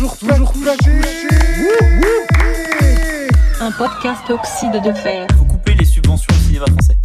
Toujours, 0.00 0.16
toujours. 0.16 0.52
Un 3.60 3.70
podcast 3.72 4.30
oxyde 4.30 4.82
de 4.82 4.92
fer. 4.94 5.26
faut 5.36 5.44
couper 5.44 5.74
les 5.74 5.84
subventions 5.84 6.32
au 6.32 6.46
cinéma 6.46 6.64
français. 6.68 6.96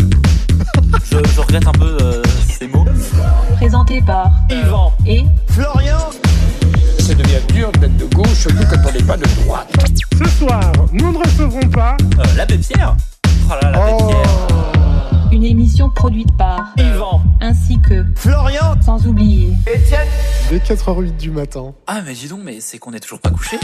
je, 1.12 1.18
je 1.36 1.42
regrette 1.42 1.68
un 1.68 1.74
peu 1.74 1.98
euh, 2.02 2.24
ces 2.58 2.68
mots. 2.70 2.86
Présenté 3.58 4.02
par 4.02 4.32
Yvan, 4.50 4.94
et 5.06 5.26
Florian, 5.50 6.10
Ça 7.00 7.14
devient 7.16 7.46
dur 7.54 7.70
d'être 7.74 7.98
de 7.98 8.06
gauche, 8.16 8.30
surtout 8.34 8.64
quand 8.70 8.90
on 8.90 8.94
n'est 8.94 9.04
pas 9.04 9.18
de 9.18 9.26
droite. 9.44 9.68
Ce 10.18 10.30
soir, 10.30 10.62
nous 10.94 11.12
ne 11.12 11.18
recevrons 11.18 11.70
pas. 11.70 11.98
euh, 12.20 12.24
l'abbé 12.38 12.58
Pierre. 12.60 12.96
Oh 13.50 13.54
là 13.62 13.72
Pierre. 13.74 14.55
Une 15.36 15.44
émission 15.44 15.90
produite 15.90 16.32
par 16.38 16.74
Yvan, 16.78 17.22
ainsi 17.42 17.78
que 17.82 18.06
Florian, 18.16 18.82
sans 18.82 19.06
oublier 19.06 19.52
Étienne. 19.68 20.08
Dès 20.50 20.60
4h08 20.60 21.18
du 21.18 21.30
matin. 21.30 21.74
Ah 21.88 22.02
mais 22.06 22.14
dis 22.14 22.30
donc, 22.30 22.40
mais 22.42 22.62
c'est 22.62 22.78
qu'on 22.78 22.94
est 22.94 23.02
toujours 23.02 23.20
pas 23.20 23.32
couché. 23.32 23.58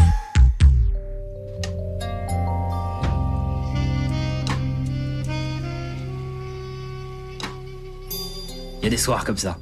Il 8.80 8.84
y 8.84 8.88
a 8.88 8.90
des 8.90 8.98
soirs 8.98 9.24
comme 9.24 9.38
ça, 9.38 9.58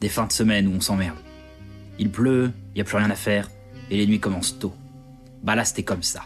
des 0.00 0.08
fins 0.08 0.26
de 0.26 0.32
semaine 0.32 0.68
où 0.68 0.76
on 0.76 0.80
s'emmerde. 0.80 1.16
Il 1.98 2.12
pleut, 2.12 2.52
il 2.76 2.78
y 2.78 2.80
a 2.80 2.84
plus 2.84 2.98
rien 2.98 3.10
à 3.10 3.16
faire, 3.16 3.50
et 3.90 3.96
les 3.96 4.06
nuits 4.06 4.20
commencent 4.20 4.60
tôt. 4.60 4.74
Bah 5.42 5.56
là 5.56 5.64
c'était 5.64 5.82
comme 5.82 6.04
ça. 6.04 6.22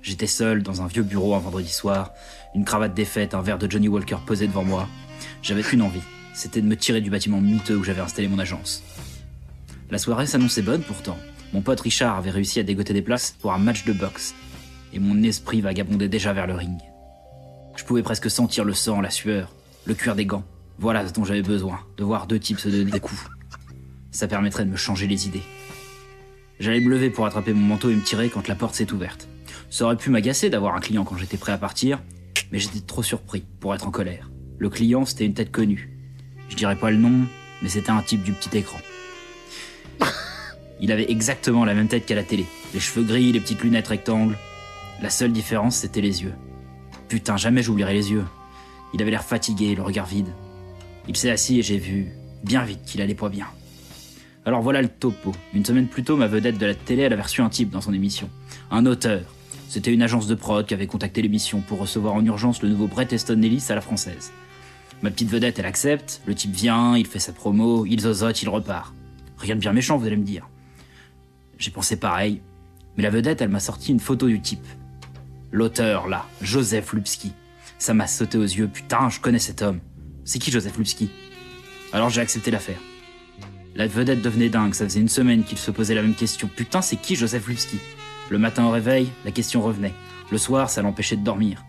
J'étais 0.00 0.26
seul 0.26 0.62
dans 0.62 0.80
un 0.80 0.86
vieux 0.86 1.02
bureau 1.02 1.34
un 1.34 1.40
vendredi 1.40 1.68
soir, 1.68 2.12
une 2.54 2.64
cravate 2.64 2.94
défaite, 2.94 3.34
un 3.34 3.42
verre 3.42 3.58
de 3.58 3.70
Johnny 3.70 3.88
Walker 3.88 4.18
posé 4.26 4.46
devant 4.46 4.64
moi. 4.64 4.88
J'avais 5.42 5.62
qu'une 5.62 5.82
envie, 5.82 6.02
c'était 6.34 6.60
de 6.60 6.66
me 6.66 6.76
tirer 6.76 7.00
du 7.00 7.10
bâtiment 7.10 7.40
miteux 7.40 7.76
où 7.76 7.84
j'avais 7.84 8.00
installé 8.00 8.28
mon 8.28 8.38
agence. 8.38 8.82
La 9.90 9.98
soirée 9.98 10.26
s'annonçait 10.26 10.62
bonne 10.62 10.82
pourtant. 10.82 11.18
Mon 11.52 11.60
pote 11.60 11.80
Richard 11.80 12.16
avait 12.16 12.30
réussi 12.30 12.60
à 12.60 12.62
dégoter 12.62 12.94
des 12.94 13.02
places 13.02 13.36
pour 13.40 13.52
un 13.52 13.58
match 13.58 13.84
de 13.84 13.92
boxe, 13.92 14.34
et 14.92 14.98
mon 14.98 15.22
esprit 15.22 15.60
vagabondait 15.60 16.08
déjà 16.08 16.32
vers 16.32 16.46
le 16.46 16.54
ring. 16.54 16.78
Je 17.76 17.84
pouvais 17.84 18.02
presque 18.02 18.30
sentir 18.30 18.64
le 18.64 18.74
sang, 18.74 19.00
la 19.00 19.10
sueur, 19.10 19.52
le 19.84 19.94
cuir 19.94 20.14
des 20.14 20.26
gants. 20.26 20.44
Voilà 20.78 21.06
ce 21.06 21.12
dont 21.12 21.24
j'avais 21.24 21.42
besoin, 21.42 21.80
de 21.96 22.04
voir 22.04 22.26
deux 22.26 22.38
types 22.38 22.58
se 22.58 22.68
donner 22.68 22.90
des 22.90 23.00
coups. 23.00 23.22
Ça 24.10 24.28
permettrait 24.28 24.64
de 24.64 24.70
me 24.70 24.76
changer 24.76 25.06
les 25.06 25.26
idées. 25.26 25.42
J'allais 26.60 26.80
me 26.80 26.90
lever 26.90 27.10
pour 27.10 27.26
attraper 27.26 27.52
mon 27.52 27.66
manteau 27.66 27.90
et 27.90 27.94
me 27.94 28.02
tirer 28.02 28.28
quand 28.28 28.48
la 28.48 28.54
porte 28.54 28.74
s'est 28.74 28.92
ouverte. 28.92 29.28
Ça 29.70 29.84
aurait 29.84 29.96
pu 29.96 30.10
m'agacer 30.10 30.50
d'avoir 30.50 30.74
un 30.74 30.80
client 30.80 31.04
quand 31.04 31.16
j'étais 31.16 31.38
prêt 31.38 31.52
à 31.52 31.58
partir, 31.58 31.98
mais 32.52 32.58
j'étais 32.58 32.80
trop 32.80 33.02
surpris 33.02 33.44
pour 33.58 33.74
être 33.74 33.88
en 33.88 33.90
colère. 33.90 34.30
Le 34.58 34.68
client, 34.68 35.04
c'était 35.04 35.24
une 35.24 35.34
tête 35.34 35.50
connue. 35.50 35.90
Je 36.48 36.54
dirais 36.54 36.76
pas 36.76 36.90
le 36.90 36.98
nom, 36.98 37.26
mais 37.62 37.68
c'était 37.68 37.90
un 37.90 38.02
type 38.02 38.22
du 38.22 38.32
petit 38.32 38.56
écran. 38.56 38.78
Il 40.80 40.92
avait 40.92 41.10
exactement 41.10 41.64
la 41.64 41.74
même 41.74 41.88
tête 41.88 42.06
qu'à 42.06 42.14
la 42.14 42.22
télé. 42.22 42.44
Les 42.74 42.80
cheveux 42.80 43.04
gris, 43.04 43.32
les 43.32 43.40
petites 43.40 43.62
lunettes 43.62 43.88
rectangles. 43.88 44.36
La 45.00 45.10
seule 45.10 45.32
différence, 45.32 45.76
c'était 45.76 46.00
les 46.00 46.22
yeux. 46.22 46.34
Putain, 47.08 47.36
jamais 47.36 47.62
j'oublierai 47.62 47.94
les 47.94 48.10
yeux. 48.10 48.24
Il 48.92 49.00
avait 49.00 49.10
l'air 49.10 49.24
fatigué, 49.24 49.74
le 49.74 49.82
regard 49.82 50.06
vide. 50.06 50.28
Il 51.08 51.16
s'est 51.16 51.30
assis 51.30 51.58
et 51.58 51.62
j'ai 51.62 51.78
vu, 51.78 52.08
bien 52.44 52.64
vite, 52.64 52.84
qu'il 52.84 53.00
allait 53.00 53.14
pas 53.14 53.28
bien. 53.28 53.46
Alors 54.44 54.60
voilà 54.60 54.82
le 54.82 54.88
topo. 54.88 55.32
Une 55.54 55.64
semaine 55.64 55.86
plus 55.86 56.02
tôt, 56.02 56.16
ma 56.16 56.26
vedette 56.26 56.58
de 56.58 56.66
la 56.66 56.74
télé, 56.74 57.02
elle 57.02 57.12
avait 57.12 57.22
reçu 57.22 57.40
un 57.40 57.48
type 57.48 57.70
dans 57.70 57.80
son 57.80 57.94
émission. 57.94 58.28
Un 58.70 58.84
auteur. 58.86 59.22
C'était 59.72 59.90
une 59.90 60.02
agence 60.02 60.26
de 60.26 60.34
prod 60.34 60.66
qui 60.66 60.74
avait 60.74 60.86
contacté 60.86 61.22
l'émission 61.22 61.62
pour 61.62 61.78
recevoir 61.78 62.12
en 62.12 62.22
urgence 62.26 62.60
le 62.60 62.68
nouveau 62.68 62.88
Brett 62.88 63.10
Easton 63.10 63.40
Ellis 63.40 63.64
à 63.70 63.74
la 63.74 63.80
française. 63.80 64.30
Ma 65.00 65.10
petite 65.10 65.30
vedette, 65.30 65.58
elle 65.58 65.64
accepte, 65.64 66.20
le 66.26 66.34
type 66.34 66.52
vient, 66.52 66.94
il 66.94 67.06
fait 67.06 67.18
sa 67.18 67.32
promo, 67.32 67.86
il 67.86 68.00
zozote, 68.00 68.42
il 68.42 68.50
repart. 68.50 68.92
Rien 69.38 69.54
de 69.54 69.60
bien 69.60 69.72
méchant, 69.72 69.96
vous 69.96 70.06
allez 70.06 70.18
me 70.18 70.26
dire. 70.26 70.46
J'ai 71.56 71.70
pensé 71.70 71.96
pareil, 71.96 72.42
mais 72.98 73.02
la 73.02 73.08
vedette, 73.08 73.40
elle 73.40 73.48
m'a 73.48 73.60
sorti 73.60 73.92
une 73.92 73.98
photo 73.98 74.28
du 74.28 74.42
type. 74.42 74.66
L'auteur, 75.52 76.06
là, 76.06 76.26
Joseph 76.42 76.92
Lupski. 76.92 77.32
Ça 77.78 77.94
m'a 77.94 78.06
sauté 78.06 78.36
aux 78.36 78.42
yeux, 78.42 78.68
putain, 78.68 79.08
je 79.08 79.20
connais 79.20 79.38
cet 79.38 79.62
homme. 79.62 79.80
C'est 80.26 80.38
qui 80.38 80.50
Joseph 80.50 80.76
Lupski 80.76 81.08
Alors 81.94 82.10
j'ai 82.10 82.20
accepté 82.20 82.50
l'affaire. 82.50 82.80
La 83.74 83.86
vedette 83.86 84.20
devenait 84.20 84.50
dingue, 84.50 84.74
ça 84.74 84.84
faisait 84.84 85.00
une 85.00 85.08
semaine 85.08 85.44
qu'il 85.44 85.56
se 85.56 85.70
posait 85.70 85.94
la 85.94 86.02
même 86.02 86.14
question. 86.14 86.50
Putain, 86.54 86.82
c'est 86.82 86.96
qui 86.96 87.16
Joseph 87.16 87.48
Lupski 87.48 87.78
Le 88.32 88.38
matin 88.38 88.64
au 88.64 88.70
réveil, 88.70 89.10
la 89.26 89.30
question 89.30 89.60
revenait. 89.60 89.92
Le 90.30 90.38
soir, 90.38 90.70
ça 90.70 90.80
l'empêchait 90.80 91.16
de 91.16 91.22
dormir. 91.22 91.66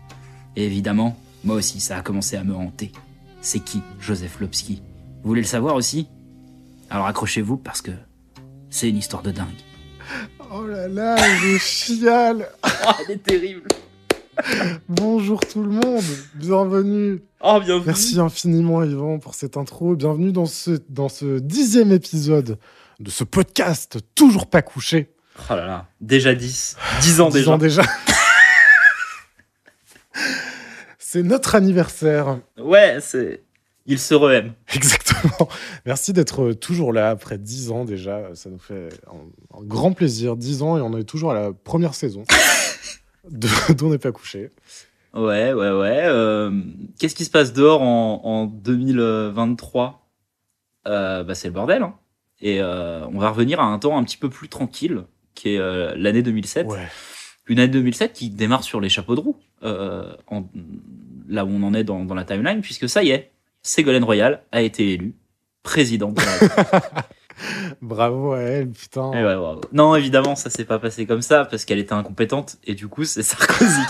Et 0.56 0.64
évidemment, 0.64 1.14
moi 1.44 1.56
aussi, 1.56 1.78
ça 1.78 1.98
a 1.98 2.00
commencé 2.00 2.36
à 2.36 2.42
me 2.42 2.54
hanter. 2.54 2.90
C'est 3.42 3.60
qui 3.60 3.82
Joseph 4.00 4.40
Lupski 4.40 4.80
Vous 5.22 5.28
voulez 5.28 5.42
le 5.42 5.46
savoir 5.46 5.74
aussi? 5.74 6.08
Alors 6.88 7.04
accrochez-vous 7.04 7.58
parce 7.58 7.82
que 7.82 7.90
c'est 8.70 8.88
une 8.88 8.96
histoire 8.96 9.22
de 9.22 9.30
dingue. 9.30 9.60
Oh 10.54 10.66
là 10.66 10.88
là, 10.88 11.16
je 11.36 11.58
chiale. 11.58 12.48
Oh, 12.64 12.92
elle 13.08 13.16
est 13.16 13.22
terrible 13.22 13.68
Bonjour 14.88 15.40
tout 15.40 15.62
le 15.62 15.68
monde. 15.68 16.02
Bienvenue. 16.34 17.20
Oh, 17.42 17.60
bienvenue 17.62 17.88
Merci 17.88 18.18
infiniment, 18.18 18.82
Yvan, 18.82 19.18
pour 19.18 19.34
cette 19.34 19.58
intro. 19.58 19.96
Bienvenue 19.96 20.32
dans 20.32 20.46
ce, 20.46 20.78
dans 20.88 21.10
ce 21.10 21.40
dixième 21.40 21.92
épisode 21.92 22.58
de 23.00 23.10
ce 23.10 23.22
podcast 23.22 23.98
Toujours 24.14 24.46
pas 24.46 24.62
couché. 24.62 25.13
Oh 25.50 25.54
là 25.56 25.66
là, 25.66 25.86
déjà 26.00 26.34
10. 26.34 26.76
10 27.02 27.20
ans 27.20 27.28
Dix 27.28 27.34
déjà. 27.38 27.52
ans 27.52 27.58
déjà. 27.58 27.82
C'est 30.98 31.22
notre 31.22 31.54
anniversaire. 31.54 32.38
Ouais, 32.58 32.98
c'est. 33.00 33.42
Il 33.86 33.98
se 33.98 34.14
re-aime. 34.14 34.54
Exactement. 34.74 35.48
Merci 35.84 36.12
d'être 36.14 36.52
toujours 36.54 36.92
là 36.92 37.10
après 37.10 37.36
10 37.38 37.70
ans 37.70 37.84
déjà. 37.84 38.34
Ça 38.34 38.48
nous 38.50 38.58
fait 38.58 38.88
un, 39.08 39.58
un 39.58 39.62
grand 39.62 39.92
plaisir. 39.92 40.36
10 40.36 40.62
ans 40.62 40.78
et 40.78 40.80
on 40.80 40.96
est 40.96 41.04
toujours 41.04 41.32
à 41.32 41.34
la 41.34 41.52
première 41.52 41.94
saison 41.94 42.24
de 43.30 43.46
d'On 43.74 43.90
n'est 43.90 43.98
pas 43.98 44.10
couché. 44.12 44.50
Ouais, 45.12 45.52
ouais, 45.52 45.70
ouais. 45.70 46.02
euh, 46.06 46.50
Qu'est-ce 46.98 47.14
qui 47.14 47.24
se 47.26 47.30
passe 47.30 47.52
dehors 47.52 47.82
en, 47.82 48.22
en 48.24 48.46
2023 48.46 50.08
euh, 50.88 51.22
bah, 51.22 51.34
C'est 51.34 51.48
le 51.48 51.54
bordel. 51.54 51.82
Hein. 51.82 51.94
Et 52.40 52.60
euh, 52.62 53.06
on 53.12 53.18
va 53.18 53.28
revenir 53.30 53.60
à 53.60 53.64
un 53.64 53.78
temps 53.78 53.96
un 53.98 54.02
petit 54.04 54.16
peu 54.16 54.30
plus 54.30 54.48
tranquille, 54.48 55.04
qui 55.34 55.54
est 55.54 55.58
euh, 55.58 55.94
l'année 55.96 56.22
2007. 56.22 56.66
Ouais. 56.66 56.78
Une 57.46 57.58
année 57.58 57.68
2007 57.68 58.12
qui 58.12 58.30
démarre 58.30 58.64
sur 58.64 58.80
les 58.80 58.88
chapeaux 58.88 59.14
de 59.14 59.20
roue, 59.20 59.36
euh, 59.62 60.14
en- 60.28 60.46
là 61.28 61.44
où 61.44 61.48
on 61.50 61.62
en 61.62 61.74
est 61.74 61.84
dans, 61.84 62.04
dans 62.04 62.14
la 62.14 62.24
timeline, 62.24 62.60
puisque 62.62 62.88
ça 62.88 63.02
y 63.02 63.10
est, 63.10 63.30
Ségolène 63.62 64.04
Royal 64.04 64.42
a 64.52 64.62
été 64.62 64.92
élue 64.92 65.14
présidente 65.62 66.14
de 66.14 66.20
la. 66.22 67.04
Bravo 67.82 68.32
à 68.32 68.40
elle, 68.40 68.70
putain. 68.70 69.08
Ouais, 69.10 69.22
bravo. 69.22 69.60
Non, 69.72 69.96
évidemment, 69.96 70.36
ça 70.36 70.50
s'est 70.50 70.64
pas 70.64 70.78
passé 70.78 71.04
comme 71.04 71.20
ça 71.22 71.44
parce 71.44 71.64
qu'elle 71.64 71.80
était 71.80 71.92
incompétente 71.92 72.56
et 72.64 72.74
du 72.74 72.86
coup, 72.86 73.04
c'est 73.04 73.22
Sarkozy. 73.24 73.80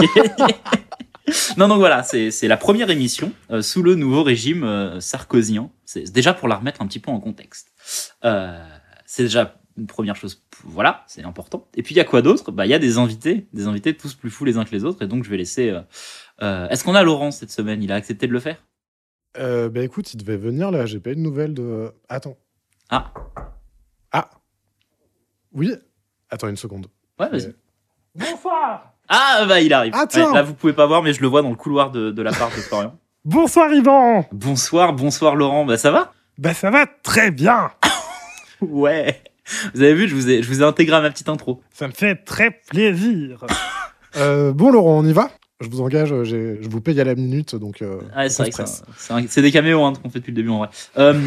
Non, 1.56 1.68
donc 1.68 1.78
voilà, 1.78 2.02
c'est 2.02 2.30
c'est 2.30 2.48
la 2.48 2.56
première 2.56 2.90
émission 2.90 3.32
euh, 3.50 3.60
sous 3.62 3.82
le 3.82 3.94
nouveau 3.96 4.22
régime 4.22 4.62
euh, 4.64 5.00
sarkozien. 5.00 5.70
C'est 5.84 6.10
déjà 6.12 6.32
pour 6.34 6.48
la 6.48 6.56
remettre 6.56 6.80
un 6.82 6.86
petit 6.86 7.00
peu 7.00 7.10
en 7.10 7.20
contexte. 7.20 7.68
Euh, 8.24 8.58
c'est 9.06 9.24
déjà 9.24 9.56
une 9.76 9.86
première 9.86 10.16
chose. 10.16 10.42
Voilà, 10.64 11.04
c'est 11.06 11.22
important. 11.24 11.66
Et 11.74 11.82
puis 11.82 11.94
il 11.94 11.98
y 11.98 12.00
a 12.00 12.04
quoi 12.04 12.22
d'autre? 12.22 12.52
Bah 12.52 12.66
il 12.66 12.70
y 12.70 12.74
a 12.74 12.78
des 12.78 12.98
invités, 12.98 13.46
des 13.52 13.66
invités 13.66 13.96
tous 13.96 14.14
plus 14.14 14.30
fous 14.30 14.44
les 14.44 14.56
uns 14.56 14.64
que 14.64 14.70
les 14.70 14.84
autres. 14.84 15.02
Et 15.02 15.06
donc 15.08 15.24
je 15.24 15.30
vais 15.30 15.36
laisser. 15.36 15.70
euh, 15.70 15.80
euh, 16.42 16.68
Est-ce 16.68 16.84
qu'on 16.84 16.94
a 16.94 17.02
Laurent 17.02 17.30
cette 17.30 17.50
semaine? 17.50 17.82
Il 17.82 17.90
a 17.92 17.96
accepté 17.96 18.26
de 18.26 18.32
le 18.32 18.40
faire? 18.40 18.56
Euh, 19.36 19.68
bah 19.68 19.80
écoute, 19.82 20.14
il 20.14 20.18
devait 20.18 20.36
venir 20.36 20.70
là. 20.70 20.86
J'ai 20.86 21.00
pas 21.00 21.10
eu 21.10 21.16
de 21.16 21.20
nouvelles 21.20 21.54
de. 21.54 21.92
Attends. 22.08 22.36
Ah. 22.88 23.12
Ah. 24.12 24.30
Oui. 25.52 25.74
Attends 26.30 26.48
une 26.48 26.56
seconde. 26.56 26.86
Ouais, 27.18 27.28
vas-y. 27.28 27.46
Euh, 27.46 27.52
Bonsoir 28.14 28.92
Ah 29.08 29.44
bah 29.48 29.60
il 29.60 29.72
arrive. 29.72 29.92
Attends. 29.94 30.28
Ouais, 30.28 30.34
là 30.34 30.42
vous 30.42 30.54
pouvez 30.54 30.72
pas 30.72 30.86
voir, 30.86 31.02
mais 31.02 31.12
je 31.12 31.20
le 31.20 31.26
vois 31.26 31.42
dans 31.42 31.50
le 31.50 31.56
couloir 31.56 31.90
de, 31.90 32.10
de 32.12 32.22
la 32.22 32.30
part 32.32 32.50
de 32.50 32.54
Florian. 32.60 32.96
Bonsoir 33.24 33.72
Yvan 33.72 34.26
Bonsoir, 34.32 34.92
bonsoir 34.92 35.34
Laurent. 35.34 35.64
Bah 35.64 35.78
ça 35.78 35.90
va? 35.90 36.12
Bah 36.38 36.52
ça 36.54 36.70
va 36.70 36.86
très 36.86 37.30
bien 37.30 37.70
Ouais. 38.60 39.22
Vous 39.74 39.82
avez 39.82 39.94
vu, 39.94 40.08
je 40.08 40.14
vous 40.14 40.28
ai, 40.30 40.42
je 40.42 40.48
vous 40.48 40.60
ai 40.62 40.64
intégré 40.64 40.96
à 40.96 41.00
ma 41.00 41.10
petite 41.10 41.28
intro. 41.28 41.60
Ça 41.72 41.86
me 41.86 41.92
fait 41.92 42.16
très 42.16 42.50
plaisir 42.70 43.44
euh, 44.16 44.52
bon 44.52 44.70
Laurent, 44.70 44.98
on 44.98 45.04
y 45.06 45.12
va? 45.12 45.30
Je 45.60 45.68
vous 45.68 45.80
engage. 45.80 46.12
euh, 46.12 46.24
Je 46.24 46.68
vous 46.68 46.80
paye 46.80 47.00
à 47.00 47.04
la 47.04 47.14
minute, 47.14 47.54
donc. 47.54 47.82
euh, 47.82 48.00
Ouais, 48.16 48.28
c'est 48.28 48.50
vrai 48.50 49.26
c'est 49.28 49.42
des 49.42 49.52
caméos 49.52 49.82
hein, 49.84 49.92
qu'on 50.02 50.10
fait 50.10 50.18
depuis 50.20 50.30
le 50.32 50.36
début 50.36 50.48
en 50.50 50.58
vrai. 50.58 50.68
Euh, 50.98 51.20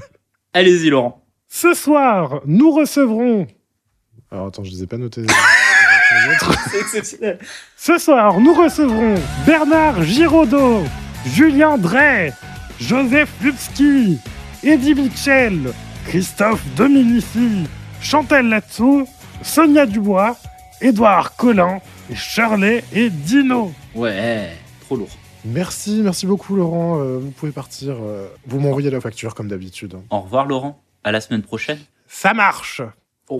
Allez-y 0.52 0.90
Laurent. 0.90 1.24
Ce 1.48 1.74
soir, 1.74 2.40
nous 2.46 2.70
recevrons... 2.70 3.46
Alors 4.30 4.46
attends, 4.48 4.64
je 4.64 4.70
les 4.70 4.82
ai 4.82 4.86
pas 4.86 4.98
notés. 4.98 5.24
C'est 6.70 6.80
exceptionnel. 6.80 7.38
Ce 7.76 7.96
soir, 7.98 8.38
nous 8.40 8.52
recevrons 8.54 9.14
Bernard 9.46 10.02
Giraudot, 10.02 10.82
Julien 11.26 11.78
Drey, 11.78 12.32
Joseph 12.80 13.30
Lupski, 13.42 14.18
Eddie 14.62 14.94
Mitchell, 14.94 15.72
Christophe 16.06 16.62
Dominici, 16.76 17.64
Chantal 18.00 18.48
Latsou, 18.48 19.06
Sonia 19.42 19.86
Dubois, 19.86 20.36
Édouard 20.80 21.36
Collin, 21.36 21.80
et 22.10 22.14
Shirley 22.14 22.84
et 22.92 23.08
Dino. 23.10 23.72
Ouais, 23.94 24.50
trop 24.82 24.96
lourd. 24.96 25.08
Merci, 25.44 26.00
merci 26.02 26.26
beaucoup 26.26 26.54
Laurent. 26.56 27.00
Euh, 27.00 27.18
vous 27.18 27.30
pouvez 27.30 27.52
partir. 27.52 27.96
euh, 28.00 28.28
vous 28.46 28.60
m'envoyez 28.60 28.90
la 28.90 29.00
facture 29.00 29.34
comme 29.34 29.48
d'habitude. 29.48 29.96
Au 30.10 30.20
revoir 30.20 30.46
Laurent. 30.46 30.82
À 31.04 31.12
la 31.12 31.20
semaine 31.20 31.42
prochaine. 31.42 31.78
Ça 32.06 32.34
marche 32.34 32.82
Oh, 33.28 33.38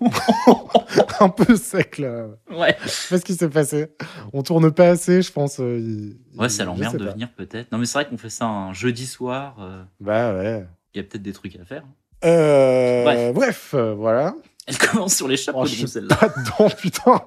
un 1.20 1.28
peu 1.30 1.56
sec 1.56 1.98
là. 1.98 2.26
ouais. 2.50 2.76
Je 2.84 2.88
sais 2.88 3.08
pas 3.14 3.18
ce 3.18 3.24
qui 3.24 3.34
s'est 3.34 3.48
passé. 3.48 3.86
On 4.32 4.42
tourne 4.42 4.70
pas 4.70 4.88
assez, 4.90 5.20
je 5.22 5.32
pense. 5.32 5.58
euh, 5.58 5.78
il- 5.80 6.16
Ouais, 6.38 6.46
il- 6.46 6.50
ça 6.50 6.64
l'emmerde 6.64 6.96
de 6.98 7.04
venir 7.10 7.28
peut-être. 7.36 7.72
Non, 7.72 7.78
mais 7.78 7.86
c'est 7.86 7.94
vrai 7.98 8.06
qu'on 8.08 8.18
fait 8.18 8.30
ça 8.30 8.44
un 8.44 8.72
jeudi 8.72 9.06
soir. 9.06 9.56
euh, 9.58 9.82
Bah 10.00 10.32
ouais. 10.34 10.64
Il 10.96 11.00
y 11.00 11.02
a 11.02 11.04
peut-être 11.04 11.22
des 11.22 11.34
trucs 11.34 11.54
à 11.56 11.64
faire. 11.66 11.84
Euh, 12.24 13.04
Bref. 13.04 13.34
bref, 13.34 13.74
euh, 13.74 13.92
voilà. 13.94 14.34
Elle 14.66 14.78
commence 14.78 15.14
sur 15.14 15.28
les 15.28 15.36
chapeaux 15.36 15.60
Oh, 15.60 15.66
de 15.68 15.78
roue, 15.78 15.86
celle-là. 15.86 16.16
pas 16.16 16.28
dedans, 16.30 16.70
putain. 16.74 17.22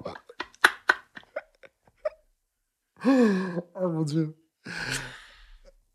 oh 3.06 3.88
mon 3.90 4.02
dieu. 4.02 4.36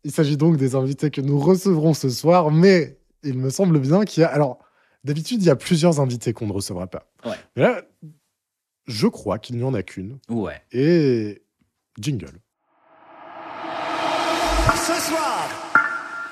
Il 0.05 0.11
s'agit 0.13 0.37
donc 0.37 0.55
des 0.55 0.75
invités 0.75 1.11
que 1.11 1.19
nous 1.19 1.37
recevrons 1.37 1.93
ce 1.93 2.09
soir, 2.09 2.49
mais 2.49 2.97
il 3.23 3.37
me 3.37 3.49
semble 3.49 3.77
bien 3.79 4.05
qu'il 4.05 4.21
y 4.21 4.23
a. 4.23 4.29
Alors, 4.29 4.59
d'habitude, 5.03 5.41
il 5.41 5.45
y 5.47 5.49
a 5.49 5.57
plusieurs 5.57 5.99
invités 5.99 6.31
qu'on 6.31 6.47
ne 6.47 6.53
recevra 6.53 6.87
pas. 6.87 7.11
Ouais. 7.25 7.35
Mais 7.57 7.63
là, 7.63 7.81
je 8.87 9.07
crois 9.07 9.37
qu'il 9.37 9.57
n'y 9.57 9.63
en 9.63 9.73
a 9.73 9.83
qu'une. 9.83 10.17
Ouais. 10.29 10.61
Et. 10.71 11.41
Jingle. 11.99 12.39
Ce 14.75 14.93
soir, 15.09 15.49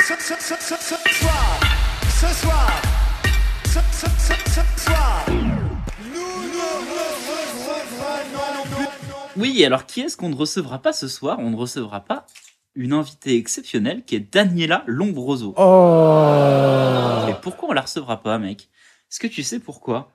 ce, 0.06 0.14
soir, 0.20 0.60
ce 0.60 2.28
soir, 2.28 2.82
ce, 3.64 3.80
soir, 4.84 5.26
nous 6.14 6.44
ne. 9.38 9.40
Oui, 9.40 9.64
alors 9.64 9.86
qui 9.86 10.02
est-ce 10.02 10.18
qu'on 10.18 10.28
ne 10.28 10.36
recevra 10.36 10.82
pas 10.82 10.92
ce 10.92 11.08
soir? 11.08 11.40
On 11.40 11.52
ne 11.52 11.56
recevra 11.56 12.02
pas 12.02 12.26
une 12.76 12.92
invitée 12.92 13.38
exceptionnelle 13.38 14.04
qui 14.04 14.16
est 14.16 14.34
Daniela 14.34 14.84
Lombroso. 14.88 15.54
Oh 15.56 17.24
Mais 17.26 17.36
pourquoi 17.42 17.70
on 17.70 17.74
la 17.74 17.82
recevra 17.82 18.22
pas, 18.22 18.38
mec? 18.38 18.70
Est-ce 19.10 19.22
que 19.22 19.28
tu 19.28 19.42
sais 19.42 19.60
pourquoi? 19.60 20.12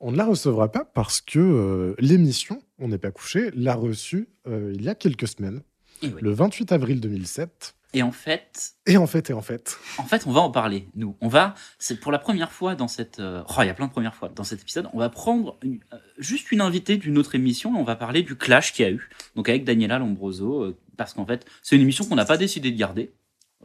On 0.00 0.12
ne 0.12 0.18
la 0.18 0.26
recevra 0.26 0.70
pas 0.70 0.84
parce 0.84 1.22
que 1.22 1.38
euh, 1.38 1.94
l'émission, 1.98 2.62
On 2.78 2.88
n'est 2.88 2.98
pas 2.98 3.10
couché, 3.10 3.50
l'a 3.54 3.74
reçue 3.74 4.28
euh, 4.46 4.72
il 4.74 4.82
y 4.82 4.90
a 4.90 4.94
quelques 4.94 5.28
semaines, 5.28 5.62
oui. 6.02 6.12
le 6.20 6.30
28 6.30 6.72
avril 6.72 7.00
2007. 7.00 7.74
Et 7.92 8.02
en 8.02 8.12
fait, 8.12 8.74
Et 8.86 8.96
en 8.96 9.06
fait, 9.06 9.30
et 9.30 9.32
en 9.32 9.40
fait, 9.42 9.76
en 9.98 10.04
fait, 10.04 10.26
on 10.26 10.32
va 10.32 10.40
en 10.40 10.50
parler. 10.50 10.88
Nous, 10.94 11.16
on 11.20 11.28
va. 11.28 11.54
C'est 11.78 11.98
pour 11.98 12.12
la 12.12 12.18
première 12.20 12.52
fois 12.52 12.74
dans 12.76 12.86
cette. 12.88 13.18
euh, 13.18 13.42
Oh, 13.48 13.62
il 13.62 13.66
y 13.66 13.68
a 13.70 13.74
plein 13.74 13.86
de 13.86 13.92
premières 13.92 14.14
fois 14.14 14.28
dans 14.28 14.44
cet 14.44 14.60
épisode. 14.62 14.88
On 14.92 14.98
va 14.98 15.08
prendre 15.08 15.56
une- 15.62 15.80
euh, 15.92 15.96
juste 16.18 16.52
une 16.52 16.60
invitée 16.60 16.96
d'une 16.98 17.18
autre 17.18 17.34
émission 17.34 17.74
et 17.76 17.78
on 17.80 17.84
va 17.84 17.96
parler 17.96 18.22
du 18.22 18.36
clash 18.36 18.72
qu'il 18.72 18.84
y 18.84 18.88
a 18.88 18.92
eu. 18.92 19.08
Donc 19.34 19.48
avec 19.48 19.64
Daniela 19.64 19.98
Lombroso, 19.98 20.62
euh, 20.62 20.78
parce 20.96 21.14
qu'en 21.14 21.26
fait, 21.26 21.44
c'est 21.62 21.74
une 21.76 21.82
émission 21.82 22.04
qu'on 22.04 22.14
n'a 22.16 22.24
pas 22.24 22.36
décidé 22.36 22.70
de 22.70 22.76
garder. 22.78 23.12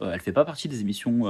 Elle 0.00 0.20
fait 0.20 0.32
pas 0.32 0.44
partie 0.44 0.68
des 0.68 0.80
émissions 0.80 1.22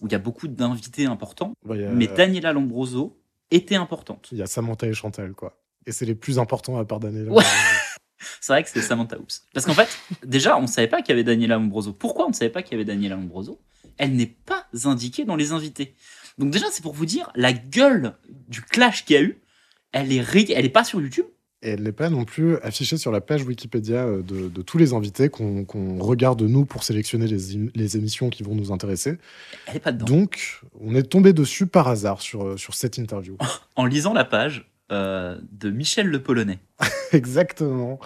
où 0.00 0.06
il 0.06 0.12
y 0.12 0.14
a 0.14 0.18
beaucoup 0.18 0.48
d'invités 0.48 1.04
importants. 1.06 1.52
bah, 1.64 1.74
a- 1.74 1.90
Mais 1.90 2.06
Daniela 2.06 2.52
Lombroso 2.54 3.18
était 3.50 3.74
importante. 3.76 4.28
il 4.32 4.38
y 4.38 4.42
a 4.42 4.46
Samantha 4.46 4.86
et 4.86 4.94
Chantal, 4.94 5.32
quoi. 5.34 5.58
Et 5.86 5.92
c'est 5.92 6.06
les 6.06 6.14
plus 6.14 6.38
importants 6.38 6.78
à 6.78 6.84
part 6.86 7.00
Daniela. 7.00 7.30
Ouais. 7.32 7.42
C'est 8.40 8.52
vrai 8.52 8.62
que 8.62 8.70
c'est 8.70 8.82
Samantha 8.82 9.18
Oops. 9.18 9.42
Parce 9.52 9.66
qu'en 9.66 9.74
fait, 9.74 9.88
déjà, 10.24 10.56
on 10.58 10.62
ne 10.62 10.66
savait 10.66 10.88
pas 10.88 11.02
qu'il 11.02 11.10
y 11.10 11.12
avait 11.12 11.24
Daniela 11.24 11.56
Lombroso. 11.56 11.92
Pourquoi 11.92 12.26
on 12.26 12.30
ne 12.30 12.34
savait 12.34 12.50
pas 12.50 12.62
qu'il 12.62 12.72
y 12.72 12.74
avait 12.76 12.84
Daniela 12.84 13.16
Lombroso 13.16 13.60
Elle 13.98 14.16
n'est 14.16 14.34
pas 14.46 14.66
indiquée 14.84 15.24
dans 15.24 15.36
les 15.36 15.52
invités. 15.52 15.94
Donc 16.38 16.50
déjà, 16.50 16.66
c'est 16.70 16.82
pour 16.82 16.94
vous 16.94 17.06
dire, 17.06 17.30
la 17.36 17.52
gueule 17.52 18.14
du 18.48 18.60
clash 18.62 19.04
qu'il 19.04 19.14
y 19.14 19.18
a 19.18 19.22
eu, 19.22 19.38
elle 19.92 20.12
est, 20.12 20.20
ré- 20.20 20.52
elle 20.54 20.64
est 20.64 20.70
pas 20.70 20.84
sur 20.84 21.00
YouTube. 21.00 21.26
Et 21.62 21.68
elle 21.70 21.82
n'est 21.82 21.92
pas 21.92 22.10
non 22.10 22.24
plus 22.26 22.58
affichée 22.58 22.98
sur 22.98 23.10
la 23.10 23.22
page 23.22 23.42
Wikipédia 23.44 24.04
euh, 24.04 24.22
de, 24.22 24.48
de 24.48 24.62
tous 24.62 24.76
les 24.76 24.92
invités 24.92 25.30
qu'on 25.30 25.64
qu'on 25.64 25.98
regarde 25.98 26.42
nous 26.42 26.66
pour 26.66 26.84
sélectionner 26.84 27.26
les, 27.26 27.96
émissions 27.96 28.28
qui 28.28 28.42
vont 28.42 28.54
nous 28.54 28.70
intéresser. 28.70 29.16
Elle 29.66 29.76
est 29.76 29.80
pas 29.80 29.92
dedans. 29.92 30.04
Donc, 30.04 30.60
on 30.78 30.94
est 30.94 31.04
tombé 31.04 31.32
dessus 31.32 31.66
par 31.66 31.88
hasard 31.88 32.20
sur, 32.20 32.44
euh, 32.44 32.56
sur 32.58 32.74
cette 32.74 32.98
interview. 32.98 33.38
En 33.76 33.86
lisant 33.86 34.12
la 34.12 34.26
page 34.26 34.70
euh, 34.92 35.38
de 35.52 35.70
Michel 35.70 36.08
Le 36.08 36.22
Polonais. 36.22 36.58
Exactement. 37.12 37.98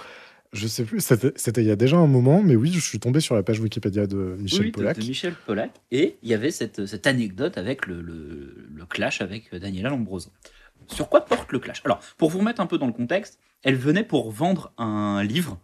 Je 0.52 0.66
sais 0.66 0.84
plus, 0.84 1.00
c'était 1.00 1.60
il 1.60 1.66
y 1.66 1.70
a 1.70 1.76
déjà 1.76 1.98
un 1.98 2.06
moment, 2.06 2.42
mais 2.42 2.56
oui, 2.56 2.72
je 2.72 2.80
suis 2.80 2.98
tombé 2.98 3.20
sur 3.20 3.34
la 3.34 3.42
page 3.42 3.60
Wikipédia 3.60 4.06
de 4.06 4.34
Michel 4.38 4.60
Oui, 4.62 4.66
de- 4.70 4.76
Pollack. 4.76 4.98
De, 4.98 5.04
Michel 5.06 5.34
Pollack. 5.46 5.72
Et 5.90 6.16
il 6.22 6.28
y 6.30 6.34
avait 6.34 6.50
cette, 6.50 6.86
cette 6.86 7.06
anecdote 7.06 7.58
avec 7.58 7.86
le, 7.86 8.00
le- 8.00 8.66
le 8.74 8.86
clash 8.86 9.20
avec 9.20 9.54
Daniela 9.54 9.90
Lombroso. 9.90 10.30
Sur 10.86 11.10
quoi 11.10 11.26
porte 11.26 11.52
le 11.52 11.58
clash? 11.58 11.82
Alors, 11.84 12.00
pour 12.16 12.30
vous 12.30 12.38
remettre 12.38 12.62
un 12.62 12.66
peu 12.66 12.78
dans 12.78 12.86
le 12.86 12.94
contexte, 12.94 13.38
elle 13.62 13.76
venait 13.76 14.04
pour 14.04 14.30
vendre 14.30 14.72
un 14.78 15.22
livre 15.22 15.58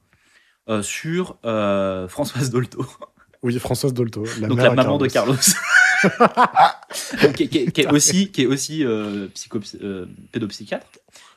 euh, 0.68 0.82
sur 0.82 1.38
euh, 1.46 2.06
Françoise 2.08 2.50
Dolto, 2.50 2.84
Oui, 3.42 3.58
Françoise 3.58 3.94
Dolto, 3.94 4.24
la 4.40 4.48
donc 4.48 4.58
mère 4.58 4.68
la 4.74 4.74
maman 4.74 4.98
de 4.98 5.06
Carlos. 5.06 5.34
Donc, 7.22 7.32
qui, 7.36 7.48
qui- 7.48 7.72
qui 7.72 7.80
est 7.82 7.90
aussi, 7.90 8.30
qui 8.30 8.42
est 8.42 8.46
aussi 8.46 8.84
euh, 8.84 9.28
psycho- 9.34 9.60
euh, 9.82 10.06
pédopsychiatre. 10.32 10.86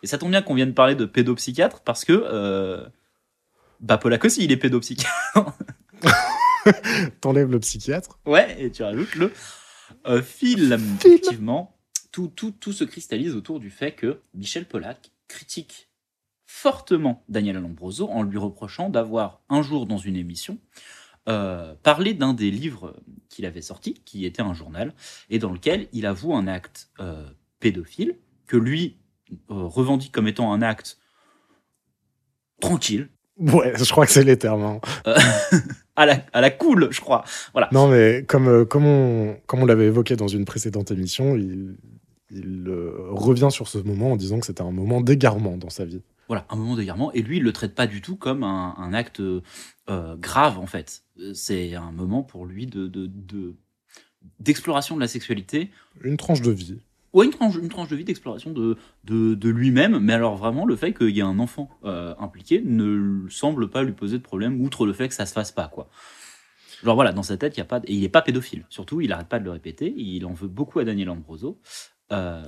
Et 0.03 0.07
ça 0.07 0.17
tombe 0.17 0.31
bien 0.31 0.41
qu'on 0.41 0.53
vienne 0.55 0.73
parler 0.73 0.95
de 0.95 1.05
pédopsychiatre 1.05 1.81
parce 1.81 2.05
que 2.05 2.13
euh, 2.13 2.85
bah, 3.79 3.97
Pollack 3.97 4.25
aussi, 4.25 4.43
il 4.43 4.51
est 4.51 4.57
pédopsychiatre. 4.57 5.53
T'enlèves 7.21 7.49
le 7.51 7.59
psychiatre. 7.59 8.19
Ouais, 8.25 8.55
et 8.61 8.71
tu 8.71 8.83
rajoutes 8.83 9.15
le 9.15 9.31
euh, 10.07 10.21
film. 10.21 10.73
Effectivement, 11.05 11.75
tout, 12.11 12.27
tout, 12.35 12.51
tout 12.51 12.73
se 12.73 12.83
cristallise 12.83 13.35
autour 13.35 13.59
du 13.59 13.69
fait 13.69 13.93
que 13.93 14.19
Michel 14.33 14.65
Pollack 14.65 15.11
critique 15.27 15.89
fortement 16.45 17.23
Daniel 17.29 17.57
Lombroso 17.57 18.09
en 18.09 18.23
lui 18.23 18.37
reprochant 18.37 18.89
d'avoir 18.89 19.41
un 19.49 19.61
jour 19.61 19.85
dans 19.85 19.97
une 19.97 20.15
émission 20.15 20.57
euh, 21.27 21.73
parlé 21.83 22.13
d'un 22.13 22.33
des 22.33 22.51
livres 22.51 22.95
qu'il 23.29 23.45
avait 23.45 23.61
sorti, 23.61 23.95
qui 24.05 24.25
était 24.25 24.41
un 24.41 24.53
journal, 24.53 24.93
et 25.29 25.39
dans 25.39 25.51
lequel 25.51 25.87
il 25.93 26.05
avoue 26.05 26.35
un 26.35 26.47
acte 26.47 26.89
euh, 26.99 27.27
pédophile 27.59 28.17
que 28.47 28.57
lui 28.57 28.97
euh, 29.51 29.65
revendique 29.65 30.11
comme 30.13 30.27
étant 30.27 30.51
un 30.53 30.61
acte 30.61 30.97
tranquille, 32.61 33.09
Ouais, 33.39 33.71
je 33.77 33.87
crois 33.91 34.07
que 34.07 34.11
c'est 34.11 34.23
les 34.23 34.37
termes. 34.39 34.63
hein. 34.63 34.81
à 35.95 36.07
la, 36.07 36.25
à 36.33 36.41
la 36.41 36.49
cool, 36.49 36.87
je 36.91 36.99
crois. 37.01 37.23
Non, 37.71 37.87
mais 37.87 38.25
comme, 38.27 38.65
comme 38.65 38.85
on, 38.87 39.37
comme 39.45 39.61
on 39.61 39.65
l'avait 39.67 39.85
évoqué 39.85 40.15
dans 40.15 40.27
une 40.27 40.43
précédente 40.43 40.89
émission, 40.89 41.35
il, 41.35 41.75
il 42.31 42.65
revient 43.11 43.49
sur 43.51 43.67
ce 43.67 43.77
moment 43.77 44.13
en 44.13 44.15
disant 44.15 44.39
que 44.39 44.45
c'était 44.47 44.63
un 44.63 44.71
moment 44.71 45.01
d'égarement 45.01 45.55
dans 45.55 45.69
sa 45.69 45.85
vie. 45.85 46.01
Voilà, 46.27 46.45
un 46.49 46.55
moment 46.55 46.75
d'égarement. 46.75 47.11
Et 47.13 47.21
lui, 47.21 47.37
il 47.37 47.43
le 47.43 47.53
traite 47.53 47.73
pas 47.73 47.87
du 47.87 48.01
tout 48.01 48.15
comme 48.17 48.43
un, 48.43 48.75
un 48.77 48.93
acte 48.93 49.21
euh, 49.21 50.15
grave, 50.17 50.59
en 50.59 50.67
fait. 50.67 51.03
C'est 51.33 51.73
un 51.75 51.91
moment 51.91 52.23
pour 52.23 52.45
lui 52.45 52.65
de, 52.65 52.87
de, 52.87 53.07
de- 53.07 53.55
d'exploration 54.39 54.95
de 54.95 55.01
la 55.01 55.07
sexualité. 55.07 55.71
Une 56.03 56.17
tranche 56.17 56.41
de 56.41 56.51
vie. 56.51 56.79
Ouais, 57.13 57.25
une 57.25 57.31
tranche, 57.31 57.55
une 57.55 57.69
tranche 57.69 57.87
de 57.87 57.95
vie 57.95 58.03
d'exploration 58.03 58.51
de, 58.51 58.77
de, 59.05 59.33
de 59.33 59.49
lui-même. 59.49 59.99
Mais 59.99 60.13
alors, 60.13 60.35
vraiment, 60.35 60.65
le 60.65 60.75
fait 60.75 60.93
qu'il 60.93 61.09
y 61.15 61.19
ait 61.19 61.23
un 61.23 61.39
enfant 61.39 61.69
euh, 61.85 62.13
impliqué 62.19 62.61
ne 62.63 63.27
semble 63.29 63.69
pas 63.69 63.83
lui 63.83 63.93
poser 63.93 64.17
de 64.17 64.23
problème, 64.23 64.61
outre 64.61 64.85
le 64.85 64.93
fait 64.93 65.07
que 65.07 65.13
ça 65.13 65.25
se 65.25 65.33
fasse 65.33 65.51
pas, 65.53 65.69
quoi. 65.69 65.89
Genre 66.83 66.93
voilà, 66.95 67.13
dans 67.13 67.23
sa 67.23 67.37
tête, 67.37 67.55
il 67.55 67.59
y 67.59 67.61
a 67.61 67.65
pas, 67.65 67.79
de- 67.79 67.87
et 67.89 67.93
il 67.93 68.03
est 68.03 68.09
pas 68.09 68.21
pédophile. 68.21 68.65
Surtout, 68.69 69.01
il 69.01 69.11
arrête 69.13 69.29
pas 69.29 69.39
de 69.39 69.45
le 69.45 69.51
répéter. 69.51 69.93
Il 69.97 70.25
en 70.25 70.33
veut 70.33 70.49
beaucoup 70.49 70.77
à 70.79 70.83
Daniel 70.83 71.09
Ambroso. 71.09 71.59
Euh, 72.11 72.43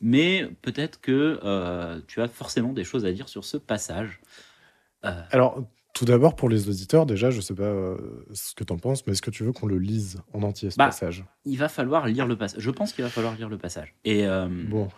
mais 0.00 0.48
peut-être 0.62 1.00
que 1.00 1.40
euh, 1.44 2.00
tu 2.06 2.20
as 2.22 2.28
forcément 2.28 2.72
des 2.72 2.84
choses 2.84 3.04
à 3.04 3.12
dire 3.12 3.28
sur 3.28 3.44
ce 3.44 3.56
passage. 3.56 4.20
Euh, 5.04 5.22
Alors, 5.30 5.62
tout 5.94 6.04
d'abord, 6.04 6.36
pour 6.36 6.48
les 6.48 6.68
auditeurs, 6.68 7.04
déjà, 7.06 7.30
je 7.30 7.40
sais 7.40 7.54
pas 7.54 7.62
euh, 7.64 7.96
ce 8.32 8.54
que 8.54 8.64
t'en 8.64 8.78
penses, 8.78 9.06
mais 9.06 9.12
est-ce 9.12 9.22
que 9.22 9.30
tu 9.30 9.42
veux 9.44 9.52
qu'on 9.52 9.66
le 9.66 9.78
lise 9.78 10.20
en 10.32 10.42
entier, 10.42 10.70
ce 10.70 10.76
Bah. 10.76 10.86
passage? 10.86 11.24
il 11.44 11.56
va 11.58 11.68
falloir 11.68 12.06
lire 12.06 12.26
le 12.26 12.36
passage. 12.36 12.60
Je 12.62 12.70
pense 12.70 12.92
qu'il 12.92 13.04
va 13.04 13.10
falloir 13.10 13.34
lire 13.34 13.48
le 13.48 13.58
passage. 13.58 13.94
Et 14.04 14.26
Bon, 14.68 14.88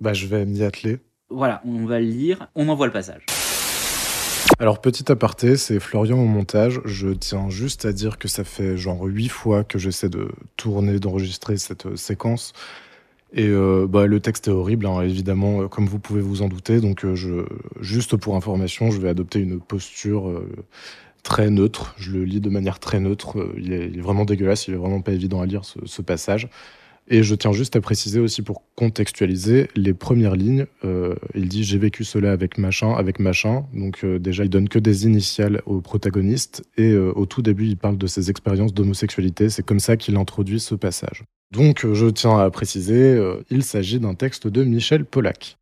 bah, 0.00 0.12
je 0.12 0.26
vais 0.26 0.44
m'y 0.46 0.62
atteler. 0.62 0.98
voilà, 1.30 1.60
on 1.64 1.84
va 1.86 1.98
le 2.00 2.06
lire. 2.06 2.48
On 2.54 2.68
envoie 2.68 2.86
le 2.86 2.92
passage. 2.92 3.24
Alors, 4.58 4.80
petit 4.80 5.10
aparté, 5.10 5.56
c'est 5.56 5.80
Florian 5.80 6.18
au 6.18 6.26
montage. 6.26 6.80
Je 6.84 7.08
tiens 7.08 7.48
juste 7.50 7.84
à 7.86 7.92
dire 7.92 8.18
que 8.18 8.28
ça 8.28 8.44
fait 8.44 8.76
genre 8.76 9.02
huit 9.04 9.28
fois 9.28 9.64
que 9.64 9.78
j'essaie 9.78 10.08
de 10.10 10.28
tourner, 10.56 10.98
d'enregistrer 10.98 11.56
cette 11.56 11.96
séquence. 11.96 12.52
Et 13.32 13.46
euh, 13.46 13.86
bah, 13.88 14.06
le 14.06 14.20
texte 14.20 14.48
est 14.48 14.50
horrible, 14.50 14.86
hein, 14.86 15.02
évidemment, 15.02 15.62
euh, 15.62 15.68
comme 15.68 15.86
vous 15.86 16.00
pouvez 16.00 16.20
vous 16.20 16.42
en 16.42 16.48
douter. 16.48 16.80
Donc, 16.80 17.04
euh, 17.04 17.14
je, 17.14 17.44
juste 17.80 18.16
pour 18.16 18.34
information, 18.34 18.90
je 18.90 19.00
vais 19.00 19.08
adopter 19.08 19.38
une 19.38 19.60
posture 19.60 20.42
très 21.22 21.50
neutre. 21.50 21.94
Je 21.96 22.12
le 22.12 22.24
lis 22.24 22.40
de 22.40 22.50
manière 22.50 22.80
très 22.80 22.98
neutre. 22.98 23.36
Il 23.56 23.72
est, 23.72 24.00
vraiment 24.00 24.24
dégueulasse, 24.24 24.66
il 24.68 24.74
est 24.74 24.78
vraiment 24.78 25.00
pas 25.00 25.12
évident 25.12 25.40
à 25.40 25.46
lire 25.46 25.62
ce 25.64 26.02
passage. 26.02 26.48
Et 27.12 27.24
je 27.24 27.34
tiens 27.34 27.50
juste 27.50 27.74
à 27.74 27.80
préciser 27.80 28.20
aussi 28.20 28.40
pour 28.40 28.62
contextualiser 28.76 29.68
les 29.74 29.92
premières 29.92 30.36
lignes. 30.36 30.66
euh, 30.84 31.16
il 31.34 31.48
dit 31.48 31.64
j'ai 31.64 31.76
vécu 31.76 32.04
cela 32.04 32.30
avec 32.30 32.56
machin, 32.56 32.94
avec 32.94 33.18
machin. 33.18 33.66
Donc 33.74 34.04
euh, 34.04 34.20
déjà 34.20 34.44
il 34.44 34.48
donne 34.48 34.68
que 34.68 34.78
des 34.78 35.06
initiales 35.06 35.60
au 35.66 35.80
protagoniste 35.80 36.62
et 36.76 36.92
euh, 36.92 37.12
au 37.16 37.26
tout 37.26 37.42
début 37.42 37.66
il 37.66 37.76
parle 37.76 37.98
de 37.98 38.06
ses 38.06 38.30
expériences 38.30 38.72
d'homosexualité. 38.72 39.50
C'est 39.50 39.64
comme 39.64 39.80
ça 39.80 39.96
qu'il 39.96 40.16
introduit 40.16 40.60
ce 40.60 40.76
passage. 40.76 41.24
Donc 41.52 41.84
je 41.92 42.06
tiens 42.06 42.38
à 42.38 42.48
préciser, 42.48 43.20
il 43.50 43.64
s'agit 43.64 43.98
d'un 43.98 44.14
texte 44.14 44.46
de 44.46 44.62
Michel 44.62 45.04
Pollack. 45.04 45.58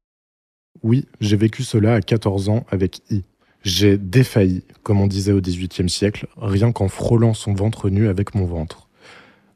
Oui, 0.83 1.07
j'ai 1.23 1.37
vécu 1.37 1.63
cela 1.63 1.95
à 1.95 2.01
14 2.03 2.51
ans 2.51 2.67
avec 2.71 3.01
I. 3.11 3.23
J'ai 3.65 3.97
défailli, 3.97 4.65
comme 4.83 5.01
on 5.01 5.07
disait 5.07 5.33
au 5.33 5.41
XVIIIe 5.41 5.89
siècle, 5.89 6.27
rien 6.37 6.73
qu'en 6.73 6.89
frôlant 6.89 7.33
son 7.33 7.55
ventre 7.55 7.89
nu 7.89 8.07
avec 8.09 8.35
mon 8.35 8.45
ventre. 8.45 8.88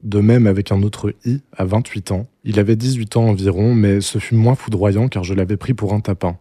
De 0.02 0.20
même 0.20 0.46
avec 0.46 0.72
un 0.72 0.82
autre 0.82 1.14
I 1.24 1.40
à 1.56 1.64
28 1.64 2.10
ans. 2.10 2.26
Il 2.44 2.58
avait 2.58 2.76
18 2.76 3.16
ans 3.16 3.28
environ, 3.28 3.74
mais 3.74 4.00
ce 4.00 4.18
fut 4.18 4.34
moins 4.34 4.56
foudroyant 4.56 5.08
car 5.08 5.22
je 5.22 5.34
l'avais 5.34 5.56
pris 5.56 5.74
pour 5.74 5.94
un 5.94 6.00
tapin. 6.00 6.38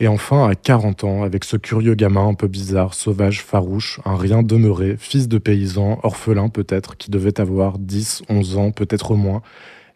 Et 0.00 0.06
enfin, 0.06 0.48
à 0.48 0.54
40 0.54 1.04
ans, 1.04 1.22
avec 1.24 1.44
ce 1.44 1.56
curieux 1.56 1.94
gamin 1.94 2.28
un 2.28 2.34
peu 2.34 2.46
bizarre, 2.46 2.94
sauvage, 2.94 3.42
farouche, 3.42 4.00
un 4.04 4.16
rien 4.16 4.44
demeuré, 4.44 4.96
fils 4.96 5.26
de 5.26 5.38
paysan, 5.38 5.98
orphelin 6.04 6.48
peut-être, 6.48 6.96
qui 6.96 7.10
devait 7.10 7.40
avoir 7.40 7.78
10, 7.78 8.22
11 8.28 8.56
ans, 8.58 8.70
peut-être 8.70 9.16
moins, 9.16 9.42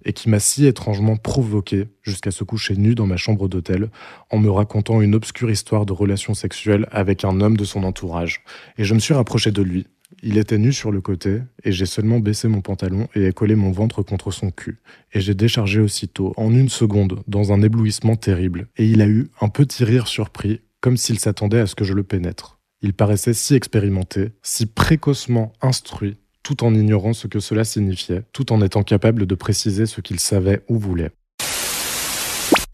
et 0.04 0.12
qui 0.12 0.28
m'a 0.28 0.40
si 0.40 0.66
étrangement 0.66 1.16
provoqué 1.16 1.86
jusqu'à 2.02 2.32
se 2.32 2.42
coucher 2.42 2.76
nu 2.76 2.96
dans 2.96 3.06
ma 3.06 3.16
chambre 3.16 3.48
d'hôtel 3.48 3.90
en 4.30 4.38
me 4.38 4.50
racontant 4.50 5.00
une 5.00 5.14
obscure 5.14 5.50
histoire 5.50 5.86
de 5.86 5.92
relations 5.92 6.34
sexuelles 6.34 6.88
avec 6.90 7.24
un 7.24 7.40
homme 7.40 7.56
de 7.56 7.64
son 7.64 7.84
entourage. 7.84 8.42
Et 8.78 8.84
je 8.84 8.94
me 8.94 8.98
suis 8.98 9.14
rapproché 9.14 9.52
de 9.52 9.62
lui. 9.62 9.86
Il 10.22 10.38
était 10.38 10.58
nu 10.58 10.72
sur 10.72 10.90
le 10.90 11.00
côté, 11.00 11.40
et 11.64 11.72
j'ai 11.72 11.86
seulement 11.86 12.20
baissé 12.20 12.48
mon 12.48 12.60
pantalon 12.60 13.08
et 13.14 13.32
collé 13.32 13.54
mon 13.54 13.70
ventre 13.70 14.02
contre 14.02 14.30
son 14.30 14.50
cul. 14.50 14.78
Et 15.12 15.20
j'ai 15.20 15.34
déchargé 15.34 15.80
aussitôt, 15.80 16.32
en 16.36 16.52
une 16.52 16.68
seconde, 16.68 17.22
dans 17.26 17.52
un 17.52 17.62
éblouissement 17.62 18.16
terrible, 18.16 18.68
et 18.76 18.86
il 18.86 19.02
a 19.02 19.06
eu 19.06 19.30
un 19.40 19.48
petit 19.48 19.84
rire 19.84 20.06
surpris, 20.06 20.60
comme 20.80 20.96
s'il 20.96 21.18
s'attendait 21.18 21.60
à 21.60 21.66
ce 21.66 21.74
que 21.74 21.84
je 21.84 21.94
le 21.94 22.02
pénètre. 22.02 22.58
Il 22.82 22.94
paraissait 22.94 23.34
si 23.34 23.54
expérimenté, 23.54 24.30
si 24.42 24.66
précocement 24.66 25.52
instruit, 25.60 26.16
tout 26.42 26.64
en 26.64 26.74
ignorant 26.74 27.12
ce 27.12 27.28
que 27.28 27.40
cela 27.40 27.64
signifiait, 27.64 28.22
tout 28.32 28.52
en 28.52 28.60
étant 28.60 28.82
capable 28.82 29.26
de 29.26 29.34
préciser 29.34 29.86
ce 29.86 30.00
qu'il 30.00 30.18
savait 30.18 30.64
ou 30.68 30.78
voulait. 30.78 31.10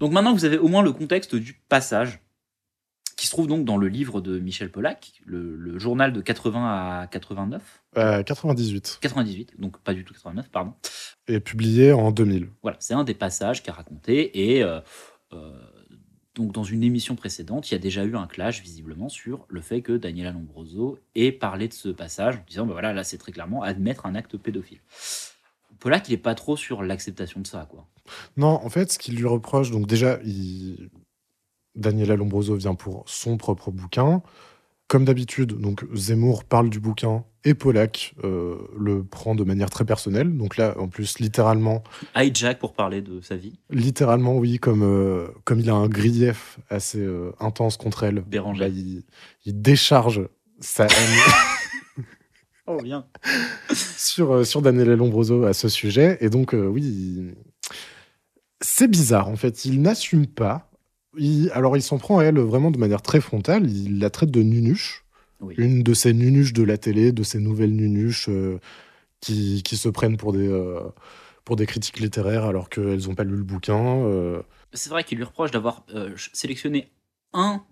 Donc 0.00 0.12
maintenant 0.12 0.32
vous 0.32 0.44
avez 0.44 0.58
au 0.58 0.68
moins 0.68 0.82
le 0.82 0.92
contexte 0.92 1.34
du 1.34 1.60
passage, 1.68 2.20
qui 3.18 3.26
se 3.26 3.32
trouve 3.32 3.48
donc 3.48 3.64
dans 3.64 3.76
le 3.76 3.88
livre 3.88 4.20
de 4.20 4.38
Michel 4.38 4.70
Pollack, 4.70 5.20
le, 5.26 5.56
le 5.56 5.78
journal 5.78 6.12
de 6.12 6.20
80 6.20 7.00
à 7.02 7.06
89, 7.08 7.62
Euh, 7.96 8.22
98, 8.22 8.98
98, 9.02 9.54
donc 9.58 9.78
pas 9.78 9.92
du 9.92 10.04
tout 10.04 10.14
89, 10.14 10.48
pardon. 10.50 10.72
et 11.26 11.40
publié 11.40 11.92
en 11.92 12.12
2000. 12.12 12.48
Voilà, 12.62 12.76
c'est 12.80 12.94
un 12.94 13.02
des 13.02 13.14
passages 13.14 13.62
qu'a 13.64 13.72
raconté 13.72 14.52
et 14.54 14.62
euh, 14.62 14.80
euh, 15.32 15.52
donc 16.36 16.52
dans 16.52 16.62
une 16.62 16.84
émission 16.84 17.16
précédente, 17.16 17.68
il 17.68 17.74
y 17.74 17.76
a 17.76 17.80
déjà 17.80 18.04
eu 18.04 18.14
un 18.14 18.28
clash 18.28 18.62
visiblement 18.62 19.08
sur 19.08 19.46
le 19.48 19.60
fait 19.62 19.82
que 19.82 19.96
Daniela 19.96 20.30
Lombroso 20.30 21.00
ait 21.16 21.32
parlé 21.32 21.66
de 21.66 21.72
ce 21.74 21.88
passage 21.88 22.36
en 22.36 22.44
disant 22.48 22.66
bah 22.66 22.74
voilà 22.74 22.92
là 22.92 23.02
c'est 23.02 23.18
très 23.18 23.32
clairement 23.32 23.62
admettre 23.64 24.06
un 24.06 24.14
acte 24.14 24.36
pédophile. 24.36 24.78
Pollack 25.80 26.08
il 26.08 26.14
est 26.14 26.18
pas 26.18 26.36
trop 26.36 26.56
sur 26.56 26.84
l'acceptation 26.84 27.40
de 27.40 27.46
ça 27.48 27.66
quoi. 27.68 27.88
Non, 28.36 28.60
en 28.64 28.68
fait, 28.70 28.90
ce 28.92 28.98
qu'il 28.98 29.16
lui 29.16 29.26
reproche, 29.26 29.70
donc 29.70 29.86
déjà, 29.86 30.18
il... 30.24 30.88
Daniela 31.78 32.16
Lombroso 32.16 32.54
vient 32.56 32.74
pour 32.74 33.04
son 33.06 33.36
propre 33.38 33.70
bouquin. 33.70 34.22
Comme 34.88 35.04
d'habitude, 35.04 35.52
donc 35.60 35.84
Zemmour 35.94 36.44
parle 36.44 36.70
du 36.70 36.80
bouquin 36.80 37.24
et 37.44 37.52
Pollack 37.52 38.14
euh, 38.24 38.56
le 38.78 39.04
prend 39.04 39.34
de 39.34 39.44
manière 39.44 39.68
très 39.68 39.84
personnelle. 39.84 40.34
Donc 40.34 40.56
là, 40.56 40.74
en 40.78 40.88
plus, 40.88 41.18
littéralement, 41.18 41.82
Hijack 42.16 42.58
pour 42.58 42.72
parler 42.72 43.02
de 43.02 43.20
sa 43.20 43.36
vie. 43.36 43.58
littéralement, 43.68 44.38
oui, 44.38 44.58
comme, 44.58 44.82
euh, 44.82 45.28
comme 45.44 45.60
il 45.60 45.68
a 45.68 45.74
un 45.74 45.88
grief 45.88 46.58
assez 46.70 47.00
euh, 47.00 47.32
intense 47.38 47.76
contre 47.76 48.02
elle, 48.04 48.20
Béranger. 48.22 48.60
bah, 48.60 48.68
il, 48.68 49.04
il 49.44 49.60
décharge 49.60 50.26
sa 50.60 50.84
haine 50.86 51.18
Oh 52.66 52.78
bien. 52.82 53.06
sur, 53.74 54.32
euh, 54.36 54.44
sur 54.44 54.62
Daniela 54.62 54.96
Lombroso 54.96 55.44
à 55.44 55.52
ce 55.52 55.68
sujet. 55.68 56.16
Et 56.22 56.30
donc, 56.30 56.54
euh, 56.54 56.66
oui, 56.66 56.82
il- 56.82 57.34
c'est 58.62 58.88
bizarre, 58.88 59.28
en 59.28 59.36
fait. 59.36 59.64
Il 59.66 59.80
n'assume 59.82 60.26
pas. 60.26 60.67
Il- 61.18 61.50
alors, 61.52 61.76
il 61.76 61.82
s'en 61.82 61.98
prend 61.98 62.18
à 62.18 62.24
elle 62.24 62.38
vraiment 62.38 62.70
de 62.70 62.78
manière 62.78 63.02
très 63.02 63.20
frontale. 63.20 63.70
Il 63.70 63.98
la 63.98 64.10
traite 64.10 64.30
de 64.30 64.42
nunuche. 64.42 65.04
Oui. 65.40 65.54
Une 65.58 65.82
de 65.82 65.94
ces 65.94 66.12
nunuches 66.12 66.52
de 66.52 66.62
la 66.64 66.78
télé, 66.78 67.12
de 67.12 67.22
ces 67.22 67.38
nouvelles 67.38 67.74
nunuches 67.74 68.28
euh, 68.28 68.58
qui, 69.20 69.62
qui 69.62 69.76
se 69.76 69.88
prennent 69.88 70.16
pour 70.16 70.32
des, 70.32 70.48
euh, 70.48 70.80
pour 71.44 71.56
des 71.56 71.66
critiques 71.66 72.00
littéraires 72.00 72.44
alors 72.44 72.68
qu'elles 72.68 73.06
n'ont 73.06 73.14
pas 73.14 73.24
lu 73.24 73.36
le 73.36 73.44
bouquin. 73.44 73.78
euh. 74.04 74.42
C'est 74.72 74.90
vrai 74.90 75.04
qu'il 75.04 75.16
lui 75.18 75.24
reproche 75.24 75.50
d'avoir 75.50 75.84
sélectionné 76.32 76.90
un 77.32 77.62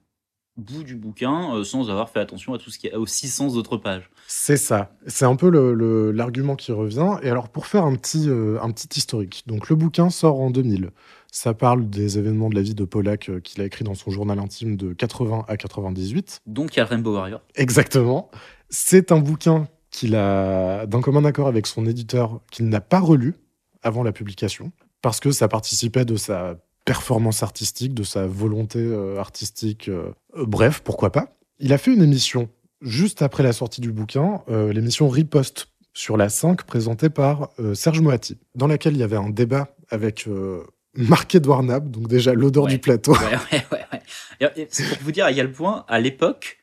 bout 0.56 0.84
du 0.84 0.96
bouquin 0.96 1.62
sans 1.64 1.90
avoir 1.90 2.08
fait 2.08 2.20
attention 2.20 2.54
à 2.54 2.58
tout 2.58 2.70
ce 2.70 2.78
qui 2.78 2.86
est 2.86 2.94
aux 2.94 3.04
600 3.06 3.56
autres 3.56 3.76
pages. 3.76 4.08
C'est 4.26 4.56
ça. 4.56 4.96
C'est 5.06 5.26
un 5.26 5.36
peu 5.36 5.50
le- 5.50 5.74
le- 5.74 6.10
l'argument 6.12 6.56
qui 6.56 6.72
revient. 6.72 7.16
Et 7.22 7.28
alors, 7.28 7.48
pour 7.50 7.66
faire 7.66 7.84
un 7.84 7.94
petit, 7.96 8.28
un 8.30 8.70
petit 8.70 8.88
historique, 8.98 9.42
donc 9.46 9.68
le 9.68 9.76
bouquin 9.76 10.08
sort 10.08 10.40
en 10.40 10.50
2000. 10.50 10.90
Ça 11.36 11.52
parle 11.52 11.90
des 11.90 12.16
événements 12.16 12.48
de 12.48 12.54
la 12.54 12.62
vie 12.62 12.74
de 12.74 12.84
Pollack 12.86 13.28
euh, 13.28 13.40
qu'il 13.40 13.60
a 13.60 13.66
écrit 13.66 13.84
dans 13.84 13.94
son 13.94 14.10
journal 14.10 14.38
intime 14.38 14.78
de 14.78 14.94
80 14.94 15.44
à 15.48 15.58
98. 15.58 16.40
Donc 16.46 16.74
il 16.74 16.78
y 16.78 16.80
a 16.80 16.84
le 16.84 16.88
Rainbow 16.88 17.12
Warrior. 17.12 17.42
Exactement. 17.56 18.30
C'est 18.70 19.12
un 19.12 19.18
bouquin 19.18 19.68
qu'il 19.90 20.16
a, 20.16 20.86
d'un 20.86 21.02
commun 21.02 21.26
accord 21.26 21.46
avec 21.46 21.66
son 21.66 21.84
éditeur, 21.84 22.40
qu'il 22.50 22.70
n'a 22.70 22.80
pas 22.80 23.00
relu 23.00 23.34
avant 23.82 24.02
la 24.02 24.12
publication, 24.12 24.72
parce 25.02 25.20
que 25.20 25.30
ça 25.30 25.46
participait 25.46 26.06
de 26.06 26.16
sa 26.16 26.56
performance 26.86 27.42
artistique, 27.42 27.92
de 27.92 28.02
sa 28.02 28.26
volonté 28.26 28.78
euh, 28.78 29.18
artistique. 29.20 29.90
euh, 29.90 30.12
bref, 30.38 30.80
pourquoi 30.82 31.12
pas. 31.12 31.36
Il 31.58 31.74
a 31.74 31.76
fait 31.76 31.92
une 31.92 32.02
émission 32.02 32.48
juste 32.80 33.20
après 33.20 33.42
la 33.42 33.52
sortie 33.52 33.82
du 33.82 33.92
bouquin, 33.92 34.40
l'émission 34.48 35.06
Riposte 35.10 35.68
sur 35.92 36.16
la 36.16 36.30
5 36.30 36.62
présentée 36.62 37.10
par 37.10 37.50
Serge 37.74 38.00
Moati, 38.00 38.38
dans 38.54 38.66
laquelle 38.66 38.94
il 38.94 39.00
y 39.00 39.02
avait 39.02 39.16
un 39.16 39.30
débat 39.30 39.76
avec 39.90 40.26
euh, 40.26 40.64
Marc-Édouard 40.96 41.62
Nab, 41.62 41.90
donc 41.90 42.08
déjà 42.08 42.32
l'odeur 42.34 42.64
Ouais. 42.64 42.72
du 42.72 42.78
plateau. 42.78 43.12
Ouais, 43.12 43.64
ouais, 43.72 44.66
C'est 44.70 44.88
pour 44.88 44.98
vous 45.02 45.12
dire 45.12 45.24
à 45.26 45.32
quel 45.32 45.52
point, 45.52 45.84
à 45.88 46.00
l'époque, 46.00 46.58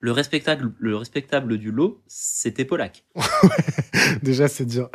le 0.00 0.12
respectable, 0.12 0.72
le 0.78 0.96
respectable 0.96 1.58
du 1.58 1.72
lot, 1.72 2.00
c'était 2.06 2.64
Pollack. 2.64 3.04
Déjà, 4.22 4.46
c'est 4.48 4.64
dire. 4.64 4.88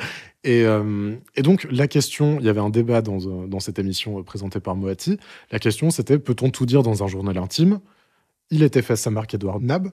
Et, 0.44 0.64
euh, 0.64 1.16
et 1.36 1.42
donc, 1.42 1.68
la 1.72 1.88
question, 1.88 2.38
il 2.40 2.46
y 2.46 2.50
avait 2.50 2.60
un 2.62 2.70
débat 2.70 3.02
dans, 3.02 3.20
euh, 3.20 3.48
dans 3.48 3.60
cette 3.60 3.80
émission 3.80 4.20
euh, 4.20 4.24
présentée 4.24 4.60
par 4.60 4.76
Moati. 4.76 5.18
La 5.52 5.60
question, 5.60 5.90
c'était 5.90 6.20
peut-on 6.20 6.50
tout 6.50 6.66
dire 6.66 6.84
dans 6.84 7.04
un 7.04 7.08
journal 7.08 7.38
intime? 7.38 7.80
Il 8.50 8.64
était 8.64 8.82
face 8.82 9.06
à 9.08 9.10
Marc-Edouard 9.10 9.60
Nab. 9.60 9.90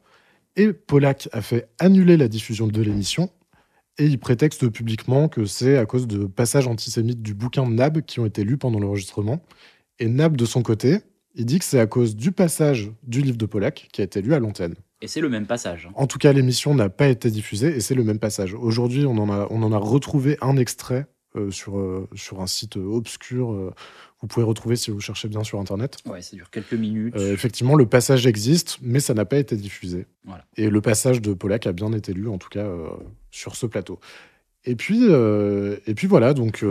Et 0.56 0.72
Pollack 0.72 1.28
a 1.32 1.42
fait 1.42 1.68
annuler 1.78 2.16
la 2.16 2.26
diffusion 2.28 2.66
de 2.66 2.82
l'émission. 2.82 3.30
Et 3.98 4.06
il 4.06 4.18
prétexte 4.18 4.68
publiquement 4.70 5.28
que 5.28 5.44
c'est 5.44 5.76
à 5.76 5.84
cause 5.86 6.06
de 6.06 6.24
passages 6.24 6.66
antisémites 6.66 7.20
du 7.22 7.34
bouquin 7.34 7.66
de 7.68 7.72
Nab 7.74 8.00
qui 8.02 8.20
ont 8.20 8.26
été 8.26 8.44
lus 8.44 8.56
pendant 8.56 8.78
l'enregistrement. 8.80 9.42
Et 9.98 10.08
Nab, 10.08 10.36
de 10.36 10.44
son 10.46 10.62
côté, 10.62 11.00
il 11.34 11.44
dit 11.44 11.58
que 11.58 11.64
c'est 11.64 11.80
à 11.80 11.86
cause 11.86 12.16
du 12.16 12.32
passage 12.32 12.90
du 13.02 13.20
livre 13.20 13.36
de 13.36 13.46
Pollack 13.46 13.88
qui 13.92 14.00
a 14.00 14.04
été 14.04 14.22
lu 14.22 14.32
à 14.34 14.38
l'antenne. 14.38 14.74
Et 15.02 15.08
c'est 15.08 15.20
le 15.20 15.28
même 15.28 15.46
passage. 15.46 15.86
hein. 15.88 15.92
En 15.96 16.06
tout 16.06 16.18
cas, 16.18 16.32
l'émission 16.32 16.74
n'a 16.74 16.88
pas 16.88 17.08
été 17.08 17.30
diffusée 17.30 17.76
et 17.76 17.80
c'est 17.80 17.94
le 17.94 18.04
même 18.04 18.18
passage. 18.18 18.54
Aujourd'hui, 18.54 19.04
on, 19.06 19.16
en 19.18 19.30
a- 19.30 19.46
on 19.50 19.62
en 19.62 19.72
a 19.72 19.78
retrouvé 19.78 20.36
un 20.40 20.56
extrait 20.56 21.06
euh, 21.36 21.50
sur, 21.50 21.78
euh, 21.78 22.08
sur 22.14 22.40
un 22.42 22.46
site 22.46 22.76
euh, 22.76 22.84
obscur. 22.84 23.72
Vous 24.20 24.26
pouvez 24.28 24.44
retrouver 24.44 24.76
si 24.76 24.90
vous 24.90 25.00
cherchez 25.00 25.28
bien 25.28 25.42
sur 25.44 25.58
Internet. 25.60 25.98
Ouais, 26.04 26.20
ça 26.20 26.36
dure 26.36 26.50
quelques 26.50 26.74
minutes. 26.74 27.14
Euh, 27.16 27.32
effectivement, 27.32 27.74
le 27.74 27.86
passage 27.86 28.26
existe, 28.26 28.78
mais 28.82 29.00
ça 29.00 29.14
n'a 29.14 29.24
pas 29.24 29.38
été 29.38 29.56
diffusé. 29.56 30.06
Voilà. 30.24 30.44
Et 30.56 30.68
le 30.68 30.80
passage 30.80 31.22
de 31.22 31.32
Pollack 31.32 31.66
a 31.66 31.72
bien 31.72 31.92
été 31.92 32.12
lu, 32.12 32.28
en 32.28 32.36
tout 32.36 32.50
cas, 32.50 32.64
euh, 32.66 32.88
sur 33.30 33.56
ce 33.56 33.64
plateau. 33.66 33.98
Et 34.66 34.76
puis, 34.76 35.06
euh, 35.08 35.76
et 35.86 35.94
puis 35.94 36.06
voilà, 36.06 36.34
donc 36.34 36.62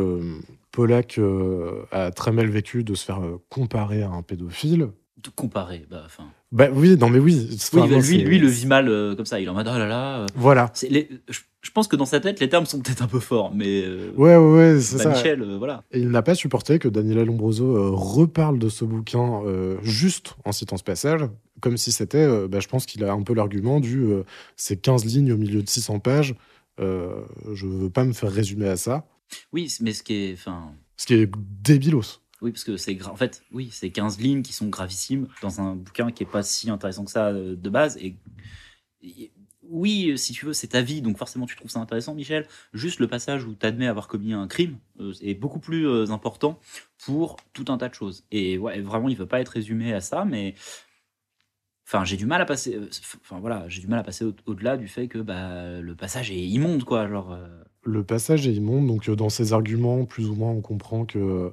Pollack 0.72 1.18
euh, 1.18 1.82
a 1.92 2.12
très 2.12 2.32
mal 2.32 2.48
vécu 2.48 2.84
de 2.84 2.94
se 2.94 3.04
faire 3.04 3.20
comparer 3.50 4.04
à 4.04 4.10
un 4.10 4.22
pédophile. 4.22 4.90
De 5.18 5.30
comparer. 5.30 5.88
Bah, 5.90 6.04
enfin. 6.06 6.26
Bah 6.52 6.68
oui, 6.72 6.98
non 6.98 7.10
mais 7.10 7.20
oui. 7.20 7.50
Oui, 7.74 7.90
bah, 7.90 8.00
lui, 8.00 8.18
lui, 8.20 8.38
le 8.40 8.48
vit 8.48 8.68
mal 8.68 9.16
comme 9.18 9.26
ça. 9.26 9.40
Il 9.40 9.46
est 9.46 9.50
en 9.50 9.56
mode 9.56 9.68
oh 9.68 9.78
là 9.78 9.88
là. 9.88 10.26
Voilà. 10.36 10.72
les- 10.88 11.10
je, 11.28 11.40
je 11.62 11.72
pense 11.72 11.88
que 11.88 11.96
dans 11.96 12.06
sa 12.06 12.20
tête, 12.20 12.40
les 12.40 12.48
termes 12.50 12.66
sont 12.66 12.80
peut-être 12.80 13.02
un 13.02 13.08
peu 13.08 13.20
forts, 13.20 13.54
mais. 13.54 13.84
euh, 13.84 14.12
Ouais, 14.16 14.36
ouais, 14.38 14.54
ouais, 14.76 14.80
c'est 14.82 14.98
bah, 14.98 15.04
ça. 15.04 15.10
Michel, 15.10 15.42
euh, 15.42 15.58
voilà. 15.58 15.84
Et 15.92 16.00
il 16.00 16.10
n'a 16.10 16.22
pas 16.22 16.36
supporté 16.36 16.80
que 16.80 16.88
Daniela 16.88 17.26
Lombroso 17.26 17.76
euh, 17.76 17.90
reparle 17.92 18.60
de 18.60 18.70
ce 18.70 18.86
bouquin 18.86 19.42
euh, 19.46 19.78
juste 19.82 20.36
en 20.46 20.52
citant 20.52 20.78
ce 20.78 20.84
passage, 20.84 21.22
comme 21.62 21.76
si 21.78 21.92
c'était, 21.92 22.48
bah, 22.48 22.60
je 22.62 22.68
pense 22.68 22.86
qu'il 22.86 23.04
a 23.04 23.12
un 23.12 23.22
peu 23.24 23.34
l'argument 23.34 23.80
du 23.82 24.08
c'est 24.56 24.78
15 24.78 25.04
lignes 25.06 25.34
au 25.34 25.38
milieu 25.38 25.62
de 25.62 25.68
600 25.70 26.00
pages, 26.00 26.36
je 26.80 27.66
veux 27.68 27.90
pas 27.90 28.06
me 28.06 28.14
faire 28.14 28.32
résumer 28.32 28.68
à 28.70 28.78
ça. 28.78 29.06
Oui, 29.52 29.72
mais 29.82 29.94
ce 29.94 30.02
qui 30.02 30.14
est. 30.14 30.34
Enfin. 30.34 30.72
Ce 30.96 31.06
qui 31.06 31.14
est 31.16 31.30
débilos. 31.62 32.22
Oui, 32.42 32.52
parce 32.52 32.64
que 32.64 32.78
c'est 32.78 32.98
en 33.06 33.16
fait, 33.18 33.42
oui, 33.52 33.68
c'est 33.74 33.90
15 33.90 34.18
lignes 34.20 34.42
qui 34.42 34.54
sont 34.54 34.68
gravissimes 34.70 35.28
dans 35.42 35.60
un 35.60 35.76
bouquin 35.76 36.10
qui 36.12 36.24
est 36.24 36.26
pas 36.26 36.42
si 36.44 36.70
intéressant 36.70 37.04
que 37.04 37.12
ça 37.12 37.34
de 37.34 37.70
base. 37.70 37.98
Et- 37.98 38.16
oui, 39.70 40.18
si 40.18 40.34
tu 40.34 40.46
veux, 40.46 40.54
c'est 40.54 40.68
ta 40.68 40.82
vie, 40.82 41.02
donc 41.02 41.18
forcément 41.18 41.46
tu 41.46 41.56
trouves 41.56 41.72
ça 41.72 41.80
intéressant, 41.80 42.14
Michel. 42.16 42.48
Juste 42.74 43.00
le 43.00 43.08
passage 43.08 43.46
où 43.46 43.54
tu 43.54 43.66
admets 43.66 43.88
avoir 43.88 44.08
commis 44.08 44.34
un 44.34 44.48
crime 44.48 44.78
euh, 45.00 45.14
est 45.22 45.36
beaucoup 45.36 45.60
plus 45.60 45.88
euh, 45.88 46.10
important 46.12 46.60
pour 47.06 47.38
tout 47.54 47.66
un 47.70 47.78
tas 47.78 47.90
de 47.90 47.94
choses. 47.94 48.24
Et 48.32 48.58
vraiment, 48.58 49.10
il 49.10 49.16
veut 49.16 49.26
pas 49.28 49.40
être 49.42 49.50
résumé 49.50 49.94
à 49.94 50.02
ça, 50.02 50.26
mais 50.26 50.56
enfin, 51.88 52.04
j'ai 52.06 52.18
du 52.18 52.26
mal 52.26 52.42
à 52.42 52.46
passer. 52.46 52.76
euh, 52.76 52.90
Enfin 53.22 53.40
voilà, 53.40 53.66
j'ai 53.68 53.82
du 53.82 53.88
mal 53.88 54.00
à 54.00 54.04
passer 54.04 54.26
au- 54.26 54.36
au-delà 54.46 54.78
du 54.78 54.88
fait 54.88 55.08
que 55.08 55.20
bah, 55.20 55.80
le 55.82 55.96
passage 55.96 56.32
est 56.32 56.40
immonde, 56.40 56.84
quoi. 56.84 57.08
Genre. 57.08 57.32
euh, 57.32 57.48
Le 57.84 58.04
passage 58.04 58.48
est 58.48 58.54
immonde, 58.54 58.88
donc 58.88 59.10
euh, 59.10 59.16
dans 59.16 59.30
ses 59.30 59.54
arguments, 59.54 60.06
plus 60.06 60.28
ou 60.30 60.36
moins, 60.36 60.52
on 60.52 60.62
comprend 60.62 61.06
que 61.06 61.18
euh, 61.20 61.50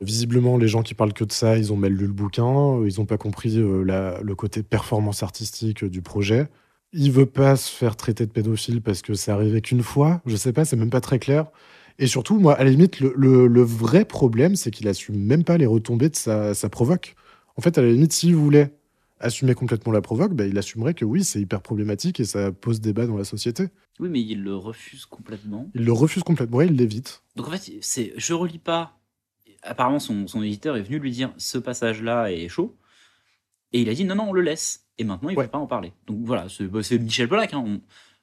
visiblement, 0.00 0.56
les 0.56 0.68
gens 0.68 0.82
qui 0.82 0.94
parlent 0.94 1.12
que 1.12 1.24
de 1.24 1.32
ça, 1.32 1.58
ils 1.58 1.72
ont 1.72 1.76
mal 1.76 1.92
lu 1.92 2.06
le 2.06 2.12
bouquin, 2.12 2.46
euh, 2.80 2.88
ils 2.88 2.98
n'ont 3.00 3.06
pas 3.06 3.18
compris 3.18 3.58
euh, 3.58 4.20
le 4.22 4.34
côté 4.34 4.62
performance 4.62 5.22
artistique 5.22 5.84
euh, 5.84 5.90
du 5.90 6.02
projet. 6.02 6.48
Il 6.92 7.12
veut 7.12 7.26
pas 7.26 7.56
se 7.56 7.70
faire 7.70 7.96
traiter 7.96 8.26
de 8.26 8.30
pédophile 8.32 8.80
parce 8.82 9.02
que 9.02 9.14
c'est 9.14 9.30
arrivé 9.30 9.60
qu'une 9.60 9.82
fois. 9.82 10.22
Je 10.26 10.36
sais 10.36 10.52
pas, 10.52 10.64
c'est 10.64 10.76
même 10.76 10.90
pas 10.90 11.00
très 11.00 11.18
clair. 11.18 11.46
Et 11.98 12.06
surtout, 12.06 12.38
moi, 12.38 12.54
à 12.54 12.64
la 12.64 12.70
limite, 12.70 13.00
le, 13.00 13.12
le- 13.16 13.46
le 13.46 13.62
vrai 13.62 14.04
problème, 14.04 14.56
c'est 14.56 14.70
qu'il 14.70 14.88
assume 14.88 15.16
même 15.18 15.44
pas 15.44 15.58
les 15.58 15.66
retombées 15.66 16.08
de 16.08 16.16
sa, 16.16 16.54
sa 16.54 16.68
provoque. 16.68 17.16
En 17.56 17.60
fait, 17.62 17.76
à 17.78 17.82
la 17.82 17.88
limite, 17.90 18.12
s'il 18.12 18.36
voulait 18.36 18.72
assumer 19.20 19.54
complètement 19.54 19.92
la 19.92 20.00
provoque, 20.00 20.32
bah, 20.32 20.46
il 20.46 20.56
assumerait 20.58 20.94
que 20.94 21.04
oui, 21.04 21.24
c'est 21.24 21.40
hyper 21.40 21.60
problématique 21.60 22.20
et 22.20 22.24
ça 22.24 22.52
pose 22.52 22.80
débat 22.80 23.06
dans 23.06 23.16
la 23.16 23.24
société. 23.24 23.68
Oui, 23.98 24.08
mais 24.08 24.20
il 24.22 24.42
le 24.44 24.54
refuse 24.54 25.06
complètement. 25.06 25.68
Il 25.74 25.84
le 25.84 25.92
refuse 25.92 26.22
complètement, 26.22 26.58
ouais, 26.58 26.66
il 26.68 26.76
l'évite. 26.76 27.22
Donc 27.34 27.48
en 27.48 27.50
fait, 27.50 27.72
c'est, 27.80 28.12
je 28.16 28.32
relis 28.32 28.58
pas. 28.60 28.96
Apparemment, 29.62 29.98
son, 29.98 30.28
son 30.28 30.42
éditeur 30.42 30.76
est 30.76 30.82
venu 30.82 31.00
lui 31.00 31.10
dire 31.10 31.32
ce 31.36 31.58
passage-là 31.58 32.30
est 32.30 32.48
chaud. 32.48 32.76
Et 33.72 33.82
il 33.82 33.88
a 33.88 33.94
dit 33.94 34.04
non, 34.04 34.14
non, 34.14 34.28
on 34.28 34.32
le 34.32 34.42
laisse. 34.42 34.86
Et 34.98 35.04
maintenant, 35.04 35.28
il 35.28 35.34
ne 35.34 35.38
Ouais. 35.38 35.44
veut 35.44 35.50
pas 35.50 35.58
en 35.58 35.66
parler. 35.66 35.92
Donc 36.06 36.18
voilà, 36.24 36.48
c'est, 36.48 36.64
bah, 36.66 36.80
Michel 36.98 37.28
Pollack. 37.28 37.54
hein. 37.54 37.64
On- 37.66 37.80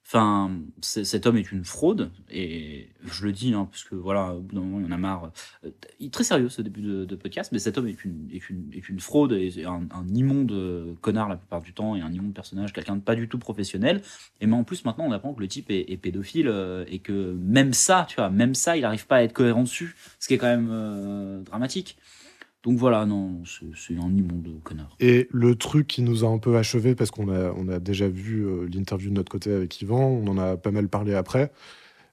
Enfin, 0.07 0.51
cet 0.81 1.25
homme 1.25 1.37
est 1.37 1.51
une 1.51 1.65
fraude. 1.65 2.11
Et 2.29 2.89
je 3.05 3.25
le 3.25 3.31
dis, 3.31 3.55
hein, 3.55 3.67
parce 3.71 3.83
que 3.83 3.95
voilà, 3.95 4.35
au 4.35 4.39
bout 4.41 4.53
d'un 4.53 4.61
moment, 4.61 4.79
il 4.79 4.85
y 4.85 4.87
en 4.87 4.91
a 4.91 4.97
marre. 4.97 5.31
Euh, 5.65 5.71
Il 5.99 6.05
est 6.05 6.13
très 6.13 6.23
sérieux 6.23 6.47
ce 6.47 6.61
début 6.61 6.81
de, 6.83 7.05
de 7.05 7.15
podcast, 7.15 7.51
mais 7.51 7.57
cet 7.57 7.79
homme 7.79 7.87
est 7.87 8.05
une, 8.05 8.29
est 8.31 8.47
une, 8.51 8.69
est 8.71 8.87
une 8.87 8.99
fraude 8.99 9.31
et 9.31 9.63
un, 9.65 9.81
un 9.89 10.07
immonde 10.13 10.51
euh, 10.51 10.93
connard 11.01 11.27
la 11.27 11.37
plupart 11.37 11.63
du 11.63 11.73
temps 11.73 11.95
et 11.95 12.01
un 12.01 12.11
immonde 12.13 12.35
personnage, 12.35 12.71
quelqu'un 12.71 12.97
de 12.97 13.01
pas 13.01 13.15
du 13.15 13.27
tout 13.27 13.39
professionnel. 13.39 14.03
Et 14.41 14.45
mais 14.45 14.53
en 14.55 14.63
plus, 14.63 14.85
maintenant, 14.85 15.05
on 15.07 15.11
apprend 15.11 15.33
que 15.33 15.41
le 15.41 15.47
type 15.47 15.71
est, 15.71 15.91
est 15.91 15.97
pédophile 15.97 16.49
euh, 16.49 16.85
et 16.87 16.99
que 16.99 17.33
même 17.41 17.73
ça, 17.73 18.05
tu 18.07 18.17
vois, 18.17 18.29
même 18.29 18.53
ça, 18.53 18.77
il 18.77 18.81
n'arrive 18.81 19.07
pas 19.07 19.15
à 19.15 19.23
être 19.23 19.33
cohérent 19.33 19.63
dessus, 19.63 19.95
ce 20.19 20.27
qui 20.27 20.35
est 20.35 20.37
quand 20.37 20.45
même 20.55 20.69
euh, 20.69 21.41
dramatique. 21.41 21.97
Donc 22.65 22.79
voilà, 22.79 23.05
non, 23.05 23.43
c'est 23.45 23.93
un 23.93 24.09
immonde 24.09 24.49
connard. 24.63 24.89
Et 24.99 25.27
le 25.31 25.55
truc 25.55 25.85
qui 25.85 26.01
nous 26.01 26.25
a 26.25 26.27
un 26.27 26.39
peu 26.39 26.57
achevé, 26.57 26.95
parce 26.95 27.11
qu'on 27.11 27.29
a, 27.29 27.51
on 27.51 27.67
a 27.67 27.79
déjà 27.79 28.07
vu 28.07 28.43
euh, 28.43 28.67
l'interview 28.73 29.11
de 29.11 29.15
notre 29.15 29.31
côté 29.31 29.53
avec 29.53 29.79
Yvan, 29.81 30.01
on 30.01 30.27
en 30.27 30.39
a 30.39 30.57
pas 30.57 30.71
mal 30.71 30.89
parlé 30.89 31.13
après, 31.13 31.51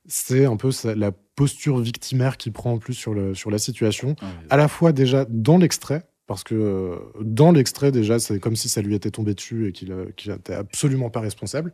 c'est 0.06 0.44
un 0.44 0.56
peu 0.56 0.70
la 0.94 1.10
posture 1.10 1.78
victimaire 1.78 2.36
qu'il 2.36 2.52
prend 2.52 2.72
en 2.72 2.78
plus 2.78 2.92
sur, 2.92 3.14
le, 3.14 3.34
sur 3.34 3.50
la 3.50 3.58
situation. 3.58 4.14
Ah. 4.20 4.26
À 4.50 4.56
la 4.58 4.68
fois 4.68 4.92
déjà 4.92 5.24
dans 5.26 5.56
l'extrait, 5.56 6.06
parce 6.26 6.44
que 6.44 6.54
euh, 6.54 6.96
dans 7.22 7.50
l'extrait 7.50 7.90
déjà, 7.90 8.18
c'est 8.18 8.38
comme 8.38 8.56
si 8.56 8.68
ça 8.68 8.82
lui 8.82 8.94
était 8.94 9.10
tombé 9.10 9.32
dessus 9.32 9.68
et 9.68 9.72
qu'il 9.72 9.90
euh, 9.90 10.06
qu'il 10.16 10.32
n'était 10.32 10.54
absolument 10.54 11.08
pas 11.08 11.20
responsable. 11.20 11.72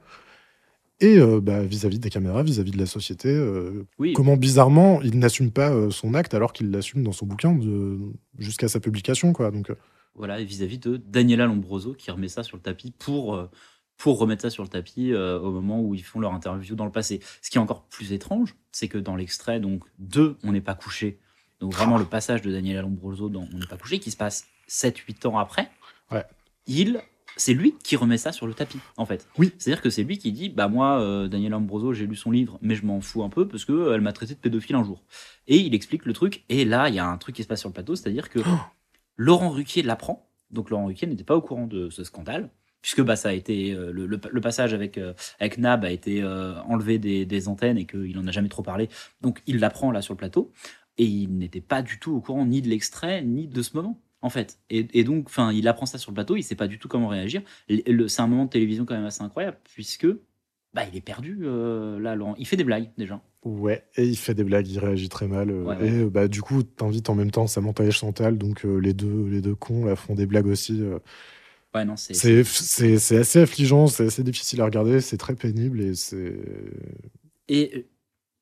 Et 1.00 1.18
euh, 1.18 1.40
bah, 1.40 1.62
vis-à-vis 1.62 1.98
des 2.00 2.10
caméras, 2.10 2.42
vis-à-vis 2.42 2.72
de 2.72 2.78
la 2.78 2.86
société, 2.86 3.28
euh, 3.28 3.86
Oui, 3.98 4.12
comment 4.14 4.36
bizarrement 4.36 5.00
il 5.02 5.18
n'assume 5.18 5.52
pas 5.52 5.70
euh, 5.70 5.90
son 5.90 6.14
acte 6.14 6.34
alors 6.34 6.52
qu'il 6.52 6.70
l'assume 6.70 7.04
dans 7.04 7.12
son 7.12 7.24
bouquin 7.26 7.54
de- 7.54 8.00
jusqu'à 8.38 8.66
sa 8.68 8.80
publication. 8.80 9.32
Quoi. 9.32 9.50
Donc, 9.52 9.70
voilà, 10.16 10.40
et 10.40 10.44
vis-à-vis 10.44 10.78
de 10.78 10.96
Daniela 10.96 11.46
Lombroso 11.46 11.94
qui 11.94 12.10
remet 12.10 12.26
ça 12.28 12.42
sur 12.42 12.56
le 12.56 12.62
tapis 12.62 12.90
pour, 12.98 13.48
pour 13.96 14.18
remettre 14.18 14.42
ça 14.42 14.50
sur 14.50 14.64
le 14.64 14.68
tapis 14.68 15.14
au 15.14 15.52
moment 15.52 15.80
où 15.80 15.94
ils 15.94 16.02
font 16.02 16.18
leur 16.18 16.32
interview 16.34 16.74
dans 16.74 16.84
le 16.86 16.90
passé. 16.90 17.20
Ce 17.42 17.50
qui 17.50 17.58
est 17.58 17.60
encore 17.60 17.84
plus 17.84 18.12
étrange, 18.12 18.56
c'est 18.72 18.88
que 18.88 18.98
dans 18.98 19.14
l'extrait 19.14 19.60
donc 19.60 19.84
de 20.00 20.36
On 20.42 20.50
n'est 20.50 20.60
pas 20.60 20.74
couché, 20.74 21.20
donc 21.60 21.72
vraiment 21.74 21.98
le 21.98 22.04
passage 22.04 22.42
de 22.42 22.50
Daniela 22.50 22.82
Lombroso 22.82 23.28
dans 23.28 23.46
On 23.54 23.58
n'est 23.58 23.66
pas 23.66 23.76
couché, 23.76 24.00
qui 24.00 24.10
se 24.10 24.16
passe 24.16 24.46
7-8 24.68 25.28
ans 25.28 25.38
après, 25.38 25.70
Ouais. 26.10 26.24
il, 26.66 27.00
c'est 27.38 27.54
lui 27.54 27.74
qui 27.82 27.96
remet 27.96 28.18
ça 28.18 28.32
sur 28.32 28.46
le 28.46 28.52
tapis, 28.52 28.78
en 28.98 29.06
fait. 29.06 29.26
Oui. 29.38 29.52
C'est-à-dire 29.56 29.80
que 29.80 29.88
c'est 29.88 30.02
lui 30.02 30.18
qui 30.18 30.32
dit 30.32 30.50
Bah, 30.50 30.68
moi, 30.68 31.00
euh, 31.00 31.28
Daniela 31.28 31.56
Lombroso, 31.56 31.94
j'ai 31.94 32.06
lu 32.06 32.16
son 32.16 32.30
livre, 32.30 32.58
mais 32.60 32.74
je 32.74 32.84
m'en 32.84 33.00
fous 33.00 33.22
un 33.22 33.30
peu 33.30 33.48
parce 33.48 33.64
qu'elle 33.64 34.00
m'a 34.02 34.12
traité 34.12 34.34
de 34.34 34.38
pédophile 34.40 34.76
un 34.76 34.84
jour. 34.84 35.02
Et 35.46 35.56
il 35.56 35.74
explique 35.74 36.04
le 36.04 36.12
truc, 36.12 36.44
et 36.50 36.66
là, 36.66 36.90
il 36.90 36.94
y 36.94 36.98
a 36.98 37.06
un 37.06 37.16
truc 37.16 37.34
qui 37.36 37.42
se 37.42 37.48
passe 37.48 37.60
sur 37.60 37.70
le 37.70 37.74
plateau, 37.74 37.96
c'est-à-dire 37.96 38.28
que 38.28 38.40
Laurent 39.16 39.50
Ruquier 39.50 39.82
l'apprend. 39.82 40.28
Donc 40.50 40.70
Laurent 40.70 40.86
Ruquier 40.86 41.06
n'était 41.06 41.24
pas 41.24 41.36
au 41.36 41.40
courant 41.42 41.66
de 41.66 41.90
ce 41.90 42.04
scandale, 42.04 42.50
puisque 42.82 43.02
bah, 43.02 43.16
ça 43.16 43.30
a 43.30 43.32
été 43.32 43.72
euh, 43.72 43.90
le, 43.92 44.06
le- 44.06 44.20
le 44.30 44.40
passage 44.40 44.72
avec, 44.74 44.98
euh, 44.98 45.12
avec 45.40 45.58
Nab 45.58 45.84
a 45.84 45.90
été 45.90 46.22
euh, 46.22 46.60
enlevé 46.62 46.98
des, 46.98 47.26
des 47.26 47.48
antennes 47.48 47.76
et 47.78 47.86
qu'il 47.86 48.18
en 48.18 48.26
a 48.26 48.30
jamais 48.30 48.48
trop 48.48 48.62
parlé. 48.62 48.88
Donc 49.20 49.42
il 49.46 49.58
l'apprend 49.58 49.90
là 49.90 50.00
sur 50.02 50.14
le 50.14 50.18
plateau, 50.18 50.52
et 50.96 51.04
il 51.04 51.36
n'était 51.38 51.60
pas 51.60 51.82
du 51.82 51.98
tout 51.98 52.12
au 52.12 52.20
courant 52.20 52.46
ni 52.46 52.62
de 52.62 52.68
l'extrait 52.68 53.22
ni 53.22 53.46
de 53.46 53.62
ce 53.62 53.76
moment. 53.76 54.00
En 54.20 54.30
fait, 54.30 54.58
et, 54.68 54.86
et 54.98 55.04
donc, 55.04 55.26
enfin, 55.26 55.52
il 55.52 55.68
apprend 55.68 55.86
ça 55.86 55.96
sur 55.96 56.10
le 56.10 56.14
plateau, 56.14 56.36
il 56.36 56.42
sait 56.42 56.56
pas 56.56 56.66
du 56.66 56.78
tout 56.78 56.88
comment 56.88 57.08
réagir. 57.08 57.42
C'est 57.68 58.20
un 58.20 58.26
moment 58.26 58.46
de 58.46 58.50
télévision 58.50 58.84
quand 58.84 58.94
même 58.96 59.04
assez 59.04 59.22
incroyable, 59.22 59.58
puisque 59.62 60.08
bah, 60.74 60.82
il 60.90 60.96
est 60.96 61.00
perdu 61.00 61.38
euh, 61.42 62.00
là. 62.00 62.16
Laurent. 62.16 62.34
Il 62.36 62.46
fait 62.46 62.56
des 62.56 62.64
blagues 62.64 62.90
déjà. 62.98 63.22
Ouais, 63.44 63.84
et 63.96 64.04
il 64.04 64.16
fait 64.16 64.34
des 64.34 64.42
blagues, 64.42 64.66
il 64.68 64.80
réagit 64.80 65.08
très 65.08 65.28
mal. 65.28 65.50
euh, 65.50 65.62
Ouais. 65.62 65.88
Et 65.88 66.04
bah, 66.04 66.26
du 66.26 66.42
coup, 66.42 66.64
t'invites 66.64 67.08
en 67.08 67.14
même 67.14 67.30
temps 67.30 67.46
Samantha 67.46 67.84
et 67.84 67.92
Chantal, 67.92 68.36
donc 68.38 68.64
euh, 68.64 68.78
les, 68.78 68.92
deux, 68.92 69.28
les 69.28 69.40
deux 69.40 69.54
cons 69.54 69.84
là, 69.84 69.94
font 69.94 70.14
des 70.16 70.26
blagues 70.26 70.48
aussi. 70.48 70.82
Ouais, 71.74 71.84
non, 71.84 71.96
c'est 71.96 72.14
C'est 72.14 73.16
assez 73.18 73.38
affligeant, 73.40 73.86
c'est 73.86 74.06
assez 74.06 74.24
difficile 74.24 74.60
à 74.62 74.64
regarder, 74.64 75.00
c'est 75.00 75.16
très 75.18 75.36
pénible 75.36 75.80
et 75.80 75.94
c'est. 75.94 76.34
Et 77.48 77.86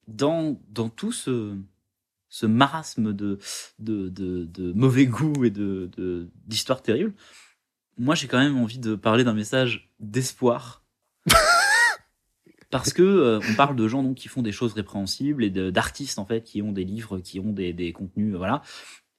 dans, 0.08 0.58
dans 0.70 0.88
tout 0.88 1.12
ce, 1.12 1.54
ce 2.28 2.46
marasme 2.46 3.12
de, 3.12 3.38
de, 3.78 4.08
de, 4.08 4.44
de 4.44 4.72
mauvais 4.72 5.06
goût 5.06 5.44
et 5.44 5.50
de 5.50 5.88
de- 5.96 6.28
d'histoires 6.46 6.82
terribles, 6.82 7.14
moi 7.98 8.14
j'ai 8.14 8.26
quand 8.26 8.38
même 8.38 8.56
envie 8.58 8.78
de 8.78 8.94
parler 8.94 9.24
d'un 9.24 9.34
message 9.34 9.90
d'espoir. 10.00 10.82
Parce 12.70 12.92
que 12.92 13.02
euh, 13.02 13.40
on 13.48 13.54
parle 13.54 13.76
de 13.76 13.86
gens 13.86 14.02
donc, 14.02 14.16
qui 14.16 14.28
font 14.28 14.42
des 14.42 14.50
choses 14.52 14.72
répréhensibles 14.72 15.44
et 15.44 15.50
de- 15.50 15.70
d'artistes 15.70 16.18
en 16.18 16.26
fait 16.26 16.42
qui 16.42 16.62
ont 16.62 16.72
des 16.72 16.84
livres, 16.84 17.20
qui 17.20 17.38
ont 17.38 17.52
des, 17.52 17.72
des 17.72 17.92
contenus, 17.92 18.34
euh, 18.34 18.38
voilà. 18.38 18.62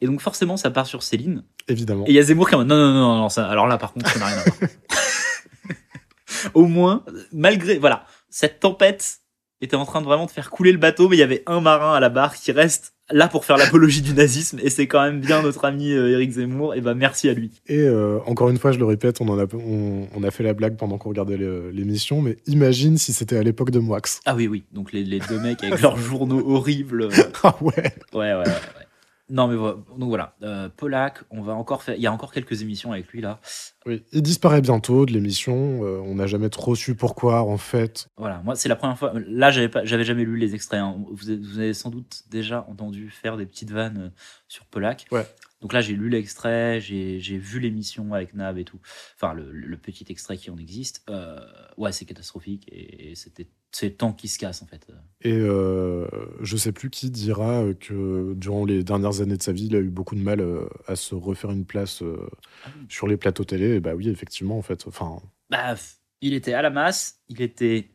Et 0.01 0.05
donc 0.05 0.19
forcément 0.21 0.57
ça 0.57 0.69
part 0.69 0.85
sur 0.85 1.01
Céline. 1.01 1.43
Évidemment. 1.69 2.05
Et 2.07 2.11
il 2.11 2.13
y 2.15 2.19
a 2.19 2.23
Zemmour 2.23 2.47
qui 2.49 2.53
est 2.53 2.55
en 2.55 2.59
mode, 2.59 2.67
non, 2.67 2.75
non, 2.77 2.93
non, 2.93 3.17
non, 3.17 3.29
ça, 3.29 3.47
alors 3.49 3.67
là, 3.67 3.77
par 3.77 3.93
contre, 3.93 4.09
ça 4.11 4.19
n'a 4.19 4.25
rien 4.27 4.37
à 4.37 4.43
voir. 4.43 4.69
Au 6.53 6.65
moins, 6.65 7.03
malgré, 7.31 7.77
voilà, 7.79 8.05
cette 8.29 8.59
tempête 8.59 9.19
était 9.61 9.75
en 9.75 9.85
train 9.85 10.01
de 10.01 10.05
vraiment 10.05 10.25
de 10.25 10.31
faire 10.31 10.49
couler 10.51 10.71
le 10.71 10.77
bateau, 10.77 11.09
mais 11.09 11.15
il 11.15 11.19
y 11.19 11.23
avait 11.23 11.43
un 11.47 11.61
marin 11.61 11.93
à 11.93 11.99
la 11.99 12.09
barre 12.09 12.35
qui 12.35 12.51
reste 12.51 12.95
là 13.11 13.27
pour 13.27 13.45
faire 13.45 13.57
l'apologie 13.57 14.01
du 14.01 14.13
nazisme, 14.13 14.59
et 14.61 14.69
c'est 14.69 14.87
quand 14.87 15.01
même 15.01 15.19
bien 15.21 15.41
notre 15.41 15.65
ami 15.65 15.91
euh, 15.93 16.09
Éric 16.11 16.31
Zemmour, 16.31 16.75
et 16.75 16.81
ben 16.81 16.93
merci 16.93 17.29
à 17.29 17.33
lui. 17.33 17.51
Et 17.67 17.79
euh, 17.79 18.19
encore 18.25 18.49
une 18.49 18.57
fois, 18.57 18.71
je 18.71 18.79
le 18.79 18.85
répète, 18.85 19.21
on, 19.21 19.29
en 19.29 19.39
a, 19.39 19.45
on, 19.53 20.07
on 20.15 20.23
a 20.23 20.31
fait 20.31 20.43
la 20.43 20.53
blague 20.53 20.75
pendant 20.77 20.97
qu'on 20.97 21.09
regardait 21.09 21.37
l'émission, 21.71 22.21
mais 22.21 22.37
imagine 22.47 22.97
si 22.97 23.13
c'était 23.13 23.37
à 23.37 23.43
l'époque 23.43 23.71
de 23.71 23.79
Moix. 23.79 24.01
Ah 24.25 24.35
oui, 24.35 24.47
oui, 24.47 24.63
donc 24.73 24.91
les, 24.93 25.03
les 25.03 25.19
deux 25.19 25.39
mecs 25.39 25.63
avec 25.63 25.81
leurs 25.81 25.97
journaux 25.97 26.43
horribles. 26.49 27.03
euh, 27.03 27.09
Ah 27.43 27.55
ouais 27.61 27.73
Ouais, 27.75 27.93
ouais, 28.13 28.33
ouais. 28.33 28.43
ouais. 28.45 28.86
Non, 29.29 29.47
mais 29.49 29.55
voilà, 29.57 29.75
donc 29.97 30.07
voilà, 30.07 30.35
euh, 30.43 30.69
Polak, 30.69 31.23
on 31.31 31.41
va 31.41 31.53
encore 31.53 31.83
faire, 31.83 31.95
il 31.95 32.01
y 32.01 32.07
a 32.07 32.13
encore 32.13 32.31
quelques 32.31 32.61
émissions 32.61 32.93
avec 32.93 33.07
lui 33.09 33.19
là. 33.19 33.41
Oui, 33.85 34.05
il 34.13 34.21
disparaît 34.21 34.61
bientôt 34.61 35.05
de 35.05 35.11
l'émission. 35.11 35.83
euh, 35.83 35.99
on 36.05 36.15
n'a 36.15 36.27
jamais 36.27 36.49
trop 36.49 36.75
su 36.75 36.95
pourquoi, 36.95 37.41
en 37.41 37.57
fait. 37.57 38.07
Voilà, 38.15 38.41
moi 38.45 38.55
c'est 38.55 38.69
la 38.69 38.77
première 38.77 38.97
fois. 38.97 39.11
Là, 39.27 39.51
j'avais 39.51 39.67
pas, 39.69 39.83
j'avais 39.83 40.05
jamais 40.05 40.23
lu 40.23 40.37
les 40.37 40.55
extraits. 40.55 40.79
hein. 40.79 40.95
Vous, 41.11 41.29
avez, 41.29 41.39
vous 41.39 41.59
avez 41.59 41.73
sans 41.73 41.89
doute 41.89 42.23
déjà 42.29 42.65
entendu 42.69 43.09
faire 43.09 43.35
des 43.35 43.45
petites 43.45 43.71
vannes 43.71 43.97
euh, 43.97 44.09
sur 44.47 44.65
Polak. 44.65 45.07
Ouais. 45.11 45.25
Donc 45.61 45.73
là, 45.73 45.81
j'ai 45.81 45.93
lu 45.93 46.07
l'extrait, 46.09 46.79
j'ai, 46.79 47.17
vu 47.19 47.59
l'émission 47.59 48.13
avec 48.13 48.35
Nab 48.35 48.57
et 48.59 48.63
tout. 48.63 48.79
Enfin, 49.15 49.33
le, 49.33 49.51
le 49.51 49.77
petit 49.77 50.05
extrait 50.09 50.37
qui 50.37 50.51
en 50.51 50.57
existe. 50.57 51.03
Euh, 51.09 51.39
ouais, 51.77 51.91
c'est 51.91 52.05
catastrophique 52.05 52.67
et, 52.71 53.11
et 53.11 53.15
c'était, 53.15 53.47
c'est 53.71 53.87
le 53.89 53.95
temps 53.95 54.13
qui 54.13 54.27
se 54.27 54.37
casse 54.37 54.61
en 54.61 54.67
fait. 54.67 54.85
Et 55.21 55.33
euh, 55.33 56.07
je 56.41 56.57
sais 56.57 56.71
plus 56.71 56.91
qui 56.91 57.09
dira 57.09 57.63
euh, 57.63 57.73
que 57.73 58.33
durant 58.35 58.65
les 58.65 58.83
dernières 58.83 59.21
années 59.21 59.37
de 59.37 59.41
sa 59.41 59.51
vie, 59.51 59.65
il 59.65 59.75
a 59.75 59.79
eu 59.79 59.89
beaucoup 59.89 60.13
de 60.15 60.21
mal 60.21 60.41
euh, 60.41 60.67
à 60.85 60.95
se 60.95 61.15
refaire 61.15 61.49
une 61.51 61.65
place 61.65 62.03
Ah 62.03 62.69
oui. 62.77 62.85
sur 62.89 63.07
les 63.07 63.17
plateaux 63.17 63.43
télé. 63.43 63.75
Et 63.75 63.79
bah 63.79 63.95
oui, 63.95 64.09
effectivement, 64.09 64.59
en 64.59 64.61
fait. 64.61 64.85
Enfin, 64.87 65.17
Bah, 65.49 65.73
il 66.21 66.35
était 66.35 66.53
à 66.53 66.61
la 66.61 66.69
masse, 66.69 67.19
il 67.29 67.41
était 67.41 67.89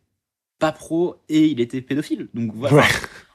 pas 0.59 0.73
pro 0.73 1.17
et 1.29 1.47
il 1.47 1.61
était 1.61 1.81
pédophile. 1.81 2.29
Donc 2.35 2.53
voilà, 2.55 2.77
Ouais. 2.79 2.89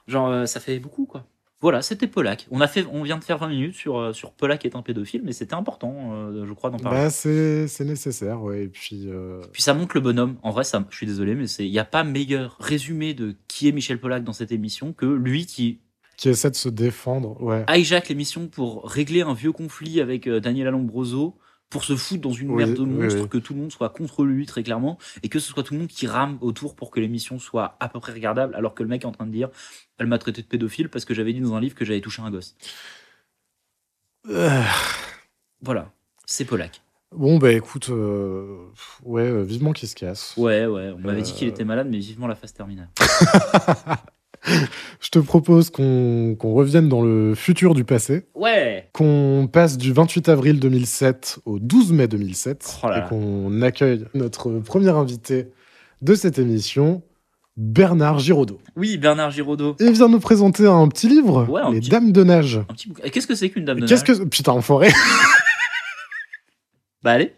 genre 0.07 0.45
ça 0.47 0.59
fait 0.59 0.79
beaucoup 0.79 1.05
quoi. 1.05 1.25
Voilà, 1.59 1.81
c'était 1.81 2.05
Polak. 2.05 2.45
On 2.51 2.61
a 2.61 2.67
fait, 2.67 2.85
on 2.91 3.01
vient 3.01 3.17
de 3.17 3.23
faire 3.23 3.39
20 3.39 3.49
minutes 3.49 3.75
sur 3.75 3.97
euh, 3.97 4.13
sur 4.13 4.31
Polak 4.31 4.63
est 4.63 4.75
un 4.75 4.83
pédophile, 4.83 5.21
mais 5.23 5.31
c'était 5.31 5.55
important, 5.55 6.11
euh, 6.13 6.45
je 6.45 6.53
crois, 6.53 6.69
d'en 6.69 6.77
parler. 6.77 6.99
bah, 6.99 7.09
c'est 7.09 7.67
c'est 7.67 7.83
nécessaire, 7.83 8.43
ouais. 8.43 8.65
Et 8.65 8.67
puis, 8.67 9.05
euh, 9.07 9.41
Puis 9.53 9.63
ça 9.63 9.73
montre 9.73 9.95
le 9.95 10.01
bonhomme. 10.01 10.37
En 10.43 10.51
vrai, 10.51 10.63
ça, 10.63 10.85
je 10.91 10.95
suis 10.95 11.07
désolé, 11.07 11.33
mais 11.33 11.47
c'est, 11.47 11.65
il 11.65 11.71
n'y 11.71 11.79
a 11.79 11.85
pas 11.85 12.03
meilleur 12.03 12.57
résumé 12.59 13.15
de 13.15 13.35
qui 13.47 13.67
est 13.67 13.71
Michel 13.71 13.99
Polak 13.99 14.23
dans 14.23 14.33
cette 14.33 14.51
émission 14.51 14.93
que 14.93 15.05
lui 15.05 15.45
qui 15.45 15.79
qui 16.15 16.29
essaie 16.29 16.49
de 16.49 16.55
se 16.55 16.69
défendre, 16.69 17.39
ouais. 17.43 17.63
hijack 17.69 18.09
l'émission 18.09 18.47
pour 18.47 18.89
régler 18.89 19.21
un 19.21 19.35
vieux 19.35 19.51
conflit 19.51 20.01
avec 20.01 20.27
Daniel 20.27 20.67
Alombroso, 20.67 21.37
pour 21.69 21.83
se 21.83 21.95
foutre 21.95 22.21
dans 22.21 22.31
une 22.31 22.49
Oui, 22.51 22.63
merde 22.65 22.75
de 22.77 22.83
monstre, 22.83 23.21
oui. 23.23 23.29
que 23.29 23.37
tout 23.37 23.53
le 23.53 23.59
monde 23.59 23.71
soit 23.71 23.89
contre 23.89 24.23
lui 24.23 24.45
très 24.45 24.63
clairement, 24.63 24.97
et 25.23 25.29
que 25.29 25.39
ce 25.39 25.49
soit 25.49 25.63
tout 25.63 25.73
le 25.73 25.81
monde 25.81 25.89
qui 25.89 26.07
rame 26.07 26.37
autour 26.41 26.75
pour 26.75 26.91
que 26.91 26.99
l'émission 26.99 27.39
soit 27.39 27.75
à 27.79 27.89
peu 27.89 27.99
près 27.99 28.13
regardable, 28.13 28.55
alors 28.55 28.73
que 28.73 28.83
le 28.83 28.89
mec 28.89 29.03
est 29.03 29.05
en 29.07 29.11
train 29.11 29.25
de 29.25 29.31
dire 29.31 29.49
elle 29.97 30.07
m'a 30.07 30.17
traité 30.17 30.41
de 30.41 30.47
pédophile 30.47 30.89
parce 30.89 31.03
que 31.05 31.13
j'avais 31.13 31.33
dit 31.33 31.41
dans 31.41 31.55
un 31.55 31.59
livre 31.61 31.75
que 31.75 31.83
j'avais 31.85 32.01
touché 32.01 32.21
un 32.21 32.31
gosse. 32.31 32.55
Euh, 34.29 34.61
Voilà, 35.61 35.91
c'est 36.25 36.45
Polak. 36.45 36.81
Bon, 37.15 37.37
bah 37.37 37.51
écoute, 37.53 37.89
euh, 37.89 38.57
ouais, 39.03 39.23
euh, 39.23 39.41
vivement 39.41 39.71
qu'il 39.71 39.87
se 39.87 39.95
casse. 39.95 40.33
Ouais, 40.37 40.65
ouais, 40.65 40.91
on 40.95 40.99
m'avait 40.99 41.21
dit 41.21 41.31
qu'il 41.33 41.47
était 41.47 41.63
malade, 41.63 41.87
mais 41.89 41.99
vivement 41.99 42.27
la 42.27 42.35
phase 42.35 42.53
terminale. 42.53 42.89
Je 45.01 45.09
te 45.09 45.19
propose 45.19 45.69
qu'on 45.69 46.35
qu'on 46.39 46.53
revienne 46.53 46.87
dans 46.89 47.01
le 47.01 47.35
futur 47.35 47.73
du 47.73 47.83
passé, 47.83 48.25
Ouais 48.35 48.87
qu'on 48.93 49.49
passe 49.51 49.77
du 49.77 49.91
28 49.93 50.29
avril 50.29 50.59
2007 50.59 51.39
au 51.45 51.59
12 51.59 51.91
mai 51.93 52.07
2007 52.07 52.79
Oh 52.83 52.87
là 52.89 53.05
et 53.05 53.09
qu'on 53.09 53.61
accueille 53.61 54.05
notre 54.13 54.51
premier 54.59 54.89
invité 54.89 55.47
de 56.01 56.13
cette 56.15 56.37
émission, 56.39 57.01
Bernard 57.57 58.19
Giraudot. 58.19 58.59
Oui, 58.75 58.97
Bernard 58.97 59.31
Giraudot. 59.31 59.75
Et 59.79 59.85
il 59.85 59.91
vient 59.93 60.07
nous 60.09 60.19
présenter 60.19 60.67
un 60.67 60.87
petit 60.87 61.09
livre, 61.09 61.47
Ouais, 61.49 61.61
un 61.61 61.71
Les 61.71 61.79
petit- 61.79 61.89
Dames 61.89 62.11
de 62.11 62.23
Nage. 62.23 62.57
Un 62.69 62.73
petit 62.73 62.93
Qu'est-ce 63.11 63.25
que 63.27 63.33
c'est 63.35 63.49
qu'une 63.49 63.65
dame 63.65 63.79
de 63.79 63.87
Qu'est-ce 63.87 64.05
nage? 64.11 64.19
que... 64.19 64.23
Putain, 64.25 64.51
enfoiré 64.53 64.89
Bah 67.03 67.11
allez. 67.11 67.33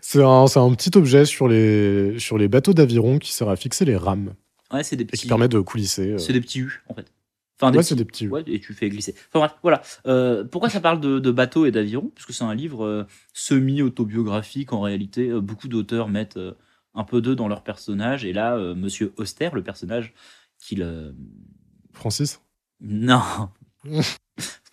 C'est 0.00 0.22
un, 0.22 0.44
un 0.44 0.74
petit 0.74 0.96
objet 0.96 1.24
sur 1.24 1.46
les, 1.48 2.18
sur 2.18 2.38
les 2.38 2.48
bateaux 2.48 2.72
d'aviron 2.74 3.18
qui 3.18 3.32
sert 3.32 3.48
à 3.48 3.56
fixer 3.56 3.84
les 3.84 3.96
rames 3.96 4.34
Ouais, 4.72 4.82
c'est 4.82 4.96
des 4.96 5.04
et 5.04 5.06
qui 5.06 5.26
permet 5.26 5.48
de 5.48 5.60
coulisser. 5.60 6.12
euh. 6.12 6.18
C'est 6.18 6.32
des 6.32 6.40
petits 6.40 6.60
U 6.60 6.82
en 6.88 6.94
fait. 6.94 7.12
Enfin, 7.58 7.70
des 7.70 7.78
Ouais, 7.78 7.82
c'est 7.84 7.94
des 7.94 8.04
petits 8.04 8.26
U. 8.26 8.28
Ouais, 8.30 8.44
et 8.46 8.60
tu 8.60 8.74
fais 8.74 8.88
glisser. 8.90 9.14
Enfin 9.28 9.38
bref, 9.46 9.54
voilà. 9.62 9.82
Euh, 10.06 10.44
pourquoi 10.44 10.68
ça 10.68 10.80
parle 10.80 11.00
de, 11.00 11.18
de 11.18 11.30
bateaux 11.30 11.64
et 11.66 11.70
d'aviron 11.70 12.10
Parce 12.14 12.26
que 12.26 12.32
c'est 12.32 12.44
un 12.44 12.54
livre 12.54 12.84
euh, 12.84 13.04
semi-autobiographique 13.32 14.72
en 14.72 14.80
réalité. 14.80 15.30
Beaucoup 15.40 15.68
d'auteurs 15.68 16.08
mettent 16.08 16.38
un 16.94 17.04
peu 17.04 17.20
d'eux 17.20 17.34
dans 17.36 17.48
leur 17.48 17.62
personnage. 17.62 18.24
Et 18.24 18.32
là, 18.32 18.58
Monsieur 18.74 19.12
Auster, 19.16 19.50
le 19.54 19.62
personnage 19.62 20.12
qu'il. 20.58 21.14
Francis? 21.92 22.40
Non 22.80 23.22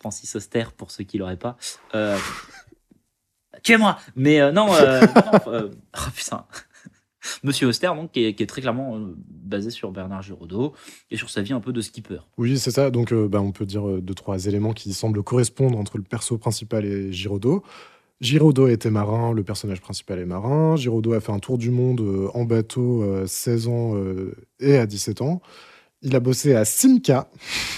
Francis 0.01 0.35
Auster, 0.35 0.65
pour 0.75 0.91
ceux 0.91 1.05
qui 1.05 1.17
l'auraient 1.17 1.37
pas. 1.37 1.57
Tuez-moi 3.63 3.97
Mais 4.15 4.39
non, 4.51 4.67
non, 4.67 4.73
euh, 4.75 5.01
oh, 5.95 6.09
putain. 6.13 6.45
Monsieur 7.43 7.67
Auster, 7.67 7.91
donc, 7.95 8.11
qui 8.11 8.25
est, 8.25 8.33
qui 8.33 8.43
est 8.43 8.47
très 8.47 8.61
clairement 8.61 8.97
euh, 8.97 9.15
basé 9.17 9.69
sur 9.69 9.91
Bernard 9.91 10.21
Giraudot 10.21 10.73
et 11.11 11.17
sur 11.17 11.29
sa 11.29 11.41
vie 11.41 11.53
un 11.53 11.59
peu 11.59 11.73
de 11.73 11.81
skipper. 11.81 12.19
Oui, 12.37 12.57
c'est 12.57 12.71
ça. 12.71 12.91
Donc, 12.91 13.11
euh, 13.11 13.27
bah, 13.27 13.41
on 13.41 13.51
peut 13.51 13.65
dire 13.65 13.87
euh, 13.87 14.01
deux, 14.01 14.13
trois 14.13 14.45
éléments 14.45 14.73
qui 14.73 14.93
semblent 14.93 15.23
correspondre 15.23 15.77
entre 15.77 15.97
le 15.97 16.03
perso 16.03 16.37
principal 16.37 16.85
et 16.85 17.11
Giraudot. 17.11 17.63
Giraudot 18.23 18.69
était 18.69 18.89
marin, 18.89 19.33
le 19.33 19.43
personnage 19.43 19.81
principal 19.81 20.17
est 20.17 20.25
marin. 20.25 20.77
Giraudot 20.77 21.11
a 21.11 21.19
fait 21.19 21.33
un 21.33 21.39
tour 21.39 21.57
du 21.57 21.71
monde 21.71 21.99
euh, 21.99 22.29
en 22.33 22.45
bateau 22.45 23.03
à 23.03 23.27
16 23.27 23.67
ans 23.67 23.95
euh, 23.95 24.33
et 24.61 24.77
à 24.77 24.85
17 24.85 25.21
ans. 25.21 25.41
Il 26.01 26.15
a 26.15 26.21
bossé 26.21 26.55
à 26.55 26.63
Simca. 26.63 27.29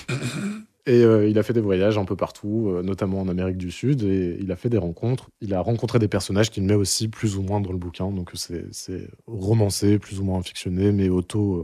Et 0.88 1.04
euh, 1.04 1.28
il 1.28 1.40
a 1.40 1.44
fait 1.44 1.54
des 1.54 1.62
voyages 1.62 1.98
un 1.98 2.06
peu 2.06 2.16
partout, 2.16 2.70
euh, 2.70 2.84
notamment 2.84 3.20
en 3.20 3.28
Amérique 3.28 3.58
du 3.58 3.72
Sud, 3.72 4.04
et 4.04 4.38
il 4.40 4.52
a 4.52 4.56
fait 4.56 4.70
des 4.70 4.78
rencontres. 4.78 5.30
Il 5.42 5.54
a 5.56 5.60
rencontré 5.60 5.98
des 5.98 6.08
personnages 6.08 6.52
qu'il 6.52 6.64
met 6.64 6.76
aussi 6.76 7.08
plus 7.08 7.38
ou 7.38 7.42
moins 7.42 7.60
dans 7.60 7.72
le 7.72 7.78
bouquin, 7.80 8.12
donc 8.12 8.32
c'est 8.36 9.08
romancé, 9.26 9.98
plus 9.98 10.20
ou 10.20 10.24
moins 10.24 10.44
fictionné, 10.44 10.92
mais 10.92 11.10
euh, 11.10 11.64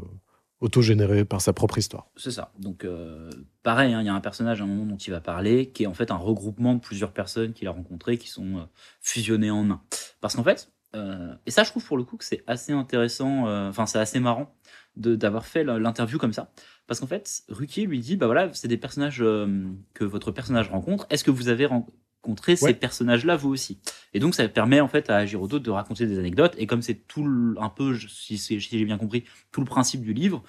auto-généré 0.59 1.23
par 1.23 1.39
sa 1.39 1.53
propre 1.53 1.77
histoire. 1.77 2.07
C'est 2.15 2.31
ça. 2.31 2.51
Donc, 2.57 2.85
pareil, 3.61 3.93
hein, 3.93 4.01
il 4.01 4.07
y 4.07 4.09
a 4.09 4.13
un 4.13 4.21
personnage 4.21 4.59
à 4.61 4.63
un 4.63 4.67
moment 4.67 4.85
dont 4.85 4.97
il 4.97 5.11
va 5.11 5.21
parler 5.21 5.69
qui 5.69 5.83
est 5.83 5.87
en 5.87 5.93
fait 5.93 6.09
un 6.09 6.17
regroupement 6.17 6.73
de 6.73 6.79
plusieurs 6.79 7.13
personnes 7.13 7.53
qu'il 7.53 7.67
a 7.67 7.71
rencontrées 7.71 8.17
qui 8.17 8.27
sont 8.27 8.67
fusionnées 9.01 9.51
en 9.51 9.69
un. 9.69 9.81
Parce 10.19 10.35
qu'en 10.35 10.43
fait, 10.43 10.71
et 10.93 11.51
ça, 11.51 11.63
je 11.63 11.69
trouve 11.71 11.85
pour 11.85 11.97
le 11.97 12.03
coup 12.03 12.17
que 12.17 12.25
c'est 12.25 12.43
assez 12.45 12.73
intéressant, 12.73 13.47
enfin, 13.69 13.87
c'est 13.87 13.97
assez 13.97 14.19
marrant 14.19 14.55
d'avoir 14.95 15.45
fait 15.45 15.63
l'interview 15.63 16.19
comme 16.19 16.33
ça. 16.33 16.51
Parce 16.91 16.99
qu'en 16.99 17.07
fait, 17.07 17.43
Ruquier 17.47 17.85
lui 17.85 17.99
dit 17.99 18.17
bah 18.17 18.25
voilà, 18.25 18.49
c'est 18.51 18.67
des 18.67 18.75
personnages 18.75 19.21
euh, 19.21 19.47
que 19.93 20.03
votre 20.03 20.29
personnage 20.31 20.67
rencontre. 20.67 21.07
Est-ce 21.09 21.23
que 21.23 21.31
vous 21.31 21.47
avez 21.47 21.65
rencontré 21.65 22.57
ces 22.57 22.73
personnages-là 22.73 23.37
vous 23.37 23.47
aussi? 23.47 23.79
Et 24.13 24.19
donc, 24.19 24.35
ça 24.35 24.45
permet 24.49 24.81
en 24.81 24.89
fait 24.89 25.09
à 25.09 25.25
Giraudot 25.25 25.59
de 25.59 25.69
raconter 25.71 26.05
des 26.05 26.19
anecdotes. 26.19 26.53
Et 26.57 26.67
comme 26.67 26.81
c'est 26.81 27.07
tout 27.07 27.23
le- 27.25 27.55
un 27.61 27.69
peu, 27.69 27.97
si, 28.09 28.35
j'ai 28.59 28.83
bien 28.83 28.97
compris, 28.97 29.23
tout 29.53 29.61
le 29.61 29.65
principe 29.67 30.01
du 30.01 30.11
livre, 30.11 30.43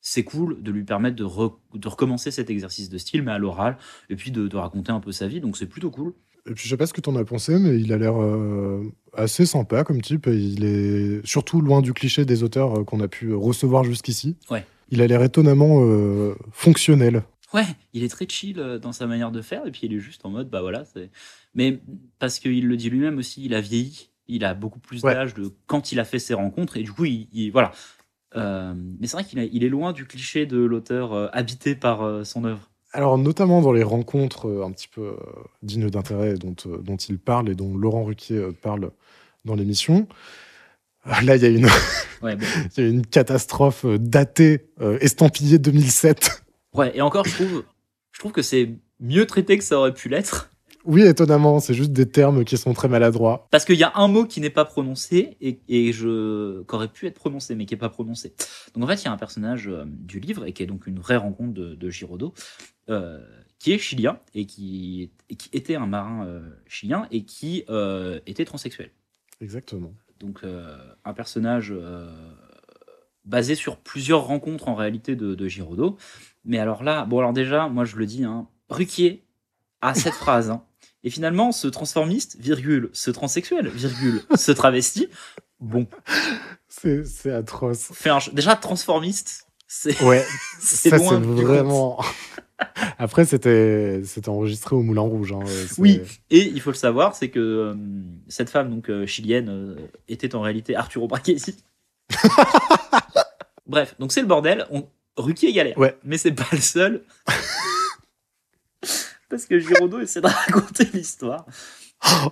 c'est 0.00 0.24
cool 0.24 0.60
de 0.60 0.72
lui 0.72 0.82
permettre 0.82 1.14
de, 1.14 1.22
re- 1.24 1.54
de 1.72 1.86
recommencer 1.86 2.32
cet 2.32 2.50
exercice 2.50 2.88
de 2.88 2.98
style, 2.98 3.22
mais 3.22 3.30
à 3.30 3.38
l'oral, 3.38 3.78
et 4.10 4.16
puis 4.16 4.32
de, 4.32 4.48
de 4.48 4.56
raconter 4.56 4.90
un 4.90 4.98
peu 4.98 5.12
sa 5.12 5.28
vie. 5.28 5.40
Donc 5.40 5.56
c'est 5.56 5.66
plutôt 5.66 5.92
cool. 5.92 6.14
Et 6.50 6.54
puis 6.54 6.64
je 6.64 6.70
sais 6.70 6.76
pas 6.76 6.86
ce 6.86 6.92
que 6.94 7.00
t'en 7.00 7.14
as 7.14 7.24
pensé, 7.24 7.60
mais 7.60 7.80
il 7.80 7.92
a 7.92 7.96
l'air 7.96 8.20
euh, 8.20 8.82
assez 9.12 9.46
sympa 9.46 9.84
comme 9.84 10.02
type. 10.02 10.26
Et 10.26 10.36
il 10.36 10.64
est 10.64 11.24
surtout 11.24 11.60
loin 11.60 11.80
du 11.80 11.92
cliché 11.92 12.24
des 12.24 12.42
auteurs 12.42 12.80
euh, 12.80 12.82
qu'on 12.82 12.98
a 12.98 13.06
pu 13.06 13.32
recevoir 13.32 13.84
jusqu'ici. 13.84 14.36
Ouais. 14.50 14.66
Il 14.90 15.02
a 15.02 15.06
l'air 15.06 15.22
étonnamment 15.22 15.78
euh, 15.82 16.34
fonctionnel. 16.52 17.22
Ouais, 17.54 17.64
il 17.92 18.02
est 18.04 18.08
très 18.08 18.26
chill 18.28 18.58
euh, 18.58 18.78
dans 18.78 18.92
sa 18.92 19.06
manière 19.06 19.30
de 19.30 19.40
faire, 19.40 19.66
et 19.66 19.70
puis 19.70 19.82
il 19.84 19.94
est 19.94 19.98
juste 20.00 20.24
en 20.24 20.30
mode, 20.30 20.48
bah 20.50 20.60
voilà. 20.60 20.84
c'est- 20.84 21.10
Mais 21.54 21.80
parce 22.18 22.38
qu'il 22.38 22.66
le 22.66 22.76
dit 22.76 22.90
lui-même 22.90 23.18
aussi, 23.18 23.44
il 23.44 23.54
a 23.54 23.60
vieilli, 23.60 24.10
il 24.28 24.44
a 24.44 24.54
beaucoup 24.54 24.78
plus 24.80 25.02
Ouais. 25.02 25.14
d'âge 25.14 25.34
de 25.34 25.50
quand 25.66 25.92
il 25.92 26.00
a 26.00 26.04
fait 26.04 26.18
ses 26.18 26.34
rencontres, 26.34 26.76
et 26.76 26.82
du 26.82 26.92
coup, 26.92 27.04
il, 27.04 27.28
il- 27.32 27.50
voilà. 27.52 27.72
Euh, 28.34 28.74
mais 29.00 29.06
c'est 29.06 29.16
vrai 29.16 29.24
qu'il 29.24 29.38
il 29.52 29.64
est 29.64 29.68
loin 29.68 29.92
du 29.92 30.04
cliché 30.06 30.44
de 30.46 30.58
l'auteur 30.58 31.12
euh, 31.14 31.28
habité 31.32 31.74
par 31.74 32.26
son 32.26 32.44
œuvre. 32.44 32.70
Alors 32.92 33.18
notamment 33.18 33.60
dans 33.62 33.72
les 33.72 33.82
rencontres 33.82 34.62
un 34.64 34.72
petit 34.72 34.88
peu 34.88 35.16
dignes 35.62 35.88
d'intérêt 35.90 36.34
dont, 36.34 36.54
dont 36.82 36.96
il 36.96 37.18
parle 37.18 37.48
et 37.50 37.54
dont 37.54 37.76
Laurent 37.76 38.04
Ruquier 38.04 38.48
parle 38.62 38.90
dans 39.44 39.54
l'émission. 39.54 40.06
Euh, 41.06 41.20
Là, 41.24 41.36
il 41.36 41.42
y, 41.42 41.46
a 41.46 41.48
une- 41.48 41.66
Ouais, 42.22 42.36
bon. 42.36 42.46
il 42.76 42.82
y 42.82 42.86
a 42.86 42.90
une 42.90 43.06
catastrophe 43.06 43.84
euh, 43.84 43.98
datée, 43.98 44.66
euh, 44.80 44.98
estampillée 45.00 45.58
2007. 45.58 46.42
ouais, 46.74 46.96
et 46.96 47.00
encore, 47.02 47.24
je 47.26 47.34
trouve, 47.34 47.64
je 48.12 48.18
trouve 48.20 48.32
que 48.32 48.42
c'est 48.42 48.70
mieux 49.00 49.26
traité 49.26 49.58
que 49.58 49.64
ça 49.64 49.78
aurait 49.78 49.94
pu 49.94 50.08
l'être. 50.08 50.50
Oui, 50.88 51.02
étonnamment, 51.02 51.58
c'est 51.58 51.74
juste 51.74 51.90
des 51.92 52.06
termes 52.08 52.44
qui 52.44 52.56
sont 52.56 52.72
très 52.72 52.86
maladroits. 52.86 53.48
Parce 53.50 53.64
qu'il 53.64 53.74
y 53.76 53.82
a 53.82 53.90
un 53.96 54.06
mot 54.06 54.24
qui 54.24 54.40
n'est 54.40 54.50
pas 54.50 54.64
prononcé 54.64 55.36
et, 55.40 55.58
et 55.68 55.92
je 55.92 56.62
qu'aurait 56.62 56.86
pu 56.86 57.08
être 57.08 57.16
prononcé 57.16 57.56
mais 57.56 57.66
qui 57.66 57.74
n'est 57.74 57.78
pas 57.78 57.88
prononcé. 57.88 58.34
Donc 58.72 58.84
en 58.84 58.86
fait, 58.86 58.94
il 59.02 59.04
y 59.06 59.08
a 59.08 59.12
un 59.12 59.16
personnage 59.16 59.66
euh, 59.66 59.82
du 59.86 60.20
livre 60.20 60.46
et 60.46 60.52
qui 60.52 60.62
est 60.62 60.66
donc 60.66 60.86
une 60.86 61.00
vraie 61.00 61.16
rencontre 61.16 61.52
de, 61.54 61.74
de 61.74 61.90
Giraudot, 61.90 62.34
euh, 62.88 63.18
qui 63.58 63.72
est 63.72 63.78
chilien 63.78 64.20
et 64.32 64.46
qui, 64.46 65.10
et 65.28 65.34
qui 65.34 65.48
était 65.52 65.74
un 65.74 65.86
marin 65.86 66.24
euh, 66.24 66.40
chilien 66.68 67.08
et 67.10 67.24
qui 67.24 67.64
était 68.26 68.44
transsexuel. 68.44 68.90
Exactement. 69.40 69.92
Donc 70.20 70.40
euh, 70.44 70.76
un 71.04 71.12
personnage 71.12 71.72
euh, 71.76 72.10
basé 73.24 73.54
sur 73.54 73.76
plusieurs 73.78 74.24
rencontres 74.24 74.68
en 74.68 74.74
réalité 74.74 75.16
de, 75.16 75.34
de 75.34 75.48
Giraudot. 75.48 75.96
Mais 76.44 76.58
alors 76.58 76.82
là, 76.82 77.04
bon 77.04 77.18
alors 77.18 77.32
déjà, 77.32 77.68
moi 77.68 77.84
je 77.84 77.96
le 77.96 78.06
dis, 78.06 78.24
hein, 78.24 78.48
Ruquier 78.70 79.24
a 79.80 79.94
cette 79.94 80.14
phrase. 80.24 80.50
hein. 80.50 80.62
Et 81.04 81.10
finalement, 81.10 81.52
ce 81.52 81.68
transformiste, 81.68 82.36
virgule, 82.40 82.90
ce 82.92 83.10
transsexuel, 83.10 83.68
virgule, 83.68 84.22
ce 84.36 84.50
travesti, 84.52 85.08
bon, 85.60 85.86
C'est 86.68 87.30
atroce. 87.30 87.92
déjà 88.32 88.56
transformiste, 88.56 89.46
c'est 89.68 90.02
Ouais, 90.02 90.24
c'est 90.60 90.90
vraiment. 90.90 92.00
Après, 92.98 93.24
c'était 93.26 94.00
enregistré 94.28 94.74
au 94.76 94.82
Moulin 94.82 95.02
Rouge. 95.02 95.32
hein, 95.32 95.40
euh, 95.46 95.66
Oui, 95.78 96.00
et 96.30 96.40
il 96.46 96.60
faut 96.60 96.70
le 96.70 96.76
savoir, 96.76 97.14
c'est 97.14 97.28
que 97.28 97.38
euh, 97.38 97.74
cette 98.28 98.48
femme 98.50 98.70
donc 98.70 98.88
euh, 98.88 99.06
chilienne 99.06 99.48
euh, 99.50 99.76
était 100.08 100.34
en 100.34 100.40
réalité 100.40 100.74
Arturo 100.74 101.06
Brachetti. 101.06 101.56
Bref, 103.66 103.94
donc 103.98 104.12
c'est 104.12 104.20
le 104.22 104.26
bordel. 104.26 104.66
On... 104.70 104.86
Ruquier 105.18 105.52
galère, 105.52 105.76
Ouais. 105.78 105.96
mais 106.04 106.18
c'est 106.18 106.32
pas 106.32 106.46
le 106.52 106.58
seul. 106.58 107.02
Parce 109.28 109.46
que 109.46 109.58
Giraudot 109.58 110.00
essaie 110.00 110.20
de 110.20 110.26
raconter 110.26 110.84
l'histoire. 110.92 111.46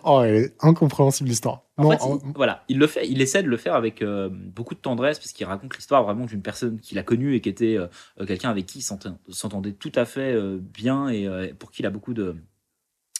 Oh, 0.04 0.22
elle 0.22 0.34
est 0.36 0.54
incompréhensible 0.60 1.28
l'histoire. 1.28 1.62
En 1.76 1.84
Non, 1.84 1.90
fait, 1.90 2.02
en- 2.02 2.18
il, 2.18 2.32
voilà, 2.36 2.64
il 2.68 2.78
le 2.78 2.86
fait, 2.86 3.08
il 3.08 3.20
essaie 3.20 3.42
de 3.42 3.48
le 3.48 3.56
faire 3.56 3.74
avec 3.74 4.02
euh, 4.02 4.28
beaucoup 4.30 4.74
de 4.74 4.80
tendresse 4.80 5.18
parce 5.18 5.32
qu'il 5.32 5.46
raconte 5.46 5.74
l'histoire 5.76 6.04
vraiment 6.04 6.26
d'une 6.26 6.42
personne 6.42 6.78
qu'il 6.80 6.98
a 6.98 7.02
connue 7.02 7.34
et 7.34 7.40
qui 7.40 7.48
était 7.48 7.76
euh, 7.76 7.86
euh, 8.20 8.26
quelqu'un 8.26 8.50
avec 8.50 8.66
qui 8.66 8.78
il 8.78 8.82
s'entend- 8.82 9.18
s'entendait 9.30 9.72
tout 9.72 9.90
à 9.94 10.04
fait 10.04 10.32
euh, 10.34 10.58
bien 10.60 11.08
et 11.08 11.26
pour 11.58 11.70
qui 11.72 11.82
il 11.82 11.86
a 11.86 11.90
beaucoup 11.90 12.14
de, 12.14 12.36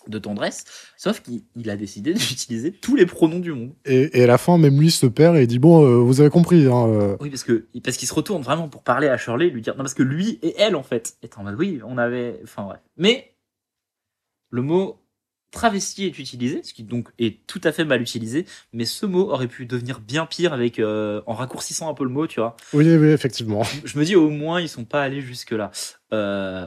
de 0.07 0.19
tendresse. 0.19 0.65
Sauf 0.97 1.21
qu'il 1.23 1.43
il 1.57 1.71
a 1.71 1.77
décidé 1.77 2.13
d'utiliser 2.15 2.73
tous 2.73 2.95
les 2.95 3.07
pronoms 3.07 3.41
du 3.41 3.53
monde. 3.53 3.73
et, 3.87 4.17
et 4.21 4.23
à 4.25 4.27
la 4.27 4.39
fin, 4.39 4.57
même 4.59 4.79
lui 4.79 4.91
se 4.91 5.07
perd 5.07 5.37
et 5.37 5.43
il 5.43 5.47
dit 5.49 5.59
Bon, 5.59 5.85
euh, 5.85 5.97
vous 5.97 6.21
avez 6.21 6.31
compris. 6.31 6.67
hein, 6.67 6.87
euh, 6.89 7.17
Oui, 7.21 7.31
parce 7.31 7.43
que 7.43 7.67
parce 7.83 7.97
qu'il 7.97 8.07
se 8.07 8.15
retourne 8.15 8.43
vraiment 8.43 8.69
pour 8.69 8.83
parler 8.83 9.09
à 9.09 9.17
Shirley, 9.17 9.49
lui 9.49 9.63
dire 9.63 9.75
non 9.77 9.83
parce 9.83 9.95
que 9.95 10.03
lui 10.05 10.39
et 10.43 10.55
elle 10.59 10.77
en 10.77 10.83
fait 10.85 11.17
est 11.23 11.37
en 11.39 11.43
mode 11.43 11.57
oui, 11.59 11.81
on 11.85 11.99
avait, 11.99 12.39
enfin 12.45 12.63
bref. 12.65 12.81
Mais 12.97 13.35
le 14.51 14.63
mot 14.63 15.01
travesti 15.55 16.05
est 16.05 16.19
utilisé, 16.19 16.63
ce 16.63 16.75
qui 16.75 16.83
donc 16.83 17.09
est 17.19 17.39
tout 17.47 17.61
à 17.65 17.73
fait 17.73 17.87
mal 17.87 18.03
utilisé, 18.03 18.45
mais 18.75 18.85
ce 18.85 19.07
mot 19.07 19.31
aurait 19.31 19.49
pu 19.49 19.65
devenir 19.65 20.01
bien 20.01 20.27
pire 20.27 20.53
avec 20.53 20.79
euh, 20.79 21.23
en 21.27 21.33
raccourcissant 21.33 21.89
un 21.89 21.95
peu 21.95 22.05
le 22.05 22.11
mot, 22.11 22.27
tu 22.27 22.41
vois. 22.41 22.57
Oui, 22.75 22.85
oui, 22.97 23.09
effectivement. 23.09 23.63
Je 23.85 23.99
me 23.99 24.05
dis 24.05 24.17
au 24.17 24.29
moins 24.29 24.61
ils 24.61 24.69
sont 24.69 24.85
pas 24.85 25.03
allés 25.03 25.23
jusque 25.23 25.53
là. 25.53 25.71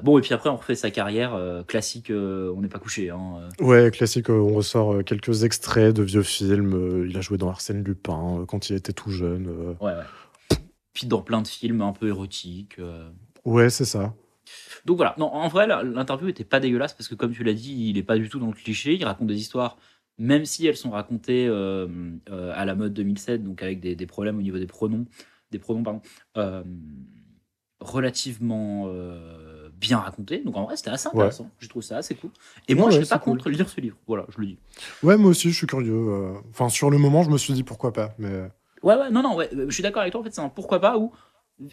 bon 0.04 0.17
et 0.17 0.21
puis 0.21 0.34
après 0.34 0.50
on 0.50 0.56
refait 0.58 0.76
sa 0.76 0.89
carrière 0.91 1.36
euh, 1.36 1.63
classique, 1.63 2.10
euh, 2.10 2.52
on 2.56 2.62
n'est 2.62 2.67
pas 2.67 2.80
couché. 2.80 3.10
Hein, 3.12 3.50
euh. 3.62 3.63
Ouais, 3.63 3.91
classique. 3.91 4.30
euh, 4.30 4.34
on 4.39 4.54
ressort 4.56 4.93
euh, 4.95 5.04
quelques 5.04 5.43
extraits 5.43 5.95
de 5.95 6.04
vieux 6.04 6.23
films. 6.23 6.73
euh, 6.73 7.08
il 7.10 7.15
a 7.17 7.21
joué 7.21 7.38
dans 7.38 7.50
Arsène 7.50 7.84
Lupin 7.84 8.39
euh, 8.41 8.45
quand 8.45 8.69
il 8.69 8.76
était 8.76 8.93
tout 8.93 9.12
jeune. 9.12 9.47
euh. 9.47 9.73
ouais 9.86 9.93
ouais. 9.93 10.58
Puis 10.93 11.06
dans 11.08 11.21
plein 11.21 11.41
de 11.43 11.47
films 11.47 11.82
un 11.82 11.93
peu 11.93 12.08
érotiques. 12.08 12.78
euh. 12.80 13.10
Ouais, 13.45 13.69
c'est 13.69 13.86
ça. 13.86 14.13
Donc 14.86 14.98
voilà, 14.98 15.15
non, 15.17 15.26
en 15.34 15.48
vrai, 15.48 15.67
l'interview 15.67 16.28
était 16.30 16.43
pas 16.43 16.60
dégueulasse 16.60 16.93
parce 16.93 17.08
que, 17.08 17.15
comme 17.15 17.34
tu 17.34 17.43
l'as 17.43 17.54
dit, 17.54 17.89
il 17.89 17.98
est 17.98 18.04
pas 18.04 18.17
du 18.17 18.30
tout 18.30 18.39
dans 18.39 18.48
le 18.48 18.54
cliché. 18.54 18.96
Il 18.96 19.04
raconte 19.06 19.28
des 19.28 19.38
histoires, 19.39 19.78
même 20.17 20.46
si 20.46 20.65
elles 20.67 20.78
sont 20.78 20.91
racontées 20.91 21.48
euh, 21.48 21.88
euh, 22.30 22.52
à 22.56 22.65
la 22.65 22.76
mode 22.76 22.93
2007, 22.93 23.43
donc 23.43 23.62
avec 23.63 23.80
des, 23.80 23.96
des 23.96 24.06
problèmes 24.08 24.38
au 24.38 24.41
niveau 24.41 24.58
des 24.60 24.67
pronoms, 24.67 25.06
des 25.52 25.60
pronoms, 25.60 25.84
pardon, 25.84 26.02
euh, 26.38 26.63
relativement 27.80 28.88
bien 29.80 30.00
racontées. 30.00 30.39
Donc 30.43 30.58
en 30.58 30.63
vrai, 30.65 30.76
c'était 30.78 30.89
assez 30.89 31.08
intéressant. 31.08 31.50
Je 31.60 31.70
trouve 31.70 31.84
ça 31.84 31.98
assez 31.98 32.15
cool. 32.15 32.32
Et 32.67 32.74
moi, 32.76 32.86
Ouais, 32.88 32.91
je 32.93 32.98
ouais, 32.98 33.04
suis 33.06 33.10
pas 33.10 33.20
cool. 33.20 33.34
contre 33.38 33.50
lire 33.50 33.70
ce 33.70 33.80
livre. 33.80 33.98
Voilà, 34.08 34.26
je 34.30 34.39
le 34.39 34.48
dis. 34.48 34.58
Ouais, 35.04 35.17
moi 35.17 35.30
aussi, 35.32 35.52
je 35.52 35.56
suis 35.56 35.67
curieux. 35.67 36.34
Enfin, 36.50 36.70
sur 36.70 36.89
le 36.89 36.98
moment, 36.98 37.24
je 37.24 37.30
me 37.30 37.38
suis 37.38 37.54
dit 37.54 37.63
pourquoi 37.63 37.93
pas. 37.93 38.15
Mais 38.17 38.50
Ouais, 38.84 38.96
ouais, 38.96 39.10
non, 39.12 39.22
non, 39.24 39.36
ouais, 39.36 39.50
je 39.54 39.70
suis 39.72 39.84
d'accord 39.84 40.02
avec 40.02 40.12
toi. 40.12 40.22
En 40.22 40.24
fait, 40.24 40.34
c'est 40.34 40.41
un 40.41 40.50
pourquoi 40.50 40.80
pas 40.80 40.98
ou 40.98 41.12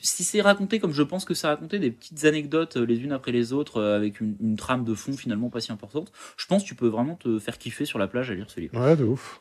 si 0.01 0.25
c'est 0.25 0.41
raconté 0.41 0.79
comme 0.79 0.93
je 0.93 1.03
pense 1.03 1.25
que 1.25 1.35
c'est 1.35 1.47
raconté, 1.47 1.79
des 1.79 1.91
petites 1.91 2.25
anecdotes 2.25 2.77
euh, 2.77 2.85
les 2.85 2.99
unes 2.99 3.13
après 3.13 3.33
les 3.33 3.53
autres 3.53 3.79
euh, 3.79 3.97
avec 3.97 4.21
une, 4.21 4.37
une 4.41 4.57
trame 4.57 4.85
de 4.85 4.95
fond 4.95 5.13
finalement 5.13 5.51
pas 5.51 5.61
si 5.61 5.73
importante, 5.73 6.11
je 6.37 6.47
pense 6.47 6.63
que 6.63 6.69
tu 6.69 6.75
peux 6.75 6.89
vraiment 6.89 7.17
te 7.17 7.39
faire 7.39 7.59
kiffer 7.59 7.85
sur 7.85 7.99
la 7.99 8.07
plage 8.07 8.31
à 8.31 8.35
lire 8.35 8.51
ce 8.51 8.61
livre. 8.61 8.79
Ouais, 8.81 8.97
de 8.97 9.05
ouf. 9.05 9.41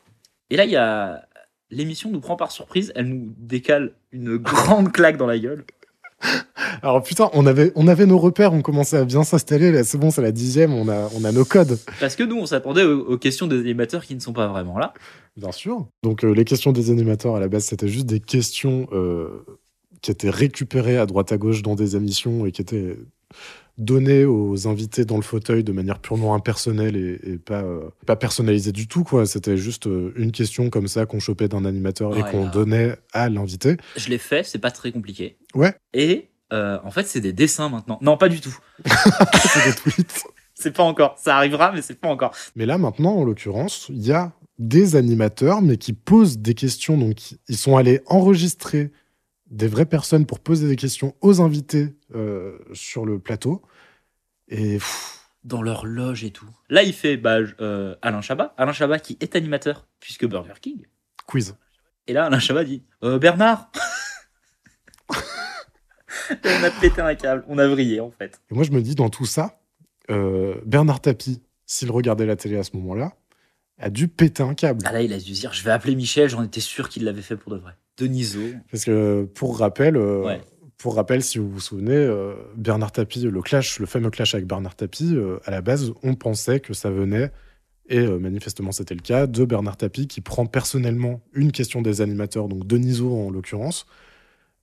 Et 0.50 0.56
là, 0.56 0.64
il 0.64 0.70
y 0.70 0.76
a. 0.76 1.26
L'émission 1.70 2.10
nous 2.10 2.20
prend 2.20 2.36
par 2.36 2.52
surprise, 2.52 2.92
elle 2.94 3.08
nous 3.08 3.34
décale 3.38 3.94
une 4.12 4.36
grande 4.38 4.92
claque 4.92 5.16
dans 5.16 5.26
la 5.26 5.38
gueule. 5.38 5.64
Alors 6.82 7.02
putain, 7.02 7.30
on 7.32 7.46
avait, 7.46 7.72
on 7.74 7.88
avait 7.88 8.06
nos 8.06 8.18
repères, 8.18 8.52
on 8.52 8.62
commençait 8.62 8.96
à 8.98 9.04
bien 9.04 9.24
s'installer. 9.24 9.72
Là, 9.72 9.84
c'est 9.84 9.98
bon, 9.98 10.10
c'est 10.10 10.22
la 10.22 10.32
dixième, 10.32 10.72
on 10.72 10.88
a, 10.88 11.08
on 11.14 11.24
a 11.24 11.32
nos 11.32 11.44
codes, 11.44 11.78
Parce 12.00 12.16
que 12.16 12.22
nous, 12.22 12.36
on 12.36 12.46
s'attendait 12.46 12.84
aux, 12.84 13.00
aux 13.00 13.18
questions 13.18 13.46
des 13.46 13.58
animateurs 13.58 14.04
qui 14.04 14.14
ne 14.14 14.20
sont 14.20 14.32
pas 14.32 14.46
vraiment 14.46 14.78
là. 14.78 14.94
bien 15.36 15.52
sûr. 15.52 15.86
Donc 16.02 16.24
euh, 16.24 16.32
les 16.32 16.44
questions 16.44 16.72
des 16.72 16.90
animateurs 16.90 17.36
à 17.36 17.40
la 17.40 17.48
base, 17.48 17.64
c'était 17.64 17.88
juste 17.88 18.06
des 18.06 18.20
questions 18.20 18.88
euh, 18.92 19.44
qui 20.04 20.10
étaient 20.10 20.28
récupérées 20.28 20.98
à 20.98 21.06
droite 21.06 21.32
à 21.32 21.38
gauche 21.38 21.62
dans 21.62 21.74
des 21.74 21.96
émissions 21.96 22.44
et 22.44 22.52
qui 22.52 22.60
étaient 22.60 22.98
données 23.78 24.26
aux 24.26 24.68
invités 24.68 25.06
dans 25.06 25.16
le 25.16 25.22
fauteuil 25.22 25.64
de 25.64 25.72
manière 25.72 25.98
purement 25.98 26.34
impersonnelle 26.34 26.94
et, 26.94 27.18
et 27.32 27.38
pas, 27.38 27.62
euh, 27.62 27.88
pas 28.04 28.14
personnalisée 28.14 28.70
du 28.70 28.86
tout. 28.86 29.02
quoi. 29.02 29.24
C'était 29.24 29.56
juste 29.56 29.86
euh, 29.86 30.12
une 30.16 30.30
question 30.30 30.68
comme 30.68 30.88
ça 30.88 31.06
qu'on 31.06 31.20
chopait 31.20 31.48
d'un 31.48 31.64
animateur 31.64 32.18
et 32.18 32.30
qu'on 32.30 32.46
donnait 32.46 32.96
à 33.14 33.30
l'invité. 33.30 33.78
Je 33.96 34.10
l'ai 34.10 34.18
fait, 34.18 34.44
c'est 34.44 34.58
pas 34.58 34.70
très 34.70 34.92
compliqué. 34.92 35.38
Ouais. 35.54 35.74
Et 35.94 36.28
euh, 36.52 36.78
en 36.84 36.90
fait, 36.90 37.06
c'est 37.06 37.22
des 37.22 37.32
dessins 37.32 37.70
maintenant. 37.70 37.98
Non, 38.02 38.18
pas 38.18 38.28
du 38.28 38.42
tout. 38.42 38.56
C'est 38.84 39.70
des 39.70 39.74
tweets. 39.74 40.24
C'est 40.54 40.72
pas 40.72 40.82
encore. 40.82 41.16
Ça 41.18 41.36
arrivera, 41.36 41.72
mais 41.72 41.82
c'est 41.82 41.98
pas 41.98 42.08
encore. 42.08 42.32
Mais 42.54 42.66
là, 42.66 42.78
maintenant, 42.78 43.16
en 43.16 43.24
l'occurrence, 43.24 43.86
il 43.88 44.06
y 44.06 44.12
a 44.12 44.32
des 44.58 44.94
animateurs, 44.94 45.62
mais 45.62 45.78
qui 45.78 45.94
posent 45.94 46.38
des 46.38 46.54
questions. 46.54 46.96
Donc, 46.96 47.16
ils 47.48 47.56
sont 47.56 47.76
allés 47.76 48.02
enregistrer 48.06 48.92
des 49.54 49.68
vraies 49.68 49.86
personnes 49.86 50.26
pour 50.26 50.40
poser 50.40 50.66
des 50.68 50.74
questions 50.76 51.14
aux 51.20 51.40
invités 51.40 51.94
euh, 52.14 52.58
sur 52.72 53.06
le 53.06 53.20
plateau. 53.20 53.62
Et 54.48 54.74
pff, 54.74 55.28
Dans 55.44 55.62
leur 55.62 55.86
loge 55.86 56.24
et 56.24 56.32
tout. 56.32 56.48
Là, 56.68 56.82
il 56.82 56.92
fait 56.92 57.16
bah, 57.16 57.38
euh, 57.60 57.94
Alain 58.02 58.20
Chabat. 58.20 58.52
Alain 58.58 58.72
Chabat 58.72 58.98
qui 58.98 59.16
est 59.20 59.36
animateur, 59.36 59.86
puisque 60.00 60.26
Burger 60.26 60.54
King. 60.60 60.86
quiz. 61.26 61.56
Et 62.08 62.12
là, 62.12 62.26
Alain 62.26 62.40
Chabat 62.40 62.64
dit 62.64 62.82
Euh, 63.04 63.18
Bernard 63.18 63.70
Et 66.30 66.34
on 66.60 66.64
a 66.64 66.70
pété 66.80 67.00
un 67.00 67.14
câble. 67.14 67.44
On 67.46 67.58
a 67.58 67.68
vrillé, 67.68 68.00
en 68.00 68.10
fait. 68.10 68.40
Et 68.50 68.54
moi, 68.54 68.64
je 68.64 68.72
me 68.72 68.82
dis, 68.82 68.96
dans 68.96 69.08
tout 69.08 69.26
ça, 69.26 69.60
Bernard 70.08 71.00
Tapie, 71.00 71.42
s'il 71.64 71.90
regardait 71.92 72.26
la 72.26 72.36
télé 72.36 72.56
à 72.56 72.64
ce 72.64 72.76
moment-là, 72.76 73.12
a 73.78 73.88
dû 73.88 74.08
péter 74.08 74.42
un 74.42 74.54
câble. 74.54 74.80
Ah 74.84 74.92
là, 74.92 75.00
il 75.00 75.12
a 75.12 75.18
dû 75.18 75.34
se 75.34 75.40
dire 75.40 75.52
Je 75.52 75.62
vais 75.62 75.70
appeler 75.70 75.94
Michel. 75.94 76.28
J'en 76.28 76.42
étais 76.42 76.60
sûr 76.60 76.88
qu'il 76.88 77.04
l'avait 77.04 77.22
fait 77.22 77.36
pour 77.36 77.52
de 77.52 77.58
vrai. 77.58 77.72
Deniso. 77.98 78.40
Parce 78.70 78.84
que, 78.84 79.24
pour 79.34 79.58
rappel, 79.58 79.96
euh, 79.96 80.24
Ouais. 80.24 80.40
pour 80.78 80.96
rappel, 80.96 81.22
si 81.22 81.38
vous 81.38 81.48
vous 81.48 81.60
souvenez, 81.60 81.94
euh, 81.94 82.34
Bernard 82.56 82.92
Tapie, 82.92 83.22
le 83.22 83.42
clash, 83.42 83.78
le 83.78 83.86
fameux 83.86 84.10
clash 84.10 84.34
avec 84.34 84.46
Bernard 84.46 84.74
Tapie, 84.76 85.14
euh, 85.14 85.38
à 85.44 85.50
la 85.50 85.60
base, 85.60 85.92
on 86.02 86.14
pensait 86.14 86.60
que 86.60 86.74
ça 86.74 86.90
venait, 86.90 87.30
et 87.88 88.06
manifestement 88.06 88.72
c'était 88.72 88.94
le 88.94 89.02
cas, 89.02 89.26
de 89.26 89.44
Bernard 89.44 89.76
Tapie 89.76 90.06
qui 90.06 90.20
prend 90.22 90.46
personnellement 90.46 91.20
une 91.34 91.52
question 91.52 91.82
des 91.82 92.00
animateurs, 92.00 92.48
donc 92.48 92.66
Deniso 92.66 93.14
en 93.14 93.30
l'occurrence, 93.30 93.86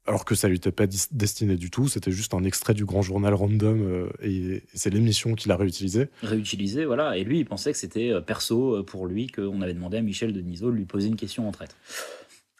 alors 0.08 0.26
que 0.26 0.34
ça 0.34 0.48
lui 0.48 0.56
était 0.56 0.72
pas 0.72 0.88
destiné 1.12 1.56
du 1.56 1.70
tout, 1.70 1.88
c'était 1.88 2.12
juste 2.12 2.34
un 2.34 2.44
extrait 2.44 2.74
du 2.74 2.86
grand 2.86 3.04
journal 3.04 3.36
random, 3.36 3.82
euh, 3.84 4.10
et, 4.24 4.36
et 4.56 4.63
c'est 4.74 4.89
l'émission 4.89 5.36
qu'il 5.36 5.52
a 5.52 5.56
réutilisé. 5.56 6.08
réutilisé, 6.24 6.86
voilà. 6.86 7.15
Et 7.17 7.24
lui, 7.24 7.38
il 7.39 7.46
pensait 7.46 7.72
que 7.72 7.78
c'était 7.78 8.12
perso 8.26 8.84
pour 8.84 9.06
lui 9.06 9.28
qu'on 9.28 9.62
avait 9.62 9.76
demandé 9.76 9.98
à 9.98 10.02
Michel 10.02 10.34
Denisot 10.34 10.72
de 10.72 10.76
lui 10.76 10.86
poser 10.86 11.08
une 11.08 11.15
question 11.15 11.48
en 11.48 11.52
traite. 11.52 11.76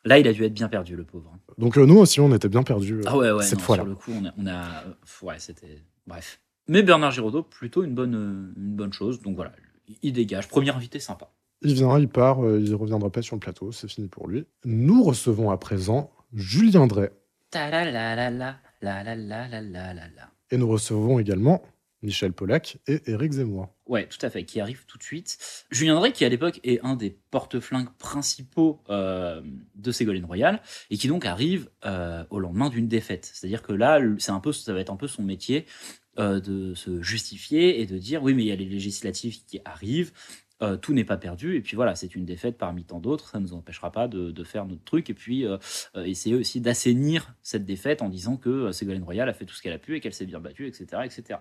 Là, 0.04 0.18
il 0.18 0.28
a 0.28 0.34
dû 0.34 0.44
être 0.44 0.54
bien 0.54 0.68
perdu, 0.68 0.96
le 0.96 1.04
pauvre. 1.04 1.32
Donc 1.58 1.78
euh, 1.78 1.86
nous 1.86 1.98
aussi, 1.98 2.20
on 2.20 2.34
était 2.34 2.50
bien 2.50 2.64
perdus 2.64 2.96
euh, 3.00 3.04
Ah 3.06 3.18
ouais, 3.18 3.32
ouais, 3.32 3.44
cette 3.44 3.62
fois-là. 3.62 3.84
sur 3.84 3.90
le 3.90 3.96
coup, 3.96 4.12
on 4.20 4.26
a, 4.26 4.34
on 4.38 4.48
a- 4.48 4.84
euh, 4.86 5.26
ouais, 5.28 5.36
c'était, 5.38 5.84
bref. 6.08 6.42
Mais 6.68 6.82
Bernard 6.84 7.12
Giraudot, 7.12 7.44
plutôt 7.44 7.84
une 7.84 7.94
bonne, 7.94 8.54
une 8.58 8.76
bonne 8.76 8.94
chose. 8.94 9.22
Donc 9.22 9.36
voilà, 9.36 9.52
il 10.02 10.14
dégage. 10.14 10.48
Premier 10.48 10.72
invité 10.72 11.00
sympa. 11.00 11.30
Il 11.62 11.74
vient, 11.76 12.00
il 12.00 12.08
part, 12.08 12.44
euh, 12.44 12.60
il 12.60 12.74
reviendra 12.74 13.12
pas 13.12 13.22
sur 13.22 13.36
le 13.36 13.40
plateau, 13.40 13.72
c'est 13.72 13.88
fini 13.88 14.08
pour 14.08 14.28
lui. 14.28 14.46
Nous 14.66 15.04
recevons 15.04 15.52
à 15.52 15.58
présent 15.58 16.10
Julien 16.34 16.88
Drey. 16.88 17.12
Ta 17.52 17.70
la 17.70 17.86
la 17.92 18.16
la 18.16 18.32
la 18.32 18.56
la 18.82 19.04
la 19.04 19.16
la 19.16 19.48
la 19.48 19.62
la 19.62 19.94
la 19.94 19.94
la. 19.94 20.30
Et 20.50 20.58
nous 20.58 20.68
recevons 20.68 21.20
également 21.20 21.62
Michel 22.02 22.34
Polac 22.34 22.78
et 22.88 23.02
Éric 23.12 23.34
Zemmour. 23.34 23.70
Ouais, 23.86 24.08
tout 24.08 24.24
à 24.26 24.30
fait, 24.30 24.44
qui 24.44 24.60
arrive 24.60 24.86
tout 24.86 24.98
de 24.98 25.04
suite. 25.04 25.38
Julien 25.70 25.96
Drey, 25.96 26.12
qui 26.12 26.26
à 26.26 26.30
l'époque 26.30 26.60
est 26.64 26.80
un 26.84 26.96
des 26.96 27.18
porte-flingues 27.30 27.92
principaux 27.98 28.82
euh, 28.90 29.42
de 29.76 29.92
Ségolène 29.92 30.26
Royal, 30.26 30.62
et 30.90 30.98
qui 30.98 31.08
donc 31.08 31.26
arrive 31.26 31.70
euh, 31.86 32.24
au 32.30 32.40
lendemain 32.40 32.70
d'une 32.70 32.88
défaite. 32.88 33.30
C'est-à-dire 33.34 33.62
que 33.62 33.74
là, 33.74 34.00
c'est 34.18 34.32
un 34.32 34.40
peu, 34.40 34.52
ça 34.52 34.74
va 34.74 34.80
être 34.80 34.92
un 34.92 34.96
peu 34.96 35.08
son 35.08 35.24
métier 35.24 35.66
euh, 36.20 36.40
de 36.40 36.74
se 36.74 37.02
justifier 37.02 37.82
et 37.82 37.86
de 37.86 37.98
dire 37.98 38.24
oui, 38.24 38.34
mais 38.34 38.44
il 38.44 38.48
y 38.48 38.52
a 38.52 38.56
les 38.56 38.66
législatives 38.66 39.46
qui 39.46 39.60
arrivent. 39.66 40.12
tout 40.82 40.94
n'est 40.94 41.06
pas 41.06 41.18
perdu 41.18 41.56
et 41.56 41.62
puis 41.62 41.76
voilà 41.76 41.96
c'est 41.96 42.14
une 42.14 42.24
défaite 42.24 42.56
parmi 42.56 42.84
tant 42.84 43.00
d'autres 43.00 43.30
ça 43.30 43.40
ne 43.40 43.46
nous 43.46 43.54
empêchera 43.54 43.92
pas 43.92 44.08
de, 44.08 44.44
faire 44.44 44.68
notre 44.68 44.84
truc 44.84 45.10
et 45.10 45.16
puis 45.16 45.44
euh, 45.44 45.58
essayer 45.96 46.36
aussi 46.36 46.62
d'assainir 46.62 47.34
cette 47.42 47.66
défaite 47.66 48.04
en 48.04 48.10
disant 48.10 48.38
que 48.38 48.72
Ségolène 48.72 49.02
Royal 49.04 49.28
a 49.28 49.34
fait 49.34 49.46
tout 49.46 49.56
ce 49.56 49.64
qu'elle 49.64 49.74
a 49.74 49.80
pu 49.80 49.96
et 49.96 50.02
qu'elle 50.02 50.14
s'est 50.14 50.28
bien 50.28 50.40
battue 50.40 50.68
etc 50.68 51.02
etc 51.04 51.40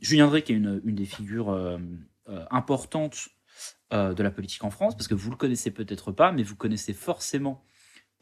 Julien 0.00 0.26
Drey, 0.26 0.42
qui 0.42 0.52
est 0.52 0.56
une, 0.56 0.80
une 0.84 0.94
des 0.96 1.04
figures 1.04 1.50
euh, 1.50 1.78
euh, 2.28 2.44
importantes 2.50 3.28
euh, 3.92 4.14
de 4.14 4.22
la 4.22 4.30
politique 4.30 4.64
en 4.64 4.70
France, 4.70 4.96
parce 4.96 5.08
que 5.08 5.14
vous 5.14 5.30
le 5.30 5.36
connaissez 5.36 5.70
peut-être 5.70 6.12
pas, 6.12 6.32
mais 6.32 6.42
vous 6.42 6.56
connaissez 6.56 6.92
forcément 6.92 7.64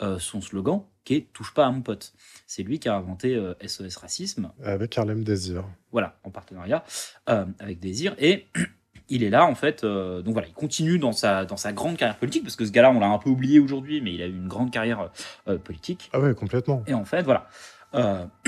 euh, 0.02 0.18
son 0.18 0.40
slogan, 0.40 0.82
qui 1.04 1.14
est 1.14 1.32
Touche 1.32 1.52
pas 1.54 1.66
à 1.66 1.70
mon 1.70 1.82
pote. 1.82 2.12
C'est 2.46 2.62
lui 2.62 2.78
qui 2.78 2.88
a 2.88 2.94
inventé 2.96 3.34
euh, 3.34 3.54
SOS 3.66 3.96
Racisme, 3.96 4.52
Avec 4.62 4.96
Harlem 4.96 5.24
Désir. 5.24 5.64
voilà, 5.90 6.18
en 6.24 6.30
partenariat 6.30 6.84
euh, 7.28 7.44
avec 7.58 7.80
Désir, 7.80 8.14
et 8.18 8.46
il 9.08 9.24
est 9.24 9.30
là, 9.30 9.44
en 9.46 9.54
fait, 9.54 9.84
euh, 9.84 10.22
donc 10.22 10.34
voilà, 10.34 10.48
il 10.48 10.54
continue 10.54 10.98
dans 10.98 11.12
sa, 11.12 11.44
dans 11.44 11.56
sa 11.56 11.72
grande 11.72 11.96
carrière 11.96 12.16
politique, 12.18 12.44
parce 12.44 12.56
que 12.56 12.64
ce 12.64 12.70
gars-là, 12.70 12.90
on 12.90 13.00
l'a 13.00 13.08
un 13.08 13.18
peu 13.18 13.30
oublié 13.30 13.58
aujourd'hui, 13.58 14.00
mais 14.00 14.14
il 14.14 14.22
a 14.22 14.26
eu 14.26 14.30
une 14.36 14.48
grande 14.48 14.70
carrière 14.70 15.10
euh, 15.48 15.58
politique. 15.58 16.10
Ah 16.12 16.20
ouais, 16.20 16.34
complètement. 16.34 16.84
Et 16.86 16.94
en 16.94 17.04
fait, 17.04 17.22
voilà. 17.22 17.48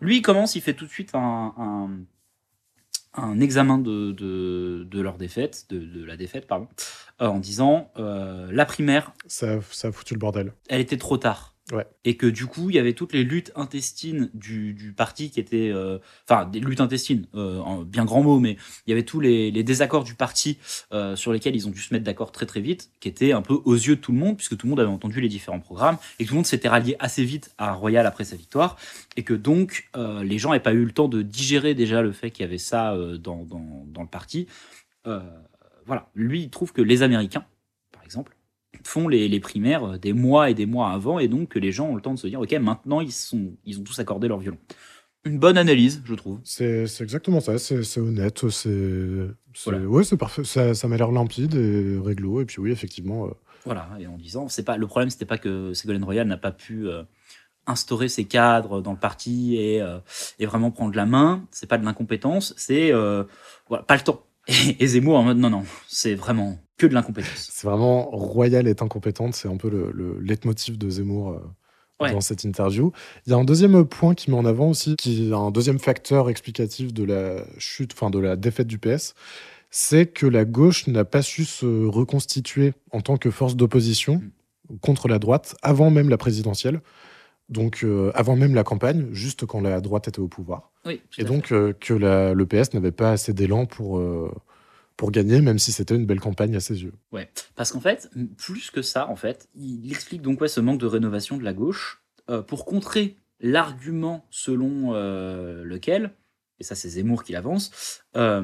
Lui, 0.00 0.18
il 0.18 0.22
commence, 0.22 0.54
il 0.56 0.62
fait 0.62 0.74
tout 0.74 0.86
de 0.86 0.90
suite 0.90 1.14
un, 1.14 1.54
un, 1.56 1.90
un 3.14 3.40
examen 3.40 3.78
de, 3.78 4.12
de, 4.12 4.86
de 4.88 5.00
leur 5.00 5.16
défaite, 5.16 5.66
de, 5.70 5.78
de 5.78 6.04
la 6.04 6.16
défaite, 6.16 6.46
pardon, 6.46 6.68
euh, 7.22 7.26
en 7.28 7.38
disant 7.38 7.90
euh, 7.96 8.50
la 8.52 8.66
primaire, 8.66 9.12
Ça, 9.26 9.60
ça 9.70 9.88
a 9.88 9.92
foutu 9.92 10.14
le 10.14 10.20
bordel. 10.20 10.52
elle 10.68 10.80
était 10.80 10.98
trop 10.98 11.16
tard. 11.16 11.55
Ouais. 11.72 11.84
Et 12.04 12.16
que 12.16 12.26
du 12.26 12.46
coup, 12.46 12.70
il 12.70 12.76
y 12.76 12.78
avait 12.78 12.92
toutes 12.92 13.12
les 13.12 13.24
luttes 13.24 13.50
intestines 13.56 14.30
du, 14.34 14.72
du 14.72 14.92
parti 14.92 15.30
qui 15.30 15.40
étaient. 15.40 15.70
euh, 15.72 15.98
Enfin, 16.28 16.46
des 16.46 16.60
luttes 16.60 16.80
intestines, 16.80 17.26
euh, 17.34 17.58
en 17.58 17.82
bien 17.82 18.04
grand 18.04 18.22
mot, 18.22 18.38
mais 18.38 18.56
il 18.86 18.90
y 18.90 18.92
avait 18.92 19.02
tous 19.02 19.18
les, 19.18 19.50
les 19.50 19.64
désaccords 19.64 20.04
du 20.04 20.14
parti 20.14 20.58
euh, 20.92 21.16
sur 21.16 21.32
lesquels 21.32 21.56
ils 21.56 21.66
ont 21.66 21.72
dû 21.72 21.80
se 21.80 21.92
mettre 21.92 22.04
d'accord 22.04 22.30
très 22.30 22.46
très 22.46 22.60
vite, 22.60 22.90
qui 23.00 23.08
étaient 23.08 23.32
un 23.32 23.42
peu 23.42 23.54
aux 23.64 23.74
yeux 23.74 23.96
de 23.96 24.00
tout 24.00 24.12
le 24.12 24.18
monde, 24.18 24.36
puisque 24.36 24.56
tout 24.56 24.66
le 24.66 24.70
monde 24.70 24.78
avait 24.78 24.88
entendu 24.88 25.20
les 25.20 25.28
différents 25.28 25.58
programmes, 25.58 25.98
et 26.20 26.24
que 26.24 26.28
tout 26.28 26.34
le 26.34 26.38
monde 26.38 26.46
s'était 26.46 26.68
rallié 26.68 26.94
assez 27.00 27.24
vite 27.24 27.52
à 27.58 27.72
Royal 27.72 28.06
après 28.06 28.24
sa 28.24 28.36
victoire, 28.36 28.76
et 29.16 29.24
que 29.24 29.34
donc 29.34 29.88
euh, 29.96 30.22
les 30.22 30.38
gens 30.38 30.50
n'avaient 30.50 30.62
pas 30.62 30.72
eu 30.72 30.84
le 30.84 30.92
temps 30.92 31.08
de 31.08 31.22
digérer 31.22 31.74
déjà 31.74 32.00
le 32.00 32.12
fait 32.12 32.30
qu'il 32.30 32.44
y 32.44 32.48
avait 32.48 32.58
ça 32.58 32.94
euh, 32.94 33.18
dans, 33.18 33.42
dans, 33.44 33.84
dans 33.88 34.02
le 34.02 34.08
parti. 34.08 34.46
Voilà. 35.84 36.08
Lui, 36.14 36.42
il 36.42 36.50
trouve 36.50 36.72
que 36.72 36.82
les 36.82 37.02
Américains, 37.02 37.44
par 37.92 38.04
exemple, 38.04 38.35
font 38.84 39.08
les, 39.08 39.28
les 39.28 39.40
primaires 39.40 39.84
euh, 39.84 39.98
des 39.98 40.12
mois 40.12 40.50
et 40.50 40.54
des 40.54 40.66
mois 40.66 40.90
avant, 40.90 41.18
et 41.18 41.28
donc 41.28 41.50
que 41.50 41.58
les 41.58 41.72
gens 41.72 41.88
ont 41.88 41.94
le 41.94 42.02
temps 42.02 42.14
de 42.14 42.18
se 42.18 42.26
dire, 42.26 42.40
ok, 42.40 42.52
maintenant 42.54 43.00
ils, 43.00 43.12
sont, 43.12 43.52
ils 43.64 43.78
ont 43.80 43.82
tous 43.84 43.98
accordé 43.98 44.28
leur 44.28 44.38
violon. 44.38 44.58
Une 45.24 45.38
bonne 45.40 45.58
analyse, 45.58 46.02
je 46.04 46.14
trouve. 46.14 46.38
C'est 46.44 46.84
exactement 47.00 47.40
ça, 47.40 47.58
c'est 47.58 47.98
honnête, 47.98 48.48
c'est... 48.48 49.28
Voilà. 49.64 49.80
Ouais, 49.80 50.04
c'est 50.04 50.16
parfait, 50.16 50.44
ça, 50.44 50.74
ça 50.74 50.86
m'a 50.86 50.96
l'air 50.96 51.10
limpide 51.10 51.54
et 51.54 51.98
réglo, 51.98 52.40
et 52.40 52.44
puis 52.44 52.60
oui, 52.60 52.70
effectivement... 52.70 53.26
euh, 53.26 53.30
Voilà, 53.64 53.88
et 53.98 54.06
en 54.06 54.16
disant, 54.18 54.48
c'est 54.48 54.62
pas 54.62 54.76
le 54.76 54.86
problème, 54.86 55.10
c'était 55.10 55.24
pas 55.24 55.38
que 55.38 55.72
Ségolène 55.74 56.04
Royal 56.04 56.28
n'a 56.28 56.36
pas 56.36 56.52
pu 56.52 56.86
euh, 56.86 57.02
instaurer 57.66 58.08
ses 58.08 58.24
cadres 58.24 58.80
dans 58.82 58.92
le 58.92 58.98
parti 58.98 59.56
et, 59.56 59.82
euh, 59.82 59.98
et 60.38 60.46
vraiment 60.46 60.70
prendre 60.70 60.94
la 60.94 61.06
main. 61.06 61.44
C'est 61.50 61.66
pas 61.66 61.78
de 61.78 61.84
l'incompétence, 61.84 62.54
c'est 62.56 62.92
voilà, 63.68 63.82
pas 63.84 63.96
le 63.96 64.02
temps. 64.02 64.22
Et, 64.46 64.76
et 64.78 64.86
Zemmour 64.86 65.18
en 65.18 65.24
mode 65.24 65.38
non 65.38 65.50
non, 65.50 65.64
c'est 65.88 66.14
vraiment 66.14 66.56
que 66.76 66.86
de 66.86 66.94
l'incompétence. 66.94 67.48
C'est 67.52 67.66
vraiment 67.66 68.04
Royal 68.10 68.66
est 68.66 68.82
incompétente, 68.82 69.34
c'est 69.34 69.48
un 69.48 69.56
peu 69.56 69.70
le, 69.70 69.90
le 69.92 70.18
leitmotiv 70.20 70.78
de 70.78 70.88
Zemmour 70.90 71.30
euh, 71.30 71.40
Ouais. 71.98 72.12
dans 72.12 72.20
cette 72.20 72.44
interview. 72.44 72.92
Il 73.26 73.30
y 73.30 73.32
a 73.32 73.38
un 73.38 73.44
deuxième 73.44 73.86
point 73.86 74.14
qui 74.14 74.30
met 74.30 74.36
en 74.36 74.44
avant 74.44 74.68
aussi, 74.68 74.96
qui 74.96 75.30
est 75.30 75.32
un 75.32 75.50
deuxième 75.50 75.78
facteur 75.78 76.28
explicatif 76.28 76.92
de 76.92 77.04
la 77.04 77.42
chute, 77.56 77.94
enfin 77.94 78.10
de 78.10 78.18
la 78.18 78.36
défaite 78.36 78.66
du 78.66 78.78
PS, 78.78 79.14
c'est 79.70 80.04
que 80.04 80.26
la 80.26 80.44
gauche 80.44 80.86
n'a 80.88 81.06
pas 81.06 81.22
su 81.22 81.46
se 81.46 81.86
reconstituer 81.86 82.74
en 82.90 83.00
tant 83.00 83.16
que 83.16 83.30
force 83.30 83.56
d'opposition 83.56 84.20
contre 84.82 85.08
la 85.08 85.18
droite 85.18 85.56
avant 85.62 85.88
même 85.90 86.10
la 86.10 86.18
présidentielle. 86.18 86.82
Donc 87.48 87.82
euh, 87.82 88.10
avant 88.14 88.36
même 88.36 88.54
la 88.54 88.62
campagne, 88.62 89.06
juste 89.12 89.46
quand 89.46 89.62
la 89.62 89.80
droite 89.80 90.06
était 90.08 90.20
au 90.20 90.28
pouvoir. 90.28 90.72
Oui. 90.84 91.00
Et 91.16 91.24
donc 91.24 91.50
euh, 91.50 91.72
que 91.80 91.94
la, 91.94 92.34
le 92.34 92.44
PS 92.44 92.74
n'avait 92.74 92.92
pas 92.92 93.12
assez 93.12 93.32
d'élan 93.32 93.64
pour, 93.64 93.98
euh, 93.98 94.30
pour 94.96 95.10
gagner, 95.10 95.40
même 95.40 95.58
si 95.58 95.72
c'était 95.72 95.94
une 95.94 96.06
belle 96.06 96.20
campagne 96.20 96.56
à 96.56 96.60
ses 96.60 96.82
yeux. 96.82 96.94
Ouais, 97.12 97.30
parce 97.54 97.72
qu'en 97.72 97.80
fait, 97.80 98.10
plus 98.38 98.70
que 98.70 98.82
ça, 98.82 99.08
en 99.08 99.16
fait, 99.16 99.48
il 99.54 99.90
explique 99.90 100.22
donc 100.22 100.40
ouais, 100.40 100.48
ce 100.48 100.60
manque 100.60 100.80
de 100.80 100.86
rénovation 100.86 101.36
de 101.36 101.44
la 101.44 101.52
gauche 101.52 102.02
euh, 102.30 102.42
pour 102.42 102.64
contrer 102.64 103.16
l'argument 103.40 104.26
selon 104.30 104.94
euh, 104.94 105.64
lequel, 105.64 106.12
et 106.58 106.64
ça 106.64 106.74
c'est 106.74 106.88
Zemmour 106.88 107.24
qui 107.24 107.32
l'avance, 107.32 108.02
euh, 108.16 108.42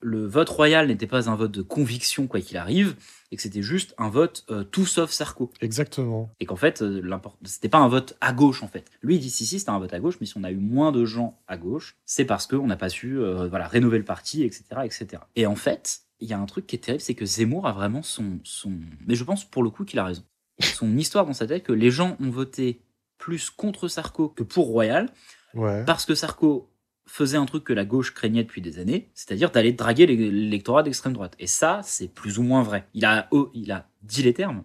le 0.00 0.26
vote 0.26 0.48
royal 0.48 0.88
n'était 0.88 1.06
pas 1.06 1.28
un 1.28 1.36
vote 1.36 1.52
de 1.52 1.62
conviction 1.62 2.26
quoi 2.26 2.40
qu'il 2.40 2.56
arrive, 2.56 2.96
et 3.36 3.38
que 3.38 3.42
c'était 3.42 3.60
juste 3.60 3.94
un 3.98 4.08
vote 4.08 4.46
euh, 4.50 4.64
tout 4.64 4.86
sauf 4.86 5.10
Sarko. 5.10 5.52
Exactement. 5.60 6.30
Et 6.40 6.46
qu'en 6.46 6.56
fait, 6.56 6.80
euh, 6.80 7.02
c'était 7.44 7.68
pas 7.68 7.76
un 7.76 7.88
vote 7.88 8.16
à 8.22 8.32
gauche 8.32 8.62
en 8.62 8.68
fait. 8.68 8.90
Lui 9.02 9.16
il 9.16 9.20
dit 9.20 9.28
si 9.28 9.44
si 9.44 9.58
c'était 9.58 9.70
un 9.70 9.78
vote 9.78 9.92
à 9.92 10.00
gauche, 10.00 10.16
mais 10.20 10.26
si 10.26 10.38
on 10.38 10.42
a 10.44 10.50
eu 10.50 10.56
moins 10.56 10.90
de 10.90 11.04
gens 11.04 11.38
à 11.46 11.58
gauche, 11.58 11.98
c'est 12.06 12.24
parce 12.24 12.46
qu'on 12.46 12.66
n'a 12.66 12.76
pas 12.76 12.88
su 12.88 13.18
euh, 13.18 13.46
voilà 13.46 13.68
rénover 13.68 13.98
le 13.98 14.04
parti, 14.04 14.42
etc., 14.42 14.64
etc. 14.84 15.22
Et 15.36 15.44
en 15.46 15.54
fait, 15.54 16.00
il 16.20 16.28
y 16.28 16.32
a 16.32 16.38
un 16.38 16.46
truc 16.46 16.66
qui 16.66 16.76
est 16.76 16.78
terrible, 16.78 17.02
c'est 17.02 17.14
que 17.14 17.26
Zemmour 17.26 17.66
a 17.66 17.72
vraiment 17.72 18.02
son 18.02 18.38
son. 18.42 18.72
Mais 19.06 19.14
je 19.16 19.24
pense 19.24 19.44
pour 19.44 19.62
le 19.62 19.68
coup 19.68 19.84
qu'il 19.84 19.98
a 19.98 20.04
raison. 20.04 20.22
Son 20.60 20.96
histoire 20.96 21.26
dans 21.26 21.34
sa 21.34 21.46
tête 21.46 21.62
que 21.62 21.72
les 21.72 21.90
gens 21.90 22.16
ont 22.18 22.30
voté 22.30 22.80
plus 23.18 23.50
contre 23.50 23.86
Sarko 23.86 24.30
que 24.30 24.42
pour 24.42 24.66
Royal 24.66 25.10
Ouais. 25.54 25.84
parce 25.86 26.04
que 26.04 26.14
Sarko 26.14 26.70
faisait 27.06 27.36
un 27.36 27.46
truc 27.46 27.64
que 27.64 27.72
la 27.72 27.84
gauche 27.84 28.12
craignait 28.12 28.42
depuis 28.42 28.60
des 28.60 28.78
années, 28.78 29.08
c'est-à-dire 29.14 29.50
d'aller 29.50 29.72
draguer 29.72 30.06
l'é- 30.06 30.30
l'électorat 30.30 30.82
d'extrême 30.82 31.12
droite. 31.12 31.34
Et 31.38 31.46
ça, 31.46 31.80
c'est 31.84 32.08
plus 32.08 32.38
ou 32.38 32.42
moins 32.42 32.62
vrai. 32.62 32.86
Il 32.94 33.04
a, 33.04 33.28
oh, 33.30 33.50
il 33.54 33.70
a 33.72 33.88
dit 34.02 34.22
les 34.22 34.34
termes. 34.34 34.64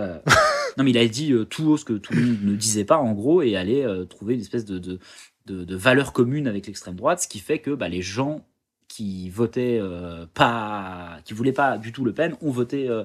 Euh, 0.00 0.18
non, 0.76 0.84
mais 0.84 0.90
il 0.90 0.98
a 0.98 1.06
dit 1.06 1.32
euh, 1.32 1.44
tout 1.44 1.64
haut 1.68 1.76
ce 1.76 1.84
que 1.84 1.92
tout 1.94 2.12
le 2.14 2.22
monde 2.22 2.38
ne 2.42 2.54
disait 2.56 2.84
pas, 2.84 2.98
en 2.98 3.12
gros, 3.12 3.42
et 3.42 3.56
aller 3.56 3.82
euh, 3.82 4.04
trouver 4.04 4.34
une 4.34 4.40
espèce 4.40 4.64
de, 4.64 4.78
de, 4.78 4.98
de, 5.46 5.64
de 5.64 5.76
valeur 5.76 6.12
commune 6.12 6.46
avec 6.48 6.66
l'extrême 6.66 6.96
droite, 6.96 7.20
ce 7.22 7.28
qui 7.28 7.38
fait 7.38 7.58
que 7.60 7.70
bah, 7.70 7.88
les 7.88 8.02
gens 8.02 8.44
qui 8.90 9.30
votaient 9.30 9.78
euh, 9.80 10.26
pas, 10.34 11.18
qui 11.24 11.32
voulaient 11.32 11.52
pas 11.52 11.78
du 11.78 11.92
tout 11.92 12.04
Le 12.04 12.12
Pen, 12.12 12.34
ont 12.42 12.50
voté, 12.50 12.88
euh, 12.88 13.04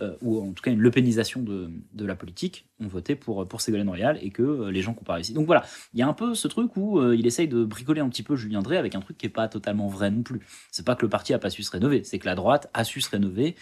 euh, 0.00 0.16
ou 0.22 0.40
en 0.40 0.52
tout 0.52 0.62
cas 0.62 0.70
une 0.70 0.80
Le 0.80 0.90
Penisation 0.90 1.42
de, 1.42 1.70
de 1.92 2.06
la 2.06 2.16
politique, 2.16 2.66
ont 2.80 2.86
voté 2.88 3.16
pour, 3.16 3.46
pour 3.46 3.60
Ségolène 3.60 3.90
Royal, 3.90 4.18
et 4.22 4.30
que 4.30 4.70
les 4.70 4.80
gens 4.80 4.94
qui 4.94 5.04
réussi. 5.06 5.34
Donc 5.34 5.44
voilà, 5.44 5.62
il 5.92 6.00
y 6.00 6.02
a 6.02 6.08
un 6.08 6.14
peu 6.14 6.34
ce 6.34 6.48
truc 6.48 6.74
où 6.78 7.02
il 7.12 7.26
essaye 7.26 7.48
de 7.48 7.64
bricoler 7.64 8.00
un 8.00 8.08
petit 8.08 8.22
peu 8.22 8.34
Julien 8.34 8.62
Drey 8.62 8.78
avec 8.78 8.94
un 8.94 9.00
truc 9.00 9.18
qui 9.18 9.26
est 9.26 9.30
pas 9.30 9.46
totalement 9.46 9.88
vrai 9.88 10.10
non 10.10 10.22
plus. 10.22 10.40
C'est 10.72 10.86
pas 10.86 10.96
que 10.96 11.04
le 11.04 11.10
parti 11.10 11.34
a 11.34 11.38
pas 11.38 11.50
su 11.50 11.62
se 11.62 11.70
rénover, 11.70 12.02
c'est 12.02 12.18
que 12.18 12.26
la 12.26 12.34
droite 12.34 12.70
a 12.72 12.84
su 12.84 13.02
se 13.02 13.10
rénover, 13.10 13.56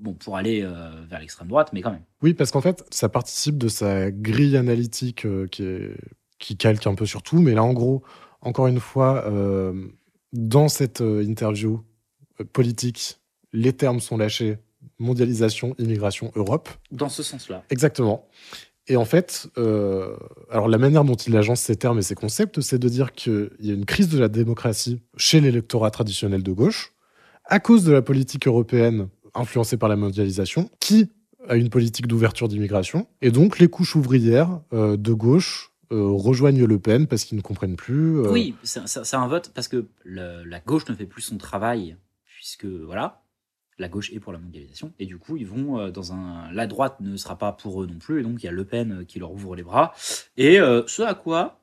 bon, 0.00 0.14
pour 0.14 0.36
aller 0.36 0.68
vers 1.08 1.20
l'extrême 1.20 1.46
droite, 1.46 1.70
mais 1.72 1.82
quand 1.82 1.92
même. 1.92 2.04
Oui, 2.20 2.34
parce 2.34 2.50
qu'en 2.50 2.60
fait, 2.60 2.84
ça 2.90 3.08
participe 3.08 3.58
de 3.58 3.68
sa 3.68 4.10
grille 4.10 4.56
analytique 4.56 5.24
qui, 5.52 5.78
qui 6.40 6.56
calque 6.56 6.86
un 6.88 6.96
peu 6.96 7.06
sur 7.06 7.22
tout. 7.22 7.38
Mais 7.38 7.54
là, 7.54 7.62
en 7.62 7.72
gros, 7.72 8.02
encore 8.40 8.66
une 8.66 8.80
fois, 8.80 9.24
dans 10.36 10.68
cette 10.68 11.00
euh, 11.00 11.22
interview 11.22 11.82
euh, 12.40 12.44
politique, 12.44 13.18
les 13.52 13.72
termes 13.72 14.00
sont 14.00 14.16
lâchés 14.16 14.58
mondialisation, 14.98 15.74
immigration, 15.78 16.32
Europe. 16.36 16.68
Dans 16.90 17.08
ce 17.08 17.22
sens-là. 17.22 17.64
Exactement. 17.70 18.26
Et 18.88 18.96
en 18.96 19.04
fait, 19.04 19.48
euh, 19.58 20.16
alors 20.50 20.68
la 20.68 20.78
manière 20.78 21.04
dont 21.04 21.16
il 21.16 21.36
agence 21.36 21.60
ces 21.60 21.76
termes 21.76 21.98
et 21.98 22.02
ces 22.02 22.14
concepts, 22.14 22.60
c'est 22.60 22.78
de 22.78 22.88
dire 22.88 23.12
qu'il 23.12 23.50
y 23.60 23.70
a 23.70 23.74
une 23.74 23.84
crise 23.84 24.08
de 24.08 24.18
la 24.18 24.28
démocratie 24.28 25.00
chez 25.16 25.40
l'électorat 25.40 25.90
traditionnel 25.90 26.42
de 26.42 26.52
gauche, 26.52 26.92
à 27.44 27.58
cause 27.58 27.84
de 27.84 27.92
la 27.92 28.02
politique 28.02 28.46
européenne 28.46 29.08
influencée 29.34 29.76
par 29.76 29.88
la 29.88 29.96
mondialisation, 29.96 30.70
qui 30.80 31.10
a 31.48 31.56
une 31.56 31.68
politique 31.68 32.06
d'ouverture 32.06 32.48
d'immigration. 32.48 33.06
Et 33.22 33.30
donc, 33.30 33.58
les 33.58 33.68
couches 33.68 33.96
ouvrières 33.96 34.60
euh, 34.72 34.96
de 34.96 35.12
gauche 35.12 35.72
euh, 35.92 36.08
rejoignent 36.10 36.64
Le 36.66 36.78
Pen 36.78 37.06
parce 37.06 37.24
qu'ils 37.24 37.36
ne 37.36 37.42
comprennent 37.42 37.76
plus. 37.76 38.18
euh, 38.20 38.30
Oui, 38.30 38.54
c'est 38.64 39.14
un 39.14 39.28
vote 39.28 39.50
parce 39.54 39.68
que 39.68 39.86
le- 40.04 40.44
la 40.44 40.60
gauche 40.60 40.88
ne 40.88 40.94
fait 40.94 41.06
plus 41.06 41.22
son 41.22 41.36
travail, 41.38 41.96
puisque 42.24 42.66
voilà, 42.66 43.22
la 43.78 43.88
gauche 43.88 44.10
est 44.12 44.20
pour 44.20 44.32
la 44.32 44.38
mondialisation, 44.38 44.92
et 44.98 45.06
du 45.06 45.18
coup, 45.18 45.36
ils 45.36 45.46
vont 45.46 45.78
euh, 45.78 45.90
dans 45.90 46.12
un. 46.12 46.50
La 46.52 46.66
droite 46.66 46.96
ne 47.00 47.16
sera 47.16 47.36
pas 47.38 47.52
pour 47.52 47.82
eux 47.82 47.86
non 47.86 47.98
plus, 47.98 48.20
et 48.20 48.22
donc 48.22 48.42
il 48.42 48.46
y 48.46 48.48
a 48.48 48.52
Le 48.52 48.64
Pen 48.64 49.04
qui 49.06 49.18
leur 49.18 49.32
ouvre 49.32 49.54
les 49.56 49.62
bras. 49.62 49.92
Et 50.36 50.58
euh, 50.60 50.82
ce 50.86 51.02
à 51.02 51.14
quoi 51.14 51.60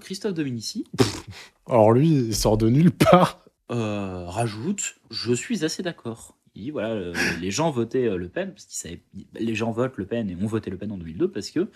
Christophe 0.00 0.32
Dominici 0.34 0.84
Alors 1.66 1.92
lui, 1.92 2.08
il 2.08 2.34
sort 2.34 2.56
de 2.56 2.68
nulle 2.70 2.90
part. 2.90 3.44
rajoute 3.68 4.94
Je 5.10 5.32
suis 5.34 5.64
assez 5.64 5.82
d'accord. 5.82 6.36
Il 6.54 6.62
dit 6.62 6.70
voilà, 6.70 7.12
les 7.40 7.50
gens 7.50 7.70
votaient 7.70 8.16
Le 8.16 8.28
Pen, 8.28 8.52
parce 8.52 8.64
qu'ils 8.66 8.76
savaient. 8.76 9.02
Les 9.38 9.54
gens 9.54 9.72
votent 9.72 9.96
Le 9.98 10.06
Pen 10.06 10.30
et 10.30 10.36
ont 10.36 10.46
voté 10.46 10.70
Le 10.70 10.76
Pen 10.78 10.92
en 10.92 10.98
2002 10.98 11.30
parce 11.30 11.50
que 11.50 11.68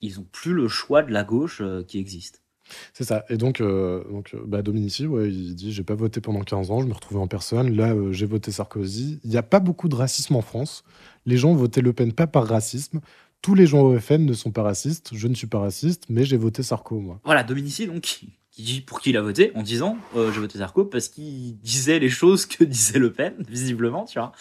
ils 0.00 0.20
ont 0.20 0.26
plus 0.30 0.54
le 0.54 0.68
choix 0.68 1.02
de 1.02 1.12
la 1.12 1.24
gauche 1.24 1.60
euh, 1.60 1.82
qui 1.82 1.98
existe. 1.98 2.42
C'est 2.92 3.04
ça. 3.04 3.24
Et 3.28 3.36
donc, 3.36 3.60
euh, 3.60 4.04
donc 4.10 4.34
euh, 4.34 4.42
bah, 4.44 4.62
Dominici, 4.62 5.06
ouais, 5.06 5.30
il 5.30 5.54
dit 5.54 5.72
j'ai 5.72 5.84
pas 5.84 5.94
voté 5.94 6.20
pendant 6.20 6.40
15 6.40 6.70
ans, 6.70 6.80
je 6.80 6.86
me 6.86 6.92
retrouvais 6.92 7.20
en 7.20 7.28
personne. 7.28 7.74
Là, 7.74 7.94
euh, 7.94 8.12
j'ai 8.12 8.26
voté 8.26 8.50
Sarkozy. 8.50 9.20
Il 9.24 9.30
n'y 9.30 9.36
a 9.36 9.42
pas 9.42 9.60
beaucoup 9.60 9.88
de 9.88 9.94
racisme 9.94 10.36
en 10.36 10.42
France. 10.42 10.84
Les 11.26 11.36
gens 11.36 11.54
votaient 11.54 11.80
Le 11.80 11.92
Pen 11.92 12.12
pas 12.12 12.26
par 12.26 12.46
racisme. 12.46 13.00
Tous 13.40 13.54
les 13.54 13.66
gens 13.66 13.82
au 13.82 13.98
FN 13.98 14.24
ne 14.24 14.32
sont 14.32 14.50
pas 14.50 14.62
racistes. 14.62 15.10
Je 15.12 15.28
ne 15.28 15.34
suis 15.34 15.46
pas 15.46 15.60
raciste, 15.60 16.04
mais 16.08 16.24
j'ai 16.24 16.36
voté 16.36 16.62
Sarko, 16.62 16.98
moi. 16.98 17.20
Voilà, 17.24 17.44
Dominici, 17.44 17.86
donc, 17.86 18.00
qui, 18.00 18.30
qui 18.50 18.62
dit 18.62 18.80
pour 18.80 19.00
qui 19.00 19.10
il 19.10 19.16
a 19.16 19.22
voté 19.22 19.52
en 19.54 19.62
disant 19.62 19.96
euh, 20.16 20.32
j'ai 20.32 20.40
voté 20.40 20.58
Sarko 20.58 20.84
parce 20.84 21.08
qu'il 21.08 21.56
disait 21.60 22.00
les 22.00 22.08
choses 22.08 22.46
que 22.46 22.64
disait 22.64 22.98
Le 22.98 23.12
Pen, 23.12 23.34
visiblement, 23.48 24.04
tu 24.04 24.18
vois, 24.18 24.32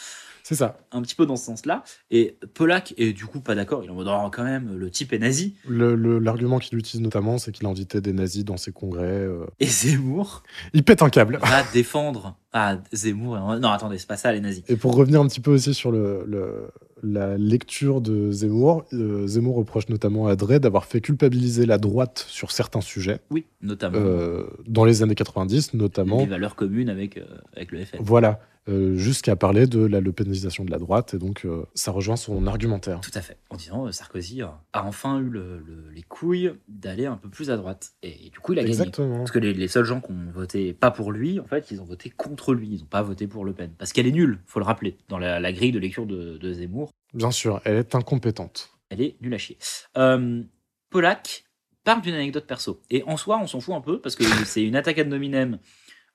C'est 0.47 0.55
ça. 0.55 0.77
un 0.93 1.01
petit 1.01 1.13
peu 1.15 1.25
dans 1.25 1.36
ce 1.36 1.43
sens-là. 1.45 1.83
Et 2.10 2.38
Polak 2.53 2.93
est 2.97 3.12
du 3.12 3.25
coup 3.25 3.41
pas 3.41 3.53
d'accord, 3.53 3.83
il 3.83 3.88
est 3.88 3.91
en 3.91 3.95
mode 3.95 4.07
oh, 4.10 4.29
quand 4.31 4.45
même, 4.45 4.77
le 4.77 4.89
type 4.89 5.12
est 5.12 5.19
nazi. 5.19 5.55
L'argument 5.67 6.60
qu'il 6.60 6.77
utilise 6.77 7.01
notamment, 7.03 7.38
c'est 7.38 7.51
qu'il 7.51 7.65
invitait 7.67 7.99
des 8.01 8.13
nazis 8.13 8.45
dans 8.45 8.57
ses 8.57 8.71
congrès. 8.71 9.03
euh. 9.05 9.45
Et 9.60 9.65
Zemmour 9.65 10.43
Il 10.73 10.83
pète 10.83 11.01
un 11.01 11.10
câble. 11.10 11.39
va 11.41 11.63
défendre. 11.73 12.38
Ah, 12.53 12.77
Zemmour, 12.93 13.38
non, 13.60 13.69
attendez, 13.69 13.97
c'est 13.97 14.07
pas 14.07 14.15
ça 14.17 14.31
les 14.31 14.39
nazis. 14.39 14.63
Et 14.69 14.77
pour 14.77 14.95
revenir 14.95 15.19
un 15.21 15.27
petit 15.27 15.41
peu 15.41 15.51
aussi 15.51 15.73
sur 15.73 15.91
le, 15.91 16.23
le- 16.25 16.69
la 17.03 17.38
lecture 17.38 18.01
de 18.01 18.31
Zemmour, 18.31 18.86
euh, 18.93 19.27
Zemmour 19.27 19.55
reproche 19.57 19.88
notamment 19.89 20.27
à 20.27 20.36
Drey 20.36 20.60
d'avoir 20.60 20.86
fait 20.86 21.01
culpabiliser 21.01 21.65
la 21.65 21.77
droite 21.77 22.25
sur 22.27 22.51
certains 22.51 22.81
sujets, 22.81 23.19
Oui, 23.29 23.45
notamment 23.62 23.99
euh, 23.99 24.45
dans 24.65 24.86
les 24.86 25.03
années 25.03 25.13
90 25.13 25.73
notamment. 25.75 26.19
les 26.19 26.25
valeurs 26.25 26.55
communes 26.55 26.89
avec, 26.89 27.19
avec 27.55 27.71
le 27.71 27.86
FN. 27.86 27.97
Voilà, 27.99 28.39
jusqu'à 28.67 29.36
parler 29.36 29.65
de 29.67 29.80
la 29.86 30.01
lepénisation 30.01 30.65
de 30.65 30.71
la 30.71 30.77
droite, 30.77 31.13
et 31.13 31.17
donc 31.17 31.45
euh, 31.45 31.65
ça 31.73 31.91
rejoint 31.91 32.15
son 32.17 32.45
argumentaire. 32.47 32.99
Tout 33.01 33.12
à 33.13 33.21
fait. 33.21 33.38
En 33.49 33.56
disant 33.56 33.88
euh, 33.88 33.91
Sarkozy 33.91 34.41
a 34.41 34.60
enfin 34.73 35.19
eu 35.19 35.30
le- 35.30 35.60
le- 35.60 35.89
les 35.93 36.01
couilles 36.03 36.51
d'aller 36.67 37.06
un 37.06 37.17
peu 37.17 37.30
plus 37.30 37.49
à 37.49 37.58
droite. 37.58 37.91
Et 38.03 38.30
du 38.30 38.39
coup, 38.39 38.53
il 38.53 38.60
a 38.60 38.63
gagné. 38.63 38.73
Exactement. 38.73 39.17
Parce 39.19 39.32
que 39.32 39.39
les, 39.39 39.53
les 39.53 39.67
seuls 39.67 39.86
gens 39.86 40.01
qui 40.01 40.12
ont 40.12 40.32
voté 40.34 40.73
pas 40.73 40.91
pour 40.91 41.12
lui, 41.12 41.39
en 41.39 41.45
fait, 41.45 41.71
ils 41.71 41.82
ont 41.82 41.86
voté 41.86 42.10
contre 42.10 42.53
lui. 42.53 42.67
Ils 42.69 42.80
n'ont 42.82 42.86
pas 42.88 43.01
voté 43.01 43.27
pour 43.27 43.45
Le 43.45 43.53
Pen. 43.53 43.71
Parce 43.77 43.93
qu'elle 43.93 44.08
est 44.08 44.12
nulle, 44.12 44.39
faut 44.45 44.60
le 44.60 44.65
rappeler. 44.65 44.97
Dans 45.08 45.17
la, 45.17 45.39
la 45.39 45.51
grille 45.53 45.71
de 45.71 45.80
lecture 45.80 46.06
de, 46.06 46.38
de 46.38 46.53
Zemmour, 46.53 46.91
Bien 47.13 47.32
sûr, 47.32 47.62
elle 47.63 47.77
est 47.77 47.95
incompétente. 47.95 48.69
elle 48.89 49.01
est 49.01 49.15
nulle 49.21 49.34
à 49.34 49.38
chier. 49.38 49.58
Euh, 49.97 50.43
Polak 50.89 51.45
parle 51.84 52.01
d'une 52.01 52.15
anecdote 52.15 52.45
perso. 52.45 52.82
Et 52.89 53.01
en 53.03 53.15
soi, 53.15 53.39
on 53.41 53.47
s'en 53.47 53.62
fout 53.62 53.73
un 53.75 53.82
peu, 53.82 54.01
parce 54.01 54.15
que 54.17 54.23
c'est 54.45 54.63
une 54.63 54.75
attaque 54.75 54.99
ad 54.99 55.08
nominem 55.08 55.58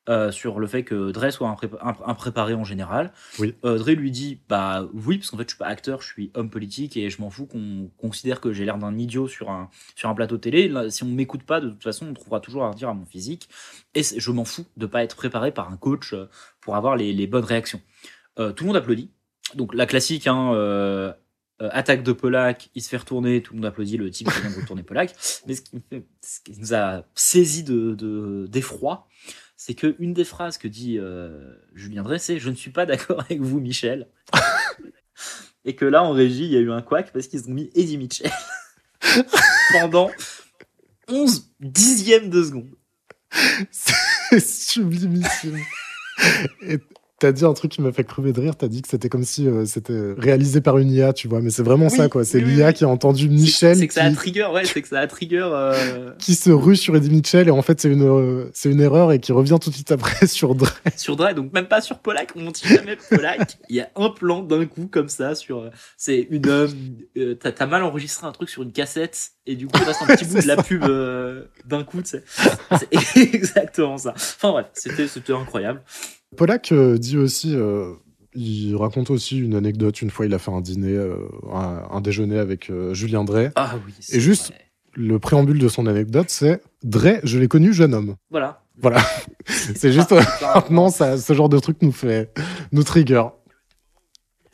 euh, 0.08 0.32
sur 0.32 0.58
le 0.58 0.66
fait 0.66 0.82
que 0.82 1.10
Dre 1.12 1.30
soit 1.30 1.48
impré- 1.48 1.70
imp- 1.80 2.02
impréparé 2.04 2.54
en 2.54 2.64
général. 2.64 3.12
Oui. 3.38 3.54
Euh, 3.64 3.78
Dre 3.78 3.90
lui 3.92 4.10
dit 4.10 4.40
Bah 4.48 4.88
oui, 4.92 5.18
parce 5.18 5.30
qu'en 5.30 5.36
fait, 5.36 5.44
je 5.44 5.50
suis 5.50 5.58
pas 5.58 5.66
acteur, 5.66 6.00
je 6.02 6.06
suis 6.08 6.30
homme 6.34 6.50
politique 6.50 6.96
et 6.96 7.08
je 7.08 7.20
m'en 7.20 7.30
fous 7.30 7.46
qu'on 7.46 7.90
considère 7.98 8.40
que 8.40 8.52
j'ai 8.52 8.64
l'air 8.64 8.78
d'un 8.78 8.98
idiot 8.98 9.28
sur 9.28 9.50
un, 9.50 9.70
sur 9.94 10.08
un 10.08 10.14
plateau 10.14 10.38
télé. 10.38 10.68
Là, 10.68 10.90
si 10.90 11.04
on 11.04 11.08
m'écoute 11.08 11.44
pas, 11.44 11.60
de 11.60 11.70
toute 11.70 11.82
façon, 11.84 12.06
on 12.10 12.14
trouvera 12.14 12.40
toujours 12.40 12.64
à 12.64 12.70
redire 12.70 12.88
à 12.88 12.94
mon 12.94 13.06
physique. 13.06 13.48
Et 13.94 14.02
je 14.02 14.30
m'en 14.32 14.44
fous 14.44 14.64
de 14.76 14.86
pas 14.86 15.04
être 15.04 15.14
préparé 15.16 15.52
par 15.52 15.70
un 15.70 15.76
coach 15.76 16.12
euh, 16.14 16.26
pour 16.60 16.74
avoir 16.76 16.96
les, 16.96 17.12
les 17.12 17.26
bonnes 17.28 17.44
réactions. 17.44 17.80
Euh, 18.38 18.52
tout 18.52 18.64
le 18.64 18.68
monde 18.68 18.76
applaudit. 18.76 19.10
Donc 19.54 19.74
la 19.74 19.86
classique, 19.86 20.26
hein, 20.26 21.14
attaque 21.60 22.02
de 22.02 22.10
Polak, 22.12 22.70
il 22.74 22.82
se 22.82 22.88
fait 22.88 22.96
retourner, 22.96 23.40
tout 23.42 23.52
le 23.52 23.58
monde 23.58 23.66
applaudit 23.66 23.96
le 23.96 24.10
type 24.10 24.28
qui 24.32 24.40
vient 24.40 24.50
de 24.50 24.56
retourner 24.56 24.82
Polak. 24.82 25.14
Mais 25.46 25.54
ce 25.54 25.60
qui, 25.62 25.80
ce 26.22 26.40
nous 26.58 26.74
a 26.74 27.04
saisi 27.14 27.62
de, 27.62 27.94
de- 27.94 28.46
d'effroi, 28.48 29.06
c'est 29.64 29.75
que 29.75 29.94
une 30.01 30.12
des 30.12 30.25
phrases 30.25 30.59
que 30.59 30.66
dit 30.66 30.98
euh, 30.98 31.55
Julien 31.72 32.03
Drey, 32.03 32.18
c'est 32.18 32.40
Je 32.40 32.51
ne 32.51 32.57
suis 32.57 32.72
pas 32.72 32.85
d'accord 32.85 33.20
avec 33.20 33.40
vous, 33.40 33.61
Michel. 33.61 34.09
Et 35.64 35.77
que 35.77 35.85
là, 35.85 36.03
en 36.03 36.11
régie, 36.11 36.46
il 36.46 36.51
y 36.51 36.57
a 36.57 36.59
eu 36.59 36.72
un 36.72 36.83
couac 36.83 37.12
parce 37.12 37.29
qu'ils 37.29 37.48
ont 37.48 37.53
mis 37.53 37.70
Eddie 37.77 37.96
Mitchell 37.96 38.33
pendant 39.72 40.11
11 41.07 41.48
dixièmes 41.61 42.29
de 42.29 42.42
seconde. 42.42 42.75
C'est 43.71 44.40
sublimissime. 44.40 45.60
Et 46.63 46.79
t'as 47.23 47.31
dit 47.31 47.44
un 47.44 47.52
truc 47.52 47.70
qui 47.70 47.81
m'a 47.81 47.92
fait 47.92 48.02
crever 48.02 48.33
de 48.33 48.40
rire, 48.40 48.56
t'as 48.56 48.66
dit 48.66 48.83
que 48.83 48.88
c'était 48.88 49.08
comme 49.08 49.23
si 49.23 49.46
euh, 49.46 49.64
c'était 49.64 50.12
réalisé 50.18 50.60
par 50.60 50.79
une 50.79 50.90
IA, 50.90 51.12
tu 51.12 51.29
vois, 51.29 51.40
mais 51.40 51.50
c'est 51.50 51.62
vraiment 51.62 51.87
Oui, 51.87 51.96
ça, 51.96 52.08
quoi. 52.08 52.25
C'est 52.25 52.38
oui, 52.42 52.54
l'IA 52.56 52.66
oui. 52.66 52.75
qui 52.75 52.83
a 52.83 52.88
entendu 52.88 53.29
Michel 53.29 53.77
C'est 53.77 53.87
que 53.87 53.94
ça 53.94 54.02
a 54.02 54.10
trigger, 54.10 54.48
ouais, 54.52 54.64
c'est 54.64 54.83
que 54.83 54.88
ça 54.88 54.98
a 54.98 55.06
trigger. 55.06 55.48
euh, 55.52 56.10
qui 56.18 56.35
se 56.35 56.50
rue 56.50 56.75
sur 56.75 56.96
Eddie 56.96 57.10
Mitchell, 57.10 57.46
et 57.46 57.52
en 57.52 57.62
fait, 57.62 57.81
c'est 57.81 57.92
une, 57.92 58.02
euh, 58.02 58.50
c'est 58.54 58.73
une 58.73 58.81
erreur, 58.81 59.12
et 59.12 59.20
qui 59.20 59.31
revient 59.31 59.56
tout 59.60 59.70
de 59.70 59.75
suite 59.77 59.92
après 59.92 60.27
sur 60.27 60.56
Dre. 60.56 60.66
sur 60.96 61.14
Dre, 61.14 61.33
donc 61.33 61.52
même 61.52 61.68
pas 61.68 61.81
sur 61.81 62.00
Polak, 62.00 62.33
on 62.35 62.50
dit 62.50 62.62
jamais 62.64 62.96
Polak. 63.08 63.56
Il 63.68 63.77
y 63.77 63.81
a 63.81 63.88
un 63.94 64.10
plan 64.10 64.42
d'un 64.42 64.66
coup 64.66 64.88
comme 64.90 65.08
ça 65.08 65.37
sur. 65.37 65.70
C'est 65.96 66.27
une. 66.29 66.42
T'as 67.38 67.66
mal 67.66 67.85
enregistré 67.85 68.27
un 68.27 68.33
truc 68.33 68.48
sur 68.48 68.64
une 68.64 68.73
cassette 68.73 69.31
et 69.46 69.54
du 69.54 69.68
coup 69.68 69.79
il 69.81 69.85
reste 69.85 70.02
un 70.02 70.06
petit 70.06 70.25
bout 70.25 70.40
de 70.40 70.48
la 70.48 70.56
pub 70.56 70.85
d'un 71.64 71.85
coup, 71.85 72.02
tu 72.02 72.08
sais. 72.10 72.25
C'est 72.79 73.35
exactement 73.35 73.96
ça. 73.98 74.12
Enfin 74.16 74.50
bref, 74.50 74.66
c'était 74.75 75.33
incroyable. 75.33 75.83
Pollack 76.37 76.72
euh, 76.72 76.98
dit 76.98 77.18
aussi, 77.18 77.54
euh, 77.54 77.92
il 78.35 78.74
raconte 78.76 79.10
aussi 79.10 79.38
une 79.38 79.54
anecdote. 79.54 80.00
Une 80.02 80.10
fois, 80.10 80.26
il 80.26 80.35
a 80.35 80.38
fait 80.38 80.50
un 80.50 80.60
dîner, 80.60 80.94
euh, 80.94 81.16
un, 81.52 81.83
un 81.90 82.00
déjeuner 82.00 82.38
avec 82.38 82.70
euh, 82.70 82.94
Julien 82.94 83.24
Drey. 83.24 83.50
Ah 83.54 83.74
oui. 83.87 83.92
Et 84.12 84.20
juste- 84.20 84.48
vrai. 84.48 84.58
Le 84.94 85.18
préambule 85.18 85.58
de 85.58 85.68
son 85.68 85.87
anecdote, 85.87 86.26
c'est 86.28 86.60
Drey, 86.85 87.20
je 87.24 87.38
l'ai 87.38 87.48
connu 87.48 87.72
jeune 87.72 87.94
homme. 87.94 88.16
Voilà. 88.30 88.62
Voilà. 88.83 89.00
C'est 89.46 89.90
juste 89.90 90.12
maintenant, 90.54 90.90
ça, 90.90 91.16
ce 91.16 91.33
genre 91.33 91.48
de 91.48 91.58
truc 91.58 91.78
nous 91.80 91.92
fait, 91.92 92.30
nous 92.72 92.83
trigger. 92.83 93.22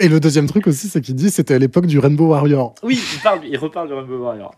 Et 0.00 0.08
le 0.08 0.20
deuxième 0.20 0.46
truc 0.46 0.66
aussi, 0.68 0.88
c'est 0.88 1.00
qu'il 1.00 1.16
dit 1.16 1.28
c'était 1.30 1.54
à 1.54 1.58
l'époque 1.58 1.86
du 1.86 1.98
Rainbow 1.98 2.28
Warrior. 2.28 2.74
Oui, 2.84 3.00
il, 3.14 3.20
parle, 3.20 3.40
il 3.44 3.56
reparle 3.56 3.88
du 3.88 3.94
Rainbow 3.94 4.18
Warrior. 4.18 4.54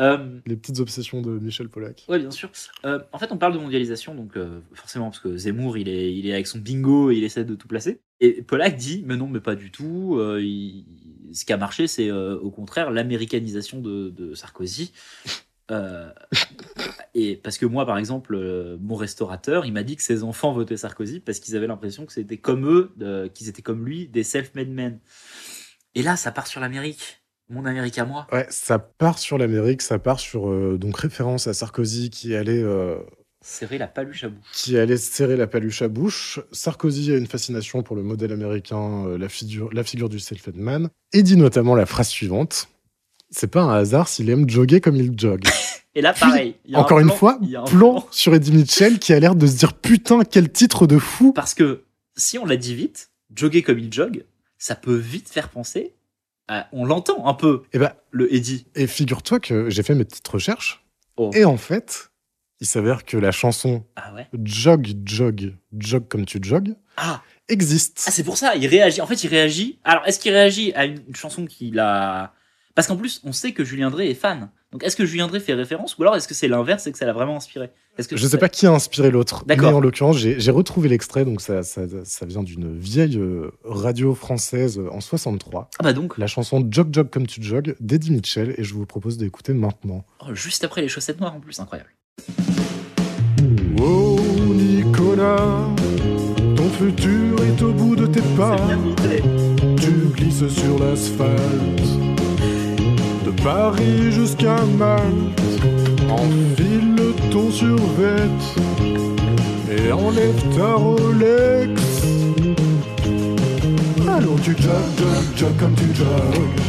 Euh, 0.00 0.40
Les 0.46 0.56
petites 0.56 0.80
obsessions 0.80 1.22
de 1.22 1.30
Michel 1.38 1.68
Pollack. 1.68 2.04
Oui, 2.08 2.18
bien 2.18 2.30
sûr. 2.32 2.50
Euh, 2.84 2.98
en 3.12 3.18
fait, 3.18 3.30
on 3.30 3.36
parle 3.38 3.52
de 3.52 3.58
mondialisation, 3.58 4.14
donc 4.16 4.36
euh, 4.36 4.60
forcément, 4.74 5.06
parce 5.10 5.20
que 5.20 5.36
Zemmour, 5.36 5.78
il 5.78 5.88
est, 5.88 6.12
il 6.12 6.26
est 6.26 6.32
avec 6.32 6.48
son 6.48 6.58
bingo 6.58 7.10
et 7.12 7.16
il 7.16 7.24
essaie 7.24 7.44
de 7.44 7.54
tout 7.54 7.68
placer. 7.68 8.00
Et 8.20 8.42
Pollack 8.42 8.76
dit, 8.76 9.04
mais 9.06 9.16
non, 9.16 9.28
mais 9.28 9.40
pas 9.40 9.54
du 9.54 9.70
tout. 9.70 10.20
il- 10.40 10.84
Ce 11.32 11.44
qui 11.44 11.52
a 11.52 11.56
marché, 11.56 11.86
c'est 11.86 12.10
au 12.10 12.50
contraire 12.50 12.90
l'américanisation 12.90 13.80
de, 13.80 14.10
de 14.10 14.34
Sarkozy. 14.34 14.92
Et 17.22 17.36
parce 17.36 17.58
que 17.58 17.66
moi, 17.66 17.84
par 17.84 17.98
exemple, 17.98 18.34
euh, 18.34 18.78
mon 18.80 18.94
restaurateur, 18.94 19.66
il 19.66 19.74
m'a 19.74 19.82
dit 19.82 19.94
que 19.94 20.02
ses 20.02 20.22
enfants 20.22 20.52
votaient 20.52 20.78
Sarkozy 20.78 21.20
parce 21.20 21.38
qu'ils 21.38 21.54
avaient 21.54 21.66
l'impression 21.66 22.06
que 22.06 22.14
c'était 22.14 22.38
comme 22.38 22.66
eux, 22.66 22.94
euh, 23.02 23.28
qu'ils 23.28 23.50
étaient 23.50 23.60
comme 23.60 23.84
lui, 23.84 24.08
des 24.08 24.22
self-made 24.22 24.70
men. 24.70 25.00
Et 25.94 26.02
là, 26.02 26.16
ça 26.16 26.32
part 26.32 26.46
sur 26.46 26.62
l'Amérique. 26.62 27.22
Mon 27.50 27.66
Amérique 27.66 27.98
à 27.98 28.06
moi. 28.06 28.26
Ouais, 28.32 28.46
ça 28.48 28.78
part 28.78 29.18
sur 29.18 29.36
l'Amérique, 29.36 29.82
ça 29.82 29.98
part 29.98 30.18
sur 30.18 30.48
euh, 30.48 30.78
donc 30.78 30.96
référence 30.96 31.46
à 31.46 31.52
Sarkozy 31.52 32.08
qui 32.08 32.34
allait 32.34 32.62
euh, 32.62 32.96
Serrer 33.42 33.76
la 33.76 33.88
paluche 33.88 34.24
à 34.24 34.28
bouche. 34.30 34.46
qui 34.54 34.78
allait 34.78 34.96
serrer 34.96 35.36
la 35.36 35.46
paluche 35.46 35.82
à 35.82 35.88
bouche. 35.88 36.40
Sarkozy 36.52 37.12
a 37.12 37.18
une 37.18 37.26
fascination 37.26 37.82
pour 37.82 37.96
le 37.96 38.02
modèle 38.02 38.32
américain, 38.32 39.06
la, 39.18 39.28
figure, 39.28 39.68
la 39.74 39.84
figure 39.84 40.08
du 40.08 40.20
self-made 40.20 40.56
man, 40.56 40.88
et 41.12 41.22
dit 41.22 41.36
notamment 41.36 41.74
la 41.74 41.86
phrase 41.86 42.08
suivante 42.08 42.69
C'est 43.30 43.50
pas 43.50 43.62
un 43.62 43.74
hasard 43.74 44.08
s'il 44.08 44.28
aime 44.30 44.48
jogger 44.48 44.80
comme 44.80 44.96
il 44.96 45.18
jogue. 45.18 45.44
Et 45.94 46.02
là, 46.02 46.12
pareil. 46.12 46.54
il 46.64 46.72
y 46.72 46.74
a 46.74 46.78
un 46.78 46.82
Encore 46.82 47.00
une 47.00 47.10
fois, 47.10 47.38
y 47.42 47.56
a 47.56 47.62
un 47.62 47.64
plan 47.64 47.92
plan. 48.00 48.08
sur 48.12 48.32
Eddie 48.34 48.52
Mitchell 48.52 48.98
qui 49.00 49.12
a 49.12 49.18
l'air 49.20 49.34
de 49.34 49.46
se 49.46 49.56
dire 49.56 49.72
Putain, 49.74 50.24
quel 50.24 50.50
titre 50.50 50.86
de 50.86 50.98
fou 50.98 51.32
Parce 51.32 51.52
que 51.54 51.82
si 52.16 52.38
on 52.38 52.46
l'a 52.46 52.56
dit 52.56 52.74
vite, 52.76 53.10
jogger 53.34 53.62
comme 53.62 53.78
il 53.78 53.92
jogue, 53.92 54.24
ça 54.58 54.74
peut 54.76 54.94
vite 54.96 55.28
faire 55.28 55.48
penser. 55.48 55.94
à- 56.48 56.66
on 56.72 56.84
l'entend 56.84 57.26
un 57.28 57.34
peu, 57.34 57.62
Et 57.72 57.78
bah, 57.78 57.96
le 58.10 58.32
Eddie. 58.34 58.66
et 58.74 58.86
figure-toi 58.88 59.38
que 59.38 59.70
j'ai 59.70 59.82
fait 59.84 59.94
mes 59.94 60.04
petites 60.04 60.26
recherches, 60.26 60.84
Oh. 61.16 61.30
et 61.32 61.44
en 61.44 61.56
fait, 61.56 62.10
il 62.60 62.66
s'avère 62.66 63.04
que 63.04 63.16
la 63.16 63.30
chanson 63.30 63.84
Ah 63.94 64.12
ouais 64.14 64.26
Jog, 64.44 64.88
jog, 65.04 65.54
jog 65.78 66.08
comme 66.08 66.24
tu 66.26 66.40
jogues 66.42 66.74
Ah, 66.96 67.22
existe. 67.48 68.02
ah 68.06 68.10
c'est 68.10 68.24
pour 68.24 68.36
ça, 68.36 68.56
il 68.56 68.66
réagit. 68.66 69.00
En 69.00 69.06
fait, 69.06 69.22
il 69.22 69.28
réagit. 69.28 69.78
Alors, 69.84 70.04
est-ce 70.06 70.18
qu'il 70.18 70.32
réagit 70.32 70.72
à 70.74 70.86
une, 70.86 71.00
une 71.08 71.14
chanson 71.16 71.46
qu'il 71.46 71.78
a. 71.78 72.32
Parce 72.74 72.86
qu'en 72.86 72.96
plus, 72.96 73.20
on 73.24 73.32
sait 73.32 73.52
que 73.52 73.64
Julien 73.64 73.90
Drey 73.90 74.10
est 74.10 74.14
fan. 74.14 74.48
Donc, 74.72 74.84
est-ce 74.84 74.94
que 74.94 75.04
Julien 75.04 75.26
Drey 75.26 75.40
fait 75.40 75.54
référence 75.54 75.98
ou 75.98 76.02
alors 76.02 76.14
est-ce 76.14 76.28
que 76.28 76.34
c'est 76.34 76.46
l'inverse 76.46 76.86
et 76.86 76.92
que 76.92 76.98
ça 76.98 77.04
l'a 77.04 77.12
vraiment 77.12 77.36
inspiré 77.36 77.70
Est-ce 77.98 78.06
que 78.06 78.16
Je 78.16 78.26
sais 78.26 78.38
pas 78.38 78.48
qui 78.48 78.66
a 78.66 78.70
inspiré 78.72 79.10
l'autre, 79.10 79.42
mais 79.48 79.56
D'accord. 79.56 79.74
en 79.74 79.80
l'occurrence, 79.80 80.16
j'ai 80.18 80.38
j'ai 80.38 80.50
retrouvé 80.52 80.88
l'extrait, 80.88 81.24
donc 81.24 81.40
ça, 81.40 81.64
ça, 81.64 81.82
ça 82.04 82.26
vient 82.26 82.44
d'une 82.44 82.78
vieille 82.78 83.18
euh, 83.18 83.50
radio 83.64 84.14
française 84.14 84.78
euh, 84.78 84.88
en 84.92 85.00
63. 85.00 85.68
Ah 85.78 85.82
bah 85.82 85.92
donc, 85.92 86.16
La 86.18 86.28
chanson 86.28 86.64
Jog 86.70 86.94
Jog 86.94 87.10
comme 87.10 87.26
tu 87.26 87.42
jogues 87.42 87.74
d'Eddie 87.80 88.12
Mitchell, 88.12 88.54
et 88.56 88.62
je 88.62 88.74
vous 88.74 88.86
propose 88.86 89.18
d'écouter 89.18 89.52
maintenant. 89.54 90.04
oh, 90.20 90.32
juste 90.34 90.62
après 90.62 90.80
les 90.80 90.88
chaussettes 90.88 91.20
noires 91.20 91.34
en 91.34 91.40
plus, 91.40 91.58
incroyable. 91.58 91.90
Oh 93.80 94.20
Nicolas, 94.54 95.66
ton 96.56 96.68
futur 96.70 97.42
est 97.44 97.62
au 97.62 97.72
bout 97.72 97.96
de 97.96 98.06
tes 98.06 98.22
pas. 98.36 98.56
Tu 99.76 99.90
glisses 100.14 100.46
sur 100.48 100.78
l'asphalte 100.78 101.40
Paris 103.42 104.12
jusqu'à 104.12 104.56
Malte. 104.78 105.40
Enfile 106.10 106.96
ton 107.30 107.50
survêt 107.50 108.28
et 109.70 109.92
enlève 109.92 110.42
ta 110.56 110.74
Rolex. 110.74 111.80
Alors 114.08 114.40
tu 114.42 114.50
jog, 114.52 114.90
jog, 114.98 115.36
jog 115.36 115.56
comme 115.58 115.74
tu 115.74 115.94
jogues. 115.94 116.60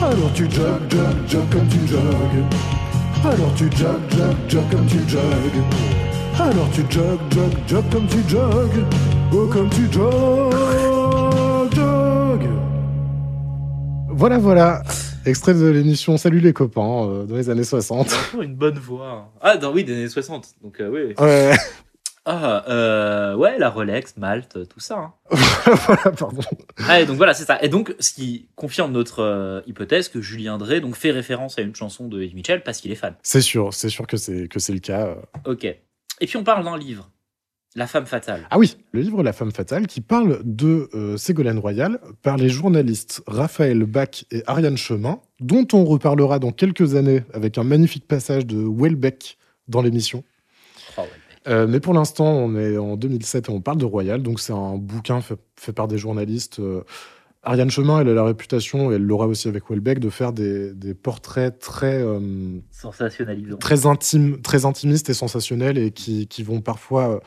Alors 0.00 0.32
tu 0.34 0.44
jog, 0.50 0.80
jog, 0.90 1.16
jog 1.28 1.42
comme 1.50 1.66
tu 1.68 1.88
jogues. 1.88 2.44
Alors 3.24 3.54
tu 3.56 3.64
jog, 3.76 4.00
jog, 4.10 4.34
jog 4.48 4.64
comme 4.70 4.86
tu 4.86 4.98
jogues. 5.08 5.62
Alors 6.38 6.70
tu 6.72 6.82
jog, 6.90 7.18
jog, 7.30 7.52
jog 7.66 7.84
comme 7.90 8.06
tu 8.06 8.28
jogues. 8.28 8.84
Oh 9.32 9.46
comme 9.52 9.68
tu 9.70 9.92
jog, 9.92 11.74
jog. 11.74 12.40
Voilà, 14.10 14.38
voilà. 14.38 14.82
Extrait 15.26 15.54
de 15.54 15.66
l'émission 15.66 16.16
Salut 16.18 16.40
les 16.40 16.52
copains 16.52 17.08
euh, 17.08 17.24
dans 17.24 17.36
les 17.36 17.48
années 17.48 17.64
60. 17.64 18.12
Encore 18.12 18.42
une 18.42 18.54
bonne 18.54 18.78
voix. 18.78 19.32
Ah, 19.40 19.56
dans, 19.56 19.72
oui, 19.72 19.84
des 19.84 19.94
années 19.94 20.08
60. 20.08 20.54
Donc, 20.62 20.80
euh, 20.80 20.88
oui. 20.88 21.14
Ouais, 21.18 21.56
Ah, 22.26 22.64
euh, 22.70 23.34
ouais, 23.34 23.58
la 23.58 23.68
Rolex, 23.68 24.16
Malte, 24.16 24.66
tout 24.68 24.80
ça. 24.80 24.96
hein. 24.98 25.12
voilà, 25.86 26.10
pardon. 26.12 26.40
Ah, 26.88 27.00
et 27.00 27.06
donc 27.06 27.16
voilà, 27.18 27.34
c'est 27.34 27.44
ça. 27.44 27.62
Et 27.62 27.68
donc, 27.68 27.94
ce 28.00 28.14
qui 28.14 28.48
confirme 28.56 28.92
notre 28.92 29.20
euh, 29.22 29.60
hypothèse 29.66 30.08
que 30.08 30.22
Julien 30.22 30.56
Drey 30.56 30.80
donc, 30.80 30.96
fait 30.96 31.10
référence 31.10 31.58
à 31.58 31.62
une 31.62 31.74
chanson 31.74 32.08
de 32.08 32.22
Eddie 32.22 32.34
Mitchell 32.34 32.62
parce 32.62 32.80
qu'il 32.80 32.90
est 32.92 32.96
fan. 32.96 33.14
C'est 33.22 33.42
sûr, 33.42 33.74
c'est 33.74 33.90
sûr 33.90 34.06
que 34.06 34.16
c'est 34.16 34.48
que 34.48 34.58
c'est 34.58 34.72
le 34.72 34.78
cas. 34.78 35.16
Ok. 35.44 35.64
Et 35.64 36.26
puis 36.26 36.36
on 36.38 36.44
parle 36.44 36.64
d'un 36.64 36.78
livre, 36.78 37.10
La 37.76 37.88
femme 37.88 38.06
fatale. 38.06 38.46
Ah 38.50 38.58
oui, 38.58 38.76
le 38.92 39.00
livre 39.00 39.22
La 39.24 39.32
femme 39.32 39.50
fatale 39.50 39.88
qui 39.88 40.00
parle 40.00 40.40
de 40.44 40.88
euh, 40.94 41.16
Ségolène 41.16 41.58
Royal 41.58 41.98
par 42.22 42.36
les 42.36 42.48
journalistes 42.48 43.22
Raphaël 43.26 43.84
Bach 43.84 44.24
et 44.30 44.44
Ariane 44.46 44.76
Chemin, 44.76 45.18
dont 45.40 45.66
on 45.72 45.84
reparlera 45.84 46.38
dans 46.38 46.52
quelques 46.52 46.94
années 46.94 47.24
avec 47.32 47.58
un 47.58 47.64
magnifique 47.64 48.06
passage 48.06 48.46
de 48.46 48.64
Welbeck 48.64 49.38
dans 49.66 49.82
l'émission. 49.82 50.22
Oh, 50.96 51.00
ouais. 51.00 51.08
Euh, 51.48 51.66
mais 51.66 51.80
pour 51.80 51.94
l'instant, 51.94 52.26
on 52.26 52.54
est 52.56 52.78
en 52.78 52.96
2007 52.96 53.48
et 53.48 53.50
on 53.52 53.60
parle 53.60 53.78
de 53.78 53.84
Royal, 53.84 54.22
donc 54.22 54.38
c'est 54.40 54.52
un 54.52 54.76
bouquin 54.76 55.20
fait, 55.20 55.38
fait 55.56 55.72
par 55.72 55.88
des 55.88 55.98
journalistes. 55.98 56.60
euh, 56.60 56.82
Ariane 57.42 57.70
Chemin, 57.70 58.00
elle 58.00 58.08
a 58.08 58.14
la 58.14 58.24
réputation, 58.24 58.90
et 58.90 58.94
elle 58.94 59.02
l'aura 59.02 59.26
aussi 59.26 59.48
avec 59.48 59.68
Welbeck, 59.68 59.98
de 59.98 60.08
faire 60.08 60.32
des, 60.32 60.72
des 60.72 60.94
portraits 60.94 61.58
très, 61.58 62.00
euh, 62.02 62.58
Sensationnalisant. 62.70 63.58
très 63.58 63.84
intimes, 63.84 64.40
très 64.40 64.64
intimistes 64.64 65.10
et 65.10 65.14
sensationnels, 65.14 65.76
et 65.76 65.90
qui, 65.90 66.28
qui 66.28 66.42
vont 66.44 66.60
parfois... 66.60 67.20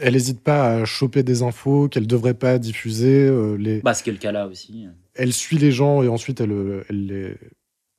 elle 0.00 0.14
n'hésite 0.14 0.40
pas 0.40 0.74
à 0.76 0.84
choper 0.84 1.22
des 1.22 1.42
infos 1.42 1.88
qu'elle 1.88 2.04
ne 2.04 2.08
devrait 2.08 2.34
pas 2.34 2.58
diffuser. 2.58 3.26
euh, 3.26 3.56
les, 3.56 3.80
Bah, 3.82 3.94
ce 3.94 4.02
qui 4.02 4.10
est 4.10 4.12
le 4.12 4.18
cas 4.18 4.32
là 4.32 4.46
aussi. 4.46 4.86
elle 5.14 5.32
suit 5.32 5.58
les 5.58 5.72
gens 5.72 6.02
et 6.02 6.08
ensuite 6.08 6.40
elle, 6.40 6.52
euh, 6.52 6.84
elle 6.88 7.06
les... 7.06 7.34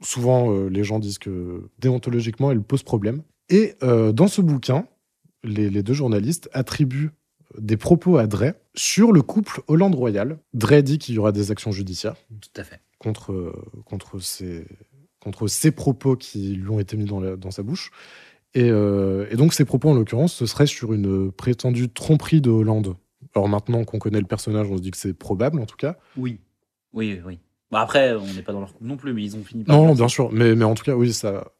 souvent 0.01 0.51
euh, 0.53 0.67
les 0.69 0.83
gens 0.83 0.99
disent 0.99 1.17
que 1.19 1.63
déontologiquement 1.79 2.51
elle 2.51 2.61
pose 2.61 2.83
problème. 2.83 3.21
Et 3.49 3.75
euh, 3.83 4.11
dans 4.11 4.27
ce 4.27 4.41
bouquin, 4.41 4.87
les, 5.43 5.69
les 5.69 5.83
deux 5.83 5.93
journalistes 5.93 6.49
attribuent 6.53 7.11
des 7.59 7.77
propos 7.77 8.17
à 8.17 8.25
Drey 8.27 8.55
sur 8.75 9.11
le 9.11 9.21
couple 9.21 9.61
Hollande-Royal. 9.67 10.37
Drey 10.53 10.81
dit 10.83 10.97
qu'il 10.97 11.15
y 11.15 11.19
aura 11.19 11.31
des 11.31 11.51
actions 11.51 11.71
judiciaires 11.71 12.15
Tout 12.41 12.49
à 12.59 12.63
fait. 12.63 12.79
contre, 12.97 13.53
contre, 13.85 14.19
ces, 14.19 14.65
contre 15.19 15.47
propos 15.71 16.15
qui 16.15 16.55
lui 16.55 16.69
ont 16.69 16.79
été 16.79 16.97
mis 16.97 17.05
dans, 17.05 17.19
la- 17.19 17.35
dans 17.37 17.51
sa 17.51 17.63
bouche. 17.63 17.91
Et, 18.55 18.69
euh, 18.71 19.27
et 19.29 19.35
donc 19.35 19.53
ces 19.53 19.65
propos, 19.65 19.89
en 19.89 19.93
l'occurrence, 19.93 20.33
ce 20.33 20.45
serait 20.45 20.65
sur 20.65 20.93
une 20.93 21.31
prétendue 21.31 21.89
tromperie 21.89 22.41
de 22.41 22.49
Hollande. 22.49 22.95
Alors 23.35 23.49
maintenant 23.49 23.83
qu'on 23.83 23.99
connaît 23.99 24.19
le 24.21 24.25
personnage, 24.25 24.67
on 24.71 24.77
se 24.77 24.81
dit 24.81 24.91
que 24.91 24.97
c'est 24.97 25.13
probable 25.13 25.59
en 25.59 25.65
tout 25.65 25.75
cas. 25.75 25.97
Oui. 26.17 26.39
Oui, 26.93 27.19
oui. 27.25 27.39
Bah, 27.69 27.81
après, 27.81 28.13
on 28.15 28.25
n'est 28.33 28.41
pas 28.43 28.53
dans 28.53 28.61
leur 28.61 28.71
couple 28.73 28.85
non 28.87 28.95
plus, 28.95 29.13
mais 29.13 29.23
ils 29.23 29.35
ont 29.35 29.43
fini 29.43 29.63
par. 29.65 29.75
Non, 29.75 29.93
bien 29.93 30.07
ça. 30.07 30.13
sûr, 30.13 30.31
mais, 30.31 30.55
mais 30.55 30.63
en 30.63 30.73
tout 30.75 30.83
cas, 30.85 30.95
oui, 30.95 31.11
ça. 31.13 31.51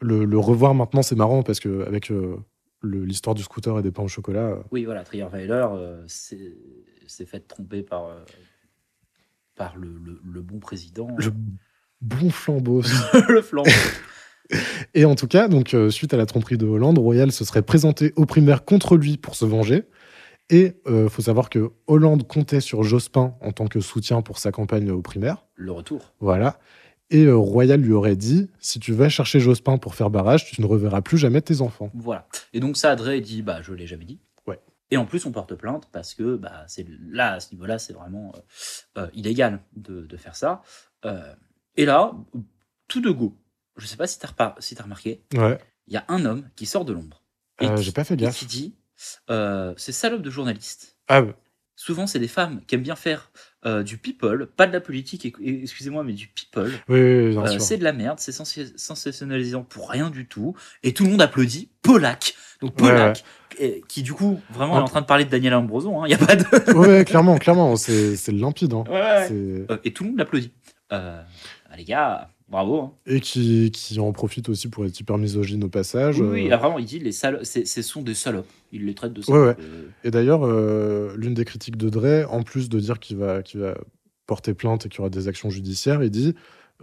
Le, 0.00 0.24
le 0.24 0.38
revoir 0.38 0.74
maintenant, 0.74 1.02
c'est 1.02 1.16
marrant 1.16 1.42
parce 1.42 1.60
que 1.60 1.84
avec 1.86 2.10
euh, 2.10 2.36
l'histoire 2.82 3.34
du 3.34 3.42
scooter 3.42 3.78
et 3.78 3.82
des 3.82 3.90
pains 3.90 4.02
au 4.04 4.08
chocolat, 4.08 4.46
euh, 4.52 4.62
Oui, 4.70 4.84
voilà, 4.84 5.04
Trierweiler 5.04 5.66
euh, 5.72 6.02
s'est 6.06 6.56
s'est 7.06 7.26
fait 7.26 7.40
tromper 7.40 7.82
par, 7.82 8.06
euh, 8.06 8.20
par 9.56 9.76
le, 9.76 9.88
le- 10.04 10.20
le 10.24 10.42
bon 10.42 10.58
président. 10.58 11.08
le 11.18 11.32
bon 12.00 12.30
flambeau. 12.30 12.82
le 13.28 13.42
flambeau. 13.42 13.70
Et 14.94 15.04
en 15.04 15.14
tout 15.14 15.26
cas, 15.26 15.48
donc 15.48 15.74
euh, 15.74 15.90
suite 15.90 16.14
à 16.14 16.16
la 16.16 16.26
tromperie 16.26 16.58
de 16.58 16.66
Hollande, 16.66 16.98
Royal 16.98 17.32
se 17.32 17.44
serait 17.44 17.62
présenté 17.62 18.12
aux 18.16 18.26
primaires 18.26 18.64
contre 18.64 18.96
lui 18.96 19.16
pour 19.16 19.34
se 19.34 19.44
venger. 19.44 19.84
Et 20.48 20.76
il 20.88 21.08
faut 21.08 21.22
savoir 21.22 21.50
que 21.50 21.72
Hollande 21.88 22.24
comptait 22.24 22.60
sur 22.60 22.84
Jospin 22.84 23.34
en 23.40 23.50
tant 23.50 23.66
que 23.66 23.80
soutien 23.80 24.22
pour 24.22 24.38
sa 24.38 24.52
campagne 24.52 24.92
aux 24.92 25.02
primaires. 25.02 25.44
Le 25.56 25.72
retour. 25.72 26.14
Voilà. 26.20 26.60
Et 27.10 27.24
euh, 27.24 27.36
Royal 27.36 27.80
lui 27.80 27.92
aurait 27.92 28.16
dit 28.16 28.50
si 28.58 28.80
tu 28.80 28.92
vas 28.92 29.08
chercher 29.08 29.38
Jospin 29.38 29.78
pour 29.78 29.94
faire 29.94 30.10
barrage, 30.10 30.50
tu 30.50 30.60
ne 30.60 30.66
reverras 30.66 31.02
plus 31.02 31.18
jamais 31.18 31.40
tes 31.40 31.60
enfants. 31.60 31.90
Voilà. 31.94 32.26
Et 32.52 32.60
donc 32.60 32.76
ça, 32.76 32.96
Drey 32.96 33.20
dit, 33.20 33.42
bah, 33.42 33.62
je 33.62 33.72
l'ai 33.72 33.86
jamais 33.86 34.04
dit. 34.04 34.18
Ouais. 34.46 34.58
Et 34.90 34.96
en 34.96 35.06
plus, 35.06 35.24
on 35.26 35.32
porte 35.32 35.54
plainte 35.54 35.88
parce 35.92 36.14
que 36.14 36.36
bah, 36.36 36.64
c'est 36.66 36.86
là, 37.10 37.34
à 37.34 37.40
ce 37.40 37.52
niveau-là, 37.52 37.78
c'est 37.78 37.92
vraiment 37.92 38.32
euh, 38.34 39.02
euh, 39.02 39.08
illégal 39.14 39.60
de, 39.76 40.02
de 40.02 40.16
faire 40.16 40.34
ça. 40.34 40.62
Euh, 41.04 41.32
et 41.76 41.84
là, 41.84 42.12
tout 42.88 43.00
de 43.00 43.10
go, 43.10 43.36
je 43.76 43.86
sais 43.86 43.96
pas 43.96 44.06
si 44.06 44.18
t'as 44.18 44.54
si 44.58 44.74
t'as 44.74 44.82
remarqué, 44.84 45.20
Ouais. 45.34 45.58
il 45.86 45.94
y 45.94 45.96
a 45.96 46.04
un 46.08 46.24
homme 46.24 46.48
qui 46.56 46.66
sort 46.66 46.84
de 46.84 46.92
l'ombre. 46.92 47.22
Et 47.60 47.66
Euh, 47.66 47.74
qui- 47.76 47.82
J'ai 47.84 47.92
pas 47.92 48.04
fait 48.04 48.14
et 48.14 48.18
gaffe. 48.18 48.36
qui 48.38 48.46
dit, 48.46 48.74
euh, 49.30 49.72
ces 49.76 49.92
salopes 49.92 50.22
de 50.22 50.30
journalistes 50.30 50.96
Ah, 51.08 51.22
bah, 51.22 51.32
Souvent, 51.78 52.06
c'est 52.06 52.18
des 52.18 52.26
femmes 52.28 52.62
qui 52.66 52.74
aiment 52.74 52.82
bien 52.82 52.96
faire 52.96 53.30
euh, 53.66 53.82
du 53.82 53.98
people, 53.98 54.46
pas 54.46 54.66
de 54.66 54.72
la 54.72 54.80
politique, 54.80 55.26
et- 55.26 55.34
et- 55.42 55.62
excusez-moi, 55.64 56.04
mais 56.04 56.14
du 56.14 56.28
people. 56.28 56.70
oui, 56.88 57.00
oui, 57.00 57.30
bien 57.32 57.42
Euh, 57.44 57.58
c'est 57.58 57.76
de 57.76 57.84
la 57.84 57.92
merde, 57.92 58.18
c'est 58.18 58.32
sensationnalisant 58.32 59.62
pour 59.64 59.90
rien 59.90 60.08
du 60.10 60.26
tout, 60.26 60.54
et 60.82 60.94
tout 60.94 61.04
le 61.04 61.10
monde 61.10 61.20
applaudit 61.22 61.70
Polak. 61.82 62.34
Donc 62.60 62.70
Ouais, 62.80 62.88
Polak, 62.88 63.24
et- 63.58 63.82
qui 63.88 64.02
du 64.02 64.12
coup, 64.14 64.40
vraiment, 64.50 64.78
est 64.78 64.82
en 64.82 64.86
train 64.88 65.00
de 65.02 65.06
parler 65.06 65.24
de 65.24 65.30
Daniel 65.30 65.54
Ambroso, 65.54 65.92
il 66.04 66.08
n'y 66.08 66.14
a 66.14 66.18
pas 66.18 66.36
de. 66.36 66.72
Ouais, 66.74 67.04
clairement, 67.04 67.36
clairement, 67.38 67.76
c'est 67.76 68.16
c'est 68.16 68.32
limpide. 68.32 68.72
hein. 68.72 68.84
C'est- 69.28 69.66
et 69.84 69.92
tout 69.92 70.04
le 70.04 70.10
monde 70.10 70.18
l'applaudit. 70.18 70.52
Euh, 70.92 71.22
ah, 71.70 71.76
les 71.76 71.84
gars, 71.84 72.30
bravo. 72.48 72.80
hein. 72.80 72.92
Et 73.06 73.20
qui, 73.20 73.70
qui 73.70 73.98
en 74.00 74.12
profite 74.12 74.48
aussi 74.48 74.68
pour 74.68 74.84
être 74.84 74.98
hyper 74.98 75.18
misogyne 75.18 75.64
au 75.64 75.68
passage. 75.68 76.20
Oui, 76.20 76.28
oui, 76.30 76.46
euh, 76.46 76.54
ah, 76.54 76.56
vraiment, 76.58 76.78
il 76.78 76.84
dit 76.86 76.98
les 76.98 77.12
salopes, 77.12 77.44
ce 77.44 77.82
sont 77.82 78.02
des 78.02 78.14
salopes. 78.14 78.46
Il 78.72 78.86
les 78.86 78.94
traite 78.94 79.12
de 79.12 79.20
Ouais, 79.20 79.24
salopes. 79.26 79.60
euh, 79.60 79.88
Et 80.04 80.10
d'ailleurs, 80.10 80.44
euh, 80.46 81.14
l'une 81.16 81.34
des 81.34 81.44
critiques 81.44 81.76
de 81.76 81.88
Dre, 81.88 82.26
en 82.32 82.42
plus 82.42 82.68
de 82.68 82.78
dire 82.80 82.98
qu'il 82.98 83.16
va, 83.16 83.42
qu'il 83.42 83.60
va 83.60 83.76
porter 84.26 84.54
plainte 84.54 84.86
et 84.86 84.88
qu'il 84.88 84.98
y 84.98 85.00
aura 85.00 85.10
des 85.10 85.28
actions 85.28 85.50
judiciaires, 85.50 86.02
il 86.02 86.10
dit 86.10 86.34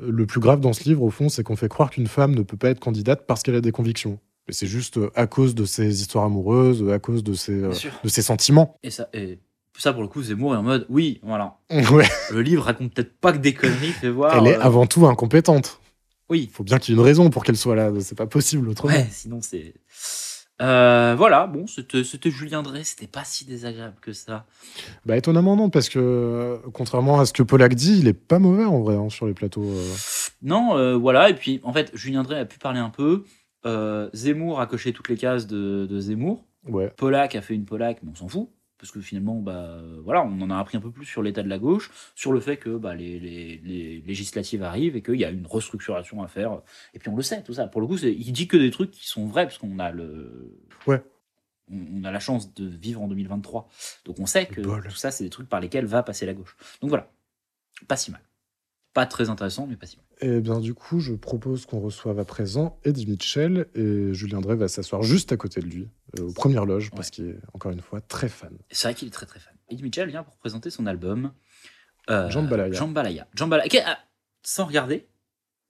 le 0.01 0.25
plus 0.25 0.39
grave 0.39 0.59
dans 0.59 0.73
ce 0.73 0.85
livre, 0.85 1.03
au 1.03 1.09
fond, 1.11 1.29
c'est 1.29 1.43
qu'on 1.43 1.55
fait 1.55 1.69
croire 1.69 1.91
qu'une 1.91 2.07
femme 2.07 2.33
ne 2.33 2.41
peut 2.41 2.57
pas 2.57 2.69
être 2.69 2.79
candidate 2.79 3.25
parce 3.27 3.43
qu'elle 3.43 3.55
a 3.55 3.61
des 3.61 3.71
convictions. 3.71 4.17
Mais 4.47 4.53
c'est 4.53 4.65
juste 4.67 4.99
à 5.15 5.27
cause 5.27 5.53
de 5.55 5.65
ses 5.65 6.01
histoires 6.01 6.25
amoureuses, 6.25 6.89
à 6.89 6.99
cause 6.99 7.23
de 7.23 7.33
ses, 7.33 7.61
de 7.61 8.09
ses 8.09 8.21
sentiments. 8.23 8.77
Et 8.83 8.89
ça, 8.89 9.07
et 9.13 9.39
ça, 9.81 9.91
pour 9.93 10.01
le 10.03 10.07
coup, 10.07 10.21
Zemmour 10.21 10.53
est 10.53 10.57
en 10.57 10.63
mode 10.63 10.85
oui, 10.89 11.19
voilà. 11.23 11.57
Ouais. 11.91 12.07
Le 12.31 12.41
livre 12.41 12.63
raconte 12.63 12.93
peut-être 12.93 13.17
pas 13.19 13.31
que 13.31 13.37
des 13.37 13.53
conneries, 13.53 13.91
fais 13.91 14.09
voir. 14.09 14.35
Elle 14.37 14.47
est 14.47 14.57
euh, 14.57 14.61
avant 14.61 14.85
tout 14.85 15.07
incompétente. 15.07 15.79
Oui, 16.29 16.47
Il 16.49 16.53
faut 16.53 16.63
bien 16.63 16.79
qu'il 16.79 16.93
y 16.93 16.97
ait 16.97 16.99
une 16.99 17.05
raison 17.05 17.29
pour 17.29 17.43
qu'elle 17.43 17.57
soit 17.57 17.75
là. 17.75 17.91
C'est 17.99 18.17
pas 18.17 18.27
possible 18.27 18.69
autrement. 18.69 18.93
Ouais, 18.93 19.07
sinon 19.11 19.39
c'est. 19.41 19.73
Euh, 20.61 21.15
voilà, 21.17 21.47
bon, 21.47 21.65
c'était 21.67 22.29
Julien 22.29 22.61
Drey, 22.61 22.83
c'était 22.83 23.07
pas 23.07 23.23
si 23.23 23.43
désagréable 23.43 23.95
que 23.99 24.13
ça. 24.13 24.45
Bah 25.05 25.17
étonnamment 25.17 25.55
non, 25.55 25.69
parce 25.69 25.89
que 25.89 26.59
contrairement 26.73 27.19
à 27.19 27.25
ce 27.25 27.33
que 27.33 27.43
Polak 27.43 27.73
dit, 27.73 27.97
il 27.99 28.07
est 28.07 28.13
pas 28.13 28.39
mauvais 28.39 28.63
en 28.63 28.79
vrai 28.79 28.95
hein, 28.95 29.09
sur 29.09 29.25
les 29.25 29.33
plateaux. 29.33 29.63
euh. 29.65 29.93
Non, 30.43 30.97
voilà, 30.99 31.29
et 31.29 31.33
puis 31.33 31.59
en 31.63 31.73
fait, 31.73 31.91
Julien 31.95 32.23
Drey 32.23 32.39
a 32.39 32.45
pu 32.45 32.59
parler 32.59 32.79
un 32.79 32.91
peu. 32.91 33.25
Zemmour 34.13 34.61
a 34.61 34.67
coché 34.67 34.93
toutes 34.93 35.09
les 35.09 35.17
cases 35.17 35.47
de, 35.47 35.87
de 35.89 35.99
Zemmour. 35.99 36.45
Ouais. 36.67 36.93
Polak 36.95 37.35
a 37.35 37.41
fait 37.41 37.55
une 37.55 37.65
Polak, 37.65 37.97
mais 38.03 38.11
on 38.11 38.15
s'en 38.15 38.27
fout. 38.27 38.49
Parce 38.83 38.91
que 38.91 38.99
finalement, 38.99 39.39
bah, 39.39 39.81
voilà, 40.03 40.23
on 40.23 40.41
en 40.41 40.49
a 40.49 40.59
appris 40.59 40.75
un 40.75 40.81
peu 40.81 40.91
plus 40.91 41.05
sur 41.05 41.23
l'état 41.23 41.41
de 41.41 41.47
la 41.47 41.57
gauche, 41.57 41.89
sur 42.15 42.33
le 42.33 42.41
fait 42.41 42.57
que 42.57 42.75
bah, 42.75 42.95
les, 42.95 43.17
les- 43.17 43.57
les 43.63 44.01
législatives 44.01 44.61
arrivent 44.61 44.97
et 44.97 45.01
qu'il 45.01 45.15
y 45.15 45.23
a 45.23 45.29
une 45.29 45.47
restructuration 45.47 46.21
à 46.21 46.27
faire. 46.27 46.61
Et 46.93 46.99
puis 46.99 47.07
on 47.07 47.15
le 47.15 47.21
sait, 47.23 47.41
tout 47.43 47.53
ça. 47.53 47.67
Pour 47.67 47.79
le 47.79 47.87
coup, 47.87 47.95
il 47.97 48.33
dit 48.33 48.49
que 48.49 48.57
des 48.57 48.71
trucs 48.71 48.91
qui 48.91 49.07
sont 49.07 49.25
vrais, 49.25 49.45
parce 49.45 49.57
qu'on 49.57 49.79
a 49.79 49.89
le. 49.91 50.59
Ouais. 50.85 51.01
On 51.71 52.01
on 52.01 52.03
a 52.03 52.11
la 52.11 52.19
chance 52.19 52.53
de 52.55 52.67
vivre 52.67 53.01
en 53.01 53.07
2023. 53.07 53.69
Donc 54.03 54.19
on 54.19 54.25
sait 54.25 54.47
que 54.47 54.59
bol. 54.59 54.83
tout 54.83 54.95
ça, 54.97 55.11
c'est 55.11 55.23
des 55.23 55.29
trucs 55.29 55.47
par 55.47 55.61
lesquels 55.61 55.85
va 55.85 56.03
passer 56.03 56.25
la 56.25 56.33
gauche. 56.33 56.57
Donc 56.81 56.89
voilà. 56.89 57.09
Pas 57.87 57.95
si 57.95 58.11
mal. 58.11 58.19
Pas 58.93 59.05
très 59.05 59.29
intéressant, 59.29 59.65
mais 59.65 59.77
pas 59.77 59.85
si 59.85 59.95
mal. 59.95 60.02
Et 60.21 60.39
bien 60.39 60.59
du 60.59 60.73
coup, 60.73 60.99
je 60.99 61.13
propose 61.13 61.65
qu'on 61.65 61.79
reçoive 61.79 62.19
à 62.19 62.25
présent 62.25 62.79
Eddie 62.83 63.07
Mitchell 63.07 63.67
et 63.75 64.13
Julien 64.13 64.41
Drey 64.41 64.55
va 64.55 64.67
s'asseoir 64.67 65.03
juste 65.03 65.31
à 65.31 65.37
côté 65.37 65.61
de 65.61 65.65
lui, 65.65 65.89
euh, 66.19 66.23
aux 66.23 66.33
premières 66.33 66.65
loges, 66.65 66.91
parce 66.91 67.09
qu'il 67.09 67.29
est 67.29 67.39
encore 67.53 67.71
une 67.71 67.81
fois 67.81 68.01
très 68.01 68.29
fan. 68.29 68.55
C'est 68.71 68.87
vrai 68.87 68.95
qu'il 68.95 69.07
est 69.07 69.11
très 69.11 69.25
très 69.25 69.39
fan. 69.39 69.53
Eddie 69.69 69.83
Mitchell 69.83 70.09
vient 70.09 70.23
pour 70.23 70.37
présenter 70.37 70.69
son 70.69 70.85
album 70.85 71.31
euh, 72.09 72.29
Jambalaya. 72.29 72.73
Jambalaya. 72.73 73.27
Jambalaya. 73.33 73.65
Ok, 73.65 73.81
ah, 73.85 73.99
sans 74.41 74.65
regarder, 74.65 75.07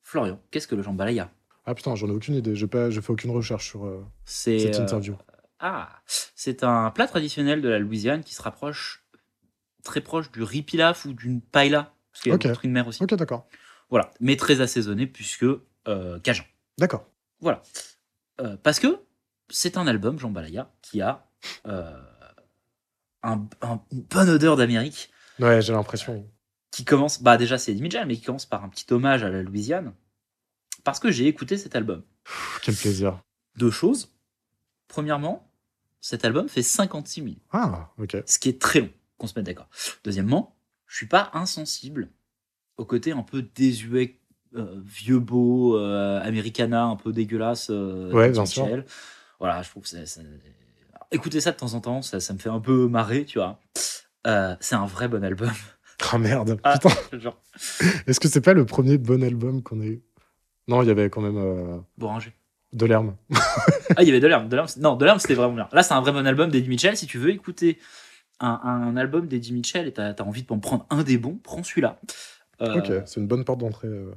Florian, 0.02 0.40
qu'est-ce 0.52 0.68
que 0.68 0.76
le 0.76 0.82
Jambalaya? 0.82 1.32
Ah 1.66 1.76
putain, 1.76 1.96
j'en 1.96 2.08
ai 2.08 2.12
aucune 2.12 2.36
idée, 2.36 2.56
j'ai 2.56 2.68
pas, 2.68 2.92
fait 2.92 3.10
aucune 3.10 3.32
recherche 3.32 3.70
sur 3.70 3.86
euh, 3.86 4.06
cette 4.26 4.76
euh, 4.76 4.82
interview. 4.82 5.16
ah, 5.60 5.90
c'est 6.06 6.64
un 6.64 6.92
plat 6.92 7.08
traditionnel 7.08 7.62
de 7.62 7.70
la 7.70 7.80
Louisiane 7.80 8.24
qui 8.24 8.34
se 8.34 8.42
rapproche 8.42 9.06
très 9.84 10.02
proche 10.02 10.32
du 10.32 10.44
riz 10.44 10.64
pilaf 10.64 11.06
ou 11.06 11.14
d'une 11.14 11.42
paella, 11.42 11.94
parce 12.12 12.24
qu'il 12.24 12.32
y 12.32 12.36
a 12.36 12.38
de 12.38 12.68
mer 12.68 12.88
aussi. 12.88 13.04
Ok, 13.04 13.14
d'accord. 13.14 13.48
Voilà, 13.90 14.12
mais 14.20 14.36
très 14.38 14.62
assaisonné 14.62 15.08
puisque 15.08 15.46
euh, 15.88 16.20
cajun. 16.22 16.46
D'accord. 16.78 17.06
Voilà. 17.40 17.62
Euh, 18.42 18.58
parce 18.58 18.80
que 18.80 19.02
c'est 19.50 19.78
un 19.78 19.86
album, 19.88 20.18
Jambalaya, 20.18 20.72
qui 20.82 21.02
a 21.02 21.28
euh, 21.68 22.02
un- 23.22 23.48
un- 23.62 23.82
une 23.92 24.02
bonne 24.02 24.30
odeur 24.30 24.56
d'Amérique. 24.58 25.12
Ouais, 25.40 25.62
j'ai 25.62 25.74
l'impression. 25.74 26.28
qui 26.72 26.86
commence, 26.86 27.22
bah 27.22 27.38
déjà 27.38 27.60
c'est 27.60 27.72
Eddie 27.72 27.84
Mitchell, 27.84 28.08
mais 28.08 28.16
qui 28.16 28.24
commence 28.24 28.48
par 28.48 28.64
un 28.64 28.70
petit 28.70 28.92
hommage 28.92 29.22
à 29.24 29.30
la 29.30 29.44
Louisiane, 29.44 29.94
parce 30.84 31.00
que 31.00 31.12
j'ai 31.12 31.28
écouté 31.28 31.56
cet 31.58 31.76
album. 31.76 32.04
Pff, 32.24 32.60
quel 32.64 32.76
plaisir. 32.76 33.20
Deux 33.58 33.70
choses. 33.70 34.12
Premièrement, 34.88 35.52
cet 36.02 36.26
album 36.26 36.50
fait 36.50 36.64
56 36.64 37.22
minutes, 37.22 37.44
Ah, 37.52 37.92
ok. 38.00 38.18
ce 38.26 38.40
qui 38.40 38.50
est 38.50 38.60
très 38.60 38.82
long, 38.82 38.90
qu'on 39.20 39.28
se 39.28 39.34
mette 39.38 39.46
d'accord. 39.46 39.70
Deuxièmement, 40.04 40.56
je 40.88 40.96
suis 40.98 41.06
pas 41.08 41.30
insensible 41.34 42.10
au 42.78 42.86
côté 42.86 43.12
un 43.12 43.24
peu 43.24 43.42
désuet, 43.56 44.20
euh, 44.56 44.80
vieux 44.86 45.20
beau, 45.20 45.78
euh, 45.78 46.22
americana, 46.22 46.84
un 46.86 46.96
peu 46.96 47.12
dégueulasse. 47.14 47.68
euh, 47.70 48.12
Ouais, 48.12 48.30
bien 48.32 48.46
sûr. 48.46 48.68
Voilà, 49.40 49.62
je 49.62 49.70
trouve 49.70 49.84
que 49.84 49.90
c'est... 49.90 50.06
Écouter 51.12 51.42
ça 51.42 51.52
de 51.52 51.58
temps 51.58 51.74
en 51.76 51.82
temps, 51.82 52.02
ça, 52.02 52.20
ça 52.20 52.34
me 52.34 52.40
fait 52.40 52.50
un 52.50 52.60
peu 52.60 52.88
marrer, 52.88 53.26
tu 53.26 53.38
vois. 53.38 53.60
Euh, 54.26 54.56
c'est 54.60 54.76
un 54.76 54.86
vrai 54.86 55.08
bon 55.08 55.24
album. 55.24 55.52
Ah 56.12 56.18
merde, 56.18 56.60
Ah, 56.64 56.78
putain. 56.80 57.30
Est-ce 58.08 58.20
que 58.20 58.28
c'est 58.28 58.42
pas 58.42 58.54
le 58.54 58.66
premier 58.66 58.98
bon 58.98 59.24
album 59.24 59.62
qu'on 59.64 59.80
a 59.80 59.86
eu? 59.86 60.02
Non, 60.68 60.82
il 60.82 60.88
y 60.88 60.92
avait 60.92 61.10
quand 61.10 61.22
même 61.22 61.82
Boranger. 61.98 62.34
de 62.74 62.86
l'herbe. 62.86 63.16
Ah, 63.96 64.02
il 64.02 64.08
y 64.08 64.10
avait 64.10 64.20
de 64.20 64.28
l'herbe. 64.28 64.52
Non, 64.80 64.96
de 64.96 65.06
l'herbe, 65.06 65.20
c'était 65.20 65.36
vraiment 65.36 65.54
bien. 65.56 65.70
Là, 65.72 65.82
c'est 65.84 65.94
un 65.94 66.02
vrai 66.02 66.12
bon 66.12 66.26
album 66.26 66.50
d'Eddie 66.50 66.68
Mitchell. 66.68 66.98
Si 66.98 67.06
tu 67.06 67.20
veux 67.20 67.30
écouter 67.30 67.78
un, 68.40 68.60
un 68.64 68.98
album 68.98 69.28
d'Eddie 69.28 69.54
Mitchell 69.54 69.88
et 69.88 69.94
t'as 69.94 70.10
as 70.12 70.24
envie 70.24 70.44
de 70.44 70.52
en 70.52 70.60
prendre 70.60 70.86
un 70.90 71.04
des 71.04 71.18
bons, 71.18 71.40
prends 71.44 71.64
celui-là. 71.64 72.00
Euh, 72.62 72.78
Ok, 72.80 72.92
c'est 73.08 73.20
une 73.20 73.28
bonne 73.28 73.44
porte 73.46 73.60
d'entrée. 73.60 73.88
euh. 73.88 74.14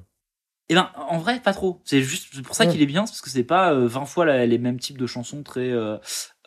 Et 0.68 0.74
ben, 0.74 0.91
en 0.97 1.18
vrai, 1.18 1.41
pas 1.41 1.53
trop. 1.53 1.80
C'est 1.84 2.03
juste 2.03 2.43
pour 2.43 2.57
ça 2.57 2.66
qu'il 2.66 2.82
est 2.82 2.87
bien, 2.87 3.03
parce 3.03 3.20
que 3.20 3.30
c'est 3.30 3.45
pas 3.45 3.72
euh, 3.72 3.87
20 3.87 4.05
fois 4.05 4.24
la- 4.24 4.47
les 4.47 4.59
mêmes 4.59 4.80
types 4.80 4.99
de 4.99 5.07
chansons 5.07 5.43
très 5.45 5.70
euh, 5.70 5.97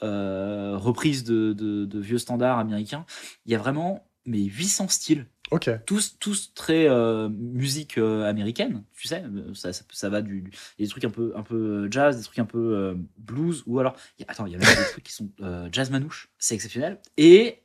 euh, 0.04 0.78
reprises 0.78 1.24
de, 1.24 1.54
de- 1.54 1.86
de 1.86 2.00
vieux 2.00 2.18
standards 2.18 2.60
américains. 2.60 3.06
Il 3.46 3.52
y 3.52 3.56
a 3.56 3.58
vraiment 3.58 4.06
mais 4.26 4.40
800 4.44 4.90
styles 4.90 5.26
Ok. 5.52 5.70
tous 5.88 6.20
tous 6.20 6.54
très 6.54 6.88
euh, 6.90 7.30
musique 7.30 7.98
euh, 7.98 8.30
américaine 8.30 8.84
tu 8.96 9.08
sais 9.08 9.24
euh, 9.24 9.54
ça, 9.56 9.72
ça, 9.74 9.84
ça 9.92 10.10
va 10.10 10.22
du, 10.22 10.42
du- 10.42 10.52
il 10.78 10.82
y 10.82 10.84
a 10.84 10.86
des 10.86 10.90
trucs 10.92 11.06
un 11.06 11.10
peu 11.10 11.32
un 11.36 11.42
peu 11.42 11.88
jazz 11.90 12.18
des 12.18 12.24
trucs 12.24 12.38
un 12.38 12.46
peu 12.46 12.76
euh, 12.76 12.96
blues 13.18 13.64
ou 13.66 13.80
alors 13.80 13.96
il 14.20 14.24
y 14.24 14.26
a- 14.28 14.32
attends 14.32 14.46
il 14.46 14.52
y 14.52 14.56
a 14.56 14.60
même 14.60 14.68
des 14.68 14.86
trucs 14.92 15.06
qui 15.06 15.14
sont 15.14 15.32
euh, 15.42 15.70
jazz 15.72 15.90
manouche 15.90 16.30
c'est 16.38 16.54
exceptionnel 16.54 17.00
et 17.18 17.64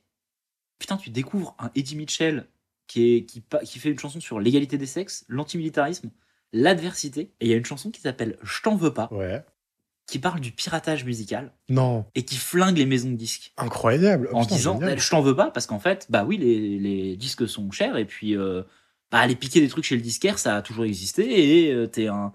putain 0.79 0.97
tu 0.97 1.09
découvres 1.11 1.55
un 1.59 1.69
Eddie 1.75 1.97
Mitchell 1.97 2.47
qui 2.87 3.15
est 3.15 3.25
qui, 3.25 3.41
pa- 3.41 3.59
qui 3.63 3.79
fait 3.79 3.89
une 3.89 3.99
chanson 3.99 4.19
sur 4.19 4.39
l'égalité 4.39 4.77
des 4.77 4.85
sexes 4.85 5.25
l'antimilitarisme 5.27 6.11
l'adversité 6.53 7.31
et 7.39 7.45
il 7.45 7.47
y 7.49 7.53
a 7.53 7.57
une 7.57 7.65
chanson 7.65 7.91
qui 7.91 8.01
s'appelle 8.01 8.37
je 8.43 8.61
t'en 8.61 8.75
veux 8.75 8.93
pas 8.93 9.09
Ouais. 9.11 9.43
qui 10.07 10.19
parle 10.19 10.39
du 10.39 10.51
piratage 10.51 11.03
musical 11.03 11.51
Non, 11.69 12.05
et 12.15 12.23
qui 12.23 12.37
flingue 12.37 12.77
les 12.77 12.85
maisons 12.85 13.09
de 13.11 13.15
disques 13.15 13.51
incroyable. 13.57 14.29
En 14.33 14.41
putain, 14.43 14.55
disant 14.55 14.79
génial. 14.79 14.99
je 14.99 15.09
t'en 15.09 15.21
veux 15.21 15.35
pas 15.35 15.51
parce 15.51 15.65
qu'en 15.67 15.79
fait 15.79 16.05
bah 16.09 16.23
oui 16.25 16.37
les, 16.37 16.79
les 16.79 17.17
disques 17.17 17.47
sont 17.47 17.69
chers 17.71 17.97
et 17.97 18.05
puis 18.05 18.37
euh, 18.37 18.63
bah, 19.11 19.19
aller 19.19 19.35
piquer 19.35 19.59
des 19.61 19.67
trucs 19.67 19.83
chez 19.85 19.95
le 19.95 20.01
disquaire 20.01 20.37
ça 20.39 20.55
a 20.57 20.61
toujours 20.61 20.85
existé 20.85 21.67
et 21.67 21.73
euh, 21.73 21.87
t'es 21.87 22.07
un 22.07 22.31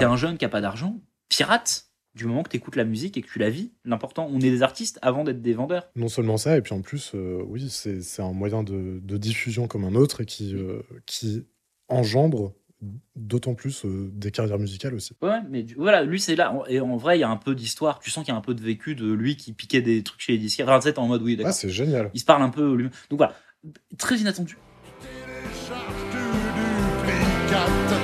un 0.00 0.16
jeune 0.16 0.36
qui 0.38 0.44
a 0.44 0.48
pas 0.50 0.60
d'argent 0.60 1.00
pirate 1.28 1.86
du 2.14 2.26
moment 2.26 2.42
que 2.42 2.50
t'écoutes 2.50 2.76
la 2.76 2.84
musique 2.84 3.16
et 3.16 3.22
que 3.22 3.26
tu 3.28 3.38
la 3.38 3.50
vis 3.50 3.72
l'important 3.84 4.28
on 4.30 4.36
est 4.38 4.50
des 4.50 4.62
artistes 4.62 4.98
avant 5.02 5.24
d'être 5.24 5.42
des 5.42 5.52
vendeurs. 5.54 5.88
Non 5.96 6.08
seulement 6.08 6.36
ça, 6.36 6.56
et 6.56 6.62
puis 6.62 6.72
en 6.74 6.80
plus, 6.82 7.12
euh, 7.14 7.42
oui, 7.46 7.68
c'est 7.70 8.00
c'est 8.02 8.22
un 8.22 8.32
moyen 8.32 8.62
de, 8.62 9.00
de 9.02 9.16
diffusion 9.16 9.66
comme 9.66 9.84
un 9.84 9.94
autre 9.94 10.20
et 10.22 10.26
qui, 10.26 10.54
euh, 10.54 10.82
qui 11.06 11.44
engendre 11.88 12.52
d'autant 13.16 13.54
plus 13.54 13.84
euh, 13.86 14.10
des 14.12 14.30
carrières 14.30 14.58
musicales 14.58 14.94
aussi. 14.94 15.14
ouais 15.22 15.40
mais 15.48 15.62
du- 15.62 15.74
voilà 15.74 16.04
lui 16.04 16.20
c'est 16.20 16.36
là. 16.36 16.54
Et 16.68 16.80
en 16.80 16.96
vrai 16.98 17.16
il 17.16 17.20
y 17.20 17.24
a 17.24 17.30
un 17.30 17.36
peu 17.36 17.54
d'histoire. 17.54 17.98
Tu 17.98 18.10
sens 18.10 18.24
qu'il 18.24 18.32
y 18.32 18.34
a 18.34 18.38
un 18.38 18.42
peu 18.42 18.54
de 18.54 18.60
vécu 18.62 18.94
de 18.94 19.10
lui 19.10 19.36
qui 19.36 19.52
piquait 19.54 19.80
des 19.82 20.02
trucs 20.02 20.20
chez 20.20 20.32
les 20.32 20.38
disquaires 20.38 20.68
enfin, 20.68 20.92
tu 20.92 21.00
en 21.00 21.06
mode 21.06 21.22
oui 21.22 21.36
d'accord. 21.36 21.50
Ah, 21.50 21.52
c'est 21.52 21.70
génial. 21.70 22.10
il 22.12 22.20
se 22.20 22.24
parle 22.26 22.42
un 22.42 22.50
peu 22.50 22.74
lui. 22.74 22.88
Donc 23.10 23.18
voilà. 23.18 23.34
Très 23.96 24.18
inattendu. 24.18 24.58
Télécharge 25.00 26.04
du 26.10 26.18
prix 27.02 27.50
4 27.50 27.70
et 27.70 27.72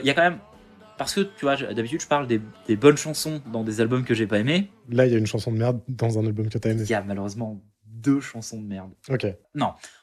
Il 0.00 0.06
y 0.06 0.10
a 0.10 0.14
quand 0.14 0.22
même. 0.22 0.38
Parce 0.98 1.14
que, 1.14 1.20
tu 1.22 1.46
vois, 1.46 1.56
d'habitude, 1.56 2.02
je 2.02 2.06
parle 2.06 2.26
des, 2.26 2.42
des 2.66 2.76
bonnes 2.76 2.98
chansons 2.98 3.40
dans 3.50 3.64
des 3.64 3.80
albums 3.80 4.04
que 4.04 4.12
j'ai 4.12 4.26
pas 4.26 4.38
aimés. 4.38 4.70
Là, 4.90 5.06
il 5.06 5.12
y 5.12 5.14
a 5.14 5.18
une 5.18 5.26
chanson 5.26 5.50
de 5.50 5.56
merde 5.56 5.80
dans 5.88 6.18
un 6.18 6.26
album 6.26 6.48
que 6.50 6.58
t'as 6.58 6.70
aimé. 6.70 6.82
Il 6.82 6.90
y 6.90 6.94
a 6.94 7.02
malheureusement 7.02 7.62
deux 7.86 8.20
chansons 8.20 8.60
de 8.60 8.66
merde. 8.66 8.92
Ok. 9.08 9.26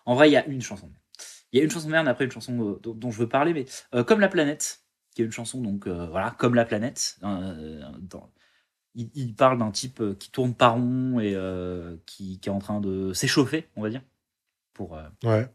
En 0.06 0.16
vrai, 0.16 0.30
il 0.30 0.34
y 0.34 0.38
a 0.38 0.46
une 0.48 0.62
chanson 0.62 0.88
de 0.88 0.92
merde. 0.94 1.04
Il 1.52 1.60
y 1.60 1.62
a 1.62 1.64
une 1.64 1.70
chanson 1.72 1.86
de 1.88 1.92
merde, 1.92 2.08
après 2.08 2.26
une 2.26 2.32
chanson 2.32 2.60
euh, 2.62 2.80
dont, 2.82 2.94
dont 2.96 3.12
je 3.12 3.20
veux 3.20 3.30
parler, 3.30 3.54
mais 3.54 3.66
euh, 3.94 4.04
Comme 4.04 4.20
la 4.20 4.28
planète, 4.28 4.80
qui 5.16 5.22
est 5.22 5.26
une 5.26 5.32
chanson, 5.32 5.62
donc 5.62 5.86
euh, 5.88 6.08
voilà, 6.08 6.32
Comme 6.32 6.56
la 6.56 6.66
planète. 6.66 7.18
dans- 7.22 8.32
il, 8.96 9.12
il 9.14 9.36
parle 9.36 9.60
d'un 9.60 9.70
type 9.70 10.02
qui 10.18 10.32
tourne 10.32 10.56
pas 10.56 10.70
rond 10.70 11.20
et 11.20 11.38
qui, 12.08 12.40
qui 12.40 12.50
est 12.50 12.52
en 12.52 12.58
train 12.60 12.82
de 12.82 13.14
s'échauffer, 13.14 13.68
on 13.76 13.84
va 13.84 13.90
dire. 13.92 14.02
Pour. 14.74 14.98
Ouais. 15.24 15.48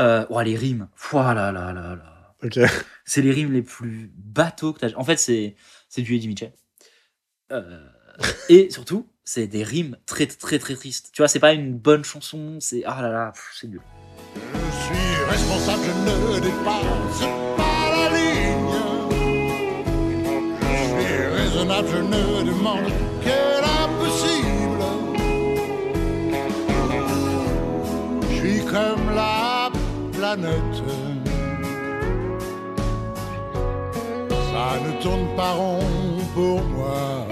euh, 0.00 0.26
oh, 0.28 0.40
les 0.40 0.56
rimes. 0.56 0.88
Pouah 0.96 1.34
là 1.34 1.52
là 1.52 1.72
là 1.72 1.96
là. 2.42 2.48
Ok. 2.48 2.58
C'est 3.04 3.22
les 3.22 3.32
rimes 3.32 3.52
les 3.52 3.62
plus 3.62 4.10
bateaux 4.16 4.72
que 4.72 4.80
t'as. 4.80 4.94
En 4.96 5.04
fait, 5.04 5.16
c'est 5.16 5.56
c'est 5.88 6.02
du 6.02 6.14
Eddie 6.14 6.28
Mitchell. 6.28 6.52
Euh, 7.50 7.84
et 8.48 8.70
surtout, 8.70 9.08
c'est 9.24 9.46
des 9.46 9.64
rimes 9.64 9.96
très 10.06 10.26
très 10.26 10.58
très 10.58 10.74
tristes. 10.74 11.10
Tu 11.12 11.20
vois, 11.20 11.28
c'est 11.28 11.40
pas 11.40 11.52
une 11.52 11.74
bonne 11.76 12.04
chanson. 12.04 12.58
C'est 12.60 12.84
ah 12.86 13.02
là 13.02 13.10
là, 13.10 13.32
c'est 13.54 13.66
nul. 13.66 13.80
Je 14.34 14.40
suis 14.84 15.24
responsable, 15.28 15.82
je 15.84 15.90
ne 15.90 16.40
dépasse 16.40 17.20
pas 17.56 17.90
la 17.96 18.08
ligne. 18.16 18.72
Je 20.60 21.04
suis 21.04 21.26
raisonnable, 21.26 21.88
je 21.88 21.96
ne 21.98 22.42
demande 22.44 22.92
que 23.24 23.38
l'impossible. 23.64 24.82
Je 28.30 28.36
suis 28.36 28.64
comme 28.64 29.14
la 29.14 29.70
planète. 30.12 31.31
Ça 34.62 34.78
ne 34.78 35.02
tourne 35.02 35.36
pas 35.36 35.54
rond 35.54 35.80
pour 36.34 36.62
moi. 36.62 37.26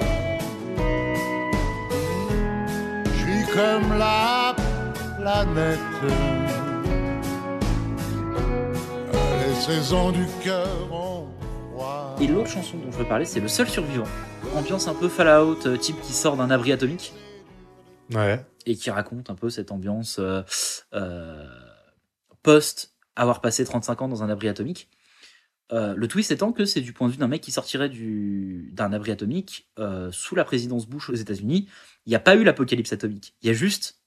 Je 3.06 3.10
suis 3.22 3.46
comme 3.54 3.96
la 3.96 4.56
planète. 5.16 5.78
Les 9.46 9.54
saisons 9.54 10.10
du 10.10 10.26
cœur 10.42 10.92
ont 10.92 11.28
froid. 11.72 12.16
Et 12.20 12.26
l'autre 12.26 12.48
chanson 12.50 12.78
dont 12.78 12.90
je 12.90 12.98
veux 12.98 13.04
parler, 13.04 13.24
c'est 13.24 13.38
Le 13.38 13.46
Seul 13.46 13.68
Survivant. 13.68 14.08
Ambiance 14.56 14.88
un 14.88 14.94
peu 14.94 15.08
Fallout, 15.08 15.66
euh, 15.66 15.76
type 15.76 16.00
qui 16.02 16.12
sort 16.12 16.36
d'un 16.36 16.50
abri 16.50 16.72
atomique 16.72 17.12
Ouais. 18.12 18.44
et 18.66 18.74
qui 18.74 18.90
raconte 18.90 19.30
un 19.30 19.36
peu 19.36 19.50
cette 19.50 19.70
ambiance 19.70 20.16
euh, 20.18 20.42
euh, 20.94 21.46
post 22.42 22.92
avoir 23.14 23.40
passé 23.40 23.64
35 23.64 24.02
ans 24.02 24.08
dans 24.08 24.24
un 24.24 24.30
abri 24.30 24.48
atomique. 24.48 24.88
Euh, 25.72 25.94
le 25.96 26.08
twist 26.08 26.30
étant 26.32 26.50
que 26.52 26.64
c'est 26.64 26.80
du 26.80 26.92
point 26.92 27.06
de 27.06 27.12
vue 27.12 27.18
d'un 27.18 27.28
mec 27.28 27.40
qui 27.40 27.52
sortirait 27.52 27.88
du- 27.88 28.70
d'un 28.72 28.92
abri 28.92 29.12
atomique 29.12 29.68
euh, 29.78 30.10
sous 30.10 30.34
la 30.34 30.44
présidence 30.44 30.88
Bush 30.88 31.10
aux 31.10 31.14
États-Unis. 31.14 31.68
Il 32.06 32.10
n'y 32.10 32.16
a 32.16 32.20
pas 32.20 32.34
eu 32.34 32.42
l'apocalypse 32.42 32.92
atomique. 32.92 33.34
Il 33.42 33.46
y 33.46 33.50
a 33.50 33.52
juste 33.54 34.00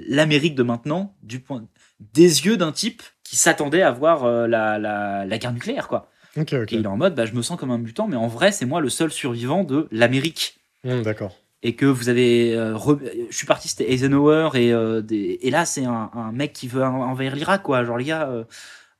l'Amérique 0.00 0.56
de 0.56 0.64
maintenant 0.64 1.14
du 1.22 1.38
point 1.40 1.66
des 2.00 2.46
yeux 2.46 2.56
d'un 2.56 2.72
type 2.72 3.02
qui 3.22 3.36
s'attendait 3.36 3.82
à 3.82 3.92
voir 3.92 4.24
euh, 4.24 4.46
la, 4.48 4.78
la, 4.78 5.24
la 5.24 5.38
guerre 5.38 5.52
nucléaire, 5.52 5.86
quoi. 5.86 6.10
Ok, 6.36 6.52
ok. 6.52 6.72
Et 6.72 6.76
il 6.76 6.82
est 6.84 6.88
en 6.88 6.96
mode, 6.96 7.14
bah, 7.14 7.26
je 7.26 7.32
me 7.34 7.42
sens 7.42 7.56
comme 7.58 7.70
un 7.70 7.78
mutant, 7.78 8.08
mais 8.08 8.16
en 8.16 8.26
vrai, 8.26 8.50
c'est 8.50 8.66
moi 8.66 8.80
le 8.80 8.88
seul 8.88 9.12
survivant 9.12 9.62
de 9.62 9.86
l'Amérique. 9.92 10.58
Hum, 10.84 11.02
D'accord. 11.02 11.36
Et 11.62 11.76
que 11.76 11.86
vous 11.86 12.08
avez. 12.08 12.54
re- 12.56 12.98
Je 13.30 13.36
suis 13.36 13.46
parti, 13.46 13.68
c'était 13.68 13.90
Eisenhower, 13.92 14.50
et, 14.54 14.72
des... 15.04 15.38
et 15.40 15.50
là, 15.50 15.64
c'est 15.64 15.84
un, 15.84 16.10
un 16.12 16.32
mec 16.32 16.52
qui 16.52 16.66
veut 16.66 16.82
en- 16.82 17.02
envahir 17.02 17.36
l'Irak, 17.36 17.62
quoi. 17.62 17.84
Genre, 17.84 17.96
les 17.96 18.04
gars, 18.04 18.28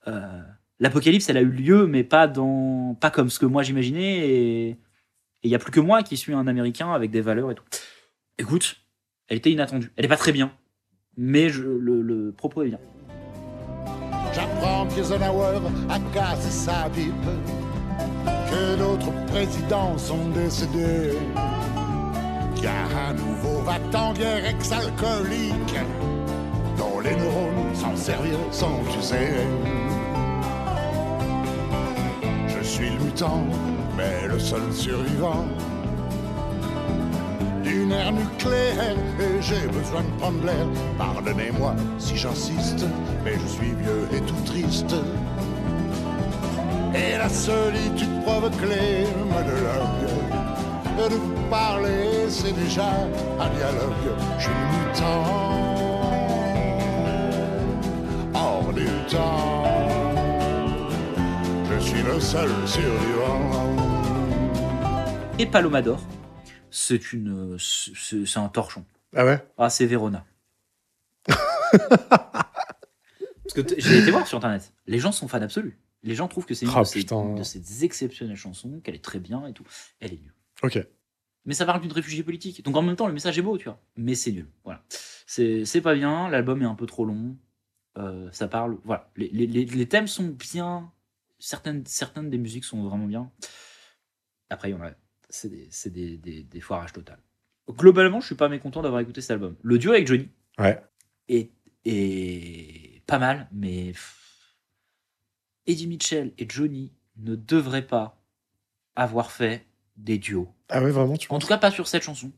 euh, 0.06 0.42
l'apocalypse, 0.80 1.28
elle 1.28 1.36
a 1.36 1.42
eu 1.42 1.50
lieu, 1.50 1.86
mais 1.86 2.04
pas, 2.04 2.26
dans... 2.26 2.96
pas 3.00 3.10
comme 3.10 3.30
ce 3.30 3.38
que 3.38 3.46
moi 3.46 3.62
j'imaginais. 3.62 4.28
Et 4.28 4.78
il 5.42 5.50
y 5.50 5.54
a 5.54 5.58
plus 5.58 5.72
que 5.72 5.80
moi 5.80 6.02
qui 6.02 6.16
suis 6.16 6.34
un 6.34 6.46
Américain 6.46 6.92
avec 6.92 7.10
des 7.10 7.20
valeurs 7.20 7.50
et 7.50 7.54
tout. 7.54 7.64
Écoute, 8.38 8.76
elle 9.28 9.38
était 9.38 9.50
inattendue. 9.50 9.92
Elle 9.96 10.04
est 10.04 10.08
pas 10.08 10.16
très 10.16 10.32
bien, 10.32 10.52
mais 11.16 11.48
je... 11.48 11.62
le, 11.62 12.02
le 12.02 12.32
propos 12.32 12.62
est 12.62 12.68
bien. 12.68 12.80
J'apprends 14.34 14.86
qu'Eisenhower 14.88 15.60
a 15.88 15.98
cassé 16.12 16.50
sa 16.50 16.90
pipe, 16.90 17.14
que 18.50 18.76
d'autres 18.76 19.12
présidents 19.26 19.96
sont 19.96 20.28
décédés, 20.30 21.18
a 22.66 23.10
un 23.10 23.12
nouveau 23.12 23.60
va-t-en 23.60 24.14
guerre 24.14 24.46
ex-alcoolique, 24.46 25.76
dont 26.78 26.98
les 27.00 27.14
neurones 27.14 27.74
s'en 27.74 27.94
servir 27.94 28.38
sont 28.50 28.80
usés. 28.98 29.46
Je 32.64 32.68
suis 32.70 32.90
le 32.90 32.98
mutant, 33.04 33.44
mais 33.94 34.26
le 34.26 34.38
seul 34.38 34.72
survivant 34.72 35.44
d'une 37.62 37.92
ère 37.92 38.10
nucléaire 38.10 38.96
et 39.20 39.42
j'ai 39.42 39.66
besoin 39.66 40.00
de 40.02 40.18
prendre 40.18 40.42
l'air. 40.46 40.66
Pardonnez-moi 40.96 41.74
si 41.98 42.16
j'insiste, 42.16 42.86
mais 43.22 43.34
je 43.34 43.46
suis 43.46 43.72
vieux 43.82 44.08
et 44.14 44.20
tout 44.22 44.42
triste. 44.46 44.94
Et 46.94 47.18
la 47.18 47.28
solitude 47.28 48.22
provoque 48.22 48.62
les 48.62 49.06
monologues. 49.28 50.08
De 50.96 51.50
parler, 51.50 52.30
c'est 52.30 52.52
déjà 52.52 52.92
un 53.40 53.50
dialogue. 53.58 54.08
Je 54.38 54.44
suis 54.44 54.52
mutant, 54.72 55.24
hors 58.34 58.72
du 58.72 58.86
temps. 59.10 59.73
Suis 61.85 62.03
le 62.03 62.18
seul 62.20 62.51
survivant. 62.66 63.51
Et 65.39 65.47
Palomador, 65.47 66.03
c'est 66.70 67.12
une, 67.12 67.57
c'est 67.59 68.24
c'est 68.26 68.39
un 68.39 68.49
torchon. 68.49 68.85
Ah 69.14 69.24
ouais? 69.24 69.45
Ah, 69.59 69.70
c'est 69.70 69.87
Verona. 69.87 70.24
Parce 71.28 72.43
que 73.55 73.61
j'ai 73.78 73.99
été 73.99 74.11
voir 74.11 74.26
sur 74.26 74.39
internet. 74.39 74.72
Les 74.87 74.99
gens 74.99 75.12
sont 75.12 75.28
fans 75.28 75.43
absolus. 75.43 75.78
Les 76.03 76.14
gens 76.14 76.28
trouvent 76.28 76.47
que 76.47 76.55
c'est 76.55 76.66
une 76.66 76.72
Ah, 76.74 76.80
de, 76.80 76.85
ces, 76.85 77.05
de 77.05 77.43
ces 77.43 77.85
exceptionnelles 77.85 78.37
chansons, 78.37 78.80
qu'elle 78.82 78.95
est 78.95 79.05
très 79.05 79.18
bien 79.20 79.47
et 79.47 79.53
tout. 79.53 79.64
Elle 80.01 80.12
est 80.14 80.20
nulle. 80.20 80.35
Ok. 80.62 80.78
Mais 81.47 81.55
ça 81.55 81.66
parle 81.66 81.80
d'une 81.80 81.93
réfugiée 81.93 82.22
politique. 82.22 82.62
Donc 82.64 82.76
en 82.76 82.82
même 82.82 82.97
temps, 82.97 83.07
le 83.07 83.12
message 83.12 83.39
est 83.39 83.43
beau, 83.43 83.57
tu 83.59 83.64
vois. 83.64 83.78
Mais 83.97 84.14
c'est 84.14 84.32
nul. 84.32 84.49
Voilà. 84.64 84.82
C'est 85.26 85.80
pas 85.82 85.95
bien. 85.95 86.28
L'album 86.28 86.61
est 86.62 86.66
un 86.66 86.74
peu 86.74 86.87
trop 86.87 87.05
long. 87.05 87.37
Euh, 87.99 88.28
ça 88.32 88.49
parle. 88.49 88.78
Voilà. 88.85 89.09
Les, 89.16 89.28
les- 89.28 89.47
les- 89.47 89.64
les 89.66 89.87
thèmes 89.89 90.09
sont 90.09 90.24
bien. 90.28 90.91
Certaines, 91.45 91.84
certaines 91.84 92.30
des 92.30 92.38
musiques 92.38 92.64
sont 92.64 92.82
vraiment 92.88 93.05
bien. 93.07 93.30
Après, 94.49 94.70
il 94.70 94.72
y 94.72 94.74
en 94.74 94.82
a. 94.82 94.92
C'est 95.28 95.51
des, 95.51 95.68
c'est 95.70 95.90
des, 95.90 96.16
des, 96.16 96.42
des 96.42 96.61
foirages 96.61 96.95
total. 96.95 97.18
Globalement, 97.70 98.20
je 98.22 98.26
suis 98.26 98.34
pas 98.34 98.49
mécontent 98.49 98.80
d'avoir 98.80 99.03
écouté 99.03 99.20
cet 99.20 99.32
album. 99.32 99.55
Le 99.62 99.76
duo 99.78 99.92
avec 99.92 100.07
Johnny 100.07 100.30
Ouais. 100.59 100.82
est, 101.28 101.51
est 101.84 103.03
pas 103.07 103.18
mal, 103.18 103.47
mais 103.53 103.92
Eddie 105.66 105.86
Mitchell 105.86 106.32
et 106.38 106.47
Johnny 106.49 106.92
ne 107.16 107.34
devraient 107.36 107.86
pas 107.86 108.22
avoir 108.97 109.30
fait 109.30 109.66
des 109.97 110.16
duos. 110.16 110.49
Ah 110.70 110.82
ouais, 110.82 110.90
vraiment, 110.92 111.16
tu 111.18 111.26
En 111.30 111.38
tout 111.38 111.47
cas, 111.47 111.59
pas 111.59 111.70
sur 111.70 111.88
cette 111.88 112.03
chanson. 112.05 112.32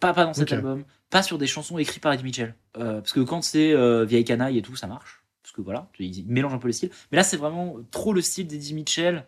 Pas, 0.00 0.12
pas 0.12 0.24
dans 0.26 0.34
cet 0.34 0.52
album. 0.52 0.84
Pas 1.08 1.22
sur 1.22 1.38
des 1.38 1.46
chansons 1.46 1.78
écrites 1.78 2.02
par 2.02 2.12
Eddie 2.12 2.24
Mitchell. 2.24 2.54
Euh, 2.76 3.00
parce 3.00 3.12
que 3.14 3.20
quand 3.20 3.40
c'est 3.40 3.72
euh, 3.72 4.04
Vieille 4.04 4.24
Canaille 4.24 4.58
et 4.58 4.62
tout, 4.62 4.76
ça 4.76 4.86
marche. 4.86 5.19
Parce 5.42 5.52
que 5.52 5.60
voilà, 5.60 5.90
il 5.98 6.26
mélange 6.26 6.54
un 6.54 6.58
peu 6.58 6.68
les 6.68 6.72
styles. 6.72 6.90
Mais 7.10 7.16
là, 7.16 7.24
c'est 7.24 7.36
vraiment 7.36 7.76
trop 7.90 8.12
le 8.12 8.20
style 8.20 8.46
d'Eddie 8.46 8.74
Mitchell 8.74 9.26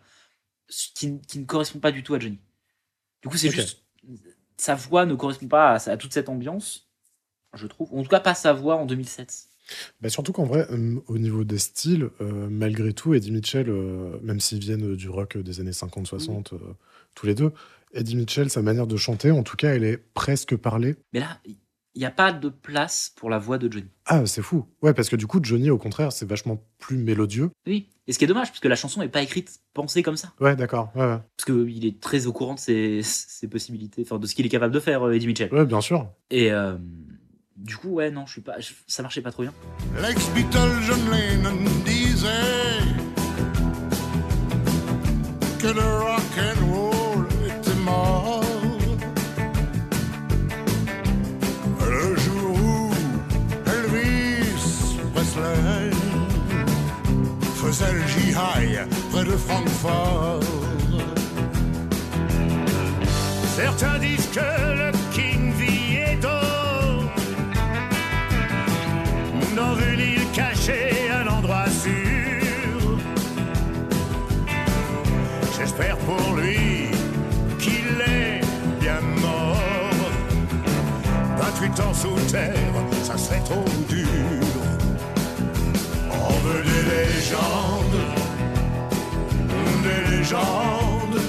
qui, 0.67 1.19
qui 1.21 1.39
ne 1.39 1.45
correspond 1.45 1.79
pas 1.79 1.91
du 1.91 2.03
tout 2.03 2.13
à 2.13 2.19
Johnny. 2.19 2.39
Du 3.21 3.29
coup, 3.29 3.37
c'est 3.37 3.49
juste. 3.49 3.83
Sa 4.57 4.75
voix 4.75 5.05
ne 5.05 5.15
correspond 5.15 5.47
pas 5.47 5.75
à, 5.75 5.89
à 5.89 5.97
toute 5.97 6.13
cette 6.13 6.29
ambiance, 6.29 6.89
je 7.53 7.67
trouve. 7.67 7.93
En 7.93 8.03
tout 8.03 8.09
cas, 8.09 8.19
pas 8.19 8.35
sa 8.35 8.53
voix 8.53 8.75
en 8.75 8.85
2007. 8.85 9.47
Bah, 10.01 10.09
surtout 10.09 10.33
qu'en 10.33 10.45
vrai, 10.45 10.67
euh, 10.71 10.99
au 11.07 11.17
niveau 11.17 11.43
des 11.43 11.57
styles, 11.57 12.09
euh, 12.21 12.47
malgré 12.49 12.93
tout, 12.93 13.13
Eddie 13.13 13.31
Mitchell, 13.31 13.69
euh, 13.69 14.17
même 14.21 14.39
s'ils 14.39 14.59
viennent 14.59 14.95
du 14.95 15.09
rock 15.09 15.37
des 15.37 15.59
années 15.59 15.71
50-60, 15.71 16.53
euh, 16.53 16.57
tous 17.15 17.25
les 17.25 17.35
deux, 17.35 17.51
Eddie 17.93 18.15
Mitchell, 18.15 18.49
sa 18.49 18.61
manière 18.61 18.87
de 18.87 18.97
chanter, 18.97 19.31
en 19.31 19.43
tout 19.43 19.55
cas, 19.55 19.73
elle 19.73 19.83
est 19.83 19.97
presque 19.97 20.55
parlée. 20.55 20.95
Mais 21.13 21.19
là, 21.19 21.39
il 21.95 21.99
n'y 21.99 22.05
a 22.05 22.11
pas 22.11 22.31
de 22.31 22.49
place 22.49 23.11
pour 23.15 23.29
la 23.29 23.37
voix 23.37 23.57
de 23.57 23.71
Johnny. 23.71 23.87
Ah, 24.05 24.25
c'est 24.25 24.41
fou. 24.41 24.65
Ouais, 24.81 24.93
parce 24.93 25.09
que 25.09 25.15
du 25.15 25.27
coup, 25.27 25.39
Johnny, 25.43 25.69
au 25.69 25.77
contraire, 25.77 26.11
c'est 26.11 26.27
vachement 26.27 26.59
plus 26.79 26.97
mélodieux. 26.97 27.51
Oui. 27.67 27.87
Et 28.07 28.13
ce 28.13 28.17
qui 28.17 28.25
est 28.25 28.27
dommage, 28.27 28.47
parce 28.49 28.59
que 28.59 28.67
la 28.67 28.75
chanson 28.75 28.99
n'est 29.01 29.07
pas 29.09 29.21
écrite, 29.21 29.59
pensée 29.73 30.01
comme 30.03 30.17
ça. 30.17 30.33
Ouais, 30.41 30.55
d'accord. 30.55 30.91
Ouais, 30.95 31.05
ouais. 31.05 31.19
Parce 31.37 31.45
qu'il 31.45 31.85
est 31.85 31.99
très 32.01 32.25
au 32.25 32.33
courant 32.33 32.55
de 32.55 32.59
ses, 32.59 33.01
ses 33.03 33.47
possibilités, 33.47 34.01
enfin, 34.05 34.17
de 34.19 34.25
ce 34.27 34.35
qu'il 34.35 34.45
est 34.45 34.49
capable 34.49 34.73
de 34.73 34.79
faire, 34.79 35.03
euh, 35.07 35.13
Eddie 35.13 35.27
Mitchell. 35.27 35.53
Ouais, 35.53 35.65
bien 35.65 35.81
sûr. 35.81 36.07
Et 36.31 36.51
euh, 36.51 36.75
du 37.55 37.77
coup, 37.77 37.89
ouais, 37.89 38.09
non, 38.11 38.25
je 38.25 38.31
suis 38.33 38.41
pas, 38.41 38.59
je- 38.59 38.73
ça 38.87 39.03
marchait 39.03 39.21
pas 39.21 39.31
trop 39.31 39.43
bien. 39.43 39.53
L'ex-Beatle 40.01 40.81
John 40.81 40.99
Lennon 41.11 41.61
disait 41.85 42.27
que 45.59 45.67
le 45.67 45.81
rock 45.81 46.21
and 46.39 46.73
roll 46.73 46.82
jihad 57.73 58.87
près 59.11 59.23
de 59.23 59.35
Francfort. 59.35 60.39
Certains 63.55 63.97
disent 63.99 64.29
que 64.31 64.39
le 64.39 64.91
King 65.11 65.53
Vieto 65.53 66.27
dans 69.55 69.75
une 69.75 69.99
île 69.99 70.31
cachée, 70.33 71.09
un 71.11 71.27
endroit 71.27 71.65
sûr. 71.69 72.97
J'espère 75.57 75.97
pour 75.97 76.35
lui 76.35 76.89
qu'il 77.59 78.01
est 78.07 78.41
bien 78.79 79.01
mort. 79.21 79.57
28 81.37 81.79
ans 81.79 81.93
sous 81.93 82.31
terre, 82.31 82.73
ça 83.03 83.17
serait 83.17 83.43
trop 83.43 83.65
dur. 83.89 84.12
Des 86.43 86.49
légendes, 86.91 88.01
des 89.83 90.17
légendes. 90.17 91.21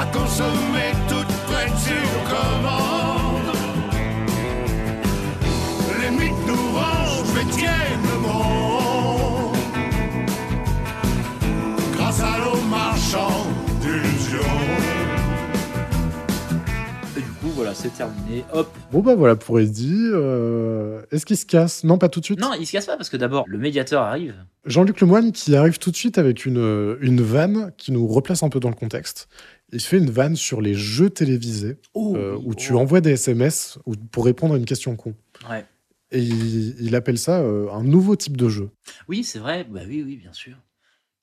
À 0.00 0.06
consommer 0.06 0.92
toutes 1.06 1.36
prêtes 1.46 1.78
sur 1.78 2.10
commande. 2.24 2.99
Voilà, 17.70 17.74
c'est 17.74 17.96
terminé. 17.96 18.44
Hop. 18.52 18.68
Bon 18.92 19.00
bah 19.00 19.14
voilà 19.14 19.36
pour 19.36 19.60
Eddie. 19.60 20.08
euh, 20.12 21.02
Est-ce 21.10 21.24
qu'il 21.26 21.36
se 21.36 21.46
casse? 21.46 21.84
Non, 21.84 21.98
pas 21.98 22.08
tout 22.08 22.20
de 22.20 22.24
suite. 22.24 22.40
Non, 22.40 22.52
il 22.58 22.66
se 22.66 22.72
casse 22.72 22.86
pas 22.86 22.96
parce 22.96 23.08
que 23.10 23.16
d'abord, 23.16 23.44
le 23.48 23.58
médiateur 23.58 24.02
arrive. 24.02 24.34
Jean-Luc 24.66 25.00
Lemoyne 25.00 25.32
qui 25.32 25.56
arrive 25.56 25.78
tout 25.78 25.90
de 25.90 25.96
suite 25.96 26.18
avec 26.18 26.44
une, 26.46 26.96
une 27.00 27.20
vanne 27.22 27.72
qui 27.76 27.92
nous 27.92 28.06
replace 28.06 28.42
un 28.42 28.48
peu 28.48 28.60
dans 28.60 28.68
le 28.68 28.74
contexte. 28.74 29.28
Il 29.72 29.80
fait 29.80 29.98
une 29.98 30.10
vanne 30.10 30.36
sur 30.36 30.60
les 30.60 30.74
jeux 30.74 31.10
télévisés 31.10 31.78
Oh, 31.94 32.14
euh, 32.16 32.34
où 32.36 32.50
oh. 32.50 32.54
tu 32.54 32.74
envoies 32.74 33.00
des 33.00 33.12
SMS 33.12 33.78
ou- 33.86 33.94
pour 33.94 34.24
répondre 34.24 34.54
à 34.54 34.58
une 34.58 34.64
question 34.64 34.96
con. 34.96 35.14
Ouais. 35.48 35.64
Et 36.10 36.18
il, 36.20 36.74
il 36.80 36.96
appelle 36.96 37.18
ça 37.18 37.40
euh, 37.40 37.70
un 37.72 37.84
nouveau 37.84 38.16
type 38.16 38.36
de 38.36 38.48
jeu. 38.48 38.70
Oui, 39.08 39.22
c'est 39.22 39.38
vrai. 39.38 39.64
Bah 39.70 39.80
oui, 39.86 40.02
oui, 40.04 40.16
bien 40.16 40.32
sûr. 40.32 40.54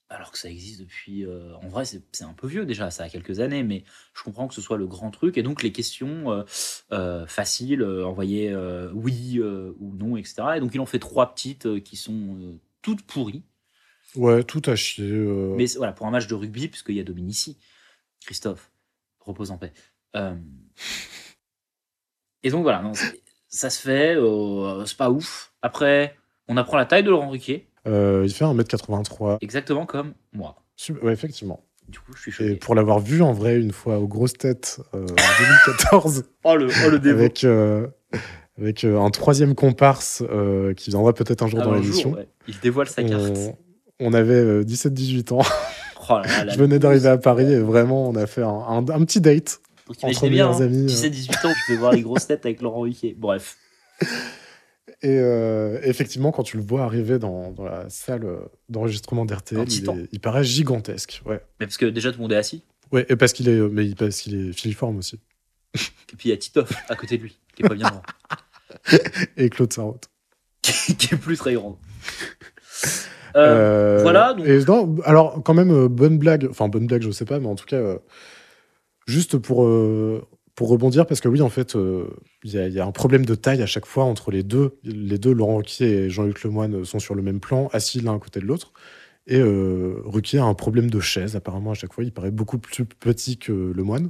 Alors 0.09 0.31
que 0.31 0.37
ça 0.37 0.49
existe 0.49 0.79
depuis. 0.79 1.25
euh, 1.25 1.53
en 1.61 1.67
vrai, 1.67 1.83
c'est 1.85 2.23
un 2.23 2.33
peu 2.33 2.47
vieux 2.47 2.65
déjà, 2.65 2.89
ça 2.91 3.03
a 3.03 3.09
quelques 3.09 3.41
années, 3.41 3.63
mais 3.63 3.83
je 4.13 4.23
comprends 4.23 4.47
que 4.47 4.53
ce 4.53 4.61
soit 4.61 4.77
le 4.77 4.87
grand 4.87 5.11
truc. 5.11 5.37
Et 5.37 5.43
donc, 5.43 5.63
les 5.63 5.73
questions 5.73 6.31
euh, 6.31 6.43
euh, 6.93 7.27
faciles, 7.27 7.83
envoyer 7.83 8.55
oui 8.93 9.41
ou 9.41 9.95
non, 9.95 10.15
etc. 10.15 10.35
Et 10.55 10.59
donc, 10.61 10.73
il 10.73 10.79
en 10.79 10.85
fait 10.85 10.99
trois 10.99 11.33
petites 11.33 11.83
qui 11.83 11.97
sont 11.97 12.57
toutes 12.81 13.01
pourries. 13.01 13.43
Ouais, 14.15 14.43
tout 14.45 14.61
à 14.65 14.77
chier. 14.77 15.11
Mais 15.57 15.65
voilà, 15.75 15.91
pour 15.91 16.07
un 16.07 16.11
match 16.11 16.27
de 16.27 16.35
rugby, 16.35 16.69
puisqu'il 16.69 16.95
y 16.95 17.01
a 17.01 17.03
Dominici, 17.03 17.57
Christophe, 18.21 18.71
repose 19.19 19.51
en 19.51 19.57
paix. 19.57 19.73
Et 22.43 22.49
donc 22.49 22.63
voilà, 22.63 22.81
non, 22.81 22.93
ça 23.49 23.69
se 23.69 23.81
fait, 23.81 24.15
c'est 24.85 24.97
pas 24.97 25.11
ouf. 25.11 25.51
Après, 25.61 26.15
on 26.47 26.55
apprend 26.55 26.77
la 26.77 26.85
taille 26.85 27.03
de 27.03 27.09
Laurent 27.09 27.29
Ruquier, 27.29 27.66
Euh, 27.87 28.23
il 28.25 28.33
fait 28.33 28.45
1m83. 28.45 29.37
exactement 29.41 29.85
comme 29.85 30.13
moi. 30.33 30.55
Sub- 30.75 31.01
Ouais, 31.03 31.13
effectivement. 31.13 31.63
Du 31.89 31.99
coup, 31.99 32.11
je 32.15 32.21
suis 32.29 32.31
Et 32.43 32.47
choqué. 32.49 32.55
pour 32.55 32.75
l'avoir 32.75 32.99
vu 32.99 33.21
en 33.21 33.31
vrai 33.31 33.59
une 33.59 33.71
fois 33.71 33.97
aux 33.97 34.07
grosses 34.07 34.33
têtes 34.33 34.79
euh, 34.93 35.03
en 35.03 35.05
2014, 35.05 36.23
Oh 36.43 36.55
le, 36.57 36.67
oh, 36.85 36.89
le 36.89 37.09
avec, 37.09 37.43
euh, 37.45 37.87
avec 38.57 38.83
un 38.83 39.09
troisième 39.09 39.55
comparse 39.55 40.21
qui 40.75 40.89
viendra 40.89 41.13
peut-être 41.13 41.43
un 41.43 41.47
jour 41.47 41.59
Ah, 41.61 41.65
dans 41.65 41.73
l'émission. 41.73 42.11
ouais, 42.13 42.27
Il 42.47 42.59
dévoile 42.59 42.87
sa 42.87 43.03
carte. 43.03 43.23
on, 43.23 43.57
on 43.99 44.13
avait 44.13 44.33
euh, 44.33 44.63
17-18 44.63 45.33
ans. 45.33 45.41
Oh 46.09 46.19
là 46.19 46.47
Je 46.47 46.57
venais 46.57 46.79
d'arriver 46.79 47.09
à 47.09 47.17
Paris 47.17 47.51
et 47.51 47.59
vraiment 47.59 48.07
on 48.07 48.15
a 48.15 48.27
fait 48.27 48.41
un, 48.41 48.47
un- 48.47 48.77
un 48.87 49.03
petit 49.03 49.19
date. 49.19 49.59
Donc, 49.87 49.97
entre 50.03 50.21
bien, 50.21 50.29
meilleurs 50.29 50.61
hein, 50.61 50.65
amis, 50.65 50.85
euh. 50.85 51.09
17-18 51.09 51.47
ans, 51.47 51.51
tu 51.53 51.73
peux 51.73 51.77
voir 51.79 51.91
les 51.91 52.01
grosses 52.01 52.27
têtes 52.27 52.45
avec 52.45 52.61
Laurent 52.61 52.79
Ruquier. 52.81 53.13
Bref. 53.17 53.57
Et 55.01 55.19
euh, 55.19 55.79
effectivement, 55.83 56.31
quand 56.31 56.43
tu 56.43 56.57
le 56.57 56.63
vois 56.63 56.83
arriver 56.83 57.19
dans, 57.19 57.51
dans 57.51 57.65
la 57.65 57.89
salle 57.89 58.23
euh, 58.23 58.39
d'enregistrement 58.69 59.25
d'RTL, 59.25 59.65
il, 60.11 60.19
paraît 60.19 60.43
gigantesque. 60.43 61.21
Ouais. 61.25 61.41
Mais 61.59 61.65
parce 61.65 61.77
que 61.77 61.85
déjà, 61.85 62.11
tout 62.11 62.17
le 62.17 62.23
monde 62.23 62.31
est 62.31 62.37
assis. 62.37 62.63
Ouais, 62.91 63.05
et 63.09 63.15
parce 63.15 63.33
qu'il 63.33 63.49
est, 63.49 63.59
mais 63.59 63.93
parce 63.95 64.21
qu'il 64.21 64.49
est 64.49 64.53
filiforme 64.53 64.97
aussi. 64.97 65.19
Et 65.75 66.15
puis, 66.17 66.29
il 66.29 66.31
y 66.31 66.33
a 66.33 66.37
Titoff 66.37 66.71
à 66.89 66.95
côté 66.95 67.17
de 67.17 67.23
lui, 67.23 67.37
qui 67.55 67.63
est 67.63 67.67
pas 67.67 67.75
bien 67.75 67.89
grand. 67.89 68.01
Et 69.37 69.49
Claude 69.49 69.71
Sarraute. 69.71 70.09
qui 70.61 71.13
est 71.13 71.17
plus 71.17 71.37
très 71.37 71.53
grand. 71.53 71.77
Euh, 73.35 73.99
Euh, 73.99 73.99
voilà, 74.01 74.33
donc- 74.33 74.47
et 74.47 74.63
non, 74.65 74.95
alors, 75.03 75.43
quand 75.43 75.53
même, 75.53 75.71
euh, 75.71 75.87
bonne 75.87 76.17
blague. 76.17 76.47
Enfin, 76.49 76.69
bonne 76.69 76.87
blague, 76.87 77.03
je 77.03 77.11
sais 77.11 77.25
pas, 77.25 77.39
mais 77.39 77.47
en 77.47 77.55
tout 77.55 77.65
cas, 77.65 77.75
euh, 77.75 77.99
juste 79.05 79.37
pour, 79.37 79.65
euh, 79.65 80.25
pour 80.57 80.69
rebondir, 80.69 81.05
parce 81.05 81.21
que 81.21 81.27
oui, 81.29 81.39
en 81.41 81.49
fait, 81.49 81.75
euh, 81.75 82.07
il 82.43 82.51
y, 82.51 82.79
a- 82.79 82.85
un 82.85 82.91
problème 82.91 83.25
de 83.25 83.35
taille 83.35 83.61
à 83.61 83.67
chaque 83.67 83.85
fois 83.85 84.03
entre 84.05 84.31
les 84.31 84.41
deux. 84.41 84.79
Les 84.83 85.19
deux, 85.19 85.31
Laurent 85.31 85.57
Ruquier 85.57 85.87
et 85.87 86.09
Jean-Luc 86.09 86.43
Lemoyne, 86.43 86.83
sont 86.83 86.97
sur 86.97 87.13
le 87.13 87.21
même 87.21 87.39
plan, 87.39 87.69
assis 87.73 88.01
l'un 88.01 88.15
à 88.15 88.19
côté 88.19 88.39
de 88.39 88.45
l'autre. 88.45 88.73
Et 89.27 89.37
euh, 89.39 90.01
Ruquier 90.05 90.39
a 90.39 90.45
un 90.45 90.55
problème 90.55 90.89
de 90.89 90.99
chaise, 90.99 91.35
apparemment, 91.35 91.71
à 91.71 91.73
chaque 91.75 91.93
fois. 91.93 92.03
Il 92.03 92.11
paraît 92.11 92.31
beaucoup 92.31 92.57
plus 92.57 92.85
petit 92.85 93.37
que 93.37 93.51
Lemoyne. 93.75 94.09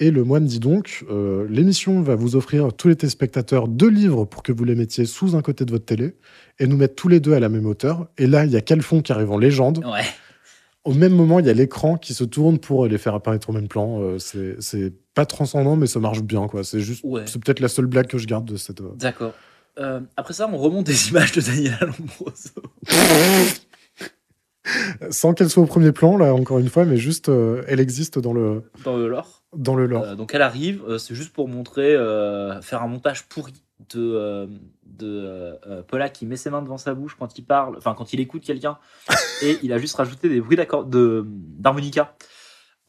Et 0.00 0.10
Lemoyne 0.10 0.44
dit 0.44 0.60
donc 0.60 1.04
euh, 1.10 1.46
L'émission 1.48 2.02
va 2.02 2.14
vous 2.14 2.36
offrir 2.36 2.72
tous 2.74 2.88
les 2.88 2.96
téléspectateurs 2.96 3.68
deux 3.68 3.88
livres 3.88 4.26
pour 4.26 4.42
que 4.42 4.52
vous 4.52 4.64
les 4.64 4.74
mettiez 4.74 5.06
sous 5.06 5.34
un 5.34 5.40
côté 5.40 5.64
de 5.64 5.70
votre 5.72 5.86
télé 5.86 6.14
et 6.58 6.66
nous 6.66 6.76
mettre 6.76 6.94
tous 6.94 7.08
les 7.08 7.20
deux 7.20 7.32
à 7.32 7.40
la 7.40 7.48
même 7.48 7.64
hauteur. 7.66 8.06
Et 8.18 8.26
là, 8.26 8.44
il 8.44 8.50
y 8.52 8.56
a 8.56 8.60
Calfon 8.60 9.00
qui 9.00 9.12
arrive 9.12 9.30
en 9.32 9.38
légende. 9.38 9.78
Ouais. 9.78 10.04
Au 10.88 10.94
même 10.94 11.12
moment, 11.12 11.38
il 11.38 11.44
y 11.46 11.50
a 11.50 11.52
l'écran 11.52 11.96
qui 11.98 12.14
se 12.14 12.24
tourne 12.24 12.58
pour 12.58 12.86
les 12.86 12.96
faire 12.98 13.14
apparaître 13.14 13.50
au 13.50 13.52
même 13.52 13.68
plan. 13.68 14.00
Euh, 14.00 14.18
c'est 14.18 14.56
c'est 14.60 14.92
pas 15.14 15.26
transcendant, 15.26 15.76
mais 15.76 15.86
ça 15.86 16.00
marche 16.00 16.22
bien. 16.22 16.48
quoi. 16.48 16.64
C'est 16.64 16.80
juste, 16.80 17.02
Ouais. 17.04 17.22
c'est 17.26 17.38
peut-être 17.42 17.60
la 17.60 17.68
seule 17.68 17.86
blague 17.86 18.06
que 18.06 18.16
je 18.18 18.26
garde 18.26 18.46
de 18.46 18.56
cette. 18.56 18.80
euh, 18.80 18.92
D'accord. 18.96 19.32
Euh, 19.78 20.00
après 20.16 20.32
ça, 20.32 20.48
on 20.50 20.56
remonte 20.56 20.86
des 20.86 21.08
images 21.10 21.32
de 21.32 21.40
Daniela 21.42 21.78
Lombroso. 21.82 22.50
Sans 25.10 25.32
qu'elle 25.34 25.48
soit 25.48 25.62
au 25.62 25.66
premier 25.66 25.92
plan, 25.92 26.16
là, 26.18 26.34
encore 26.34 26.58
une 26.58 26.68
fois, 26.68 26.84
mais 26.84 26.96
juste, 26.98 27.28
euh, 27.30 27.62
elle 27.68 27.80
existe 27.80 28.18
dans 28.18 28.32
le, 28.34 28.62
dans 28.84 28.96
le 28.96 29.08
lore. 29.08 29.42
dans 29.56 29.74
le 29.74 29.86
lore. 29.86 30.02
Euh, 30.04 30.14
donc 30.14 30.34
elle 30.34 30.42
arrive, 30.42 30.82
euh, 30.86 30.98
c'est 30.98 31.14
juste 31.14 31.32
pour 31.32 31.48
montrer, 31.48 31.94
euh, 31.94 32.60
faire 32.60 32.82
un 32.82 32.86
montage 32.88 33.24
pourri 33.28 33.54
de, 33.90 34.12
euh, 34.14 34.46
de 34.84 35.06
euh, 35.06 35.56
euh, 35.66 35.82
Paula 35.82 36.08
qui 36.08 36.26
met 36.26 36.36
ses 36.36 36.50
mains 36.50 36.62
devant 36.62 36.78
sa 36.78 36.94
bouche 36.94 37.16
quand 37.18 37.38
il 37.38 37.44
parle, 37.44 37.76
enfin 37.76 37.94
quand 37.94 38.12
il 38.12 38.20
écoute 38.20 38.42
quelqu'un, 38.42 38.78
et 39.42 39.58
il 39.62 39.72
a 39.72 39.78
juste 39.78 39.96
rajouté 39.96 40.28
des 40.28 40.40
bruits 40.40 40.56
d'harmonica 40.56 42.16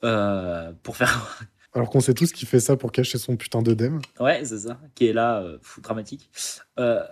euh, 0.03 0.71
pour 0.83 0.97
faire. 0.97 1.39
Alors 1.73 1.89
qu'on 1.89 1.99
sait 1.99 2.13
tous 2.15 2.31
qu'il 2.31 2.47
fait 2.47 2.59
ça 2.59 2.75
pour 2.77 2.91
cacher 2.91 3.17
son 3.19 3.37
putain 3.37 3.61
d'œdème. 3.61 3.99
ouais, 4.19 4.43
c'est 4.43 4.59
ça, 4.59 4.79
qui 4.95 5.05
est 5.07 5.13
là, 5.13 5.39
euh, 5.41 5.59
fou, 5.61 5.81
dramatique, 5.81 6.31
euh, 6.79 7.03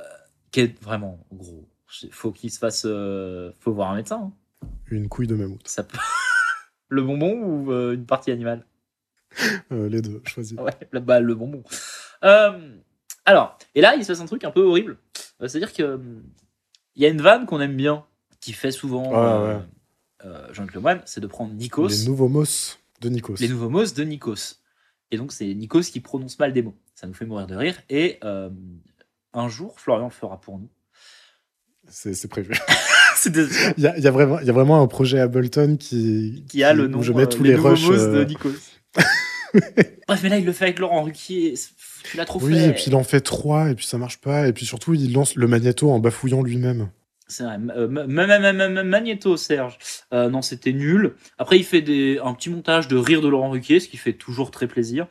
qui 0.52 0.62
est 0.62 0.82
vraiment 0.82 1.20
gros. 1.32 1.68
Faut 2.12 2.32
qu'il 2.32 2.52
se 2.52 2.58
fasse, 2.58 2.82
faut 2.82 3.72
voir 3.72 3.92
un 3.92 3.96
médecin. 3.96 4.32
hein. 4.64 4.68
Une 4.90 5.08
couille 5.10 5.28
de 5.28 5.36
mammouth. 5.36 5.68
Ça 5.68 5.84
peut... 5.84 5.98
le 6.90 7.02
bonbon 7.04 7.34
ou 7.44 7.72
une 7.72 8.06
partie 8.06 8.32
animale? 8.32 8.66
Les 9.70 10.02
deux, 10.02 10.22
choisis. 10.26 10.58
Ouais, 10.58 10.74
balle, 11.00 11.24
le 11.24 11.36
bonbon. 11.36 11.64
Euh, 12.24 12.76
alors, 13.28 13.58
et 13.76 13.82
là, 13.82 13.96
il 13.96 14.04
se 14.04 14.08
passe 14.12 14.22
un 14.22 14.26
truc 14.26 14.44
un 14.44 14.52
peu 14.52 14.62
horrible. 14.62 14.98
Euh, 15.42 15.48
C'est-à-dire 15.48 15.74
que 15.74 15.84
hum, 15.84 16.24
il 16.96 17.04
y 17.04 17.06
a 17.06 17.10
une 17.10 17.22
vanne 17.22 17.46
qu'on 17.46 17.62
aime 17.62 17.76
bien, 17.76 18.04
qui 18.40 18.54
fait 18.54 18.72
souvent 18.72 19.12
Ah, 19.14 19.18
euh, 19.18 19.58
ouais. 19.58 19.64
euh, 20.26 20.54
Jean-Luc 20.54 20.74
Lemoyne, 20.74 21.02
c'est 21.06 21.22
de 21.22 21.28
prendre 21.28 21.54
Nikos, 21.54 21.90
Les 21.90 22.06
nouveaux 22.06 22.28
Moss 22.30 22.80
de 23.02 23.10
Nikos. 23.10 23.36
les 23.40 23.48
nouveaux 23.50 23.70
mots 23.70 23.86
de 23.86 24.04
Nikos. 24.04 24.56
Et 25.12 25.18
donc, 25.18 25.32
c'est 25.32 25.54
Nikos 25.54 25.82
qui 25.84 26.00
prononce 26.00 26.40
mal 26.40 26.52
des 26.54 26.62
mots. 26.64 26.76
Ça 26.96 27.06
nous 27.06 27.14
fait 27.14 27.26
mourir 27.26 27.46
de 27.48 27.56
rire. 27.56 27.80
Et 27.90 28.18
euh, 28.24 28.50
un 29.34 29.48
jour, 29.50 29.80
Florian 29.80 30.06
le 30.06 30.12
fera 30.12 30.42
pour 30.42 30.58
nous. 30.58 30.70
C'est 31.88 32.28
prévu. 32.28 32.54
Il 33.26 33.84
y 33.84 33.88
a, 33.88 33.98
il 33.98 34.04
y 34.04 34.08
a 34.08 34.12
vraiment, 34.12 34.40
il 34.40 34.46
y 34.46 34.50
a 34.50 34.54
vraiment 34.54 34.80
un 34.82 34.86
projet 34.88 35.20
Ableton 35.20 35.76
qui, 35.78 36.46
qui 36.48 36.64
a 36.64 36.72
le 36.74 36.86
où 36.86 36.88
nom 36.88 37.02
je 37.02 37.12
mets 37.14 37.26
tous 37.28 37.42
les, 37.44 37.56
nouveaux 37.56 37.70
rushs. 37.70 37.82
mots 37.88 37.94
euh, 37.94 38.20
de 38.20 38.30
Nikos. 38.30 38.50
Bref, 40.08 40.20
mais 40.22 40.30
là, 40.30 40.38
il 40.38 40.46
le 40.46 40.52
fait 40.54 40.66
avec 40.66 40.78
Laurent 40.80 41.02
Ruquier. 41.04 41.56
Tu 42.04 42.18
l'as 42.18 42.26
trop 42.26 42.40
Oui, 42.42 42.54
fait. 42.56 42.70
et 42.70 42.74
puis 42.74 42.84
il 42.88 42.96
en 42.96 43.04
fait 43.04 43.22
trois, 43.22 43.70
et 43.70 43.76
puis 43.76 43.86
ça 43.86 43.98
marche 43.98 44.20
pas, 44.20 44.48
et 44.48 44.54
puis 44.54 44.66
surtout 44.66 44.94
il 44.94 45.12
lance 45.14 45.36
le 45.36 45.48
magnéto 45.48 45.90
en 45.92 46.00
bafouillant 46.00 46.42
lui-même. 46.44 46.90
C'est 47.30 47.44
vrai. 47.44 47.58
Euh, 47.76 47.88
ma- 47.90 48.08
ma- 48.08 48.26
ma- 48.40 48.54
ma- 48.54 48.70
ma- 48.70 48.84
Magnéto, 48.84 49.36
Serge. 49.36 49.78
Euh, 50.14 50.30
non, 50.30 50.42
c'était 50.42 50.72
nul. 50.72 51.16
Après, 51.38 51.58
il 51.58 51.66
fait 51.66 51.82
des, 51.82 52.20
un 52.24 52.34
petit 52.34 52.50
montage 52.50 52.88
de 52.88 52.96
rire 52.96 53.22
de 53.22 53.28
Laurent 53.28 53.50
Ruquier, 53.50 53.82
ce 53.82 53.90
qui 53.90 53.98
fait 53.98 54.14
toujours 54.14 54.50
très 54.50 54.66
plaisir. 54.68 55.08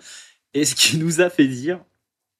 Et 0.54 0.64
ce 0.64 0.74
qui 0.74 0.96
nous 0.98 1.20
a 1.20 1.28
fait 1.28 1.46
dire. 1.46 1.78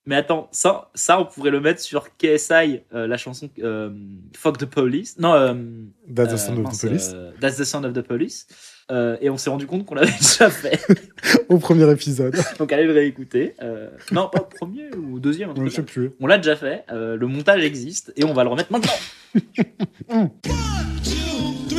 Mais 0.07 0.15
attends, 0.15 0.49
ça, 0.53 0.91
ça 0.95 1.21
on 1.21 1.27
pourrait 1.27 1.51
le 1.51 1.61
mettre 1.61 1.81
sur 1.81 2.17
KSI, 2.17 2.81
euh, 2.95 3.07
la 3.09 3.17
chanson 3.17 3.51
euh, 3.59 3.91
Fuck 4.37 4.57
the 4.57 4.65
Police. 4.65 5.19
Non, 5.19 5.33
That's 6.15 6.33
the 6.33 6.37
sound 6.39 6.65
of 6.65 6.73
the 6.73 6.81
police. 6.81 7.15
That's 7.41 7.57
the 7.57 7.65
Sound 7.65 7.85
of 7.85 7.93
the 7.93 8.03
Police. 8.03 8.47
Euh, 8.93 9.17
et 9.21 9.31
on 9.31 9.37
s'est 9.37 9.51
rendu 9.51 9.67
compte 9.67 9.85
qu'on 9.85 9.97
l'avait 9.97 10.13
déjà 10.21 10.49
fait. 10.49 10.79
Au 11.49 11.59
premier 11.59 11.91
épisode. 11.91 12.37
Donc 12.59 12.73
allez 12.73 12.85
le 12.85 12.93
réécouter. 12.93 13.55
Euh, 13.63 13.89
non, 14.13 14.29
pas 14.33 14.41
au 14.41 14.45
premier 14.45 14.91
ou 14.97 15.17
au 15.17 15.19
deuxième. 15.19 15.53
je 15.65 15.69
sais 15.71 15.83
plus. 15.83 16.13
On 16.21 16.27
l'a 16.27 16.37
déjà 16.39 16.55
fait. 16.57 16.85
euh, 16.93 17.17
le 17.17 17.27
montage 17.27 17.65
existe 17.65 18.13
et 18.17 18.25
on 18.25 18.33
va 18.33 18.45
le 18.45 18.51
remettre 18.51 18.71
maintenant. 18.71 18.93
Hum. 20.09 20.31
Voilà, 20.45 21.76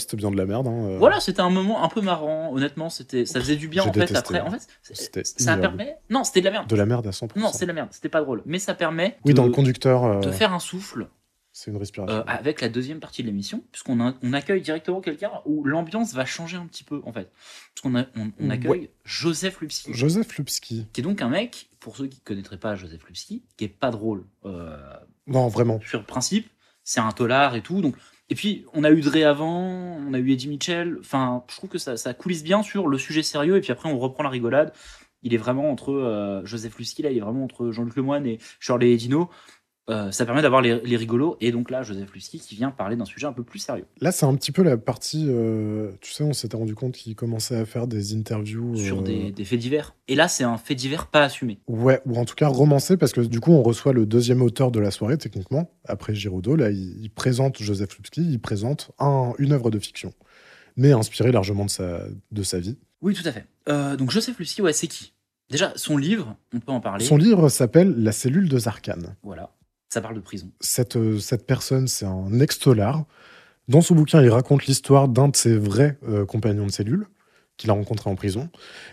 c'était 0.00 0.16
bien 0.16 0.30
de 0.32 0.36
la 0.36 0.46
merde. 0.46 0.66
hein, 0.66 0.72
euh. 0.90 0.98
Voilà, 0.98 1.20
c'était 1.20 1.40
un 1.40 1.50
moment 1.50 1.84
un 1.84 1.88
peu 1.88 2.00
marrant. 2.00 2.52
Honnêtement, 2.52 2.88
c'était, 2.90 3.24
ça 3.26 3.38
faisait 3.40 3.56
du 3.56 3.68
bien 3.68 3.84
en 3.84 3.92
fait. 3.92 4.14
Après, 4.16 4.40
en 4.40 4.50
fait, 4.50 4.66
C'était 4.82 5.22
ça 5.24 5.56
permet. 5.56 5.96
Non, 6.10 6.24
c'était 6.24 6.40
de 6.40 6.46
la 6.46 6.50
merde. 6.50 6.66
De 6.68 6.76
la 6.76 6.86
merde 6.86 7.06
à 7.06 7.10
100%. 7.10 7.38
Non, 7.38 7.52
c'était 7.52 7.66
de 7.66 7.68
la 7.70 7.74
merde. 7.74 7.88
C'était 7.92 8.08
pas 8.08 8.20
drôle. 8.22 8.42
Mais 8.46 8.58
ça 8.58 8.74
permet 8.74 9.16
Oui, 9.24 9.32
de, 9.32 9.36
dans 9.36 9.46
le 9.46 9.52
conducteur, 9.52 10.04
euh, 10.04 10.20
de 10.20 10.32
faire 10.32 10.52
un 10.52 10.58
souffle 10.58 11.08
c'est 11.52 11.72
une 11.72 11.76
respiration. 11.78 12.16
euh, 12.16 12.22
avec 12.28 12.60
la 12.60 12.68
deuxième 12.68 13.00
partie 13.00 13.22
de 13.22 13.26
l'émission, 13.26 13.64
puisqu'on 13.72 13.98
on 14.22 14.32
accueille 14.32 14.60
directement 14.62 15.00
quelqu'un 15.00 15.32
où 15.46 15.64
l'ambiance 15.64 16.14
va 16.14 16.24
changer 16.24 16.56
un 16.56 16.66
petit 16.66 16.84
peu 16.84 17.02
en 17.04 17.12
fait. 17.12 17.28
Parce 17.74 17.82
qu'on 17.82 17.96
a- 17.98 18.06
on, 18.16 18.46
Ouais. 18.46 18.54
accueille 18.54 18.90
Joseph 19.04 19.60
Lupski, 19.60 19.92
Joseph 19.92 20.36
Lupski. 20.38 20.86
qui 20.92 21.00
est 21.00 21.04
donc 21.04 21.20
un 21.22 21.28
mec, 21.28 21.68
pour 21.80 21.96
ceux 21.96 22.06
qui 22.06 22.20
ne 22.20 22.24
connaîtraient 22.24 22.56
pas 22.56 22.76
Joseph 22.76 23.04
Lupski, 23.04 23.42
qui 23.56 23.64
est 23.64 23.68
pas 23.68 23.90
drôle. 23.90 24.24
Euh, 24.46 24.76
Non, 25.26 25.48
vraiment. 25.48 25.80
sur 25.84 25.98
le 25.98 26.04
principe, 26.06 26.48
c'est 26.84 27.00
un 27.00 27.10
tolard 27.10 27.56
et 27.56 27.62
tout. 27.62 27.80
Donc, 27.82 27.96
et 28.30 28.36
puis, 28.36 28.64
on 28.74 28.84
a 28.84 28.90
eu 28.92 29.00
Dre 29.00 29.26
avant, 29.26 29.58
on 29.60 30.14
a 30.14 30.18
eu 30.18 30.30
Eddie 30.30 30.48
Mitchell. 30.48 30.96
Enfin, 31.00 31.42
je 31.50 31.56
trouve 31.56 31.68
que 31.68 31.78
ça, 31.78 31.96
ça 31.96 32.14
coulisse 32.14 32.44
bien 32.44 32.62
sur 32.62 32.86
le 32.86 32.96
sujet 32.96 33.24
sérieux. 33.24 33.56
Et 33.56 33.60
puis 33.60 33.72
après, 33.72 33.90
on 33.90 33.98
reprend 33.98 34.22
la 34.22 34.30
rigolade. 34.30 34.72
Il 35.22 35.34
est 35.34 35.38
vraiment 35.38 35.70
entre 35.70 35.92
euh, 35.92 36.44
Joseph 36.46 36.78
Lusky, 36.78 37.02
là, 37.02 37.10
il 37.10 37.18
est 37.18 37.20
vraiment 37.20 37.44
entre 37.44 37.72
Jean-Luc 37.72 37.96
Lemoyne 37.96 38.26
et 38.26 38.38
Shirley 38.60 38.96
Dino. 38.96 39.28
Euh, 39.88 40.12
ça 40.12 40.24
permet 40.24 40.42
d'avoir 40.42 40.60
les, 40.60 40.80
les 40.82 40.96
rigolos. 40.96 41.36
Et 41.40 41.50
donc 41.50 41.68
là, 41.70 41.82
Joseph 41.82 42.12
Lusky 42.12 42.38
qui 42.38 42.54
vient 42.54 42.70
parler 42.70 42.94
d'un 42.94 43.04
sujet 43.04 43.26
un 43.26 43.32
peu 43.32 43.42
plus 43.42 43.58
sérieux. 43.58 43.86
Là, 44.00 44.12
c'est 44.12 44.24
un 44.26 44.34
petit 44.36 44.52
peu 44.52 44.62
la 44.62 44.76
partie. 44.76 45.24
euh, 45.28 45.90
tu 46.00 46.12
sais, 46.12 46.22
on 46.22 46.32
s'était 46.32 46.56
rendu 46.56 46.76
compte 46.76 46.92
qu'il 46.94 47.16
commençait 47.16 47.56
à 47.56 47.64
faire 47.66 47.88
des 47.88 48.14
interviews. 48.14 48.76
Sur 48.76 49.00
euh, 49.00 49.02
des, 49.02 49.32
des 49.32 49.44
faits 49.44 49.58
divers. 49.58 49.96
Et 50.06 50.14
là, 50.14 50.28
c'est 50.28 50.44
un 50.44 50.58
fait 50.58 50.76
divers 50.76 51.08
pas 51.08 51.24
assumé. 51.24 51.58
Ouais, 51.66 52.00
ou 52.06 52.16
en 52.18 52.24
tout 52.24 52.36
cas 52.36 52.46
romancé, 52.46 52.96
parce 52.96 53.12
que 53.12 53.20
du 53.20 53.40
coup, 53.40 53.50
on 53.52 53.62
reçoit 53.62 53.92
le 53.92 54.06
deuxième 54.06 54.42
auteur 54.42 54.70
de 54.70 54.78
la 54.78 54.92
soirée, 54.92 55.18
techniquement, 55.18 55.70
après 55.86 56.14
Giraudot. 56.14 56.54
Là, 56.54 56.70
il, 56.70 57.02
il 57.02 57.10
présente 57.10 57.60
Joseph 57.60 57.96
Lupski, 57.96 58.20
il 58.22 58.38
présente 58.38 58.92
un- 59.00 59.32
une 59.38 59.52
œuvre 59.52 59.70
de 59.72 59.78
fiction, 59.80 60.12
mais 60.76 60.92
inspirée 60.92 61.32
largement 61.32 61.64
de 61.64 61.70
sa, 61.70 62.00
de 62.30 62.42
sa 62.44 62.60
vie. 62.60 62.76
Oui, 63.02 63.14
tout 63.14 63.26
à 63.26 63.32
fait. 63.32 63.46
Donc, 63.96 64.10
Joseph 64.12 64.38
Lusky, 64.38 64.62
ouais, 64.62 64.72
c'est 64.72 64.86
qui? 64.86 65.14
Déjà, 65.48 65.72
son 65.74 65.96
livre, 65.96 66.36
on 66.54 66.60
peut 66.60 66.70
en 66.70 66.80
parler. 66.80 67.04
Son 67.04 67.16
livre 67.16 67.48
s'appelle 67.48 67.92
La 67.98 68.12
cellule 68.12 68.48
de 68.48 68.56
Zarkane. 68.58 69.16
Voilà. 69.24 69.50
Ça 69.92 70.00
parle 70.00 70.14
de 70.14 70.20
prison. 70.20 70.50
Cette, 70.60 70.96
euh, 70.96 71.18
cette 71.18 71.46
personne, 71.46 71.88
c'est 71.88 72.06
un 72.06 72.38
ex-tolard. 72.38 73.06
Dans 73.66 73.80
son 73.80 73.96
bouquin, 73.96 74.22
il 74.22 74.30
raconte 74.30 74.66
l'histoire 74.66 75.08
d'un 75.08 75.28
de 75.28 75.36
ses 75.36 75.56
vrais 75.56 75.98
euh, 76.08 76.24
compagnons 76.24 76.66
de 76.66 76.70
cellule, 76.70 77.08
qu'il 77.56 77.70
a 77.70 77.72
rencontré 77.72 78.08
en 78.08 78.14
prison. 78.14 78.48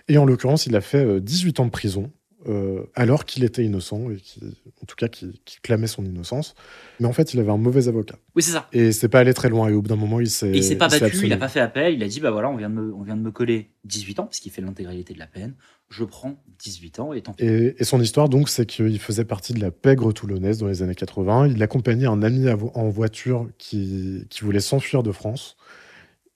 Et 0.08 0.18
en 0.18 0.26
l'occurrence, 0.26 0.66
il 0.66 0.76
a 0.76 0.82
fait 0.82 1.06
euh, 1.06 1.20
18 1.20 1.60
ans 1.60 1.66
de 1.66 1.72
prison, 1.72 2.12
euh, 2.48 2.84
alors 2.94 3.26
qu'il 3.26 3.44
était 3.44 3.66
innocent, 3.66 4.12
et 4.12 4.18
qui, 4.18 4.40
en 4.82 4.86
tout 4.86 4.96
cas, 4.96 5.08
qui, 5.08 5.42
qui 5.44 5.60
clamait 5.62 5.88
son 5.88 6.06
innocence. 6.06 6.54
Mais 7.00 7.08
en 7.08 7.14
fait, 7.14 7.34
il 7.34 7.40
avait 7.40 7.52
un 7.52 7.58
mauvais 7.58 7.88
avocat. 7.88 8.18
Oui, 8.36 8.44
c'est 8.44 8.52
ça. 8.52 8.68
Et 8.74 8.92
c'est 8.92 9.10
pas 9.10 9.20
allé 9.20 9.34
très 9.34 9.50
loin. 9.50 9.70
Et 9.70 9.74
au 9.74 9.82
bout 9.82 9.90
d'un 9.90 9.96
moment, 9.96 10.20
il 10.20 10.30
s'est. 10.30 10.50
Et 10.50 10.58
il 10.58 10.64
s'est 10.64 10.76
pas 10.76 10.88
battu, 10.88 11.26
il 11.26 11.34
a 11.34 11.38
pas 11.38 11.48
fait 11.48 11.60
appel, 11.60 11.96
il 11.96 12.04
a 12.04 12.08
dit 12.08 12.20
bah 12.20 12.32
voilà, 12.32 12.50
on 12.50 12.56
vient 12.56 12.70
de 12.70 12.76
me, 12.76 12.94
on 12.94 13.02
vient 13.02 13.18
de 13.18 13.22
me 13.22 13.32
coller 13.32 13.72
18 13.86 14.20
ans, 14.20 14.26
parce 14.26 14.40
qu'il 14.40 14.52
fait 14.52 14.62
l'intégralité 14.62 15.14
de 15.14 15.20
la 15.20 15.28
peine. 15.28 15.56
Je 15.90 16.04
prends 16.04 16.36
18 16.60 17.00
ans 17.00 17.14
et 17.14 17.22
tant 17.22 17.34
pis. 17.34 17.46
Et, 17.46 17.76
et 17.80 17.84
son 17.84 18.02
histoire, 18.02 18.30
donc, 18.30 18.50
c'est 18.50 18.66
qu'il 18.66 19.00
faisait 19.00 19.26
partie 19.26 19.54
de 19.54 19.60
la 19.60 19.72
pègre 19.72 20.12
toulonnaise 20.12 20.60
dans 20.60 20.68
les 20.68 20.84
années 20.84 20.96
80. 20.96 21.48
Il 21.48 21.64
accompagnait 21.64 22.08
un 22.08 22.22
ami 22.22 22.48
en 22.50 22.90
voiture 22.90 23.48
qui, 23.58 24.26
qui 24.30 24.42
voulait 24.42 24.60
s'enfuir 24.60 25.02
de 25.02 25.12
France. 25.12 25.58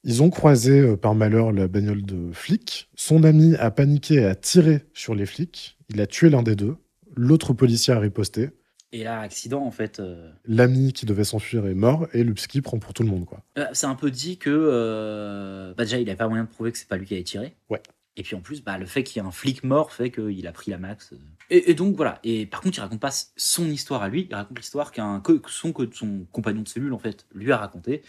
Ils 0.04 0.24
ont 0.24 0.30
croisé 0.30 0.80
euh, 0.80 0.98
par 0.98 1.14
malheur 1.16 1.52
la 1.52 1.68
bagnole 1.68 2.04
de 2.04 2.32
flics. 2.34 2.90
Son 2.96 3.24
ami 3.24 3.56
a 3.58 3.70
paniqué 3.72 4.16
et 4.16 4.26
a 4.26 4.36
tiré 4.36 4.82
sur 4.94 5.14
les 5.14 5.26
flics. 5.26 5.78
Il 5.94 6.02
a 6.02 6.08
tué 6.08 6.30
l'un 6.30 6.44
des 6.44 6.56
deux. 6.56 6.76
L'autre 7.16 7.54
policier 7.54 7.94
a 7.94 8.00
riposté. 8.00 8.52
Et 8.94 9.04
là, 9.06 9.20
accident 9.22 9.64
en 9.64 9.72
fait. 9.72 10.00
euh, 10.00 10.32
L'ami 10.46 10.92
qui 10.94 11.06
devait 11.06 11.24
s'enfuir 11.24 11.66
est 11.68 11.74
mort 11.74 12.08
et 12.14 12.24
Lupski 12.24 12.62
prend 12.62 12.78
pour 12.80 12.94
tout 12.94 13.04
le 13.04 13.10
monde. 13.10 13.26
quoi. 13.26 13.42
euh, 13.58 13.66
c'est 13.74 13.86
un 13.88 13.96
peu 13.96 14.12
dit 14.12 14.38
que 14.38 14.50
euh, 14.50 15.74
bah 15.76 15.84
déjà 15.86 15.98
il 15.98 16.10
avait 16.10 16.18
pas 16.18 16.28
moyen 16.28 16.44
de 16.44 16.50
prouver 16.50 16.72
que 16.74 16.78
c'est 16.78 16.88
pas 16.90 16.98
lui 16.98 17.06
qui 17.06 17.14
avait 17.14 17.24
tiré. 17.24 17.56
Ouais. 17.70 17.82
Et 18.18 18.24
puis 18.24 18.36
en 18.36 18.42
plus, 18.42 18.62
bah, 18.62 18.78
le 18.78 18.86
fait 18.86 19.04
qu'il 19.04 19.22
y 19.22 19.26
ait 19.26 19.28
un 19.28 19.32
flic 19.32 19.64
mort 19.64 19.94
fait 19.94 20.12
qu'il 20.12 20.46
a 20.46 20.52
pris 20.52 20.70
la 20.72 20.78
max. 20.78 21.14
Et, 21.50 21.72
et 21.72 21.74
donc 21.74 21.96
voilà. 21.96 22.20
Et 22.26 22.46
par 22.46 22.60
contre, 22.60 22.78
il 22.78 22.82
raconte 22.82 23.00
pas 23.00 23.12
son 23.38 23.70
histoire 23.70 24.04
à 24.04 24.10
lui, 24.10 24.28
il 24.30 24.36
raconte 24.36 24.60
l'histoire 24.60 24.92
qu'un 24.92 25.22
que 25.22 25.40
son, 25.48 25.72
que 25.72 25.84
son 25.94 26.26
compagnon 26.34 26.62
de 26.64 26.68
cellule 26.68 26.92
en 26.92 27.00
fait 27.00 27.26
lui 27.34 27.50
a 27.54 27.58
raconté. 27.58 28.02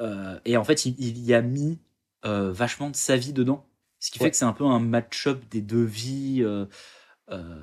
Euh, 0.00 0.38
et 0.46 0.56
en 0.56 0.64
fait, 0.64 0.86
il, 0.86 0.94
il 0.98 1.18
y 1.18 1.34
a 1.34 1.42
mis 1.42 1.78
vachement 2.24 2.88
de 2.90 2.96
sa 2.96 3.16
vie 3.16 3.32
dedans. 3.34 3.66
Ce 4.00 4.10
qui 4.10 4.18
Ouais. 4.20 4.26
fait 4.26 4.30
que 4.30 4.36
c'est 4.36 4.44
un 4.44 4.52
peu 4.52 4.64
un 4.64 4.80
match-up 4.80 5.42
des 5.50 5.60
deux 5.60 5.84
vies. 5.84 6.42
Euh, 7.30 7.54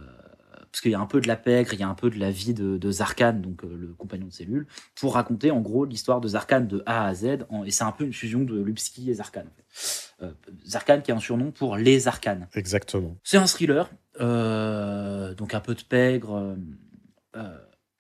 parce 0.72 0.82
qu'il 0.82 0.92
y 0.92 0.96
a 0.96 1.00
un 1.00 1.06
peu 1.06 1.22
de 1.22 1.28
la 1.28 1.38
pègre, 1.38 1.74
il 1.74 1.80
y 1.80 1.84
a 1.84 1.88
un 1.88 1.94
peu 1.96 2.10
de 2.10 2.20
la 2.20 2.32
vie 2.32 2.54
de, 2.54 2.78
de 2.78 2.92
Zarkane, 2.92 3.42
donc 3.42 3.64
euh, 3.64 3.78
le 3.78 3.94
compagnon 3.94 4.28
de 4.28 4.34
cellule, 4.34 4.68
pour 5.00 5.14
raconter 5.14 5.50
en 5.52 5.62
gros 5.62 5.86
l'histoire 5.86 6.20
de 6.20 6.28
Zarkane 6.28 6.68
de 6.68 6.84
A 6.86 7.06
à 7.08 7.14
Z. 7.16 7.46
en- 7.50 7.64
et 7.64 7.72
c'est 7.72 7.84
un 7.86 7.92
peu 7.94 8.04
une 8.04 8.14
fusion 8.14 8.42
de 8.44 8.60
Lupski 8.62 9.10
et 9.10 9.14
Zarkane. 9.16 9.48
en 9.48 9.56
fait. 9.56 10.14
Euh, 10.26 10.32
Zarkane 10.66 11.02
qui 11.02 11.12
a 11.12 11.16
un 11.16 11.20
surnom 11.20 11.52
pour 11.52 11.78
les 11.78 12.08
Arcanes. 12.08 12.48
Exactement. 12.56 13.16
C'est 13.24 13.38
un 13.38 13.46
thriller, 13.46 13.90
donc 14.20 15.54
un 15.54 15.60
peu 15.62 15.76
de 15.76 15.82
pègre. 15.84 16.56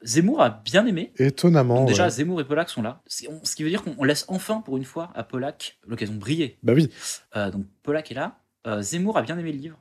Zemmour 0.02 0.42
a 0.42 0.50
bien 0.50 0.86
aimé. 0.86 1.12
Étonnamment. 1.18 1.78
Donc 1.80 1.88
déjà, 1.88 2.04
ouais. 2.06 2.10
Zemmour 2.12 2.40
et 2.40 2.46
Pollack 2.46 2.70
sont 2.70 2.82
là. 2.84 3.02
On- 3.30 3.44
ce 3.44 3.56
qui 3.56 3.64
veut 3.64 3.70
dire 3.70 3.84
qu'on 3.84 4.04
laisse 4.04 4.26
enfin, 4.28 4.62
pour 4.62 4.78
une 4.78 4.84
fois, 4.84 5.10
à 5.16 5.24
Pollack 5.24 5.80
l'occasion 5.88 6.14
de 6.14 6.20
briller. 6.20 6.58
Bah 6.62 6.74
oui. 6.76 6.90
Euh, 7.36 7.50
donc 7.50 7.66
Pollack 7.82 8.12
est 8.12 8.16
là. 8.16 8.40
Euh, 8.68 8.82
Zemmour 8.82 9.18
a 9.18 9.22
bien 9.24 9.38
aimé 9.40 9.52
le 9.52 9.58
livre, 9.58 9.80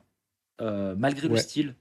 euh, 0.61 0.95
malgré 0.97 1.27
le 1.27 1.33
style. 1.41 1.75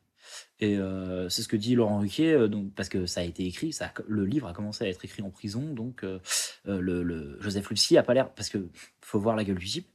Et 0.61 0.77
euh, 0.79 1.29
c'est 1.29 1.43
ce 1.43 1.49
que 1.49 1.57
dit 1.57 1.75
Laurent 1.75 1.99
Ruquier, 2.01 2.33
euh, 2.33 2.49
donc, 2.49 2.73
parce 2.75 2.89
que 2.89 3.07
ça 3.07 3.21
a 3.21 3.25
été 3.25 3.45
écrit, 3.47 3.73
ça 3.73 3.87
a- 3.87 4.03
le 4.09 4.25
livre 4.25 4.47
a 4.49 4.53
commencé 4.55 4.85
à 4.85 4.89
être 4.89 5.05
écrit 5.05 5.23
en 5.23 5.31
prison, 5.31 5.75
donc 5.75 6.03
euh, 6.05 6.19
le, 6.65 7.03
le- 7.03 7.37
Joseph 7.41 7.69
Lupski 7.69 7.99
a 7.99 8.03
pas 8.03 8.15
l'air, 8.15 8.33
parce 8.33 8.49
que 8.49 8.69
faut 9.01 9.19
voir 9.21 9.37
la 9.37 9.45
gueule 9.45 9.59
du 9.59 9.67
type, 9.67 9.89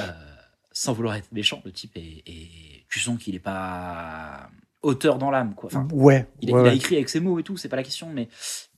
Euh, 0.00 0.12
sans 0.72 0.92
vouloir 0.92 1.14
être 1.14 1.30
méchant, 1.32 1.62
le 1.64 1.72
type 1.72 1.96
est, 1.96 2.22
est- 2.26 2.86
tu 2.90 2.98
sens 3.00 3.18
qu'il 3.22 3.34
est 3.34 3.38
pas 3.40 4.50
auteur 4.86 5.18
dans 5.18 5.30
l'âme, 5.30 5.54
quoi. 5.54 5.68
Enfin, 5.72 5.86
ouais. 5.92 6.26
il, 6.40 6.50
a, 6.50 6.54
ouais, 6.54 6.60
il 6.62 6.66
a 6.66 6.70
ouais. 6.70 6.76
écrit 6.76 6.96
avec 6.96 7.08
ses 7.08 7.20
mots 7.20 7.38
et 7.38 7.42
tout, 7.42 7.56
c'est 7.56 7.68
pas 7.68 7.76
la 7.76 7.82
question, 7.82 8.08
mais 8.12 8.28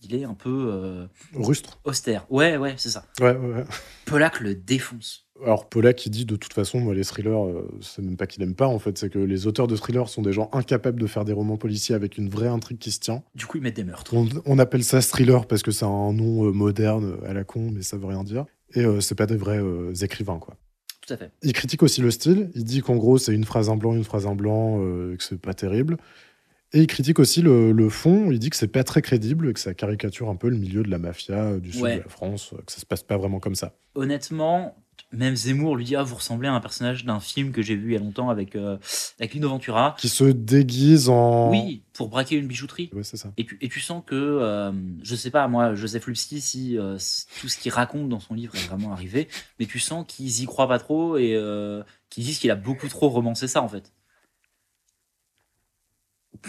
il 0.02 0.14
est 0.14 0.24
un 0.24 0.34
peu 0.34 0.70
euh, 0.72 1.06
Rustre. 1.34 1.78
austère. 1.84 2.26
Ouais, 2.30 2.56
ouais, 2.56 2.74
c'est 2.76 2.88
ça. 2.88 3.04
Ouais, 3.20 3.36
ouais. 3.36 3.64
Pollack 4.06 4.40
le 4.40 4.54
défonce. 4.54 5.26
Alors 5.44 5.68
Pollack 5.68 5.94
qui 5.94 6.10
dit 6.10 6.24
de 6.24 6.34
toute 6.34 6.52
façon 6.52 6.80
moi 6.80 6.94
les 6.94 7.04
thrillers 7.04 7.46
euh, 7.46 7.70
c'est 7.80 8.02
même 8.02 8.16
pas 8.16 8.26
qu'il 8.26 8.42
aime 8.42 8.56
pas 8.56 8.66
en 8.66 8.80
fait 8.80 8.98
c'est 8.98 9.08
que 9.08 9.20
les 9.20 9.46
auteurs 9.46 9.68
de 9.68 9.76
thrillers 9.76 10.08
sont 10.08 10.20
des 10.20 10.32
gens 10.32 10.50
incapables 10.52 11.00
de 11.00 11.06
faire 11.06 11.24
des 11.24 11.32
romans 11.32 11.56
policiers 11.56 11.94
avec 11.94 12.18
une 12.18 12.28
vraie 12.28 12.48
intrigue 12.48 12.78
qui 12.78 12.90
se 12.90 12.98
tient. 12.98 13.22
Du 13.36 13.46
coup, 13.46 13.58
ils 13.58 13.62
mettent 13.62 13.76
des 13.76 13.84
meurtres. 13.84 14.14
On, 14.14 14.26
on 14.46 14.58
appelle 14.58 14.82
ça 14.82 15.00
thriller 15.00 15.46
parce 15.46 15.62
que 15.62 15.70
c'est 15.70 15.84
un 15.84 16.12
nom 16.12 16.46
euh, 16.46 16.50
moderne 16.50 17.18
à 17.24 17.34
la 17.34 17.44
con 17.44 17.70
mais 17.72 17.82
ça 17.82 17.96
veut 17.96 18.06
rien 18.06 18.24
dire 18.24 18.46
et 18.74 18.84
euh, 18.84 19.00
c'est 19.00 19.14
pas 19.14 19.26
des 19.26 19.36
vrais 19.36 19.60
euh, 19.60 19.94
écrivains 19.94 20.40
quoi. 20.40 20.56
Tout 21.08 21.14
à 21.14 21.16
fait. 21.16 21.30
Il 21.42 21.52
critique 21.54 21.82
aussi 21.82 22.00
le 22.02 22.10
style, 22.10 22.50
il 22.54 22.64
dit 22.64 22.82
qu'en 22.82 22.96
gros 22.96 23.16
c'est 23.18 23.34
une 23.34 23.44
phrase 23.44 23.68
en 23.70 23.76
blanc 23.76 23.94
une 23.94 24.04
phrase 24.04 24.26
en 24.26 24.34
blanc 24.36 24.76
euh, 24.80 25.16
que 25.16 25.24
c'est 25.24 25.40
pas 25.40 25.54
terrible 25.54 25.96
et 26.74 26.80
il 26.80 26.86
critique 26.86 27.18
aussi 27.18 27.40
le, 27.40 27.72
le 27.72 27.88
fond, 27.88 28.30
il 28.30 28.38
dit 28.38 28.50
que 28.50 28.56
c'est 28.56 28.68
pas 28.68 28.84
très 28.84 29.00
crédible 29.00 29.48
et 29.48 29.54
que 29.54 29.60
ça 29.60 29.72
caricature 29.72 30.28
un 30.28 30.36
peu 30.36 30.50
le 30.50 30.56
milieu 30.58 30.82
de 30.82 30.90
la 30.90 30.98
mafia 30.98 31.36
euh, 31.44 31.60
du 31.60 31.72
sud 31.72 31.80
Ouais. 31.82 31.96
de 31.96 32.02
la 32.02 32.08
France, 32.10 32.52
euh, 32.52 32.58
que 32.66 32.70
ça 32.70 32.78
se 32.78 32.84
passe 32.84 33.02
pas 33.02 33.16
vraiment 33.16 33.40
comme 33.40 33.54
ça. 33.54 33.72
honnêtement, 33.94 34.76
même 35.12 35.36
Zemmour 35.36 35.76
lui 35.76 35.84
dit 35.84 35.96
ah 35.96 36.02
vous 36.02 36.16
ressemblez 36.16 36.48
à 36.48 36.52
un 36.52 36.60
personnage 36.60 37.04
d'un 37.04 37.20
film 37.20 37.52
que 37.52 37.62
j'ai 37.62 37.74
vu 37.76 37.90
il 37.90 37.92
y 37.94 37.96
a 37.96 38.00
longtemps 38.00 38.28
avec 38.30 38.56
euh, 38.56 38.76
avec 39.18 39.34
Lino 39.34 39.48
Ventura. 39.48 39.96
Qui 39.98 40.08
se 40.08 40.24
déguise 40.24 41.08
en 41.08 41.50
Oui, 41.50 41.82
pour 41.94 42.08
braquer 42.08 42.36
une 42.36 42.46
bijouterie. 42.46 42.90
C'est 43.02 43.16
ça. 43.16 43.32
Et 43.36 43.44
tu, 43.44 43.58
et 43.60 43.68
tu 43.68 43.80
sens 43.80 44.02
que, 44.06 44.14
euh, 44.14 44.70
je 45.02 45.16
sais 45.16 45.30
pas, 45.30 45.48
moi, 45.48 45.74
Joseph 45.74 46.06
Lupski, 46.06 46.40
si 46.40 46.78
euh, 46.78 46.98
tout 47.40 47.48
ce 47.48 47.58
qu'il 47.58 47.72
raconte 47.72 48.08
dans 48.08 48.20
son 48.20 48.34
livre 48.34 48.54
est 48.54 48.66
vraiment 48.68 48.92
arrivé, 48.92 49.28
mais 49.58 49.66
tu 49.66 49.78
sens 49.78 50.04
qu'ils 50.06 50.42
y 50.42 50.46
croient 50.46 50.68
pas 50.68 50.78
trop 50.78 51.16
et 51.16 51.34
euh, 51.34 51.82
qu'ils 52.10 52.24
disent 52.24 52.38
qu'il 52.38 52.50
a 52.50 52.56
beaucoup 52.56 52.88
trop 52.88 53.08
romancé 53.08 53.48
ça, 53.48 53.62
en 53.62 53.68
fait. 53.68 53.92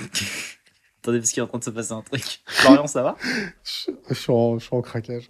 Attendez, 1.02 1.20
parce 1.20 1.32
qu'il 1.32 1.40
est 1.40 1.44
en 1.44 1.48
train 1.48 1.60
de 1.60 1.64
se 1.64 1.70
passer 1.70 1.94
un 1.94 2.02
truc. 2.02 2.42
Florian, 2.46 2.86
ça 2.88 3.02
va? 3.02 3.16
Je, 3.64 3.92
je 4.10 4.14
suis, 4.14 4.32
en, 4.32 4.60
je 4.60 4.66
suis 4.66 4.76
en 4.76 4.82
craquage. 4.82 5.30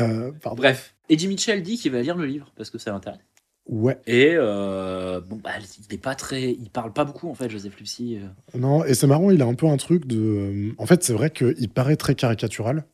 Euh. 0.00 0.32
Bref. 0.56 0.94
Eddie 1.08 1.28
Mitchell 1.28 1.62
dit 1.62 1.76
qu'il 1.78 1.92
va 1.92 2.00
lire 2.02 2.16
le 2.16 2.26
livre 2.26 2.52
parce 2.56 2.70
que 2.70 2.78
ça 2.78 2.90
l'intéresse. 2.92 3.20
Ouais. 3.66 3.98
Et 4.06 4.32
euh, 4.34 5.20
bon, 5.20 5.36
bah, 5.36 5.52
il 5.88 5.94
est 5.94 5.98
pas 5.98 6.14
très, 6.14 6.50
il 6.52 6.68
parle 6.70 6.92
pas 6.92 7.04
beaucoup 7.04 7.30
en 7.30 7.34
fait, 7.34 7.48
Joseph 7.48 7.78
Lupsi. 7.78 8.18
euh. 8.18 8.58
Non, 8.58 8.84
et 8.84 8.92
c'est 8.94 9.06
marrant, 9.06 9.30
il 9.30 9.40
a 9.40 9.46
un 9.46 9.54
peu 9.54 9.66
un 9.66 9.76
truc 9.78 10.06
de. 10.06 10.18
euh, 10.20 10.72
En 10.78 10.84
fait, 10.86 11.02
c'est 11.02 11.14
vrai 11.14 11.30
qu'il 11.30 11.68
paraît 11.70 11.96
très 11.96 12.14
caricatural. 12.14 12.84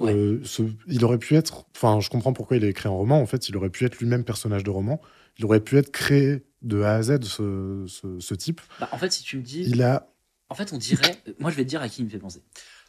Ouais. 0.00 0.12
Euh, 0.14 0.40
ce- 0.44 0.62
Il 0.88 1.04
aurait 1.04 1.18
pu 1.18 1.36
être. 1.36 1.66
Enfin, 1.76 2.00
je 2.00 2.08
comprends 2.10 2.32
pourquoi 2.32 2.56
il 2.56 2.64
a 2.64 2.68
écrit 2.68 2.88
un 2.88 2.92
roman. 2.92 3.20
En 3.20 3.26
fait, 3.26 3.48
il 3.48 3.56
aurait 3.56 3.70
pu 3.70 3.84
être 3.84 3.98
lui-même 3.98 4.24
personnage 4.24 4.64
de 4.64 4.70
roman. 4.70 5.00
Il 5.38 5.44
aurait 5.44 5.60
pu 5.60 5.76
être 5.76 5.92
créé 5.92 6.44
de 6.62 6.82
A 6.82 6.94
à 6.96 7.02
Z, 7.02 7.22
ce, 7.22 7.84
ce- 7.86 8.18
ce 8.18 8.34
type. 8.34 8.60
Bah, 8.80 8.88
en 8.92 8.98
fait, 8.98 9.12
si 9.12 9.22
tu 9.22 9.36
me 9.36 9.42
dis, 9.42 9.62
Il 9.64 9.82
a. 9.82 10.08
en 10.48 10.54
fait, 10.54 10.72
on 10.72 10.78
dirait, 10.78 11.16
moi, 11.38 11.50
je 11.50 11.56
vais 11.56 11.64
te 11.64 11.68
dire 11.68 11.82
à 11.82 11.88
qui 11.88 12.02
il 12.02 12.06
me 12.06 12.10
fait 12.10 12.18
penser. 12.18 12.40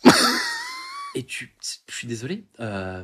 Et 1.16 1.24
tu, 1.24 1.56
je 1.90 1.94
suis 1.96 2.08
désolé, 2.08 2.46
euh, 2.62 3.04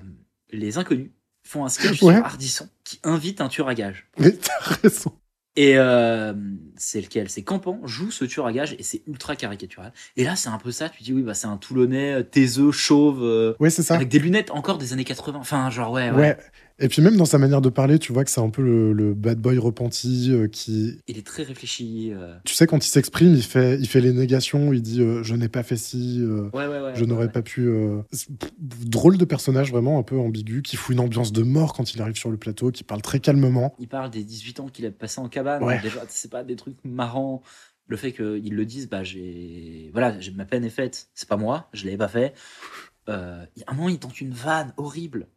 les 0.52 0.78
inconnus 0.78 1.12
font 1.44 1.66
un 1.66 1.70
sketch 1.70 2.02
Ouais. 2.04 2.16
sur 2.16 2.26
Ardisson 2.26 2.68
qui 2.84 3.00
invite 3.04 3.42
un 3.42 3.48
tueur 3.50 3.68
à 3.70 3.76
gages. 3.76 4.08
Mais 4.18 4.32
t'as 4.32 4.76
raison. 4.82 5.12
Et 5.56 5.74
euh, 5.78 6.34
c'est 6.76 7.02
lequel? 7.02 7.30
C'est 7.30 7.42
Campan 7.42 7.80
joue 7.84 8.12
ce 8.12 8.26
tueur 8.26 8.46
à 8.46 8.52
gages 8.54 8.76
et 8.78 8.84
c'est 8.84 9.02
ultra 9.08 9.36
caricatural. 9.36 9.92
Et 10.16 10.24
là, 10.24 10.36
c'est 10.36 10.50
un 10.50 10.60
peu 10.60 10.72
ça. 10.72 10.88
Tu 10.90 11.02
dis, 11.02 11.14
oui, 11.14 11.24
bah, 11.24 11.34
c'est 11.34 11.48
un 11.48 11.58
Toulonnais 11.58 12.14
euh, 12.20 12.24
taiseux, 12.24 12.72
chauve, 12.72 13.24
euh, 13.24 13.56
Ouais, 13.60 13.72
c'est 13.72 13.82
ça. 13.82 13.96
avec 13.96 14.08
des 14.08 14.20
lunettes 14.20 14.52
encore 14.52 14.78
des 14.78 14.94
années 14.94 15.04
80. 15.04 15.40
Enfin, 15.40 15.70
genre, 15.72 15.92
ouais, 15.92 16.12
ouais. 16.12 16.16
Ouais. 16.18 16.38
Et 16.80 16.90
puis 16.90 17.02
même 17.02 17.18
dans 17.18 17.26
sa 17.26 17.38
manière 17.40 17.62
de 17.62 17.70
parler, 17.70 17.98
tu 17.98 18.14
vois 18.14 18.24
que 18.24 18.30
c'est 18.30 18.40
un 18.42 18.50
peu 18.52 18.62
le, 18.62 18.94
le 18.94 19.14
bad 19.16 19.40
boy 19.40 19.58
repenti 19.58 20.32
euh, 20.32 20.48
qui, 20.48 21.00
Il 21.08 21.18
est 21.18 21.26
très 21.26 21.42
réfléchi. 21.44 22.12
euh. 22.14 22.36
tu 22.46 22.54
sais, 22.54 22.68
quand 22.68 22.86
il 22.86 22.90
s'exprime, 22.90 23.34
il 23.34 23.42
fait, 23.44 23.80
il 23.80 23.88
fait 23.88 24.02
les 24.02 24.14
négations, 24.14 24.72
il 24.74 24.82
dit 24.84 25.02
euh, 25.02 25.24
je 25.24 25.34
n'ai 25.36 25.50
pas 25.50 25.64
fait 25.64 25.76
ci, 25.78 26.22
Ouais, 26.54 26.68
ouais, 26.68 26.80
ouais. 26.80 26.92
je 26.96 27.04
n'aurais 27.06 27.32
pas 27.32 27.42
pu. 27.42 27.68
Drôle 28.60 29.18
de 29.18 29.26
personnage 29.26 29.72
vraiment 29.72 29.98
un 30.00 30.04
peu 30.04 30.18
ambigu, 30.18 30.62
qui 30.62 30.76
fout 30.76 30.94
une 30.94 31.00
ambiance 31.00 31.32
de 31.32 31.44
mort 31.44 31.74
quand 31.74 31.94
il 31.94 32.02
arrive 32.02 32.16
sur 32.18 32.30
le 32.30 32.38
plateau, 32.38 32.72
qui 32.72 32.84
parle 32.84 33.02
très 33.02 33.20
calmement. 33.20 33.76
Il 33.80 33.88
parle 33.88 34.12
des 34.12 34.24
18 34.24 34.60
ans 34.60 34.68
qu'il 34.68 34.86
a 34.86 34.92
passé 34.92 35.20
en 35.20 35.30
cabane. 35.30 35.64
Déjà, 35.82 36.04
c'est 36.10 36.32
pas 36.32 36.44
des 36.44 36.56
trucs 36.56 36.78
marrants. 36.84 37.42
Le 37.90 37.96
fait 37.98 38.12
qu'ils 38.12 38.54
le 38.54 38.66
disent, 38.66 38.90
bah, 38.90 39.04
j'ai. 39.04 39.90
Voilà, 39.94 40.16
ma 40.36 40.46
peine 40.46 40.66
est 40.66 40.70
faite. 40.70 41.08
C'est 41.14 41.30
pas 41.30 41.38
moi, 41.38 41.70
je 41.74 41.86
l'avais 41.86 41.98
pas 41.98 42.10
fait. 42.10 42.34
Euh, 43.10 43.46
un 43.68 43.74
moment, 43.74 43.90
il 43.90 43.98
tente 44.00 44.20
une 44.20 44.34
vanne 44.34 44.74
horrible. 44.78 45.28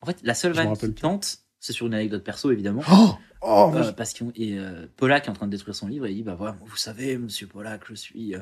En 0.00 0.06
fait, 0.06 0.18
la 0.22 0.34
seule 0.34 0.52
vanne 0.52 0.76
qu'il 0.76 0.94
tente, 0.94 1.38
c'est 1.60 1.72
sur 1.72 1.86
une 1.86 1.94
anecdote 1.94 2.22
perso, 2.24 2.50
évidemment. 2.52 2.82
Oh, 2.90 3.14
oh, 3.42 3.72
Euh, 3.74 3.92
parce 3.92 4.12
qu'il 4.12 4.30
et 4.36 4.58
euh, 4.58 4.86
Pollack 4.96 5.26
est 5.26 5.30
en 5.30 5.34
train 5.34 5.46
de 5.46 5.50
détruire 5.52 5.74
son 5.74 5.88
livre 5.88 6.06
et 6.06 6.10
il 6.10 6.16
dit 6.16 6.22
bah 6.22 6.34
voilà 6.34 6.56
vous 6.64 6.76
savez 6.76 7.18
monsieur 7.18 7.46
Pollack 7.46 7.82
je 7.88 7.94
suis 7.94 8.34
euh, 8.34 8.40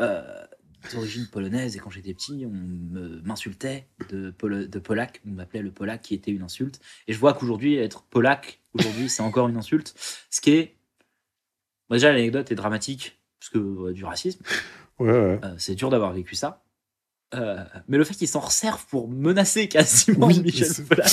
euh, 0.00 0.44
d'origine 0.92 1.26
polonaise 1.28 1.76
et 1.76 1.78
quand 1.78 1.90
j'étais 1.90 2.12
petit 2.14 2.44
on 2.46 2.50
me- 2.50 3.20
m'insultait 3.22 3.86
de, 4.10 4.30
Pollack 4.30 5.20
on 5.26 5.30
m'appelait 5.30 5.62
le 5.62 5.70
Pollack 5.70 6.02
qui 6.02 6.14
était 6.14 6.30
une 6.32 6.42
insulte. 6.42 6.80
Et 7.06 7.12
je 7.12 7.18
vois 7.18 7.34
qu'aujourd'hui 7.34 7.76
être 7.76 8.02
Pollack 8.04 8.60
aujourd'hui 8.74 9.08
c'est 9.08 9.22
encore 9.22 9.48
une 9.48 9.56
insulte. 9.56 9.94
Ce 10.30 10.40
qui 10.40 10.50
est 10.52 10.76
Bon, 11.88 11.96
déjà 11.96 12.12
l'anecdote 12.12 12.50
est 12.50 12.54
dramatique 12.56 13.20
parce 13.38 13.50
que 13.50 13.58
euh, 13.58 13.92
du 13.92 14.04
racisme. 14.04 14.42
Ouais, 14.98 15.10
ouais. 15.10 15.40
euh, 15.44 15.54
c'est 15.58 15.74
dur 15.74 15.90
d'avoir 15.90 16.12
vécu 16.12 16.34
ça 16.36 16.62
Euh, 17.34 17.64
mais 17.88 17.98
le 17.98 18.04
fait 18.04 18.14
qu'il 18.14 18.28
s'en 18.28 18.40
resserve 18.40 18.84
pour 18.86 19.08
menacer 19.08 19.68
quasiment 19.68 20.26
Oui, 20.26 20.40
Michel 20.42 20.68
Pollack 20.88 21.12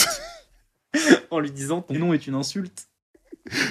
en 1.31 1.39
lui 1.39 1.51
disant 1.51 1.81
ton 1.81 1.93
nom 1.93 2.13
est 2.13 2.27
une 2.27 2.35
insulte 2.35 2.89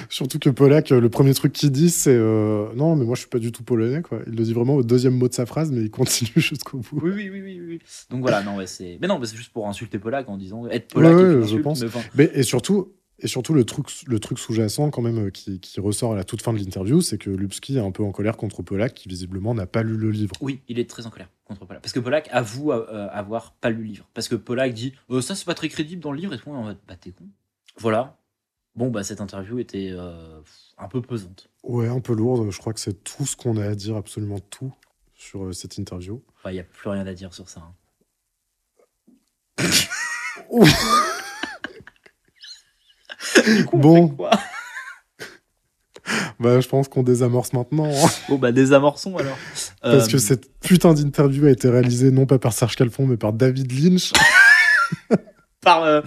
Surtout 0.09 0.39
que 0.39 0.49
Polak, 0.49 0.91
euh, 0.91 0.99
le 0.99 1.09
premier 1.09 1.33
truc 1.33 1.53
qu'il 1.53 1.71
dit, 1.71 1.89
c'est 1.89 2.15
euh, 2.15 2.67
non, 2.75 2.95
mais 2.95 3.05
moi 3.05 3.15
je 3.15 3.21
suis 3.21 3.29
pas 3.29 3.39
du 3.39 3.51
tout 3.51 3.63
polonais, 3.63 4.01
quoi. 4.01 4.19
Il 4.27 4.35
le 4.35 4.43
dit 4.43 4.53
vraiment 4.53 4.75
au 4.75 4.83
deuxième 4.83 5.13
mot 5.13 5.27
de 5.27 5.33
sa 5.33 5.45
phrase, 5.45 5.71
mais 5.71 5.81
il 5.81 5.91
continue 5.91 6.31
jusqu'au 6.35 6.79
bout. 6.79 6.99
Oui, 7.01 7.11
oui, 7.13 7.29
oui, 7.29 7.41
oui, 7.41 7.61
oui. 7.65 7.79
Donc 8.09 8.21
voilà, 8.21 8.41
non, 8.43 8.57
ouais, 8.57 8.67
c'est. 8.67 8.97
Mais 9.01 9.07
non, 9.07 9.19
c'est 9.23 9.37
juste 9.37 9.53
pour 9.53 9.67
insulter 9.67 9.99
Polak 9.99 10.27
en 10.27 10.37
disant 10.37 10.67
être 10.67 10.89
Polak. 10.89 11.15
Ouais, 11.15 11.23
ouais, 11.23 11.31
je 11.33 11.37
insulte, 11.43 11.63
pense. 11.63 11.81
mais 11.81 11.87
enfin, 11.87 12.01
Mais, 12.15 12.29
et 12.33 12.43
surtout, 12.43 12.93
et 13.21 13.27
surtout 13.27 13.53
le 13.53 13.63
truc, 13.63 13.87
le 14.07 14.19
truc 14.19 14.39
sous-jacent 14.39 14.89
quand 14.91 15.01
même 15.01 15.27
euh, 15.27 15.29
qui, 15.29 15.59
qui 15.59 15.79
ressort 15.79 16.13
à 16.13 16.15
la 16.15 16.23
toute 16.23 16.41
fin 16.41 16.53
de 16.53 16.59
l'interview, 16.59 17.01
c'est 17.01 17.17
que 17.17 17.29
Lupski 17.29 17.77
est 17.77 17.81
un 17.81 17.91
peu 17.91 18.03
en 18.03 18.11
colère 18.11 18.37
contre 18.37 18.61
Polak, 18.63 18.93
qui 18.93 19.09
visiblement 19.09 19.53
n'a 19.53 19.65
pas 19.65 19.83
lu 19.83 19.97
le 19.97 20.11
livre. 20.11 20.33
oui, 20.41 20.61
il 20.67 20.79
est 20.79 20.89
très 20.89 21.05
en 21.05 21.09
colère 21.09 21.29
contre 21.45 21.65
Polak. 21.65 21.81
Parce 21.81 21.93
que 21.93 21.99
Polak 21.99 22.29
avoue 22.31 22.71
euh, 22.71 23.07
avoir 23.11 23.53
pas 23.53 23.69
lu 23.69 23.77
le 23.77 23.83
livre. 23.83 24.07
Parce 24.13 24.27
que 24.27 24.35
Polak 24.35 24.73
dit 24.73 24.93
Euh, 25.09 25.21
ça, 25.21 25.35
c'est 25.35 25.45
pas 25.45 25.53
très 25.55 25.69
crédible 25.69 26.01
dans 26.01 26.11
le 26.11 26.19
livre. 26.19 26.33
Et 26.33 26.37
tout 26.37 26.49
le 26.49 26.55
monde 26.55 26.61
est 26.61 26.65
en 26.65 26.67
mode 26.69 26.77
bah, 26.87 26.95
t'es 26.99 27.11
con. 27.11 27.25
Voilà. 27.77 28.17
Bon, 28.75 28.89
bah, 28.89 29.03
cette 29.03 29.19
interview 29.19 29.59
était 29.59 29.89
euh, 29.91 30.41
un 30.77 30.87
peu 30.87 31.01
pesante. 31.01 31.49
Ouais, 31.63 31.87
un 31.87 31.99
peu 31.99 32.13
lourde. 32.13 32.49
Je 32.51 32.57
crois 32.59 32.73
que 32.73 32.79
c'est 32.79 33.03
tout 33.03 33.25
ce 33.25 33.35
qu'on 33.35 33.57
a 33.57 33.65
à 33.65 33.75
dire, 33.75 33.95
absolument 33.95 34.39
tout, 34.39 34.73
sur 35.15 35.45
euh, 35.45 35.51
cette 35.53 35.77
interview. 35.77 36.21
Il 36.45 36.51
n'y 36.51 36.59
a 36.59 36.63
plus 36.63 36.89
rien 36.89 37.05
à 37.05 37.13
dire 37.13 37.33
sur 37.33 37.49
ça. 37.49 37.61
hein. 37.61 37.73
Du 43.57 43.65
coup, 43.65 43.77
on 43.77 43.79
Bon. 43.79 44.07
fait 44.09 44.15
quoi 44.15 44.29
Bah, 46.39 46.59
je 46.59 46.67
pense 46.67 46.87
qu'on 46.87 47.03
désamorce 47.03 47.53
maintenant. 47.53 47.85
hein, 47.85 48.09
Bon, 48.29 48.37
bah, 48.37 48.51
désamorçons 48.51 49.17
alors. 49.17 49.37
parce 49.81 50.07
Euh, 50.07 50.11
que 50.11 50.17
cette 50.17 50.49
putain 50.59 50.93
d'interview 50.93 51.45
a 51.45 51.51
été 51.51 51.69
réalisée 51.69 52.09
non 52.11 52.25
pas 52.25 52.39
par 52.39 52.53
Serge 52.53 52.75
Calfon, 52.75 53.05
mais 53.05 53.17
par 53.17 53.33
David 53.33 53.71
Lynch. 53.71 54.13
Par, 55.61 55.83
euh, 55.83 55.99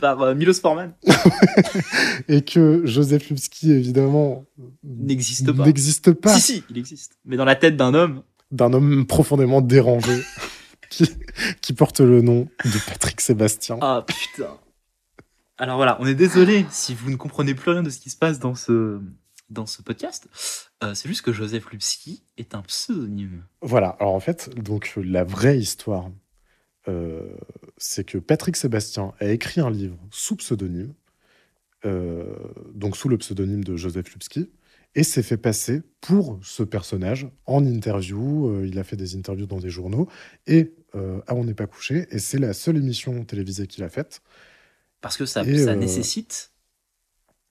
par 0.00 0.20
euh, 0.20 0.34
Milos 0.34 0.52
Forman. 0.60 0.92
et 2.28 2.42
que 2.42 2.82
Joseph 2.84 3.30
Lupski, 3.30 3.72
évidemment, 3.72 4.44
N'existe 4.84 5.50
pas. 5.50 5.64
n'existe 5.64 6.12
pas. 6.12 6.34
Si, 6.38 6.40
si, 6.56 6.64
il 6.68 6.76
existe. 6.76 7.12
Mais 7.24 7.38
dans 7.38 7.46
la 7.46 7.54
tête 7.56 7.74
d'un 7.76 7.94
homme, 7.94 8.22
d'un 8.50 8.70
homme 8.74 9.06
profondément 9.06 9.62
dérangé 9.62 10.22
qui, 10.90 11.10
qui 11.62 11.72
porte 11.72 12.00
le 12.00 12.20
nom 12.20 12.48
de 12.66 12.78
Patrick 12.86 13.22
Sébastien. 13.22 13.78
Ah 13.80 14.04
putain. 14.06 14.58
Alors 15.58 15.76
voilà, 15.76 15.96
on 16.00 16.06
est 16.06 16.14
désolé 16.14 16.64
si 16.70 16.94
vous 16.94 17.10
ne 17.10 17.16
comprenez 17.16 17.54
plus 17.54 17.70
rien 17.70 17.82
de 17.82 17.90
ce 17.90 17.98
qui 17.98 18.10
se 18.10 18.16
passe 18.16 18.38
dans 18.38 18.54
ce, 18.54 19.00
dans 19.52 19.66
ce 19.66 19.82
podcast. 19.82 20.28
Euh, 20.82 20.94
c'est 20.94 21.08
juste 21.08 21.22
que 21.22 21.32
Joseph 21.32 21.70
Lupski 21.70 22.24
est 22.38 22.54
un 22.54 22.62
pseudonyme. 22.62 23.44
Voilà, 23.60 23.90
alors 24.00 24.14
en 24.14 24.20
fait, 24.20 24.50
donc 24.58 24.94
la 24.96 25.24
vraie 25.24 25.58
histoire, 25.58 26.10
euh, 26.88 27.36
c'est 27.76 28.04
que 28.04 28.18
Patrick 28.18 28.56
Sébastien 28.56 29.12
a 29.20 29.26
écrit 29.26 29.60
un 29.60 29.70
livre 29.70 29.98
sous 30.10 30.36
pseudonyme, 30.36 30.94
euh, 31.84 32.24
donc 32.74 32.96
sous 32.96 33.08
le 33.08 33.18
pseudonyme 33.18 33.62
de 33.62 33.76
Joseph 33.76 34.12
Lupski, 34.12 34.50
et 34.94 35.04
s'est 35.04 35.22
fait 35.22 35.36
passer 35.36 35.82
pour 36.00 36.38
ce 36.42 36.62
personnage 36.62 37.28
en 37.46 37.64
interview. 37.64 38.62
il 38.64 38.78
a 38.78 38.84
fait 38.84 38.96
des 38.96 39.16
interviews 39.16 39.46
dans 39.46 39.58
des 39.58 39.70
journaux, 39.70 40.08
et 40.46 40.74
à 40.94 41.34
On 41.34 41.44
n'est 41.44 41.54
pas 41.54 41.66
couché, 41.66 42.06
et 42.10 42.18
c'est 42.18 42.38
la 42.38 42.52
seule 42.52 42.76
émission 42.76 43.24
télévisée 43.24 43.66
qu'il 43.66 43.84
a 43.84 43.88
faite. 43.88 44.20
Parce 45.02 45.18
que 45.18 45.26
ça, 45.26 45.42
euh, 45.42 45.74
nécessite 45.74 46.50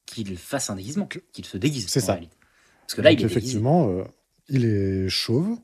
qu'il 0.08 0.36
fasse 0.38 0.70
un 0.72 0.76
déguisement, 0.76 1.08
qu'il 1.32 1.46
se 1.46 1.58
déguise. 1.58 1.88
C'est 1.88 2.00
ça. 2.00 2.14
réalité. 2.14 2.36
Parce 2.82 2.96
que 2.96 3.02
là, 3.02 3.12
Donc, 3.12 3.20
il 3.20 3.24
est 3.24 3.26
effectivement, 3.28 3.90
euh, 3.90 4.04
il 4.50 4.66
est 4.66 5.08
chauve, 5.10 5.58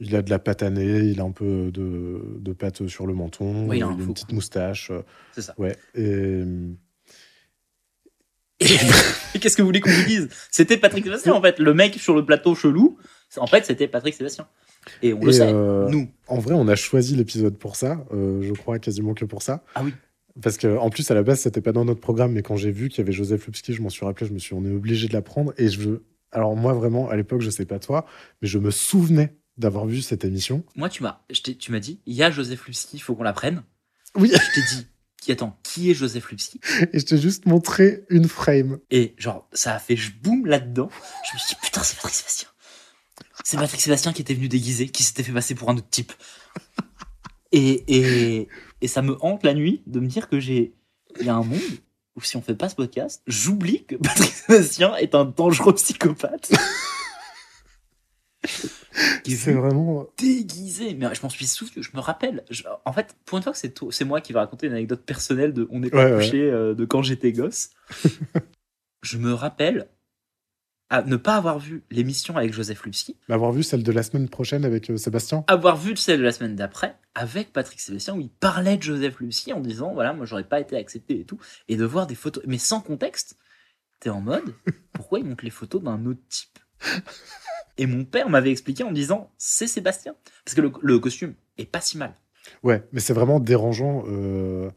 il 0.00 0.14
a 0.14 0.22
de 0.22 0.30
la 0.30 0.38
pâte 0.38 0.62
à 0.62 0.70
nez, 0.70 0.98
il 1.08 1.20
a 1.20 1.24
un 1.24 1.30
peu 1.32 1.70
de, 1.72 2.36
de 2.38 2.52
pâte 2.52 2.86
sur 2.88 3.06
le 3.06 3.14
menton, 3.14 3.66
Oui, 3.68 3.78
il 3.78 3.82
a 3.82 3.86
un 3.86 3.92
il 3.92 3.94
a 3.94 3.96
faux. 3.98 4.04
une 4.08 4.14
petite 4.14 4.32
moustache. 4.32 4.90
euh, 4.90 5.02
C'est 5.34 5.42
ça. 5.42 5.54
ouais. 5.58 5.76
Et 5.94 6.42
Et 8.60 8.66
qu'est-ce 9.40 9.56
que 9.56 9.62
vous 9.62 9.68
voulez 9.68 9.80
qu'on 9.80 9.90
vous 9.90 10.04
dise? 10.06 10.28
C'était 10.50 10.76
Patrick 10.76 11.04
Sébastien, 11.04 11.32
en 11.34 11.40
fait. 11.42 11.58
Le 11.58 11.74
mec 11.74 11.94
sur 11.94 12.14
le 12.14 12.24
plateau 12.24 12.54
chelou, 12.54 12.98
en 13.36 13.46
fait, 13.46 13.64
c'était 13.64 13.86
Patrick 13.88 14.14
Sébastien. 14.14 14.48
Et 15.02 15.12
on 15.14 15.20
le 15.24 15.32
sait, 15.32 15.42
euh, 15.52 15.88
nous. 15.88 16.08
en 16.28 16.38
vrai, 16.38 16.54
on 16.54 16.66
a 16.68 16.74
choisi 16.74 17.14
l'épisode 17.14 17.56
pour 17.56 17.76
ça. 17.76 18.04
euh, 18.12 18.42
je 18.42 18.52
crois 18.54 18.78
quasiment 18.78 19.14
que 19.14 19.24
pour 19.24 19.42
ça. 19.42 19.62
Ah 19.74 19.82
oui. 19.84 19.92
Parce 20.42 20.56
que 20.56 20.76
en 20.78 20.90
plus, 20.90 21.10
à 21.10 21.14
la 21.14 21.22
base, 21.22 21.40
c'était 21.40 21.60
pas 21.60 21.72
dans 21.72 21.84
notre 21.84 22.00
programme, 22.00 22.32
mais 22.32 22.42
quand 22.42 22.56
j'ai 22.56 22.70
vu 22.70 22.88
qu'il 22.88 22.98
y 22.98 23.00
avait 23.02 23.12
Joseph 23.12 23.46
Lupski, 23.46 23.74
je 23.74 23.82
m'en 23.82 23.90
suis 23.90 24.04
rappelé, 24.04 24.26
je 24.26 24.32
me 24.32 24.38
suis 24.38 24.54
dit, 24.54 24.60
on 24.60 24.70
est 24.70 24.74
obligé 24.74 25.08
de 25.08 25.12
la 25.12 25.22
prendre. 25.22 25.52
Et 25.56 25.68
je 25.68 25.80
veux. 25.80 26.04
Alors, 26.30 26.54
moi, 26.56 26.74
vraiment, 26.74 27.08
à 27.08 27.16
l'époque, 27.16 27.40
je 27.40 27.50
sais 27.50 27.64
pas 27.64 27.78
toi, 27.78 28.06
mais 28.42 28.48
je 28.48 28.58
me 28.58 28.70
souvenais 28.70 29.36
d'avoir 29.56 29.86
vu 29.86 30.02
cette 30.02 30.24
émission. 30.24 30.64
Moi, 30.76 30.88
tu 30.88 31.02
m'as, 31.02 31.22
tu 31.58 31.72
m'as 31.72 31.80
dit, 31.80 32.00
il 32.06 32.14
y 32.14 32.22
a 32.22 32.30
Joseph 32.30 32.66
Lupski, 32.66 32.96
il 32.98 33.00
faut 33.00 33.14
qu'on 33.14 33.22
la 33.22 33.32
prenne. 33.32 33.64
Oui. 34.14 34.30
Je 34.32 34.54
t'ai 34.54 34.76
dit, 34.76 34.86
qui 35.20 35.32
attends, 35.32 35.58
qui 35.62 35.90
est 35.90 35.94
Joseph 35.94 36.30
Lupski 36.30 36.60
Et 36.92 36.98
je 37.00 37.04
t'ai 37.04 37.18
juste 37.18 37.46
montré 37.46 38.04
une 38.08 38.28
frame. 38.28 38.78
Et 38.90 39.14
genre, 39.18 39.48
ça 39.52 39.74
a 39.74 39.78
fait 39.78 39.96
je 39.96 40.12
boum 40.12 40.46
là-dedans. 40.46 40.90
Je 41.28 41.34
me 41.34 41.38
suis 41.38 41.48
dit, 41.48 41.60
putain, 41.62 41.82
c'est 41.82 41.96
Patrick 41.96 42.14
Sébastien. 42.14 42.48
C'est 43.44 43.56
Patrick 43.56 43.80
Sébastien 43.80 44.12
qui 44.12 44.22
était 44.22 44.34
venu 44.34 44.48
déguisé, 44.48 44.88
qui 44.88 45.02
s'était 45.02 45.22
fait 45.22 45.32
passer 45.32 45.54
pour 45.54 45.70
un 45.70 45.76
autre 45.76 45.88
type. 45.90 46.12
Et, 47.52 47.84
et, 47.88 48.48
et 48.80 48.88
ça 48.88 49.02
me 49.02 49.16
hante 49.20 49.42
la 49.44 49.54
nuit 49.54 49.82
de 49.86 50.00
me 50.00 50.06
dire 50.06 50.28
que 50.28 50.40
j'ai. 50.40 50.74
Il 51.20 51.26
y 51.26 51.28
a 51.28 51.34
un 51.34 51.42
monde 51.42 51.58
où 52.16 52.20
si 52.20 52.36
on 52.36 52.42
fait 52.42 52.54
pas 52.54 52.68
ce 52.68 52.74
podcast, 52.74 53.22
j'oublie 53.26 53.84
que 53.84 53.96
Patrick 53.96 54.30
Sébastien 54.30 54.94
est 54.96 55.14
un 55.14 55.24
dangereux 55.24 55.74
psychopathe. 55.74 56.50
C'est 59.24 59.52
vraiment. 59.52 60.06
déguisé. 60.16 60.94
Mais 60.94 61.14
je 61.14 61.22
m'en 61.22 61.28
suis 61.28 61.46
souvenu, 61.46 61.82
je 61.82 61.90
me 61.94 62.00
rappelle. 62.00 62.44
Je- 62.50 62.64
en 62.84 62.92
fait, 62.92 63.14
pour 63.24 63.38
une 63.38 63.44
fois 63.44 63.52
que 63.52 63.58
c'est 63.58 63.74
c'est 63.90 64.04
moi 64.04 64.20
qui 64.20 64.32
va 64.32 64.40
raconter 64.40 64.66
une 64.66 64.72
anecdote 64.72 65.02
personnelle 65.04 65.52
de 65.52 65.68
On 65.70 65.80
n'est 65.80 65.90
pas 65.90 66.04
Ouais, 66.06 66.12
ouais. 66.16 66.24
couché 66.24 66.42
euh, 66.50 66.74
de 66.74 66.84
quand 66.84 67.02
j'étais 67.02 67.32
gosse. 67.32 67.70
je 69.02 69.18
me 69.18 69.32
rappelle 69.32 69.88
à 70.90 71.02
ne 71.02 71.16
pas 71.16 71.36
avoir 71.36 71.58
vu 71.58 71.82
l'émission 71.90 72.36
avec 72.36 72.52
Joseph 72.54 72.82
Lupski, 72.84 73.16
Avoir 73.28 73.52
vu 73.52 73.62
celle 73.62 73.82
de 73.82 73.92
la 73.92 74.02
semaine 74.02 74.28
prochaine 74.28 74.64
avec 74.64 74.88
euh, 74.90 74.96
Sébastien. 74.96 75.44
avoir 75.46 75.76
vu 75.76 75.96
celle 75.96 76.18
de 76.20 76.24
la 76.24 76.32
semaine 76.32 76.56
d'après 76.56 76.96
avec 77.14 77.52
Patrick 77.52 77.80
Sébastien 77.80 78.14
où 78.14 78.20
il 78.20 78.30
parlait 78.30 78.76
de 78.78 78.82
Joseph 78.82 79.20
Lupski 79.20 79.52
en 79.52 79.60
disant 79.60 79.92
voilà, 79.92 80.12
moi 80.14 80.24
j'aurais 80.24 80.44
pas 80.48 80.60
été 80.60 80.76
accepté 80.76 81.20
et 81.20 81.24
tout, 81.24 81.38
et 81.68 81.76
de 81.76 81.84
voir 81.84 82.06
des 82.06 82.14
photos, 82.14 82.42
mais 82.46 82.58
sans 82.58 82.80
contexte. 82.80 83.36
T'es 84.00 84.10
en 84.10 84.20
mode 84.20 84.54
pourquoi 84.92 85.18
il 85.18 85.24
montre 85.26 85.44
les 85.44 85.50
photos 85.50 85.82
d'un 85.82 86.06
autre 86.06 86.20
type? 86.28 86.58
Et 87.76 87.86
mon 87.86 88.04
père 88.04 88.28
m'avait 88.28 88.50
expliqué 88.50 88.82
en 88.82 88.92
disant 88.92 89.30
c'est 89.38 89.66
Sébastien 89.66 90.14
parce 90.44 90.54
que 90.54 90.60
le, 90.60 90.72
le 90.82 90.98
costume 90.98 91.34
est 91.58 91.66
pas 91.70 91.80
si 91.80 91.98
mal. 91.98 92.14
Ouais, 92.62 92.82
mais 92.92 93.00
c'est 93.00 93.12
vraiment 93.12 93.40
dérangeant. 93.40 94.04
euh, 94.08 94.70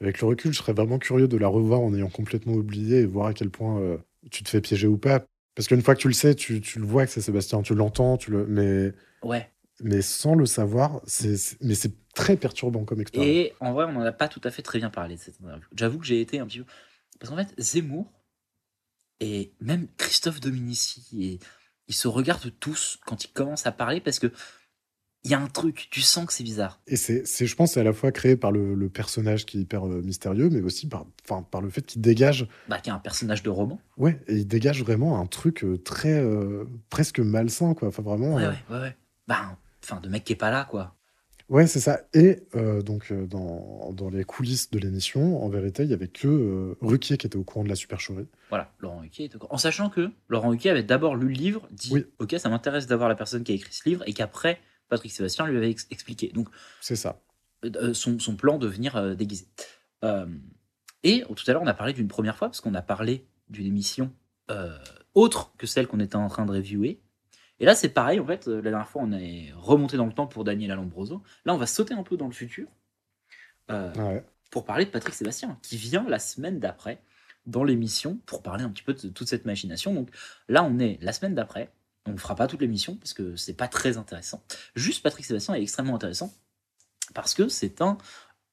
Avec 0.00 0.20
le 0.20 0.26
recul, 0.26 0.52
je 0.52 0.58
serais 0.58 0.72
vraiment 0.72 0.98
curieux 0.98 1.28
de 1.28 1.36
la 1.36 1.48
revoir 1.48 1.80
en 1.80 1.94
ayant 1.94 2.08
complètement 2.10 2.54
oublié 2.54 3.00
et 3.00 3.06
voir 3.06 3.26
à 3.28 3.34
quel 3.34 3.50
point 3.50 3.78
euh, 3.80 3.96
tu 4.30 4.42
te 4.42 4.48
fais 4.48 4.60
piéger 4.60 4.86
ou 4.86 4.98
pas. 4.98 5.24
Parce 5.54 5.68
qu'une 5.68 5.82
fois 5.82 5.94
que 5.94 6.00
tu 6.00 6.08
le 6.08 6.14
sais, 6.14 6.34
tu, 6.34 6.60
tu 6.60 6.78
le 6.78 6.86
vois 6.86 7.04
que 7.04 7.12
c'est 7.12 7.20
Sébastien, 7.20 7.62
tu 7.62 7.74
l'entends, 7.74 8.16
tu 8.16 8.30
le... 8.30 8.46
mais, 8.46 8.92
Ouais. 9.22 9.50
mais 9.80 10.02
sans 10.02 10.34
le 10.34 10.46
savoir, 10.46 11.00
c'est, 11.06 11.36
mais 11.60 11.74
c'est, 11.74 11.92
très 12.14 12.36
perturbant 12.36 12.84
comme 12.84 13.00
expérience. 13.00 13.28
Et 13.28 13.54
en 13.60 13.72
vrai, 13.72 13.86
on 13.86 13.92
n'en 13.92 14.02
a 14.02 14.12
pas 14.12 14.28
tout 14.28 14.40
à 14.44 14.50
fait 14.50 14.62
très 14.62 14.78
bien 14.78 14.90
parlé 14.90 15.16
de 15.16 15.20
cette 15.20 15.40
interview. 15.40 15.66
J'avoue 15.74 15.98
que 15.98 16.06
j'ai 16.06 16.20
été 16.20 16.38
un 16.38 16.46
petit 16.46 16.58
peu. 16.58 16.66
Parce 17.18 17.30
qu'en 17.30 17.36
fait, 17.36 17.54
Zemmour 17.58 18.12
et 19.20 19.52
même 19.60 19.88
Christophe 19.96 20.40
Dominici, 20.40 21.06
et 21.18 21.38
ils 21.88 21.94
se 21.94 22.08
regardent 22.08 22.52
tous 22.58 22.98
quand 23.06 23.24
ils 23.24 23.32
commencent 23.32 23.66
à 23.66 23.72
parler 23.72 24.00
parce 24.00 24.18
que 24.18 24.32
il 25.24 25.30
y 25.30 25.34
a 25.34 25.40
un 25.40 25.46
truc, 25.46 25.88
tu 25.90 26.00
sens 26.00 26.26
que 26.26 26.32
c'est 26.32 26.42
bizarre. 26.42 26.80
Et 26.88 26.96
c'est, 26.96 27.24
c'est, 27.26 27.46
je 27.46 27.54
pense, 27.54 27.72
c'est 27.74 27.80
à 27.80 27.84
la 27.84 27.92
fois 27.92 28.10
créé 28.10 28.36
par 28.36 28.50
le, 28.50 28.74
le 28.74 28.88
personnage 28.88 29.46
qui 29.46 29.58
est 29.58 29.60
hyper 29.60 29.86
euh, 29.86 30.02
mystérieux, 30.02 30.50
mais 30.50 30.60
aussi 30.62 30.88
par, 30.88 31.06
enfin, 31.24 31.42
par 31.48 31.60
le 31.60 31.70
fait 31.70 31.82
qu'il 31.86 32.02
dégage, 32.02 32.48
Bah, 32.68 32.78
qu'il 32.80 32.88
y 32.90 32.92
a 32.92 32.96
un 32.96 33.00
personnage 33.00 33.42
de 33.44 33.50
roman. 33.50 33.80
ouais, 33.98 34.20
et 34.26 34.34
il 34.34 34.46
dégage 34.48 34.82
vraiment 34.82 35.20
un 35.20 35.26
truc 35.26 35.62
euh, 35.64 35.78
très, 35.78 36.18
euh, 36.18 36.64
presque 36.90 37.20
malsain, 37.20 37.74
quoi. 37.74 37.88
Enfin, 37.88 38.02
vraiment. 38.02 38.34
Ouais, 38.34 38.44
euh, 38.44 38.48
ouais, 38.50 38.56
ouais, 38.70 38.80
ouais. 38.80 38.96
Bah, 39.28 39.56
enfin, 39.84 40.00
de 40.00 40.08
mec 40.08 40.24
qui 40.24 40.32
est 40.32 40.36
pas 40.36 40.50
là, 40.50 40.66
quoi. 40.68 40.96
Ouais, 41.48 41.66
c'est 41.66 41.80
ça. 41.80 42.00
Et 42.14 42.40
euh, 42.56 42.80
donc, 42.82 43.12
dans, 43.12 43.92
dans 43.92 44.08
les 44.08 44.24
coulisses 44.24 44.70
de 44.70 44.78
l'émission, 44.78 45.44
en 45.44 45.48
vérité, 45.50 45.82
il 45.84 45.90
y 45.90 45.92
avait 45.92 46.08
que 46.08 46.74
Ruquier 46.80 47.18
qui 47.18 47.26
était 47.26 47.36
au 47.36 47.44
courant 47.44 47.62
de 47.62 47.68
la 47.68 47.74
supercherie. 47.74 48.26
Voilà, 48.48 48.72
Laurent 48.80 49.02
Huquier 49.02 49.24
est 49.26 49.36
au 49.36 49.38
courant. 49.38 49.54
En 49.54 49.58
sachant 49.58 49.90
que 49.90 50.10
Laurent 50.28 50.52
Huquier 50.54 50.70
avait 50.70 50.82
d'abord 50.82 51.14
lu 51.14 51.26
le 51.28 51.34
livre, 51.34 51.68
dit 51.70 51.90
Oui. 51.92 52.06
Ok, 52.20 52.34
ça 52.38 52.48
m'intéresse 52.48 52.86
d'avoir 52.86 53.08
la 53.10 53.14
personne 53.16 53.44
qui 53.44 53.52
a 53.52 53.54
écrit 53.54 53.72
ce 53.74 53.86
livre, 53.86 54.02
et 54.06 54.14
qu'après, 54.14 54.60
Patrick 54.92 55.10
Sébastien 55.12 55.46
lui 55.46 55.56
avait 55.56 55.70
ex- 55.70 55.86
expliqué. 55.90 56.28
Donc, 56.28 56.48
C'est 56.80 56.96
ça. 56.96 57.20
euh, 57.64 57.94
son, 57.94 58.18
son 58.18 58.36
plan 58.36 58.58
de 58.58 58.66
venir 58.66 58.96
euh, 58.96 59.14
déguisé. 59.14 59.46
Euh, 60.04 60.26
et 61.02 61.24
tout 61.34 61.44
à 61.46 61.52
l'heure, 61.52 61.62
on 61.62 61.66
a 61.66 61.74
parlé 61.74 61.92
d'une 61.94 62.08
première 62.08 62.36
fois, 62.36 62.48
parce 62.48 62.60
qu'on 62.60 62.74
a 62.74 62.82
parlé 62.82 63.26
d'une 63.48 63.66
émission 63.66 64.12
euh, 64.50 64.76
autre 65.14 65.52
que 65.56 65.66
celle 65.66 65.86
qu'on 65.86 65.98
était 66.00 66.16
en 66.16 66.28
train 66.28 66.44
de 66.46 66.52
reviewer. 66.52 67.00
Et 67.60 67.64
là, 67.64 67.74
c'est 67.74 67.88
pareil, 67.88 68.20
en 68.20 68.26
fait, 68.26 68.46
la 68.46 68.60
dernière 68.60 68.88
fois, 68.88 69.02
on 69.04 69.12
est 69.12 69.52
remonté 69.56 69.96
dans 69.96 70.06
le 70.06 70.12
temps 70.12 70.26
pour 70.26 70.44
Daniel 70.44 70.70
Alombroso. 70.72 71.22
Là, 71.44 71.54
on 71.54 71.58
va 71.58 71.66
sauter 71.66 71.94
un 71.94 72.02
peu 72.02 72.16
dans 72.16 72.26
le 72.26 72.32
futur 72.32 72.66
Ouais. 73.70 74.24
pour 74.50 74.64
parler 74.66 74.84
de 74.84 74.90
Patrick 74.90 75.14
Sébastien, 75.14 75.58
qui 75.62 75.76
vient 75.78 76.04
la 76.08 76.18
semaine 76.18 76.58
d'après 76.60 77.00
dans 77.46 77.64
l'émission 77.64 78.18
pour 78.26 78.42
parler 78.42 78.64
un 78.64 78.70
petit 78.70 78.82
peu 78.82 78.92
de 78.94 79.08
toute 79.08 79.28
cette 79.28 79.46
machination. 79.46 79.94
Donc 79.94 80.10
là, 80.48 80.62
on 80.62 80.78
est 80.78 80.98
la 81.00 81.12
semaine 81.12 81.34
d'après. 81.34 81.70
On 82.06 82.12
ne 82.12 82.18
fera 82.18 82.34
pas 82.34 82.46
toute 82.48 82.60
l'émission 82.60 82.96
parce 82.96 83.12
que 83.14 83.36
c'est 83.36 83.54
pas 83.54 83.68
très 83.68 83.96
intéressant. 83.96 84.42
Juste 84.74 85.02
Patrick 85.02 85.24
Sébastien 85.24 85.54
est 85.54 85.62
extrêmement 85.62 85.94
intéressant 85.96 86.32
parce 87.14 87.34
que 87.34 87.48
c'est 87.48 87.80
un. 87.82 87.98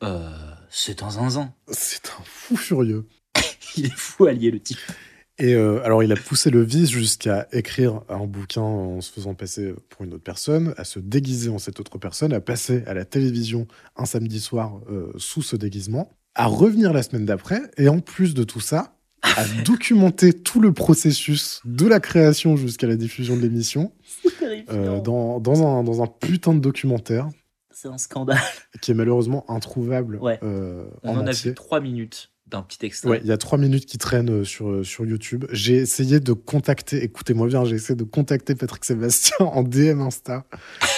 euh, 0.04 0.30
c'est 0.70 1.04
un 1.04 1.12
zinzin. 1.12 1.54
C'est 1.72 2.08
un 2.10 2.24
fou 2.26 2.56
furieux. 2.58 3.08
Il 3.78 3.86
est 3.88 3.95
fou 3.95 4.26
allié 4.26 4.52
le 4.52 4.60
type. 4.60 4.80
Et 5.41 5.54
euh, 5.56 5.82
alors, 5.86 6.04
il 6.04 6.12
a 6.12 6.18
poussé 6.18 6.50
le 6.50 6.62
vice 6.62 6.89
jusqu'à 6.89 7.47
écrire 7.54 8.02
un 8.10 8.26
bouquin 8.26 8.62
en 8.62 9.00
se 9.00 9.10
faisant 9.10 9.34
passer 9.36 9.74
pour 9.88 10.04
une 10.04 10.14
autre 10.14 10.24
personne, 10.24 10.74
à 10.76 10.84
se 10.84 11.00
déguiser 11.00 11.50
en 11.50 11.60
cette 11.60 11.80
autre 11.80 11.97
personne, 11.97 12.34
à 12.34 12.41
passer 12.41 12.84
à 12.88 12.93
la 12.93 13.06
télévision 13.06 13.66
un 13.95 14.06
samedi 14.06 14.41
soir 14.41 14.82
euh, 14.89 15.14
sous 15.18 15.41
ce 15.41 15.56
déguisement, 15.56 16.12
à 16.36 16.45
revenir 16.47 16.91
la 16.91 17.04
semaine 17.04 17.26
d'après, 17.26 17.62
et 17.78 17.88
en 17.88 18.00
plus 18.02 18.34
de 18.34 18.43
tout 18.43 18.60
ça, 18.60 18.99
à 19.22 19.43
documenter 19.65 20.34
tout 20.34 20.59
le 20.61 20.72
processus 20.74 21.61
de 21.65 21.86
la 21.88 21.99
création 21.99 22.55
jusqu'à 22.55 22.88
la 22.88 22.95
diffusion 22.95 23.36
de 23.36 23.41
l'émission 23.41 23.91
euh, 24.72 24.99
dans, 25.01 25.39
dans, 25.39 25.65
un, 25.67 25.84
dans 25.84 26.01
un 26.01 26.07
putain 26.07 26.53
de 26.53 26.59
documentaire 26.59 27.28
C'est 27.72 27.88
un 27.88 27.97
scandale. 27.97 28.39
qui 28.82 28.91
est 28.91 28.95
malheureusement 28.95 29.49
introuvable 29.49 30.17
Ouais. 30.22 30.39
euh, 30.43 30.86
On 31.03 31.17
en 31.17 31.22
en 31.22 31.28
a 31.28 31.32
vu 31.32 31.53
trois 31.53 31.80
minutes 31.82 32.32
d'un 32.50 32.62
petit 32.62 32.86
extrait. 32.86 33.10
Ouais, 33.10 33.20
il 33.24 33.28
y 33.28 33.32
a 33.32 33.38
trois 33.38 33.58
minutes 33.58 33.86
qui 33.86 33.97
traînent 33.97 34.30
euh, 34.41 34.43
sur, 34.43 34.70
euh, 34.70 34.84
sur 34.84 35.06
YouTube. 35.06 35.45
J'ai 35.52 35.76
essayé 35.76 36.20
de 36.20 36.34
contacter, 36.34 37.04
écoutez-moi 37.04 37.47
bien, 37.47 37.66
j'ai 37.66 37.76
essayé 37.76 37.95
de 37.95 38.04
contacter 38.04 38.56
Patrick 38.56 38.84
Sébastien 38.86 39.36
en 39.45 39.64
DM 39.64 40.02
Insta. 40.02 40.45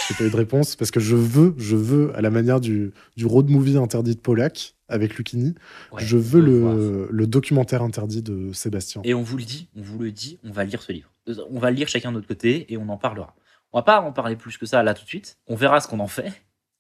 J'ai 0.08 0.16
pas 0.16 0.24
eu 0.26 0.30
de 0.30 0.36
réponse 0.36 0.76
parce 0.76 0.92
que 0.92 1.00
je 1.00 1.16
veux, 1.16 1.54
je 1.58 1.76
veux, 1.76 2.16
à 2.16 2.22
la 2.22 2.30
manière 2.30 2.60
du, 2.60 2.92
du 3.16 3.26
road 3.26 3.50
movie 3.50 3.78
interdit 3.78 4.16
de 4.16 4.22
Polak 4.22 4.76
avec 4.92 5.18
Ouais, 5.18 6.04
je 6.04 6.18
veux 6.18 6.42
le, 6.42 7.08
le 7.10 7.28
documentaire 7.28 7.82
interdit 7.82 8.22
de 8.22 8.52
Sébastien. 8.52 9.02
Et 9.06 9.14
on 9.14 9.22
vous 9.22 9.38
le 9.38 9.44
dit, 9.44 9.70
on 9.76 9.82
vous 9.82 10.00
le 10.00 10.12
dit, 10.12 10.38
on 10.44 10.52
va 10.52 10.66
lire 10.66 10.82
ce 10.82 10.92
livre. 10.92 11.10
On 11.50 11.60
va 11.60 11.72
lire 11.72 11.88
chacun 11.88 12.10
de 12.10 12.16
notre 12.16 12.28
côté 12.28 12.72
et 12.72 12.78
on 12.78 12.90
en 12.90 12.98
parlera. 12.98 13.36
On 13.72 13.78
va 13.78 13.84
pas 13.84 14.02
en 14.02 14.12
parler 14.12 14.36
plus 14.36 14.58
que 14.58 14.66
ça 14.66 14.84
là 14.84 14.94
tout 14.94 15.04
de 15.04 15.08
suite. 15.08 15.38
On 15.48 15.56
verra 15.56 15.80
ce 15.80 15.88
qu'on 15.88 16.00
en 16.00 16.08
fait. 16.08 16.34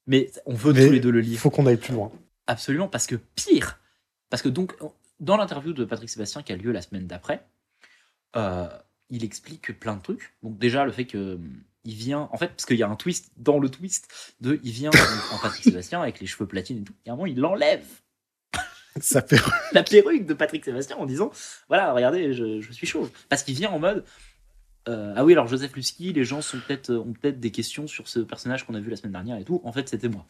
Mais 0.07 0.29
on 0.45 0.53
veut 0.53 0.73
Mais 0.73 0.87
tous 0.87 0.91
les 0.93 0.99
deux 0.99 1.11
le 1.11 1.21
Il 1.21 1.29
lire. 1.29 1.39
faut 1.39 1.49
qu'on 1.49 1.65
aille 1.65 1.77
plus 1.77 1.93
loin. 1.93 2.11
Absolument, 2.47 2.87
parce 2.87 3.07
que 3.07 3.15
pire, 3.15 3.79
parce 4.31 4.41
que 4.41 4.49
donc, 4.49 4.73
dans 5.19 5.37
l'interview 5.37 5.73
de 5.73 5.85
Patrick 5.85 6.09
Sébastien 6.09 6.41
qui 6.41 6.51
a 6.51 6.55
lieu 6.55 6.71
la 6.71 6.81
semaine 6.81 7.05
d'après, 7.05 7.45
euh, 8.35 8.67
il 9.11 9.23
explique 9.23 9.77
plein 9.79 9.95
de 9.95 10.01
trucs. 10.01 10.33
Donc 10.41 10.57
déjà, 10.57 10.85
le 10.85 10.91
fait 10.91 11.05
que 11.05 11.35
hum, 11.35 11.61
il 11.83 11.93
vient, 11.93 12.29
en 12.31 12.37
fait, 12.37 12.47
parce 12.47 12.65
qu'il 12.65 12.77
y 12.77 12.83
a 12.83 12.89
un 12.89 12.95
twist 12.95 13.31
dans 13.37 13.59
le 13.59 13.69
twist 13.69 14.35
de, 14.39 14.59
il 14.63 14.71
vient 14.71 14.89
en 14.89 15.37
Patrick 15.37 15.63
Sébastien 15.63 16.01
avec 16.01 16.19
les 16.19 16.27
cheveux 16.27 16.47
platines 16.47 16.79
et 16.79 16.83
tout. 16.83 16.93
Et 17.05 17.09
à 17.09 17.13
un 17.13 17.15
moment, 17.15 17.27
il 17.27 17.43
enlève 17.45 17.83
Ça 18.99 19.21
fait 19.21 19.39
la 19.73 19.83
perruque 19.83 20.25
de 20.25 20.33
Patrick 20.33 20.63
Sébastien 20.63 20.95
en 20.97 21.05
disant, 21.05 21.31
voilà, 21.67 21.93
regardez, 21.93 22.33
je, 22.33 22.61
je 22.61 22.71
suis 22.71 22.87
chauve. 22.87 23.11
Parce 23.29 23.43
qu'il 23.43 23.55
vient 23.55 23.71
en 23.71 23.79
mode, 23.79 24.05
euh, 24.87 25.13
ah 25.15 25.25
oui, 25.25 25.33
alors 25.33 25.47
Joseph 25.47 25.75
Lusky, 25.75 26.13
les 26.13 26.23
gens 26.23 26.41
sont 26.41 26.59
peut-être 26.59 26.93
ont 26.93 27.13
peut-être 27.13 27.39
des 27.39 27.51
questions 27.51 27.87
sur 27.87 28.07
ce 28.07 28.19
personnage 28.19 28.65
qu'on 28.65 28.75
a 28.75 28.79
vu 28.79 28.89
la 28.89 28.95
semaine 28.95 29.11
dernière 29.11 29.37
et 29.37 29.43
tout. 29.43 29.61
En 29.63 29.71
fait, 29.71 29.89
c'était 29.89 30.09
moi. 30.09 30.25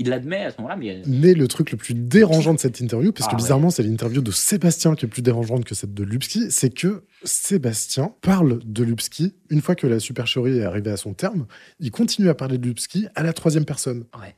Il 0.00 0.10
l'admet 0.10 0.44
à 0.44 0.50
ce 0.52 0.56
moment-là, 0.58 0.76
mais 0.76 1.02
Mais 1.06 1.34
le 1.34 1.48
truc 1.48 1.72
le 1.72 1.76
plus 1.76 1.94
dérangeant 1.94 2.54
de 2.54 2.58
cette 2.60 2.78
interview, 2.78 3.10
parce 3.12 3.26
que 3.26 3.32
Ah 3.32 3.34
ouais. 3.36 3.42
bizarrement, 3.42 3.70
c'est 3.70 3.82
l'interview 3.82 4.22
de 4.22 4.30
Sébastien 4.30 4.94
qui 4.94 5.06
est 5.06 5.08
plus 5.08 5.22
dérangeante 5.22 5.64
que 5.64 5.74
celle 5.74 5.92
de 5.92 6.04
Lupski, 6.04 6.50
c'est 6.50 6.70
que 6.70 7.02
Sébastien 7.24 8.14
parle 8.20 8.60
de 8.64 8.84
Lupski 8.84 9.34
une 9.50 9.60
fois 9.60 9.74
que 9.74 9.88
la 9.88 9.98
supercherie 9.98 10.58
est 10.58 10.64
arrivée 10.64 10.92
à 10.92 10.96
son 10.96 11.14
terme. 11.14 11.46
Il 11.80 11.90
continue 11.90 12.28
à 12.28 12.34
parler 12.34 12.58
de 12.58 12.66
Lupski 12.66 13.06
à 13.16 13.22
la 13.24 13.32
troisième 13.32 13.64
personne 13.64 14.04
ouais, 14.20 14.36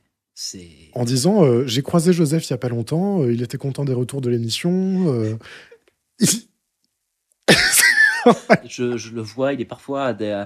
en 0.93 1.05
disant 1.05 1.43
euh, 1.45 1.67
J'ai 1.67 1.83
croisé 1.83 2.11
Joseph 2.11 2.47
il 2.47 2.49
y 2.49 2.53
a 2.53 2.57
pas 2.57 2.69
longtemps, 2.69 3.21
euh, 3.21 3.31
il 3.31 3.43
était 3.43 3.59
content 3.59 3.85
des 3.85 3.93
retours 3.93 4.21
de 4.21 4.29
l'émission. 4.31 5.13
euh, 5.13 5.35
je 8.67 9.13
le 9.13 9.21
vois, 9.21 9.53
il 9.53 9.61
est 9.61 9.65
parfois 9.65 10.05
à, 10.05 10.13
des- 10.13 10.43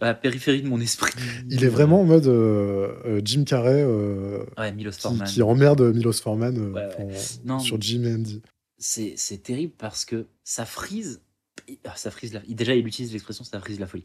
à 0.00 0.06
la 0.06 0.14
périphérie 0.14 0.62
de 0.62 0.68
mon 0.68 0.80
esprit. 0.80 1.12
il 1.50 1.64
est 1.64 1.68
vraiment 1.68 2.00
en 2.00 2.04
mode 2.04 2.26
euh, 2.26 2.94
euh, 3.06 3.20
Jim 3.24 3.44
Carrey 3.44 3.82
euh, 3.82 4.44
Ouais, 4.58 4.72
Milos 4.72 4.92
qui, 4.92 5.00
Forman. 5.00 5.26
qui 5.26 5.42
emmerde 5.42 5.80
Milos 5.94 6.12
Forman 6.14 6.56
Ouais, 6.72 6.82
ouais. 6.82 6.96
en- 6.98 7.46
Non, 7.46 7.58
sur 7.58 7.80
Jim 7.80 8.02
et 8.04 8.14
Andy. 8.14 8.42
c'est 8.78 9.42
terrible 9.42 9.72
parce 9.78 10.04
que 10.04 10.26
ça 10.44 10.64
frise. 10.66 11.22
ah, 11.84 11.94
Ça 11.96 12.10
frise 12.10 12.32
la, 12.34 12.40
déjà, 12.40 12.74
il 12.74 12.86
utilise 12.86 13.12
l'expression 13.12 13.44
ça 13.44 13.58
frise 13.60 13.80
la 13.80 13.86
folie. 13.86 14.04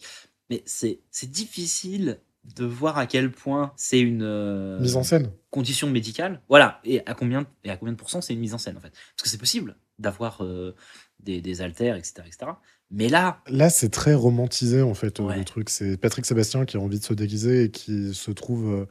Mais 0.49 0.63
c'est 0.65 0.99
c'est 1.11 1.29
difficile 1.29 2.19
de 2.55 2.65
voir 2.65 2.97
à 2.97 3.05
quel 3.05 3.31
point 3.31 3.71
c'est 3.75 3.99
une 3.99 4.23
euh, 4.23 4.79
Mise 4.79 4.95
en 4.95 5.03
scène. 5.03 5.29
condition 5.51 5.89
médicale. 5.89 6.41
Voilà. 6.49 6.79
Et 6.83 7.05
à 7.05 7.13
combien, 7.13 7.45
et 7.63 7.69
à 7.69 7.77
combien 7.77 7.91
de 7.93 7.97
pourcents 7.97 8.19
c'est 8.21 8.33
une 8.33 8.39
mise 8.39 8.53
en 8.53 8.57
scène 8.57 8.77
en 8.77 8.81
fait? 8.81 8.89
Parce 8.89 9.23
que 9.23 9.29
c'est 9.29 9.37
possible 9.37 9.75
d'avoir 9.99 10.43
euh, 10.43 10.73
des, 11.19 11.39
des 11.41 11.61
haltères, 11.61 11.95
etc., 11.97 12.23
etc. 12.25 12.51
Mais 12.91 13.07
là, 13.09 13.39
Là, 13.47 13.69
c'est 13.69 13.89
très 13.89 14.13
romantisé 14.13 14.81
en 14.81 14.93
fait 14.93 15.19
euh, 15.19 15.23
Ouais. 15.23 15.37
le 15.37 15.45
truc. 15.45 15.69
C'est 15.69 15.97
Patrick 15.97 16.25
Sébastien 16.25 16.65
qui 16.65 16.77
a 16.77 16.79
envie 16.79 16.99
de 16.99 17.03
se 17.03 17.13
déguiser 17.13 17.63
et 17.65 17.71
qui 17.71 18.13
se 18.13 18.31
trouve 18.31 18.69
euh, 18.73 18.85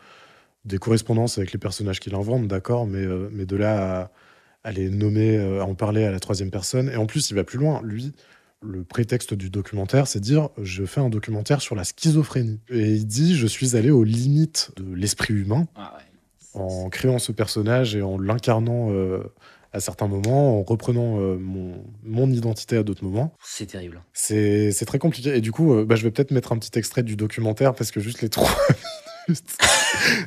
des 0.64 0.78
correspondances 0.78 1.38
avec 1.38 1.52
les 1.52 1.58
personnages 1.58 2.00
qu'il 2.00 2.14
invente, 2.14 2.48
d'accord, 2.48 2.86
mais, 2.86 3.04
euh, 3.04 3.28
mais 3.32 3.46
de 3.46 3.56
là 3.56 4.00
à, 4.02 4.10
à 4.68 4.72
les 4.72 4.90
nommer, 4.90 5.38
à 5.58 5.64
en 5.64 5.74
parler 5.74 6.04
à 6.04 6.10
la 6.10 6.20
troisième 6.20 6.50
personne. 6.50 6.88
Et 6.90 6.96
en 6.96 7.06
plus, 7.06 7.30
il 7.30 7.34
va 7.34 7.44
plus 7.44 7.58
loin. 7.58 7.80
Lui, 7.82 8.12
le 8.62 8.84
prétexte 8.84 9.32
du 9.34 9.48
documentaire, 9.48 10.06
c'est 10.06 10.20
dire 10.20 10.50
je 10.62 10.84
fais 10.84 11.00
un 11.00 11.08
documentaire 11.08 11.60
sur 11.62 11.74
la 11.74 11.84
schizophrénie. 11.84 12.60
Et 12.68 12.92
il 12.94 13.06
dit 13.06 13.34
je 13.36 13.46
suis 13.46 13.74
allé 13.76 13.90
aux 13.90 14.04
limites 14.04 14.70
de 14.76 14.94
l'esprit 14.94 15.32
humain 15.34 15.66
ah 15.76 15.94
ouais, 15.96 16.60
en 16.62 16.88
créant 16.90 17.18
ce 17.18 17.32
personnage 17.32 17.96
et 17.96 18.02
en 18.02 18.18
l'incarnant 18.18 18.88
euh, 18.90 19.22
à 19.72 19.80
certains 19.80 20.08
moments, 20.08 20.58
en 20.58 20.62
reprenant 20.62 21.20
euh, 21.20 21.36
mon, 21.38 21.84
mon 22.02 22.30
identité 22.30 22.76
à 22.76 22.82
d'autres 22.82 23.04
moments. 23.04 23.34
c'est 23.44 23.66
terrible. 23.66 24.02
C'est 24.12 24.72
très 24.86 24.98
compliqué. 24.98 25.36
Et 25.36 25.40
du 25.40 25.52
coup, 25.52 25.72
euh, 25.74 25.84
bah, 25.84 25.94
je 25.96 26.02
vais 26.02 26.10
peut-être 26.10 26.32
mettre 26.32 26.52
un 26.52 26.58
petit 26.58 26.76
extrait 26.78 27.02
du 27.02 27.16
documentaire 27.16 27.74
parce 27.74 27.90
que 27.90 28.00
juste 28.00 28.20
les 28.22 28.28
trois 28.28 28.48
minutes 29.28 29.44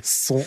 sont, 0.01 0.45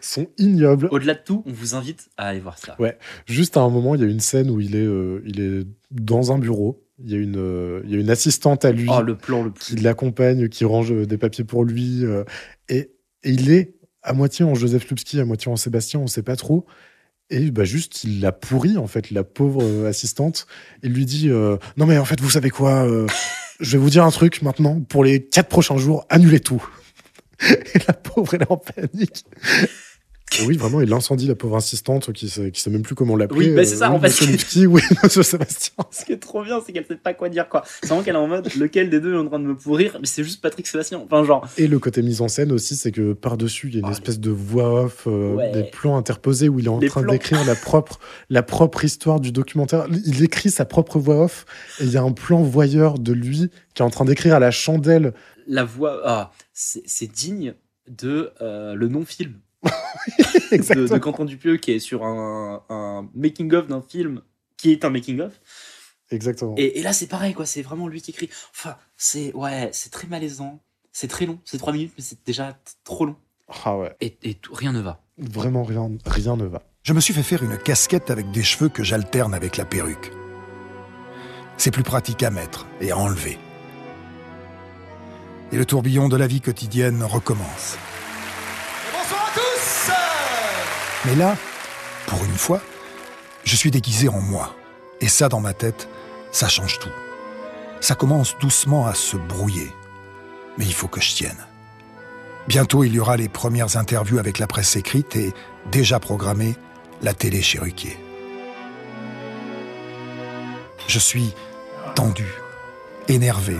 sont 0.00 0.26
ignobles. 0.38 0.88
Au-delà 0.90 1.14
de 1.14 1.20
tout, 1.24 1.42
on 1.46 1.52
vous 1.52 1.74
invite 1.74 2.08
à 2.16 2.28
aller 2.28 2.40
voir 2.40 2.58
ça. 2.58 2.76
Ouais. 2.80 2.98
Juste 3.26 3.56
à 3.56 3.60
un 3.60 3.70
moment, 3.70 3.94
il 3.94 4.00
y 4.00 4.04
a 4.04 4.08
une 4.08 4.20
scène 4.20 4.50
où 4.50 4.60
il 4.60 4.74
est, 4.74 4.84
euh, 4.84 5.22
il 5.26 5.40
est 5.40 5.66
dans 5.90 6.32
un 6.32 6.38
bureau. 6.38 6.84
Il 7.04 7.10
y, 7.10 7.14
a 7.14 7.18
une, 7.18 7.36
euh, 7.36 7.80
il 7.84 7.90
y 7.90 7.96
a 7.96 7.98
une 7.98 8.10
assistante 8.10 8.64
à 8.64 8.70
lui 8.70 8.88
Oh, 8.88 9.02
le 9.02 9.16
plan 9.16 9.42
le 9.42 9.50
qui 9.50 9.74
l'accompagne, 9.76 10.48
qui 10.48 10.64
range 10.64 10.92
des 10.92 11.18
papiers 11.18 11.42
pour 11.42 11.64
lui. 11.64 12.04
euh, 12.04 12.22
et, 12.68 12.92
et 13.24 13.30
il 13.30 13.50
est 13.50 13.74
à 14.02 14.12
moitié 14.12 14.44
en 14.44 14.54
Joseph 14.54 14.88
Lupski, 14.88 15.18
à 15.20 15.24
moitié 15.24 15.50
en 15.50 15.56
Sébastien, 15.56 15.98
on 16.00 16.06
sait 16.06 16.22
pas 16.22 16.36
trop. 16.36 16.66
Et 17.32 17.50
bah 17.50 17.64
juste, 17.64 18.04
il 18.04 18.20
l'a 18.20 18.30
pourri, 18.30 18.76
en 18.76 18.86
fait, 18.86 19.10
la 19.10 19.24
pauvre 19.24 19.62
euh, 19.62 19.88
assistante. 19.88 20.46
Il 20.82 20.92
lui 20.92 21.06
dit 21.06 21.30
euh, 21.30 21.56
Non, 21.78 21.86
mais 21.86 21.96
en 21.96 22.04
fait, 22.04 22.20
vous 22.20 22.28
savez 22.28 22.50
quoi 22.50 22.86
euh, 22.86 23.06
Je 23.58 23.72
vais 23.72 23.82
vous 23.82 23.88
dire 23.88 24.04
un 24.04 24.10
truc 24.10 24.42
maintenant. 24.42 24.82
Pour 24.82 25.02
les 25.02 25.24
quatre 25.24 25.48
prochains 25.48 25.78
jours, 25.78 26.04
annulez 26.10 26.40
tout. 26.40 26.62
Et 27.40 27.78
la 27.88 27.94
pauvre, 27.94 28.34
elle 28.34 28.42
est 28.42 28.52
en 28.52 28.58
panique. 28.58 29.24
Et 30.40 30.46
oui, 30.46 30.56
vraiment, 30.56 30.80
il 30.80 30.92
incendie 30.92 31.26
la 31.26 31.34
pauvre 31.34 31.56
assistante 31.56 32.12
qui 32.12 32.28
sait, 32.28 32.50
qui 32.50 32.60
sait 32.60 32.70
même 32.70 32.82
plus 32.82 32.94
comment 32.94 33.16
l'appeler. 33.16 33.48
Oui, 33.50 33.54
bah, 33.54 33.64
c'est 33.64 33.76
ça, 33.76 33.90
en 33.90 33.98
fait. 34.00 34.06
Monsieur 34.08 34.26
Lipski, 34.26 34.66
oui, 34.66 34.80
Monsieur 35.02 35.22
Sébastien. 35.22 35.74
Ce 35.90 36.04
qui 36.04 36.12
est 36.12 36.18
trop 36.18 36.42
bien, 36.42 36.60
c'est 36.64 36.72
qu'elle 36.72 36.86
sait 36.86 36.96
pas 36.96 37.12
quoi 37.14 37.28
dire, 37.28 37.48
quoi. 37.48 37.62
C'est 37.80 37.88
vraiment 37.88 38.02
qu'elle 38.02 38.14
est 38.14 38.18
en 38.18 38.28
mode, 38.28 38.48
lequel 38.56 38.88
des 38.90 39.00
deux 39.00 39.14
est 39.14 39.18
en 39.18 39.26
train 39.26 39.38
de 39.38 39.44
me 39.44 39.54
pourrir, 39.54 39.96
mais 40.00 40.06
c'est 40.06 40.24
juste 40.24 40.40
Patrick 40.40 40.66
Sébastien. 40.66 40.98
Enfin, 41.04 41.24
genre, 41.24 41.46
Et 41.58 41.66
le 41.66 41.78
côté 41.78 42.02
mise 42.02 42.20
en 42.20 42.28
scène 42.28 42.52
aussi, 42.52 42.76
c'est 42.76 42.92
que 42.92 43.12
par-dessus, 43.12 43.68
il 43.68 43.74
y 43.74 43.76
a 43.76 43.80
une 43.80 43.86
Ah, 43.86 43.90
espèce 43.92 44.18
de 44.20 44.30
voix 44.30 44.84
off, 44.84 45.04
euh, 45.06 45.34
Ouais. 45.34 45.52
des 45.52 45.64
plans 45.64 45.96
interposés 45.96 46.48
où 46.48 46.58
il 46.58 46.66
est 46.66 46.68
en 46.68 46.78
Les 46.78 46.88
train 46.88 47.02
d'écrire 47.02 47.44
la 47.44 47.54
propre, 47.54 47.98
la 48.30 48.42
propre 48.42 48.84
histoire 48.84 49.20
du 49.20 49.32
documentaire. 49.32 49.86
Il 50.06 50.22
écrit 50.22 50.50
sa 50.50 50.64
propre 50.64 50.98
voix 50.98 51.24
off 51.24 51.44
et 51.80 51.84
il 51.84 51.90
y 51.90 51.96
a 51.96 52.02
un 52.02 52.12
plan 52.12 52.42
voyeur 52.42 52.98
de 52.98 53.12
lui 53.12 53.50
qui 53.74 53.82
est 53.82 53.84
en 53.84 53.90
train 53.90 54.04
d'écrire 54.04 54.34
à 54.34 54.38
la 54.40 54.50
chandelle. 54.50 55.12
la 55.46 55.64
voix, 55.64 56.00
ah, 56.04 56.30
c'est 56.52 56.82
c'est 56.86 57.06
digne 57.10 57.54
de 57.88 58.30
euh, 58.40 58.74
le 58.74 58.88
non-film 58.88 59.34
de, 60.52 60.86
de 60.88 60.98
Quentin 60.98 61.24
Dupieux 61.24 61.56
qui 61.56 61.72
est 61.72 61.78
sur 61.78 62.04
un, 62.04 62.62
un 62.68 63.08
making-of 63.14 63.68
d'un 63.68 63.82
film 63.82 64.22
qui 64.56 64.72
est 64.72 64.84
un 64.84 64.90
making-of. 64.90 65.32
Exactement. 66.10 66.54
Et, 66.58 66.78
et 66.78 66.82
là, 66.82 66.92
c'est 66.92 67.06
pareil, 67.06 67.32
quoi. 67.34 67.46
C'est 67.46 67.62
vraiment 67.62 67.88
lui 67.88 68.02
qui 68.02 68.10
écrit. 68.10 68.28
Enfin, 68.54 68.76
c'est 68.96 69.32
ouais, 69.34 69.70
c'est 69.72 69.90
très 69.90 70.06
malaisant. 70.08 70.60
C'est 70.92 71.08
très 71.08 71.24
long. 71.24 71.38
C'est 71.44 71.56
trois 71.58 71.72
minutes, 71.72 71.92
mais 71.96 72.04
c'est 72.04 72.18
déjà 72.26 72.58
trop 72.84 73.06
long. 73.06 73.16
Ah 73.64 73.76
ouais, 73.78 73.94
Et, 74.00 74.16
et 74.22 74.34
tout- 74.34 74.54
rien 74.54 74.72
ne 74.72 74.80
va. 74.80 75.00
vraiment 75.18 75.62
rien, 75.64 75.90
rien 76.06 76.36
ne 76.36 76.44
va. 76.44 76.62
Je 76.82 76.92
me 76.92 77.00
suis 77.00 77.14
fait 77.14 77.22
faire 77.22 77.42
une 77.42 77.56
casquette 77.58 78.10
avec 78.10 78.30
des 78.30 78.42
cheveux 78.42 78.68
que 78.68 78.82
j'alterne 78.82 79.34
avec 79.34 79.56
la 79.56 79.64
perruque. 79.64 80.10
C'est 81.56 81.70
plus 81.70 81.82
pratique 81.82 82.22
à 82.22 82.30
mettre 82.30 82.66
et 82.80 82.90
à 82.90 82.98
enlever. 82.98 83.38
Et 85.52 85.56
le 85.56 85.64
tourbillon 85.64 86.08
de 86.08 86.16
la 86.16 86.26
vie 86.26 86.40
quotidienne 86.40 87.02
recommence. 87.04 87.76
Mais 91.04 91.16
là, 91.16 91.36
pour 92.06 92.24
une 92.24 92.36
fois, 92.36 92.60
je 93.44 93.56
suis 93.56 93.70
déguisé 93.70 94.08
en 94.08 94.20
moi. 94.20 94.54
Et 95.00 95.08
ça, 95.08 95.28
dans 95.28 95.40
ma 95.40 95.52
tête, 95.52 95.88
ça 96.30 96.48
change 96.48 96.78
tout. 96.78 96.92
Ça 97.80 97.96
commence 97.96 98.38
doucement 98.38 98.86
à 98.86 98.94
se 98.94 99.16
brouiller. 99.16 99.72
Mais 100.58 100.64
il 100.64 100.74
faut 100.74 100.86
que 100.86 101.00
je 101.00 101.14
tienne. 101.14 101.46
Bientôt, 102.46 102.84
il 102.84 102.94
y 102.94 103.00
aura 103.00 103.16
les 103.16 103.28
premières 103.28 103.76
interviews 103.76 104.18
avec 104.18 104.38
la 104.38 104.46
presse 104.46 104.76
écrite 104.76 105.16
et, 105.16 105.32
déjà 105.70 105.98
programmée, 105.98 106.54
la 107.00 107.14
télé 107.14 107.42
chez. 107.42 107.60
Je 110.86 110.98
suis 110.98 111.34
tendu, 111.94 112.26
énervé, 113.08 113.56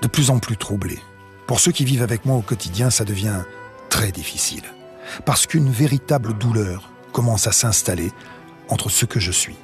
de 0.00 0.08
plus 0.08 0.30
en 0.30 0.38
plus 0.38 0.56
troublé. 0.56 0.98
Pour 1.46 1.60
ceux 1.60 1.72
qui 1.72 1.84
vivent 1.84 2.02
avec 2.02 2.24
moi 2.24 2.36
au 2.36 2.42
quotidien, 2.42 2.90
ça 2.90 3.04
devient 3.04 3.42
très 3.88 4.12
difficile. 4.12 4.64
Parce 5.24 5.46
qu'une 5.46 5.70
véritable 5.70 6.36
douleur 6.38 6.90
commence 7.12 7.46
à 7.46 7.52
s'installer 7.52 8.10
entre 8.68 8.90
ce 8.90 9.06
que 9.06 9.20
je 9.20 9.32
suis 9.32 9.56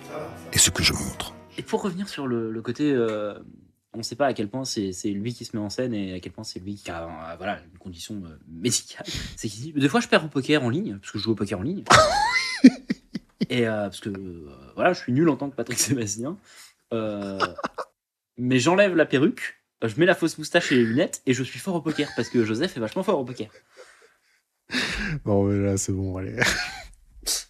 et 0.52 0.58
ce 0.58 0.70
que 0.70 0.82
je 0.82 0.92
montre. 0.92 1.34
Et 1.56 1.62
pour 1.62 1.82
revenir 1.82 2.08
sur 2.08 2.26
le, 2.26 2.50
le 2.50 2.62
côté, 2.62 2.92
euh, 2.92 3.34
on 3.94 3.98
ne 3.98 4.02
sait 4.02 4.16
pas 4.16 4.26
à 4.26 4.32
quel 4.34 4.48
point 4.48 4.64
c'est 4.64 4.92
lui 5.06 5.34
qui 5.34 5.44
se 5.44 5.56
met 5.56 5.62
en 5.62 5.70
scène 5.70 5.94
et 5.94 6.14
à 6.14 6.20
quel 6.20 6.32
point 6.32 6.44
c'est 6.44 6.60
lui 6.60 6.76
qui 6.76 6.90
a 6.90 7.04
euh, 7.04 7.36
voilà, 7.36 7.60
une 7.72 7.78
condition 7.78 8.22
euh, 8.26 8.38
médicale. 8.46 9.06
C'est 9.36 9.48
qu'il 9.48 9.60
dit, 9.60 9.72
des 9.72 9.88
fois 9.88 10.00
je 10.00 10.08
perds 10.08 10.24
au 10.24 10.28
poker 10.28 10.62
en 10.62 10.68
ligne, 10.68 10.98
parce 10.98 11.12
que 11.12 11.18
je 11.18 11.24
joue 11.24 11.32
au 11.32 11.34
poker 11.34 11.58
en 11.58 11.62
ligne. 11.62 11.84
et 13.48 13.66
euh, 13.66 13.84
parce 13.84 14.00
que 14.00 14.10
voilà, 14.74 14.92
je 14.92 15.00
suis 15.00 15.12
nul 15.12 15.28
en 15.28 15.36
tant 15.36 15.50
que 15.50 15.56
Patrick 15.56 15.78
Sébastien. 15.78 16.36
Mais 18.40 18.60
j'enlève 18.60 18.94
la 18.94 19.04
perruque, 19.04 19.64
je 19.82 19.98
mets 19.98 20.06
la 20.06 20.14
fausse 20.14 20.38
moustache 20.38 20.70
et 20.70 20.76
les 20.76 20.84
lunettes 20.84 21.22
et 21.26 21.34
je 21.34 21.42
suis 21.42 21.58
fort 21.58 21.74
au 21.74 21.80
poker 21.80 22.08
parce 22.14 22.28
que 22.28 22.44
Joseph 22.44 22.76
est 22.76 22.80
vachement 22.80 23.02
fort 23.02 23.18
au 23.18 23.24
poker. 23.24 23.48
Non, 25.24 25.44
mais 25.44 25.58
là, 25.58 25.76
c'est 25.76 25.92
bon, 25.92 26.16
allez. 26.16 26.36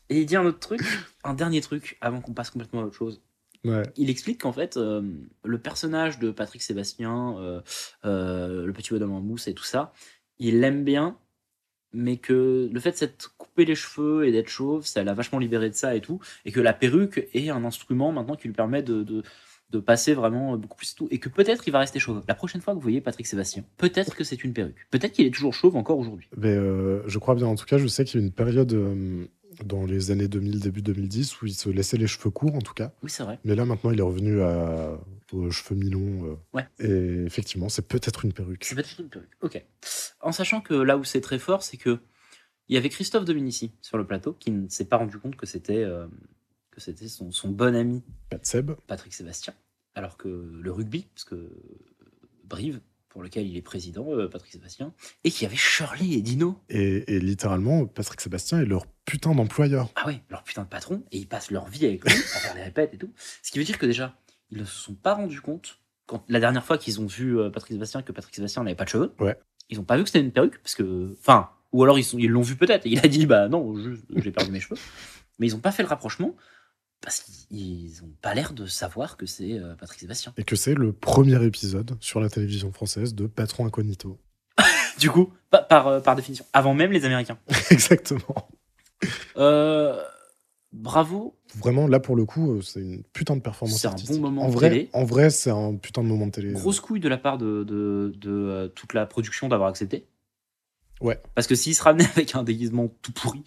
Et 0.09 0.21
il 0.21 0.27
dit 0.27 0.37
un 0.37 0.45
autre 0.45 0.59
truc, 0.59 0.81
un 1.25 1.35
dernier 1.35 1.61
truc 1.61 1.99
avant 2.01 2.21
qu'on 2.21 2.33
passe 2.33 2.51
complètement 2.51 2.81
à 2.81 2.85
autre 2.85 2.97
chose. 2.97 3.23
Ouais. 3.65 3.83
il 3.97 4.09
explique 4.09 4.43
qu'en 4.43 4.53
fait, 4.53 4.77
euh, 4.77 5.03
le 5.45 5.59
personnage 5.59 6.21
de 6.21 6.31
Patrick 6.31 6.63
Sébastien, 6.63 7.37
euh, 7.39 7.61
euh, 8.05 8.65
le 8.65 8.73
petit 8.73 8.91
bonhomme 8.91 9.13
en 9.13 9.21
mousse 9.21 9.49
et 9.49 9.55
tout 9.55 9.65
ça, 9.65 9.93
il 10.39 10.61
l'aime 10.61 10.85
bien, 10.85 11.19
mais 11.93 12.19
que 12.19 12.71
le 12.73 12.81
fait 12.81 12.93
de 12.93 12.97
s'être 12.97 13.37
coupé 13.37 13.65
les 13.65 13.75
cheveux 13.75 14.27
et 14.27 14.33
d'être 14.33 14.49
chauve, 14.49 14.87
ça 14.87 15.03
l'a 15.03 15.13
vachement 15.13 15.41
libéré 15.41 15.71
de 15.71 15.75
ça 15.75 15.97
et 15.97 16.01
tout, 16.01 16.21
et 16.45 16.53
que 16.53 16.61
la 16.61 16.73
perruque 16.73 17.29
est 17.35 17.51
un 17.51 17.65
instrument 17.65 18.13
maintenant 18.13 18.37
qui 18.37 18.47
lui 18.47 18.55
permet 18.55 18.83
de, 18.83 19.03
de, 19.03 19.25
de 19.71 19.81
passer 19.81 20.15
vraiment 20.15 20.57
beaucoup 20.57 20.77
plus 20.77 20.95
tout, 20.95 21.09
et 21.11 21.19
que 21.19 21.29
peut-être 21.29 21.69
il 21.69 21.71
va 21.71 21.81
rester 21.81 21.99
chauve. 21.99 22.23
La 22.27 22.35
prochaine 22.35 22.61
fois 22.61 22.73
que 22.73 22.77
vous 22.79 22.83
voyez 22.83 23.01
Patrick 23.01 23.27
Sébastien, 23.27 23.65
peut-être 23.77 24.15
que 24.15 24.25
c'est 24.25 24.43
une 24.43 24.53
perruque. 24.53 24.87
Peut-être 24.91 25.13
qu'il 25.13 25.27
est 25.27 25.31
toujours 25.31 25.53
chauve 25.55 25.77
encore 25.77 25.99
aujourd'hui. 25.99 26.29
Mais 26.37 26.55
euh, 26.55 27.03
je 27.07 27.19
crois 27.19 27.35
bien, 27.35 27.47
en 27.47 27.55
tout 27.55 27.67
cas, 27.67 27.79
je 27.79 27.87
sais 27.87 28.05
qu'il 28.05 28.19
y 28.21 28.23
a 28.23 28.25
eu 28.25 28.27
une 28.29 28.33
période 28.33 28.73
euh, 28.73 29.27
dans 29.65 29.85
les 29.85 30.11
années 30.11 30.29
2000, 30.29 30.61
début 30.61 30.83
2010, 30.83 31.43
où 31.43 31.47
il 31.47 31.55
se 31.55 31.69
laissait 31.69 31.97
les 31.99 32.07
cheveux 32.07 32.31
courts, 32.31 32.55
en 32.55 32.61
tout 32.61 32.75
cas. 32.75 32.93
Oui, 33.03 33.11
c'est 33.11 33.23
vrai. 33.25 33.39
Mais 33.45 33.55
là, 33.55 33.65
maintenant, 33.67 33.91
il 33.91 33.99
est 33.99 34.03
revenu 34.03 34.41
à, 34.41 34.99
aux 35.33 35.51
cheveux 35.51 35.79
mi-longs. 35.79 36.25
euh. 36.27 36.37
Ouais. 36.55 36.67
Et 36.79 37.25
effectivement, 37.27 37.69
c'est 37.69 37.87
peut-être 37.87 38.25
une 38.25 38.33
perruque. 38.33 38.65
C'est 38.65 38.75
peut-être 38.75 38.99
une 39.01 39.09
perruque. 39.09 39.37
Ok. 39.43 39.63
En 40.23 40.33
sachant 40.33 40.61
que 40.61 40.75
là 40.75 40.97
où 40.97 41.05
c'est 41.05 41.21
très 41.21 41.39
fort, 41.39 41.63
c'est 41.63 41.77
que 41.77 41.99
il 42.71 42.75
y 42.75 42.77
avait 42.79 42.91
Christophe 42.91 43.25
Dominici 43.25 43.73
sur 43.81 43.97
le 43.99 44.07
plateau 44.07 44.35
qui 44.35 44.51
ne 44.51 44.69
s'est 44.69 44.85
pas 44.85 44.97
rendu 44.99 45.19
compte 45.19 45.37
que 45.37 45.47
c'était 45.47 45.85
que 46.79 46.85
c'était 46.85 47.09
son, 47.09 47.31
son 47.33 47.49
bon 47.49 47.75
ami 47.75 48.03
de 48.31 48.39
Seb. 48.43 48.73
Patrick 48.87 49.13
Sébastien, 49.13 49.53
alors 49.95 50.17
que 50.17 50.29
le 50.29 50.73
rugby, 50.73 51.07
parce 51.15 51.25
que 51.25 51.51
Brive, 52.45 52.81
pour 53.09 53.23
lequel 53.23 53.47
il 53.47 53.57
est 53.57 53.63
président, 53.63 54.07
euh, 54.13 54.29
Patrick 54.29 54.53
Sébastien, 54.53 54.93
et 55.25 55.31
qu'il 55.31 55.43
y 55.43 55.47
avait 55.47 55.57
Shirley 55.57 56.13
et 56.13 56.23
Dino. 56.23 56.61
Et, 56.69 57.17
et 57.17 57.21
littéralement, 57.21 57.87
Patrick 57.87 58.21
Sébastien 58.21 58.61
est 58.61 58.65
leur 58.65 58.87
putain 59.05 59.35
d'employeur. 59.35 59.91
Ah 59.97 60.07
ouais, 60.07 60.23
leur 60.31 60.45
putain 60.45 60.63
de 60.63 60.69
patron, 60.69 61.03
et 61.11 61.19
ils 61.19 61.27
passent 61.27 61.51
leur 61.51 61.67
vie 61.67 61.85
avec 61.85 62.05
lui 62.05 62.13
à 62.13 62.39
faire 62.39 62.55
les 62.55 62.63
répètes 62.63 62.95
et 62.95 62.99
tout. 62.99 63.11
Ce 63.43 63.51
qui 63.51 63.59
veut 63.59 63.65
dire 63.65 63.79
que 63.79 63.87
déjà, 63.87 64.17
ils 64.51 64.59
ne 64.59 64.65
se 64.65 64.75
sont 64.75 64.95
pas 64.95 65.15
rendus 65.15 65.41
compte, 65.41 65.81
quand, 66.07 66.25
la 66.29 66.39
dernière 66.39 66.65
fois 66.65 66.79
qu'ils 66.79 67.01
ont 67.01 67.07
vu 67.07 67.39
euh, 67.39 67.51
Patrick 67.51 67.73
Sébastien, 67.73 68.03
que 68.03 68.13
Patrick 68.13 68.35
Sébastien 68.35 68.63
n'avait 68.63 68.77
pas 68.77 68.85
de 68.85 68.91
cheveux. 68.91 69.13
Ouais. 69.19 69.37
Ils 69.69 69.79
n'ont 69.79 69.85
pas 69.85 69.97
vu 69.97 70.05
que 70.05 70.09
c'était 70.09 70.21
une 70.21 70.33
perruque, 70.33 70.59
parce 70.63 70.75
que. 70.75 71.15
Enfin, 71.19 71.51
ou 71.73 71.83
alors 71.83 71.99
ils 71.99 72.31
l'ont 72.31 72.43
vu 72.43 72.57
peut-être, 72.57 72.87
et 72.87 72.91
il 72.91 72.99
a 73.01 73.09
dit, 73.09 73.27
bah 73.27 73.49
non, 73.49 73.75
j'ai 74.17 74.31
perdu 74.31 74.53
mes 74.53 74.61
cheveux. 74.61 74.81
Mais 75.39 75.49
ils 75.49 75.53
n'ont 75.55 75.61
pas 75.61 75.73
fait 75.73 75.83
le 75.83 75.89
rapprochement, 75.89 76.35
parce 77.01 77.21
qu'ils 77.21 77.93
n'ont 78.03 78.13
pas 78.21 78.35
l'air 78.35 78.53
de 78.53 78.67
savoir 78.67 79.17
que 79.17 79.27
c'est 79.27 79.53
euh, 79.59 79.75
Patrick 79.77 80.01
Sébastien. 80.01 80.33
Et 80.37 80.45
que 80.45 80.57
c'est 80.57 80.75
le 80.75 80.93
premier 80.93 81.43
épisode 81.45 81.97
sur 82.01 82.21
la 82.21 82.29
télévision 82.29 82.73
française 82.73 83.15
de 83.15 83.27
Patron 83.27 83.67
Incognito. 83.67 84.19
Du 84.99 85.11
coup, 85.11 85.33
pa- 85.51 85.63
par, 85.63 85.87
euh, 85.87 86.01
par 86.01 86.17
définition, 86.17 86.45
avant 86.53 86.75
même 86.75 86.91
les 86.91 87.05
Américains. 87.05 87.39
Exactement. 87.71 88.49
Euh, 89.37 90.03
bravo, 90.73 91.37
Vraiment, 91.57 91.87
là, 91.87 91.99
pour 92.01 92.15
le 92.17 92.27
coup, 92.27 92.61
c'est 92.63 92.81
une 92.81 93.03
putain 93.13 93.35
de 93.37 93.41
performance 93.41 93.81
C'est 93.81 93.87
un 93.89 93.95
bon 94.17 94.21
moment 94.21 94.43
en 94.43 94.49
de 94.49 94.53
vrai, 94.53 94.69
télé. 94.69 94.91
En 94.93 95.05
vrai, 95.05 95.31
c'est 95.31 95.51
un 95.51 95.77
putain 95.77 96.03
de 96.03 96.09
moment 96.09 96.27
de 96.27 96.33
télé. 96.33 96.53
grosse 96.53 96.81
couille 96.81 97.01
de 97.01 97.09
la 97.09 97.17
part 97.17 97.39
de, 97.39 97.65
de, 97.65 98.13
de, 98.17 98.31
euh, 98.31 98.69
toute 98.69 98.93
la 98.93 99.07
production 99.07 99.49
d'avoir 99.49 99.69
accepté. 99.71 100.07
Ouais. 101.01 101.23
Parce 101.37 101.47
que 101.47 101.55
s'il 101.55 101.75
se 101.77 101.83
ramenait 101.83 102.05
avec 102.11 102.35
un 102.35 102.43
déguisement 102.43 102.89
tout 103.03 103.13
pourri, 103.13 103.45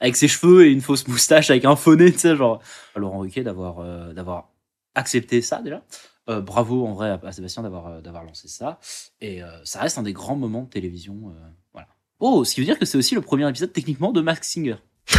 avec 0.00 0.16
ses 0.16 0.28
cheveux 0.28 0.66
et 0.66 0.70
une 0.70 0.80
fausse 0.80 1.06
moustache, 1.08 1.50
avec 1.50 1.64
un 1.64 1.76
faux 1.76 1.96
nez, 1.96 2.12
tu 2.12 2.18
sais, 2.18 2.36
genre, 2.36 2.60
à 2.94 2.98
Laurent 2.98 3.18
Ruquier 3.20 3.42
d'avoir 3.42 3.80
euh, 3.80 4.12
d'avoir 4.12 4.50
accepté 4.94 5.42
ça 5.42 5.60
déjà. 5.62 5.82
Euh, 6.28 6.40
bravo 6.42 6.86
en 6.86 6.92
vrai 6.92 7.18
à, 7.22 7.32
Sébastien 7.32 7.62
d'avoir 7.62 7.86
euh, 7.86 8.00
d'avoir 8.00 8.22
lancé 8.24 8.48
ça. 8.48 8.78
Et 9.20 9.42
euh, 9.42 9.48
ça 9.64 9.80
reste 9.80 9.96
un 9.98 10.02
des 10.02 10.12
grands 10.12 10.36
moments 10.36 10.62
de 10.62 10.68
télévision. 10.68 11.32
voilà. 11.72 11.88
Oh, 12.20 12.44
ce 12.44 12.54
qui 12.54 12.60
veut 12.60 12.66
dire 12.66 12.78
que 12.78 12.84
c'est 12.84 12.98
aussi 12.98 13.14
le 13.14 13.22
premier 13.22 13.48
épisode 13.48 13.72
techniquement 13.72 14.12
de 14.12 14.20
Mask 14.20 14.44
Singer. 14.44 14.76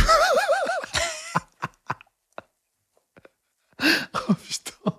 Oh, 3.82 4.34
putain. 4.34 4.94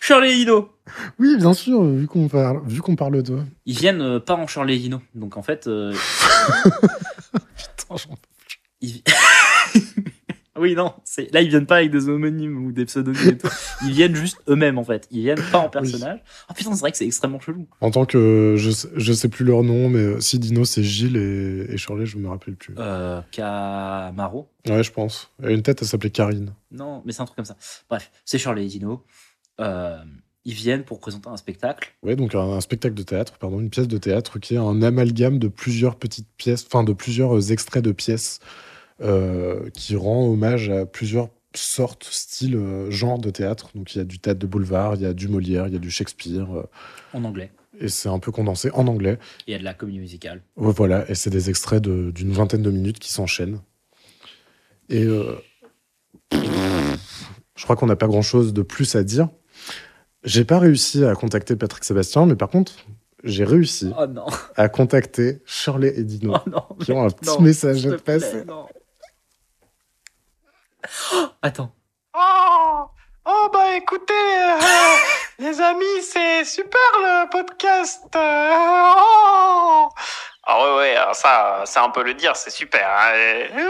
Shirley 0.00 0.32
et 0.32 0.34
Dino 0.36 0.70
Oui, 1.18 1.36
bien 1.36 1.54
sûr, 1.54 1.84
vu 1.84 2.06
qu'on 2.08 2.28
parle, 2.28 2.62
vu 2.66 2.80
qu'on 2.80 2.96
parle 2.96 3.22
d'eux. 3.22 3.44
Ils 3.64 3.76
viennent 3.78 4.18
pas 4.20 4.34
en 4.34 4.46
Shirley 4.46 4.74
et 4.76 4.78
Dino. 4.78 5.00
Donc 5.14 5.36
en 5.36 5.42
fait, 5.42 5.64
Putain, 6.66 7.96
j'en- 7.96 8.18
Ils- 8.80 9.02
oui, 10.58 10.74
non, 10.74 10.92
c'est 11.04 11.32
là 11.32 11.40
ils 11.40 11.48
viennent 11.50 11.66
pas 11.66 11.76
avec 11.76 11.90
des 11.92 12.08
homonymes 12.08 12.64
ou 12.66 12.72
des 12.72 12.84
pseudonymes 12.84 13.28
et 13.30 13.38
tout. 13.38 13.48
Ils 13.84 13.92
viennent 13.92 14.14
juste 14.16 14.38
eux-mêmes 14.48 14.78
en 14.78 14.84
fait. 14.84 15.06
Ils 15.12 15.20
viennent 15.22 15.42
pas 15.52 15.58
en 15.58 15.68
personnage. 15.68 16.20
Oh 16.50 16.54
putain, 16.54 16.72
c'est 16.74 16.80
vrai 16.80 16.90
que 16.90 16.96
c'est 16.98 17.06
extrêmement 17.06 17.38
chelou. 17.40 17.66
En 17.80 17.90
tant 17.92 18.04
que. 18.06 18.54
Je, 18.56 18.70
sais- 18.70 18.88
je 18.96 19.12
sais 19.12 19.28
plus 19.28 19.44
leur 19.44 19.62
nom, 19.62 19.88
mais 19.88 20.00
euh, 20.00 20.20
si 20.20 20.38
Dino, 20.40 20.64
c'est 20.64 20.82
Gilles 20.82 21.16
et, 21.16 21.72
et 21.72 21.76
Shirley, 21.76 22.06
je 22.06 22.18
me 22.18 22.28
rappelle 22.28 22.56
plus. 22.56 22.74
Euh, 22.78 23.20
Camaro 23.30 24.48
Ouais, 24.68 24.82
je 24.82 24.90
pense. 24.92 25.30
Elle 25.42 25.48
a 25.50 25.52
une 25.52 25.62
tête, 25.62 25.78
elle 25.80 25.88
s'appelait 25.88 26.10
Karine. 26.10 26.52
Non, 26.72 27.02
mais 27.04 27.12
c'est 27.12 27.22
un 27.22 27.26
truc 27.26 27.36
comme 27.36 27.44
ça. 27.44 27.56
Bref, 27.88 28.10
c'est 28.24 28.38
Shirley 28.38 28.64
et 28.64 28.68
Dino. 28.68 29.04
Euh, 29.60 29.96
ils 30.44 30.54
viennent 30.54 30.82
pour 30.84 30.98
présenter 30.98 31.28
un 31.28 31.36
spectacle. 31.36 31.94
Ouais, 32.02 32.16
donc 32.16 32.34
un, 32.34 32.40
un 32.40 32.60
spectacle 32.60 32.94
de 32.94 33.02
théâtre, 33.02 33.34
pardon, 33.38 33.60
une 33.60 33.70
pièce 33.70 33.88
de 33.88 33.98
théâtre 33.98 34.38
qui 34.38 34.54
est 34.54 34.58
un 34.58 34.82
amalgame 34.82 35.38
de 35.38 35.48
plusieurs 35.48 35.96
petites 35.96 36.28
pièces, 36.36 36.64
enfin 36.66 36.84
de 36.84 36.92
plusieurs 36.92 37.52
extraits 37.52 37.84
de 37.84 37.92
pièces 37.92 38.40
euh, 39.00 39.68
qui 39.70 39.96
rend 39.96 40.26
hommage 40.26 40.70
à 40.70 40.86
plusieurs 40.86 41.28
sortes, 41.54 42.04
styles, 42.10 42.56
euh, 42.56 42.90
genres 42.90 43.18
de 43.18 43.30
théâtre. 43.30 43.70
Donc 43.74 43.94
il 43.94 43.98
y 43.98 44.00
a 44.00 44.04
du 44.04 44.18
théâtre 44.18 44.38
de 44.40 44.46
boulevard, 44.46 44.94
il 44.96 45.02
y 45.02 45.06
a 45.06 45.12
du 45.14 45.28
Molière, 45.28 45.66
il 45.66 45.72
y 45.72 45.76
a 45.76 45.80
du 45.80 45.90
Shakespeare, 45.90 46.46
euh, 46.56 46.62
En 47.14 47.24
anglais. 47.24 47.50
et 47.80 47.88
c'est 47.88 48.08
un 48.08 48.18
peu 48.18 48.30
condensé 48.32 48.70
en 48.72 48.86
anglais. 48.86 49.18
Il 49.46 49.52
y 49.52 49.54
a 49.54 49.58
de 49.58 49.64
la 49.64 49.74
comédie 49.74 49.98
musicale. 50.00 50.42
Ouais, 50.56 50.72
voilà, 50.76 51.08
et 51.10 51.14
c'est 51.14 51.30
des 51.30 51.48
extraits 51.50 51.82
de- 51.82 52.10
d'une 52.10 52.32
vingtaine 52.32 52.62
de 52.62 52.70
minutes 52.70 52.98
qui 52.98 53.10
s'enchaînent. 53.12 53.60
Et 54.88 55.04
euh, 55.04 55.36
je 56.32 57.64
crois 57.64 57.76
qu'on 57.76 57.86
n'a 57.86 57.96
pas 57.96 58.06
grand-chose 58.06 58.52
de 58.52 58.62
plus 58.62 58.94
à 58.96 59.02
dire. 59.04 59.28
J'ai 60.24 60.44
pas 60.44 60.58
réussi 60.58 61.04
à 61.04 61.14
contacter 61.14 61.56
Patrick 61.56 61.84
Sébastien, 61.84 62.26
mais 62.26 62.36
par 62.36 62.48
contre, 62.48 62.72
j'ai 63.24 63.44
réussi 63.44 63.90
Oh 63.98 64.04
à 64.56 64.68
contacter 64.68 65.40
Shirley 65.44 65.92
et 65.98 66.04
Dino, 66.04 66.34
oh 66.36 66.50
non. 66.50 66.62
qui 66.84 66.92
ont 66.92 67.04
un 67.04 67.10
petit 67.10 67.28
non, 67.30 67.40
message 67.40 67.86
à 67.86 67.90
te 67.92 67.96
plaît. 68.02 68.44
Oh, 71.12 71.26
Attends. 71.42 71.72
Oh, 72.14 72.84
oh 73.26 73.48
bah 73.52 73.74
écoutez, 73.76 74.14
euh, 74.14 74.58
les 75.38 75.60
amis, 75.60 76.02
c'est 76.02 76.44
super 76.44 76.80
le 77.00 77.28
podcast. 77.30 78.04
euh, 78.16 78.52
oh. 78.96 79.88
Ah 80.50 80.62
ouais, 80.64 80.76
ouais, 80.78 80.96
alors 80.96 81.14
ça, 81.14 81.62
ça 81.66 81.84
on 81.84 81.90
peut 81.92 82.02
le 82.02 82.14
dire, 82.14 82.34
c'est 82.34 82.48
super. 82.50 82.88
hein, 82.88 83.12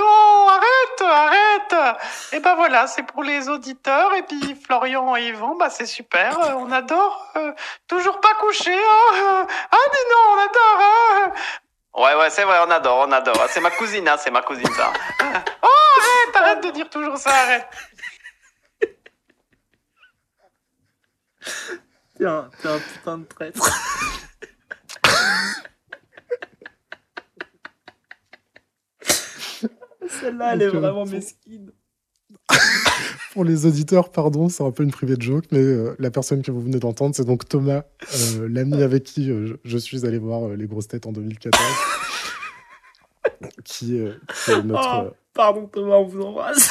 oh, 0.00 0.48
arrête, 0.48 1.02
arrête. 1.10 1.96
Et 2.32 2.38
ben 2.40 2.54
voilà, 2.54 2.86
c'est 2.86 3.02
pour 3.02 3.24
les 3.24 3.48
auditeurs. 3.48 4.14
Et 4.14 4.22
puis 4.22 4.54
Florian 4.64 5.16
et 5.16 5.26
Yvan, 5.28 5.56
bah 5.56 5.70
c'est 5.70 5.86
super, 5.86 6.38
euh, 6.38 6.52
on 6.56 6.70
adore. 6.70 7.26
euh, 7.36 7.52
toujours 7.88 8.20
pas 8.20 8.34
couché. 8.40 8.72
Euh, 8.72 9.44
ah 9.72 9.76
mais 9.92 10.04
non, 10.10 10.34
on 10.34 10.38
adore. 10.38 10.80
hein. 10.80 11.32
Ouais, 11.94 12.14
ouais, 12.14 12.30
c'est 12.30 12.44
vrai, 12.44 12.58
on 12.66 12.70
adore, 12.70 13.06
on 13.08 13.12
adore. 13.12 13.46
C'est 13.48 13.60
ma 13.60 13.70
cousine, 13.70 14.06
hein, 14.08 14.16
c'est 14.18 14.30
ma 14.30 14.42
cousine 14.42 14.72
ça. 14.74 14.92
oh, 15.62 15.68
arrête, 15.98 16.36
arrête 16.36 16.64
de 16.64 16.70
dire 16.70 16.88
toujours 16.90 17.16
ça, 17.16 17.30
arrête. 17.30 17.66
T'es 22.16 22.26
un, 22.26 22.50
t'es 22.60 22.68
un 22.68 22.78
putain 22.78 23.18
de 23.18 23.24
traître. 23.24 23.62
Celle-là, 30.08 30.54
elle 30.54 30.62
est 30.62 30.68
vraiment 30.68 31.04
mesquine. 31.04 31.70
Pour 33.32 33.44
les 33.44 33.66
auditeurs, 33.66 34.10
pardon, 34.10 34.48
c'est 34.48 34.64
un 34.64 34.70
peu 34.70 34.82
une 34.82 34.90
private 34.90 35.22
joke, 35.22 35.44
mais 35.52 35.58
euh, 35.58 35.94
la 35.98 36.10
personne 36.10 36.42
que 36.42 36.50
vous 36.50 36.60
venez 36.60 36.78
d'entendre, 36.80 37.14
c'est 37.14 37.24
donc 37.24 37.48
Thomas, 37.48 37.82
euh, 38.14 38.48
l'ami 38.50 38.82
avec 38.82 39.04
qui 39.04 39.30
euh, 39.30 39.46
je, 39.46 39.54
je 39.64 39.78
suis 39.78 40.06
allé 40.06 40.18
voir 40.18 40.48
les 40.56 40.66
grosses 40.66 40.88
têtes 40.88 41.06
en 41.06 41.12
2014, 41.12 41.62
qui, 43.64 44.00
qui 44.44 44.50
est 44.50 44.62
notre, 44.64 45.10
Oh. 45.10 45.14
Pardon 45.34 45.66
Thomas, 45.66 45.96
on 45.96 46.04
vous 46.04 46.22
embrasse. 46.22 46.70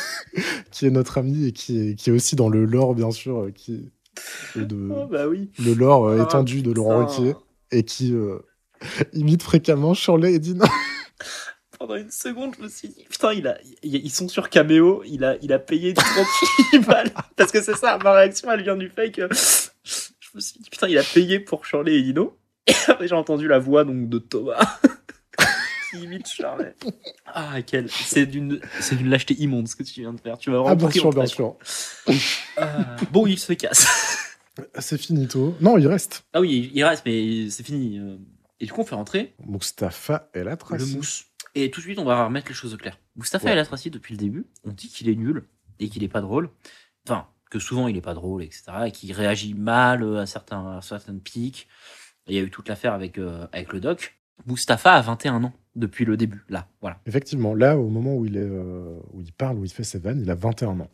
qui 0.70 0.86
est 0.86 0.90
notre 0.90 1.18
ami 1.18 1.46
et 1.48 1.52
qui 1.52 1.90
est, 1.90 1.94
qui 1.94 2.08
est 2.08 2.12
aussi 2.12 2.36
dans 2.36 2.48
le 2.48 2.64
lore, 2.64 2.94
bien 2.94 3.10
sûr, 3.10 3.48
qui 3.54 3.90
est 4.56 4.60
de, 4.60 4.88
Oh 4.90 5.06
bah 5.06 5.28
oui. 5.28 5.50
le 5.58 5.74
lore 5.74 6.08
Ah, 6.08 6.22
étendu 6.22 6.62
de 6.62 6.72
Laurent. 6.72 7.04
Ruquier 7.06 7.34
et 7.70 7.82
qui 7.82 8.14
euh, 8.14 8.38
imite 9.12 9.42
fréquemment 9.42 9.92
Shirley 9.94 10.34
et 10.34 10.38
Dino. 10.38 10.64
Pendant 11.82 11.96
une 11.96 12.12
seconde, 12.12 12.54
je 12.56 12.62
me 12.62 12.68
suis 12.68 12.86
dit, 12.90 13.04
putain, 13.10 13.32
il 13.32 13.48
a, 13.48 13.58
il- 13.82 13.96
ils 13.96 14.10
sont 14.12 14.28
sur 14.28 14.48
Cameo, 14.50 15.02
il 15.04 15.24
a, 15.24 15.34
il 15.42 15.52
a 15.52 15.58
payé 15.58 15.92
38 15.94 16.78
balles. 16.86 17.10
Parce 17.34 17.50
que 17.50 17.60
c'est 17.60 17.74
ça, 17.76 17.98
ma 18.04 18.12
réaction, 18.12 18.48
elle 18.52 18.62
vient 18.62 18.76
du 18.76 18.88
fait 18.88 19.10
que 19.10 19.22
je 19.32 20.28
me 20.36 20.40
suis 20.40 20.60
dit, 20.60 20.70
putain, 20.70 20.86
il 20.86 20.96
a 20.96 21.02
payé 21.02 21.40
pour 21.40 21.66
Shirley 21.66 21.96
et 21.96 22.02
Dino. 22.02 22.38
Et 22.68 22.72
après, 22.86 23.08
j'ai 23.08 23.16
entendu 23.16 23.48
la 23.48 23.58
voix 23.58 23.82
donc 23.82 24.08
de 24.08 24.18
Thomas 24.20 24.78
qui 25.90 26.04
imite 26.04 26.28
Shirley. 26.28 26.76
Ah, 27.26 27.60
quel. 27.66 27.90
C'est 27.90 28.26
d'une, 28.26 28.60
c'est 28.78 28.94
d'une 28.94 29.10
lâcheté 29.10 29.34
immonde 29.40 29.66
ce 29.66 29.74
que 29.74 29.82
tu 29.82 30.02
viens 30.02 30.12
de 30.12 30.20
faire. 30.20 30.38
Tu 30.38 30.50
m'as 30.50 30.58
vraiment 30.58 30.70
Ah, 30.70 30.76
bien 30.76 30.88
sûr, 30.90 31.06
en 31.06 31.10
bien 31.10 31.26
sûr. 31.26 31.56
Ah, 32.58 32.94
bon, 33.10 33.26
il 33.26 33.40
se 33.40 33.54
casse. 33.54 33.88
C'est 34.78 34.98
finito. 34.98 35.56
Non, 35.60 35.78
il 35.78 35.88
reste. 35.88 36.22
Ah 36.32 36.40
oui, 36.40 36.70
il 36.74 36.84
reste, 36.84 37.02
mais 37.06 37.50
c'est 37.50 37.62
fini. 37.64 37.98
euh. 37.98 38.18
Et 38.60 38.66
du 38.66 38.72
coup, 38.72 38.82
on 38.82 38.84
fait 38.84 38.94
rentrer 38.94 39.34
Mustapha 39.46 40.28
et 40.34 40.44
la 40.44 40.56
trace. 40.56 40.78
le 40.78 40.86
mousse. 40.86 41.24
Et 41.54 41.70
tout 41.70 41.80
de 41.80 41.84
suite, 41.84 41.98
on 41.98 42.04
va 42.04 42.24
remettre 42.24 42.48
les 42.48 42.54
choses 42.54 42.74
au 42.74 42.76
clair. 42.76 42.98
Mustafa 43.16 43.46
Ouais. 43.46 43.52
El 43.52 43.58
Atrassi, 43.58 43.90
depuis 43.90 44.14
le 44.14 44.18
début, 44.18 44.46
on 44.64 44.72
dit 44.72 44.88
qu'il 44.88 45.08
est 45.08 45.14
nul 45.14 45.44
et 45.78 45.88
qu'il 45.88 46.02
est 46.02 46.08
pas 46.08 46.20
drôle. 46.20 46.50
Enfin, 47.06 47.26
que 47.50 47.58
souvent 47.58 47.88
il 47.88 47.96
est 47.96 48.02
pas 48.02 48.14
drôle, 48.14 48.42
etc. 48.42 48.64
Et 48.86 48.92
qu'il 48.92 49.12
réagit 49.12 49.54
mal 49.54 50.02
euh, 50.02 50.20
à, 50.20 50.26
certains, 50.26 50.78
à 50.78 50.80
certaines 50.82 51.20
piques. 51.20 51.68
Il 52.26 52.34
y 52.34 52.38
a 52.38 52.42
eu 52.42 52.50
toute 52.50 52.68
l'affaire 52.68 52.94
avec, 52.94 53.18
euh, 53.18 53.46
avec 53.52 53.72
le 53.72 53.80
doc. 53.80 54.16
Mustapha 54.46 54.94
a 54.94 55.02
21 55.02 55.44
ans 55.44 55.52
depuis 55.76 56.04
le 56.04 56.16
début, 56.16 56.44
là. 56.48 56.68
Voilà. 56.80 56.98
Effectivement, 57.06 57.54
là, 57.54 57.78
au 57.78 57.88
moment 57.88 58.16
où 58.16 58.26
il, 58.26 58.36
est, 58.36 58.40
euh, 58.40 58.98
où 59.12 59.20
il 59.20 59.32
parle, 59.32 59.58
où 59.58 59.64
il 59.64 59.70
fait 59.70 59.84
ses 59.84 59.98
vannes, 59.98 60.20
il 60.20 60.30
a 60.30 60.34
21 60.34 60.80
ans. 60.80 60.90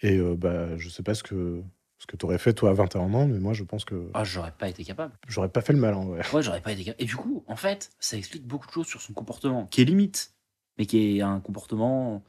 Et 0.00 0.18
euh, 0.18 0.36
bah, 0.36 0.76
je 0.76 0.88
sais 0.88 1.02
pas 1.02 1.14
ce 1.14 1.22
que, 1.22 1.62
ce 2.04 2.06
que 2.06 2.18
tu 2.18 2.26
aurais 2.26 2.36
fait, 2.36 2.52
toi, 2.52 2.68
à 2.68 2.72
21 2.74 3.14
ans, 3.14 3.26
mais 3.26 3.38
moi, 3.38 3.54
je 3.54 3.64
pense 3.64 3.86
que 3.86 4.10
Ah, 4.12 4.24
j'aurais 4.24 4.52
pas 4.52 4.68
été 4.68 4.84
capable. 4.84 5.14
j'aurais 5.26 5.48
pas 5.48 5.62
fait 5.62 5.72
le 5.72 5.78
malin. 5.78 6.04
Ouais. 6.04 6.20
Ouais, 6.34 6.42
j'aurais 6.42 6.60
pas 6.60 6.72
été 6.72 6.84
capable. 6.84 7.02
Et 7.02 7.06
du 7.06 7.16
coup, 7.16 7.42
en 7.46 7.56
fait, 7.56 7.90
ça 7.98 8.18
explique 8.18 8.46
beaucoup 8.46 8.66
de 8.66 8.72
choses 8.72 8.86
sur 8.86 9.00
son 9.00 9.14
comportement, 9.14 9.64
qui 9.68 9.80
est 9.80 9.86
limite, 9.86 10.34
mais 10.76 10.84
qui 10.84 11.16
est 11.18 11.22
un 11.22 11.40
comportement 11.40 12.22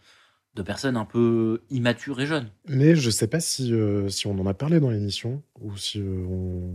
de 0.54 0.62
personne 0.62 0.96
un 0.96 1.04
peu 1.04 1.62
immature 1.70 2.22
et 2.22 2.26
jeune. 2.26 2.50
Mais 2.70 2.96
je 2.96 3.10
sais 3.10 3.28
pas 3.28 3.42
si, 3.42 3.74
euh, 3.74 4.08
si 4.08 4.28
on 4.28 4.40
en 4.40 4.48
a 4.48 4.54
parlé 4.54 4.80
dans 4.80 4.90
l'émission 4.92 5.44
ou 5.60 5.76
si 5.76 6.00
euh, 6.00 6.26
on... 6.26 6.72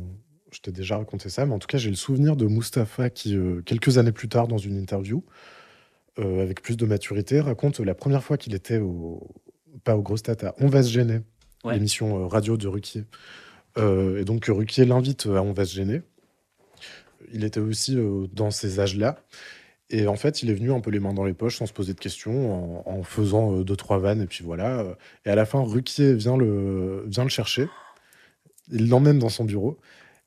je 0.53 0.61
t'ai 0.61 0.71
déjà 0.71 0.99
raconté 0.99 1.31
ça, 1.31 1.47
mais 1.47 1.55
en 1.55 1.59
tout 1.59 1.69
cas, 1.69 1.79
j'ai 1.79 1.89
le 1.89 1.97
souvenir 1.97 2.37
de 2.37 2.45
Mustapha 2.47 3.09
qui, 3.09 3.35
euh, 3.35 3.63
quelques 3.63 3.97
années 3.97 4.13
plus 4.13 4.29
tard, 4.29 4.47
dans 4.47 4.59
une 4.59 4.77
interview, 4.77 5.25
avec 6.19 6.61
plus 6.61 6.77
de 6.77 6.85
maturité, 6.85 7.41
raconte 7.41 7.81
la 7.81 7.95
première 7.95 8.23
fois 8.23 8.37
qu'il 8.37 8.55
était 8.55 8.77
au. 8.77 9.27
pas 9.85 9.97
au 9.97 10.03
Gros 10.03 10.19
Stat, 10.19 10.37
à 10.47 10.55
On 10.59 10.67
va 10.67 10.83
se 10.83 10.91
gêner, 10.91 11.21
Ouais. 11.65 11.75
l'émission 11.75 12.23
euh, 12.25 12.27
radio 12.27 12.57
de 12.57 12.67
Ruquier. 12.69 13.05
Euh, 13.79 14.21
et 14.21 14.25
donc, 14.25 14.47
Ruquier 14.49 14.85
l'invite 14.85 15.27
à 15.27 15.43
On 15.43 15.53
va 15.53 15.65
se 15.65 15.75
gêner. 15.75 16.03
Il 17.33 17.45
était 17.45 17.61
aussi 17.61 17.97
euh, 17.97 18.27
dans 18.33 18.51
ces 18.51 18.81
âges-là. 18.81 19.19
Et 19.91 20.07
en 20.07 20.17
fait, 20.17 20.43
il 20.43 20.51
est 20.51 20.55
venu 20.55 20.73
un 20.73 20.81
peu 20.81 20.91
les 20.91 21.01
mains 21.01 21.13
dans 21.13 21.25
les 21.25 21.35
poches, 21.35 21.57
sans 21.59 21.67
se 21.67 21.73
poser 21.73 21.95
de 21.95 21.99
questions, 22.01 22.85
en, 22.89 22.99
en 22.99 23.03
faisant 23.03 23.57
euh, 23.57 23.65
deux, 23.65 23.77
trois 23.77 23.99
vannes, 23.99 24.23
et 24.23 24.27
puis 24.27 24.45
voilà. 24.45 24.81
euh, 24.81 24.95
et 25.27 25.31
à 25.31 25.35
la 25.35 25.45
fin, 25.45 25.61
Ruquier 25.63 26.15
vient 26.15 26.37
le, 26.37 27.05
vient 27.09 27.25
le 27.25 27.29
chercher. 27.31 27.69
Il 28.73 28.89
l'emmène 28.89 29.19
dans 29.19 29.29
son 29.29 29.45
bureau. 29.45 29.79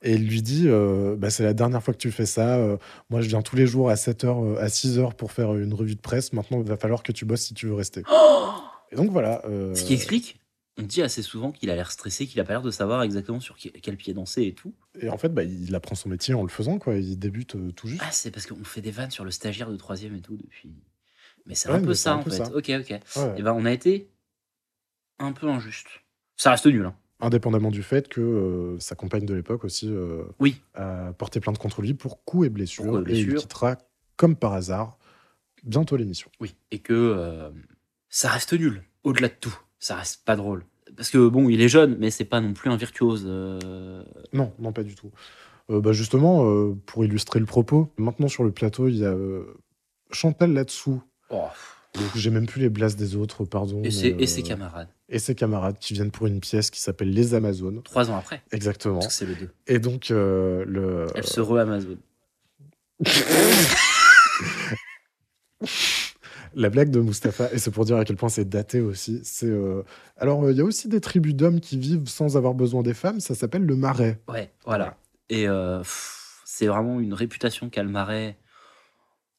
Et 0.06 0.16
il 0.16 0.28
lui 0.28 0.42
dit 0.42 0.66
euh, 0.68 1.16
bah, 1.18 1.30
C'est 1.30 1.44
la 1.44 1.54
dernière 1.54 1.82
fois 1.82 1.94
que 1.94 2.00
tu 2.00 2.12
fais 2.12 2.26
ça. 2.26 2.58
euh, 2.58 2.76
moi, 3.10 3.22
je 3.22 3.30
viens 3.30 3.42
tous 3.42 3.56
les 3.56 3.66
jours 3.66 3.90
à 3.90 3.94
7h, 3.96 4.58
à 4.58 4.68
6h 4.68 5.14
pour 5.16 5.32
faire 5.32 5.56
une 5.56 5.74
revue 5.74 5.96
de 5.96 6.02
presse. 6.02 6.34
Maintenant, 6.34 6.60
il 6.62 6.68
va 6.68 6.76
falloir 6.76 7.04
que 7.04 7.14
tu 7.14 7.24
bosses 7.24 7.44
si 7.44 7.54
tu 7.54 7.68
veux 7.68 7.74
rester. 7.74 8.04
Et 8.92 8.98
donc 8.98 9.12
voilà. 9.12 9.42
euh, 9.46 9.74
Ce 9.76 9.84
qui 9.84 9.94
explique, 9.94 10.42
on 10.78 10.84
dit 10.84 11.02
assez 11.04 11.22
souvent 11.22 11.52
qu'il 11.52 11.70
a 11.70 11.76
l'air 11.76 11.92
stressé, 11.92 12.26
qu'il 12.26 12.40
a 12.40 12.44
pas 12.44 12.54
l'air 12.54 12.62
de 12.64 12.72
savoir 12.72 13.04
exactement 13.04 13.40
sur 13.40 13.56
quel 13.58 13.96
pied 13.98 14.14
danser 14.14 14.44
et 14.44 14.54
tout. 14.54 14.74
Et 15.00 15.10
en 15.10 15.18
fait, 15.18 15.30
bah, 15.30 15.44
il 15.44 15.74
apprend 15.76 15.96
son 15.96 16.10
métier 16.10 16.34
en 16.34 16.42
le 16.42 16.50
faisant. 16.50 16.80
quoi. 16.80 16.96
Il 16.96 17.18
débute 17.20 17.56
euh, 17.56 17.72
tout 17.72 17.88
juste. 17.88 18.02
Ah, 18.04 18.12
c'est 18.12 18.32
parce 18.32 18.46
qu'on 18.48 18.64
fait 18.64 18.82
des 18.82 18.92
vannes 18.92 19.12
sur 19.12 19.24
le 19.24 19.32
stagiaire 19.32 19.70
de 19.70 19.78
troisième 19.78 20.16
et 20.16 20.22
tout 20.22 20.36
depuis. 20.36 20.74
Mais 21.46 21.56
c'est 21.56 21.70
Ouais, 21.70 21.76
un 21.76 21.82
peu 21.84 21.94
ça 21.94 22.14
un 22.14 22.18
en 22.18 22.24
peu 22.24 22.32
fait. 22.32 22.38
ça. 22.38 22.56
Ok, 22.56 22.70
ok. 22.70 22.90
Ouais. 22.90 23.36
Et 23.38 23.44
ben 23.44 23.54
on 23.54 23.66
a 23.66 23.72
été 23.72 24.10
un 25.20 25.32
peu 25.32 25.48
injuste. 25.48 25.88
Ça 26.38 26.52
reste 26.52 26.66
nul. 26.66 26.86
Hein. 26.86 26.96
Indépendamment 27.20 27.70
du 27.72 27.84
fait 27.84 28.08
que 28.10 28.20
euh, 28.22 28.80
sa 28.80 28.96
compagne 28.96 29.26
de 29.26 29.34
l'époque 29.34 29.64
aussi 29.66 29.88
euh, 29.90 30.24
Oui. 30.40 30.60
a 30.74 31.14
porté 31.14 31.40
plainte 31.40 31.58
contre 31.60 31.82
lui 31.82 31.94
pour 31.94 32.24
coups 32.26 32.48
et 32.48 32.50
blessures. 32.50 33.08
Et 33.08 33.14
Et 33.14 33.20
il 33.20 33.36
quittera, 33.36 33.78
comme 34.18 34.36
par 34.36 34.54
hasard, 34.54 34.98
bientôt 35.64 35.96
l'émission. 35.98 36.32
Oui. 36.40 36.56
Et 36.72 36.80
que 36.80 37.52
ça 38.10 38.30
reste 38.30 38.54
nul. 38.54 38.84
Au-delà 39.04 39.28
de 39.28 39.34
tout, 39.40 39.58
ça 39.84 39.96
reste 39.96 40.24
pas 40.24 40.36
drôle. 40.38 40.64
Parce 40.96 41.10
que 41.10 41.28
bon, 41.28 41.50
il 41.50 41.60
est 41.62 41.68
jeune, 41.68 41.98
mais 42.00 42.10
c'est 42.10 42.24
pas 42.24 42.40
non 42.40 42.54
plus 42.54 42.70
un 42.70 42.78
virtuose. 42.78 43.26
euh, 43.28 44.04
Non, 44.32 44.54
non, 44.60 44.72
pas 44.72 44.84
du 44.84 44.96
tout. 44.96 45.12
Euh, 45.70 45.82
bah 45.82 45.92
justement, 45.92 46.46
euh, 46.46 46.74
pour 46.86 47.04
illustrer 47.04 47.40
le 47.40 47.46
propos, 47.46 47.90
maintenant 47.98 48.28
sur 48.30 48.44
le 48.46 48.52
plateau, 48.52 48.88
il 48.88 48.98
y 48.98 49.06
a 49.06 49.14
Chantal 50.12 50.54
là-dessous. 50.54 51.02
oh. 51.30 51.48
J'ai 52.16 52.32
même 52.32 52.48
plus 52.48 52.60
les 52.62 52.70
blases 52.70 52.96
des 52.96 53.16
autres, 53.16 53.46
pardon. 53.46 53.84
Et, 53.84 53.92
ses, 53.92 54.16
et 54.18 54.26
ses 54.26 54.42
camarades. 54.42 54.88
Et 55.10 55.20
ses 55.20 55.36
camarades 55.36 55.78
qui 55.80 55.94
viennent 55.94 56.10
pour 56.10 56.26
une 56.26 56.40
pièce 56.40 56.72
qui 56.72 56.80
s'appelle 56.80 57.12
Les 57.12 57.36
Amazones. 57.36 57.84
Trois 57.84 58.10
ans 58.10 58.18
après. 58.18 58.42
Exactement. 58.52 59.02
C'est 59.02 59.26
le 59.28 59.36
2. 59.36 59.50
Et 59.68 59.78
donc, 59.80 60.10
le. 60.10 61.06
Elle 61.14 61.28
se 61.28 61.40
re-Amazon. 61.40 61.98
La 66.56 66.70
blague 66.70 66.90
de 66.92 67.00
Mustapha, 67.00 67.52
et 67.52 67.58
c'est 67.58 67.72
pour 67.72 67.86
dire 67.86 67.98
à 67.98 68.06
quel 68.06 68.16
point 68.16 68.30
c'est 68.30 68.48
daté 68.48 68.80
aussi, 68.80 69.22
c'est. 69.24 69.48
euh, 69.48 69.84
Alors, 70.18 70.44
euh, 70.44 70.52
il 70.52 70.58
y 70.58 70.62
a 70.62 70.64
aussi 70.64 70.88
des 70.88 71.02
tribus 71.02 71.34
d'hommes 71.36 71.60
qui 71.60 71.78
vivent 71.78 72.08
sans 72.08 72.38
avoir 72.38 72.54
besoin 72.54 72.84
des 72.84 72.94
femmes, 72.94 73.20
ça 73.20 73.36
s'appelle 73.36 73.66
le 73.66 73.76
marais. 73.76 74.22
Ouais, 74.28 74.52
voilà. 74.66 74.98
Et 75.30 75.48
euh, 75.48 75.82
c'est 76.46 76.68
vraiment 76.68 77.00
une 77.00 77.14
réputation 77.14 77.70
qu'a 77.70 77.84
le 77.84 77.90
marais. 77.90 78.38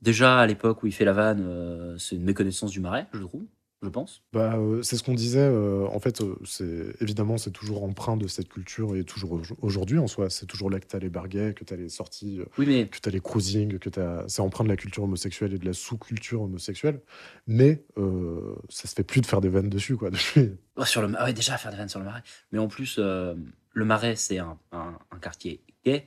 Déjà, 0.03 0.41
à 0.41 0.47
l'époque 0.47 0.83
où 0.83 0.87
il 0.87 0.93
fait 0.93 1.05
la 1.05 1.13
vanne, 1.13 1.97
c'est 1.99 2.17
une 2.17 2.25
méconnaissance 2.25 2.71
du 2.71 2.81
marais, 2.81 3.07
je 3.13 3.21
trouve, 3.21 3.45
je 3.85 3.89
pense. 3.91 4.23
Bah, 4.33 4.57
euh, 4.57 4.83
c'est 4.83 4.97
ce 4.97 5.03
qu'on 5.03 5.15
disait. 5.15 5.39
euh, 5.39 5.87
en 5.87 6.01
fait, 6.01 6.21
euh, 6.23 6.35
c'est 6.45 6.95
évidemment, 7.01 7.37
c'est 7.39 7.51
toujours 7.53 7.85
empreint 7.85 8.17
de 8.17 8.27
cette 8.27 8.49
culture 8.49 8.97
et 8.97 9.05
toujours 9.05 9.33
au- 9.33 9.43
aujourd'hui 9.61 9.99
en 9.99 10.07
soi. 10.07 10.31
C'est 10.31 10.47
toujours 10.47 10.71
là 10.71 10.81
que 10.81 10.87
tu 10.87 10.97
as 10.97 10.99
les 10.99 11.11
barguets, 11.11 11.55
que 11.55 11.63
tu 11.65 11.73
as 11.75 11.77
les 11.77 11.89
sorties, 11.89 12.41
euh, 12.41 12.45
Oui, 12.59 12.67
mais 12.67 12.89
que 12.89 12.99
tu 12.99 13.09
as 13.09 13.13
les 13.13 13.21
cruising, 13.21 13.79
que 13.79 13.89
t'as- 13.91 14.25
c'est 14.29 14.41
empreint 14.41 14.65
de 14.65 14.69
la 14.71 14.77
culture 14.77 15.05
homosexuelle 15.05 15.53
et 15.55 15.59
de 15.59 15.67
la 15.67 15.73
sous-culture 15.75 16.43
homosexuelle. 16.43 17.01
Mais 17.47 17.85
euh, 17.99 18.55
ça 18.69 18.89
se 18.89 18.95
fait 18.95 19.05
plus 19.05 19.21
de 19.21 19.27
faire 19.27 19.41
des 19.41 19.49
vannes 19.51 19.69
dessus, 19.69 19.97
quoi. 19.97 20.11
Depuis. 20.11 20.51
oh, 20.77 20.85
sur 20.85 21.03
le 21.03 21.09
ma- 21.09 21.25
ouais, 21.25 21.33
déjà 21.33 21.57
faire 21.59 21.71
des 21.71 21.77
vannes 21.77 21.89
sur 21.89 21.99
le 22.01 22.07
marais. 22.07 22.23
Mais 22.53 22.59
en 22.59 22.69
plus, 22.69 22.97
euh, 22.99 23.35
le 23.73 23.85
marais, 23.85 24.17
c'est 24.17 24.39
un, 24.39 24.59
un- 24.73 24.99
un 25.11 25.19
quartier 25.19 25.61
gay. 25.85 26.07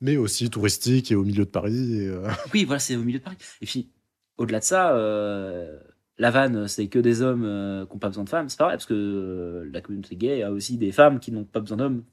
Mais 0.00 0.16
aussi 0.16 0.48
touristique 0.48 1.12
et 1.12 1.14
au 1.14 1.24
milieu 1.24 1.44
de 1.44 1.50
Paris. 1.50 2.02
et, 2.02 2.08
euh, 2.08 2.26
Oui, 2.54 2.64
voilà, 2.64 2.80
c'est 2.80 2.96
au 2.96 3.02
milieu 3.02 3.18
de 3.18 3.24
Paris. 3.24 3.36
Et 3.60 3.66
puis, 3.66 3.90
au-delà 4.38 4.60
de 4.60 4.64
ça, 4.64 4.94
euh, 4.96 5.78
la 6.20 6.30
vanne, 6.30 6.68
c'est 6.68 6.86
que 6.88 6.98
des 6.98 7.22
hommes 7.22 7.44
euh, 7.46 7.86
qui 7.86 7.92
n'ont 7.92 7.98
pas 7.98 8.08
besoin 8.08 8.24
de 8.24 8.28
femmes, 8.28 8.50
c'est 8.50 8.58
pas 8.58 8.66
vrai, 8.66 8.74
parce 8.74 8.84
que 8.84 8.92
euh, 8.92 9.70
la 9.72 9.80
communauté 9.80 10.16
gay 10.16 10.42
a 10.42 10.52
aussi 10.52 10.76
des 10.76 10.92
femmes 10.92 11.18
qui 11.18 11.32
n'ont 11.32 11.44
pas 11.44 11.60
besoin 11.60 11.78
d'hommes. 11.78 12.04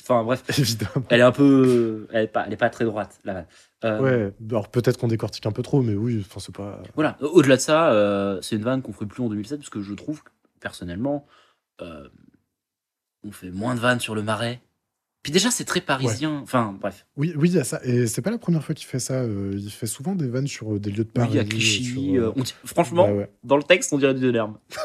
Enfin 0.00 0.24
bref, 0.24 0.42
Évidemment. 0.58 1.06
elle 1.10 1.20
est 1.20 1.24
un 1.24 1.30
peu, 1.30 2.06
elle 2.10 2.24
est 2.24 2.28
pas, 2.28 2.44
elle 2.46 2.54
est 2.54 2.56
pas 2.56 2.70
très 2.70 2.86
droite 2.86 3.20
la 3.22 3.34
vanne. 3.34 3.46
Euh, 3.84 4.00
Ouais, 4.00 4.34
alors 4.48 4.70
peut-être 4.70 4.98
qu'on 4.98 5.08
décortique 5.08 5.44
un 5.44 5.52
peu 5.52 5.62
trop, 5.62 5.82
mais 5.82 5.94
oui, 5.94 6.24
enfin, 6.26 6.40
c'est 6.40 6.54
pas. 6.54 6.82
Voilà. 6.94 7.18
Au-delà 7.20 7.56
de 7.56 7.60
ça, 7.60 7.92
euh, 7.92 8.40
c'est 8.40 8.56
une 8.56 8.62
vanne 8.62 8.80
qu'on 8.80 8.94
ferait 8.94 9.04
plus 9.06 9.22
en 9.22 9.28
2007 9.28 9.58
parce 9.58 9.68
que 9.68 9.82
je 9.82 9.92
trouve 9.92 10.22
personnellement, 10.60 11.26
euh, 11.82 12.08
on 13.24 13.30
fait 13.30 13.50
moins 13.50 13.74
de 13.74 13.80
vannes 13.80 14.00
sur 14.00 14.14
le 14.14 14.22
marais. 14.22 14.62
Puis 15.22 15.32
déjà, 15.32 15.50
c'est 15.50 15.64
très 15.66 15.80
parisien. 15.82 16.40
Enfin, 16.42 16.74
bref. 16.80 17.06
Oui, 17.16 17.34
oui, 17.36 17.50
il 17.50 17.56
y 17.56 17.58
a 17.58 17.64
ça. 17.64 17.80
Et 17.84 18.06
c'est 18.06 18.22
pas 18.22 18.30
la 18.30 18.38
première 18.38 18.64
fois 18.64 18.74
qu'il 18.74 18.86
fait 18.86 18.98
ça. 18.98 19.14
euh, 19.20 19.52
il 19.54 19.70
fait 19.70 19.86
souvent 19.86 20.14
des 20.14 20.28
vannes 20.28 20.46
sur 20.46 20.72
euh, 20.74 20.78
des 20.78 20.90
lieux 20.90 21.04
de 21.04 21.10
Paris. 21.10 21.28
Oui, 21.32 21.38
à 21.38 21.44
Clichy. 21.44 21.84
sur, 21.84 22.00
euh, 22.00 22.28
euh, 22.28 22.32
on 22.36 22.42
dit- 22.42 22.54
franchement, 22.64 23.10
ouais. 23.12 23.30
dans 23.44 23.56
le 23.58 23.62
texte, 23.62 23.92
on 23.92 23.98
dirait 23.98 24.14
du 24.14 24.20
Delerme. 24.22 24.58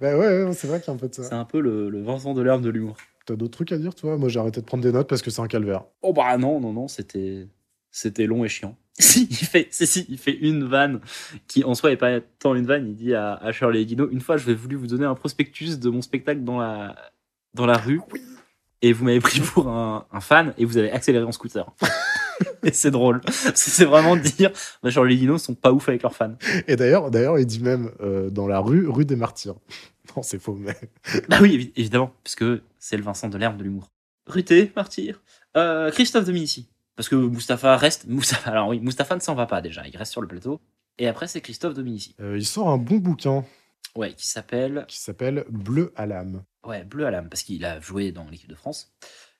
Bah 0.00 0.16
ouais, 0.16 0.44
ouais, 0.44 0.52
c'est 0.52 0.66
vrai 0.68 0.80
qu'il 0.80 0.88
y 0.88 0.90
a 0.90 0.94
un 0.94 0.98
peu 0.98 1.08
de 1.08 1.14
C'est 1.14 1.24
ça. 1.24 1.38
un 1.40 1.44
peu 1.44 1.60
le, 1.60 1.88
le 1.90 2.02
Vincent 2.02 2.34
Delerme 2.34 2.62
de 2.62 2.70
l'humour. 2.70 2.96
T'as 3.24 3.34
d'autres 3.34 3.52
trucs 3.54 3.72
à 3.72 3.78
dire, 3.78 3.94
toi? 3.94 4.16
Moi, 4.16 4.28
j'ai 4.28 4.38
arrêté 4.38 4.60
de 4.60 4.66
prendre 4.66 4.84
des 4.84 4.92
notes 4.92 5.08
parce 5.08 5.22
que 5.22 5.30
c'est 5.30 5.40
un 5.40 5.48
calvaire. 5.48 5.84
Oh 6.02 6.12
bah 6.12 6.36
non, 6.38 6.60
non, 6.60 6.72
non, 6.72 6.86
c'était 6.88 7.48
c'était 7.90 8.26
long 8.26 8.44
et 8.44 8.48
chiant. 8.48 8.76
Si, 8.98 9.26
il 9.30 9.36
fait, 9.36 9.68
si, 9.70 9.86
si, 9.86 10.06
il 10.08 10.16
fait 10.18 10.32
une 10.36 10.64
vanne 10.64 11.00
qui 11.48 11.64
en 11.64 11.74
soi 11.74 11.90
est 11.92 11.96
pas 11.98 12.20
tant 12.38 12.54
une 12.54 12.64
vanne. 12.66 12.86
Il 12.88 12.94
dit 12.94 13.14
à, 13.14 13.34
à 13.34 13.52
Shirley 13.52 13.84
Guino 13.84 14.08
une 14.10 14.20
fois, 14.20 14.36
je 14.38 14.46
vais 14.46 14.54
voulu 14.54 14.76
vous 14.76 14.86
donner 14.86 15.04
un 15.04 15.14
prospectus 15.14 15.78
de 15.78 15.90
mon 15.90 16.00
spectacle 16.00 16.44
dans 16.44 16.58
la 16.58 16.94
dans 17.56 17.66
la 17.66 17.76
rue, 17.76 18.00
et 18.82 18.92
vous 18.92 19.04
m'avez 19.04 19.20
pris 19.20 19.40
pour 19.40 19.68
un, 19.68 20.06
un 20.12 20.20
fan 20.20 20.54
et 20.58 20.64
vous 20.64 20.76
avez 20.76 20.92
accéléré 20.92 21.24
en 21.24 21.32
scooter. 21.32 21.66
et 22.62 22.72
c'est 22.72 22.90
drôle. 22.90 23.20
C'est 23.54 23.84
vraiment 23.86 24.14
de 24.14 24.20
dire, 24.20 24.52
bah, 24.82 24.90
Shirley 24.90 25.16
Guino 25.16 25.38
sont 25.38 25.54
pas 25.54 25.72
ouf 25.72 25.88
avec 25.88 26.02
leurs 26.02 26.14
fans. 26.14 26.36
Et 26.68 26.76
d'ailleurs, 26.76 27.10
d'ailleurs, 27.10 27.38
il 27.38 27.46
dit 27.46 27.60
même 27.60 27.90
euh, 28.00 28.30
dans 28.30 28.46
la 28.46 28.60
rue, 28.60 28.86
rue 28.88 29.04
des 29.04 29.16
Martyrs. 29.16 29.56
Non, 30.16 30.22
c'est 30.22 30.38
faux, 30.38 30.54
mais. 30.54 30.76
Bah 31.28 31.38
oui, 31.42 31.56
évi- 31.58 31.72
évidemment, 31.76 32.12
puisque 32.22 32.44
c'est 32.78 32.96
le 32.96 33.02
Vincent 33.02 33.28
Delerme 33.28 33.56
de 33.58 33.64
l'humour. 33.64 33.90
Ruté, 34.28 34.70
martyr. 34.76 35.20
Euh, 35.56 35.90
Christophe 35.90 36.24
Dominici. 36.24 36.68
Parce 36.94 37.08
que 37.08 37.16
Mustapha 37.16 37.76
reste. 37.76 38.06
Mustapha, 38.06 38.50
alors 38.52 38.68
oui, 38.68 38.78
Mustapha 38.80 39.16
ne 39.16 39.20
s'en 39.20 39.34
va 39.34 39.46
pas 39.46 39.60
déjà, 39.60 39.82
il 39.86 39.96
reste 39.96 40.12
sur 40.12 40.20
le 40.22 40.28
plateau. 40.28 40.60
Et 40.98 41.08
après, 41.08 41.26
c'est 41.26 41.40
Christophe 41.40 41.74
Dominici. 41.74 42.14
Euh, 42.20 42.36
il 42.38 42.46
sort 42.46 42.68
un 42.70 42.78
bon 42.78 42.96
bouquin 42.98 43.44
Ouais, 43.96 44.12
qui 44.14 44.28
s'appelle. 44.28 44.84
qui 44.88 44.98
s'appelle 45.00 45.44
Bleu 45.50 45.92
à 45.96 46.06
l'âme. 46.06 46.42
Ouais, 46.66 46.84
Bleu 46.84 47.06
à 47.06 47.10
l'âme, 47.10 47.28
parce 47.28 47.42
qu'il 47.42 47.64
a 47.64 47.80
joué 47.80 48.12
dans 48.12 48.28
l'équipe 48.28 48.48
de 48.48 48.54
France. 48.54 48.92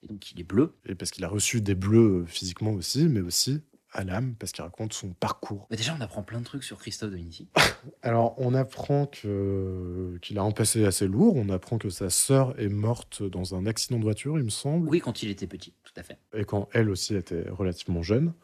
Et 0.03 0.07
donc, 0.07 0.31
il 0.33 0.41
est 0.41 0.45
bleu. 0.45 0.75
Et 0.87 0.95
parce 0.95 1.11
qu'il 1.11 1.25
a 1.25 1.29
reçu 1.29 1.61
des 1.61 1.75
bleus 1.75 2.23
euh, 2.23 2.27
physiquement 2.27 2.73
aussi, 2.73 3.09
mais 3.09 3.21
aussi 3.21 3.63
à 3.93 4.05
l'âme, 4.05 4.35
parce 4.39 4.53
qu'il 4.53 4.63
raconte 4.63 4.93
son 4.93 5.11
parcours. 5.15 5.67
Mais 5.71 5.77
déjà, 5.77 5.97
on 5.99 6.01
apprend 6.03 6.23
plein 6.23 6.41
de 6.41 6.45
trucs 6.45 6.65
sur 6.65 6.79
Christophe 6.79 7.11
Dominici. 7.11 7.49
Alors, 8.03 8.35
on 8.39 8.55
apprend 8.55 9.07
que 9.07 10.19
qu'il 10.21 10.39
a 10.39 10.43
un 10.43 10.51
passé 10.51 10.85
assez 10.85 11.07
lourd. 11.09 11.35
On 11.37 11.49
apprend 11.49 11.79
que 11.79 11.89
sa 11.89 12.11
sœur 12.11 12.59
est 12.61 12.69
morte 12.69 13.23
dans 13.23 13.55
un 13.55 13.67
accident 13.67 13.99
de 13.99 14.05
voiture, 14.05 14.39
il 14.39 14.45
me 14.45 14.51
semble. 14.51 14.89
Oui, 14.89 15.01
quand 15.01 15.23
il 15.23 15.31
était 15.31 15.47
petit, 15.47 15.73
tout 15.83 15.93
à 15.97 16.03
fait. 16.03 16.19
Et 16.35 16.45
quand 16.45 16.69
elle 16.73 16.91
aussi 16.91 17.15
était 17.15 17.49
relativement 17.49 18.03
jeune. 18.03 18.35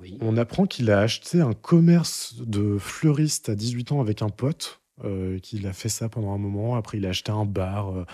Oui. 0.00 0.18
On 0.20 0.36
apprend 0.36 0.66
qu'il 0.66 0.90
a 0.90 1.00
acheté 1.00 1.40
un 1.40 1.52
commerce 1.52 2.34
de 2.38 2.78
fleuriste 2.78 3.48
à 3.48 3.54
18 3.54 3.92
ans 3.92 4.00
avec 4.00 4.22
un 4.22 4.30
pote, 4.30 4.80
euh, 5.04 5.38
qu'il 5.38 5.66
a 5.66 5.72
fait 5.72 5.88
ça 5.88 6.08
pendant 6.08 6.32
un 6.32 6.38
moment. 6.38 6.76
Après, 6.76 6.98
il 6.98 7.06
a 7.06 7.10
acheté 7.10 7.32
un 7.32 7.44
bar. 7.44 7.90
euh, 7.96 8.04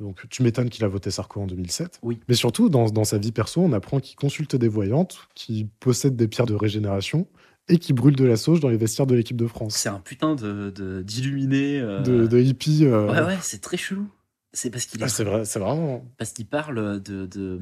donc, 0.00 0.28
tu 0.30 0.42
m'étonnes 0.44 0.70
qu'il 0.70 0.84
a 0.84 0.88
voté 0.88 1.10
Sarko 1.10 1.40
en 1.40 1.46
2007. 1.46 1.98
Oui. 2.02 2.20
Mais 2.28 2.34
surtout, 2.34 2.68
dans, 2.68 2.88
dans 2.90 3.04
sa 3.04 3.18
vie 3.18 3.32
perso, 3.32 3.60
on 3.60 3.72
apprend 3.72 3.98
qu'il 3.98 4.14
consulte 4.16 4.54
des 4.54 4.68
voyantes, 4.68 5.18
qu'il 5.34 5.68
possède 5.68 6.14
des 6.14 6.28
pierres 6.28 6.46
de 6.46 6.54
régénération 6.54 7.26
et 7.68 7.78
qu'il 7.78 7.94
brûle 7.96 8.14
de 8.16 8.24
la 8.24 8.36
sauge 8.36 8.60
dans 8.60 8.68
les 8.68 8.76
vestiaires 8.76 9.06
de 9.08 9.14
l'équipe 9.16 9.36
de 9.36 9.46
France. 9.48 9.74
C'est 9.74 9.88
un 9.88 9.98
putain 10.00 10.34
de 10.36 10.70
de- 10.70 11.02
d'illuminé. 11.02 11.80
euh, 11.80 12.02
De, 12.02 12.26
de 12.28 12.38
hippie. 12.40 12.84
euh, 12.84 13.10
Ouais, 13.10 13.22
ouais, 13.26 13.38
c'est 13.42 13.60
très 13.60 13.76
chelou. 13.76 14.08
C'est 14.52 14.70
parce 14.70 14.86
qu'il 14.86 15.02
ah, 15.02 15.08
c'est 15.08 15.24
vrai, 15.24 15.44
c'est 15.44 15.58
vraiment. 15.58 16.04
parce 16.16 16.32
qu'il 16.32 16.46
parle 16.46 17.02
de, 17.02 17.26
de 17.26 17.60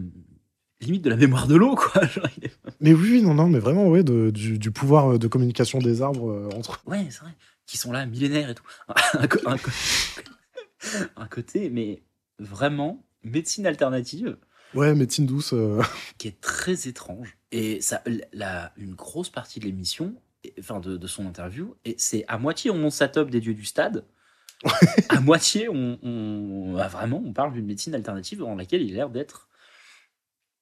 limite 0.82 1.02
de 1.02 1.10
la 1.10 1.16
mémoire 1.16 1.46
de 1.48 1.56
l'eau 1.56 1.74
quoi 1.74 2.02
Mais 2.80 2.92
oui, 2.92 3.08
oui, 3.12 3.22
non, 3.22 3.32
non, 3.34 3.48
mais 3.48 3.58
vraiment, 3.58 3.88
ouais, 3.88 4.04
de- 4.04 4.30
du, 4.30 4.58
du 4.58 4.70
pouvoir 4.70 5.18
de 5.18 5.26
communication 5.26 5.78
des 5.78 6.02
arbres 6.02 6.30
euh, 6.30 6.50
entre. 6.54 6.82
ouais 6.86 7.06
c'est 7.10 7.20
vrai 7.22 7.32
qui 7.66 7.76
sont 7.76 7.93
là 7.93 8.06
millénaires 8.06 8.51
et 8.51 8.55
tout. 8.55 8.64
Un, 11.16 11.26
côté 11.26 11.68
mais 11.70 12.02
vraiment 12.38 13.05
médecine 13.22 13.66
alternative. 13.66 14.36
Ouais, 14.74 14.94
médecine 14.94 15.26
douce. 15.26 15.52
euh, 15.52 15.82
qui 16.18 16.28
est 16.28 16.40
très 16.40 16.86
étrange. 16.88 17.36
Et 17.51 17.80
ça 17.80 18.02
la, 18.32 18.72
une 18.76 18.94
grosse 18.94 19.30
partie 19.30 19.59
de 19.60 19.64
l'émission 19.64 20.14
enfin 20.60 20.78
de, 20.80 20.97
de 20.97 21.06
son 21.09 21.26
interview 21.26 21.74
et 21.84 21.97
c'est 21.98 22.24
à 22.28 22.38
moitié 22.38 22.70
on 22.70 22.78
monte 22.78 22.93
sa 22.93 23.09
top 23.09 23.30
des 23.30 23.40
dieux 23.40 23.55
du 23.55 23.64
stade. 23.64 24.05
À 25.09 25.20
moitié 25.20 25.68
on, 25.68 25.98
on- 26.02 26.76
ah, 26.78 26.88
vraiment 26.88 27.20
on 27.24 27.32
parle 27.32 27.52
d'une 27.52 27.66
médecine 27.66 27.94
alternative 27.94 28.38
dans 28.40 28.55
laquelle 28.55 28.82
il 28.82 28.93
a 28.93 28.97
l'air 28.97 29.10
d'être 29.10 29.48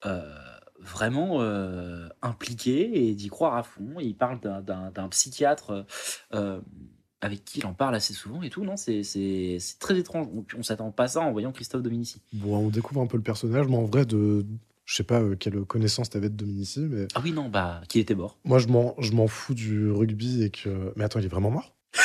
euh, 0.06 0.34
vraiment 0.78 1.40
euh, 1.42 2.08
impliqué 2.22 3.08
et 3.08 3.14
d'y 3.14 3.28
croire 3.28 3.56
à 3.56 3.62
fond. 3.62 3.96
Il 4.00 4.16
parle 4.16 4.40
d'un- 4.40 5.08
psychiatre 5.10 5.86
euh, 6.34 6.60
avec 7.24 7.44
qui 7.44 7.60
il 7.60 7.66
en 7.66 7.72
parle 7.72 7.94
assez 7.94 8.12
souvent 8.12 8.42
et 8.42 8.50
tout. 8.50 8.64
Non, 8.64 8.76
c'est 8.76 9.02
très 9.80 9.98
étrange. 9.98 10.26
On, 10.34 10.44
on 10.58 10.62
s'attend 10.62 10.90
pas 10.90 11.04
à 11.04 11.08
ça 11.08 11.20
en 11.20 11.32
voyant 11.32 11.52
Christophe 11.52 11.82
Dominici. 11.82 12.20
Bon, 12.32 12.56
on 12.58 12.68
découvre 12.68 13.00
un 13.00 13.06
peu 13.06 13.16
le 13.16 13.22
personnage, 13.22 13.66
mais 13.66 13.76
en 13.76 13.84
vrai, 13.84 14.04
de, 14.04 14.44
je 14.84 14.94
sais 14.94 15.04
pas 15.04 15.20
euh, 15.20 15.34
quelle 15.34 15.64
connaissance 15.64 16.10
t'avais 16.10 16.28
de 16.28 16.36
Dominici, 16.36 16.80
mais 16.80 17.06
Ah 17.14 17.20
oui, 17.24 17.32
non, 17.32 17.48
bah, 17.48 17.80
qu'il 17.88 18.00
était 18.00 18.14
mort. 18.14 18.38
moi, 18.44 18.58
je 18.58 18.68
m'en, 18.68 18.94
je 19.00 19.12
m'en 19.12 19.26
fous 19.26 19.54
du 19.54 19.90
rugby 19.90 20.42
et 20.42 20.50
que. 20.50 20.92
Mais 20.96 21.04
attends, 21.04 21.18
il 21.20 21.24
est 21.24 21.28
vraiment 21.28 21.50
mort? 21.50 21.74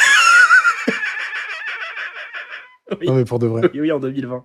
Oui. 2.99 3.05
Non, 3.07 3.15
mais 3.15 3.23
pour 3.25 3.37
de 3.39 3.45
vrai. 3.47 3.69
Oui, 3.73 3.81
oui, 3.81 3.91
en 3.91 3.99
2020. 3.99 4.43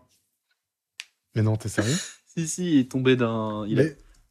Mais 1.34 1.42
non, 1.42 1.56
t'es 1.56 1.68
sérieux? 1.68 1.96
Si, 2.36 2.48
si, 2.48 2.72
il 2.72 2.78
est 2.80 2.90
tombé 2.90 3.14
d'un. 3.14 3.64
il 3.68 3.78
a- 3.78 3.84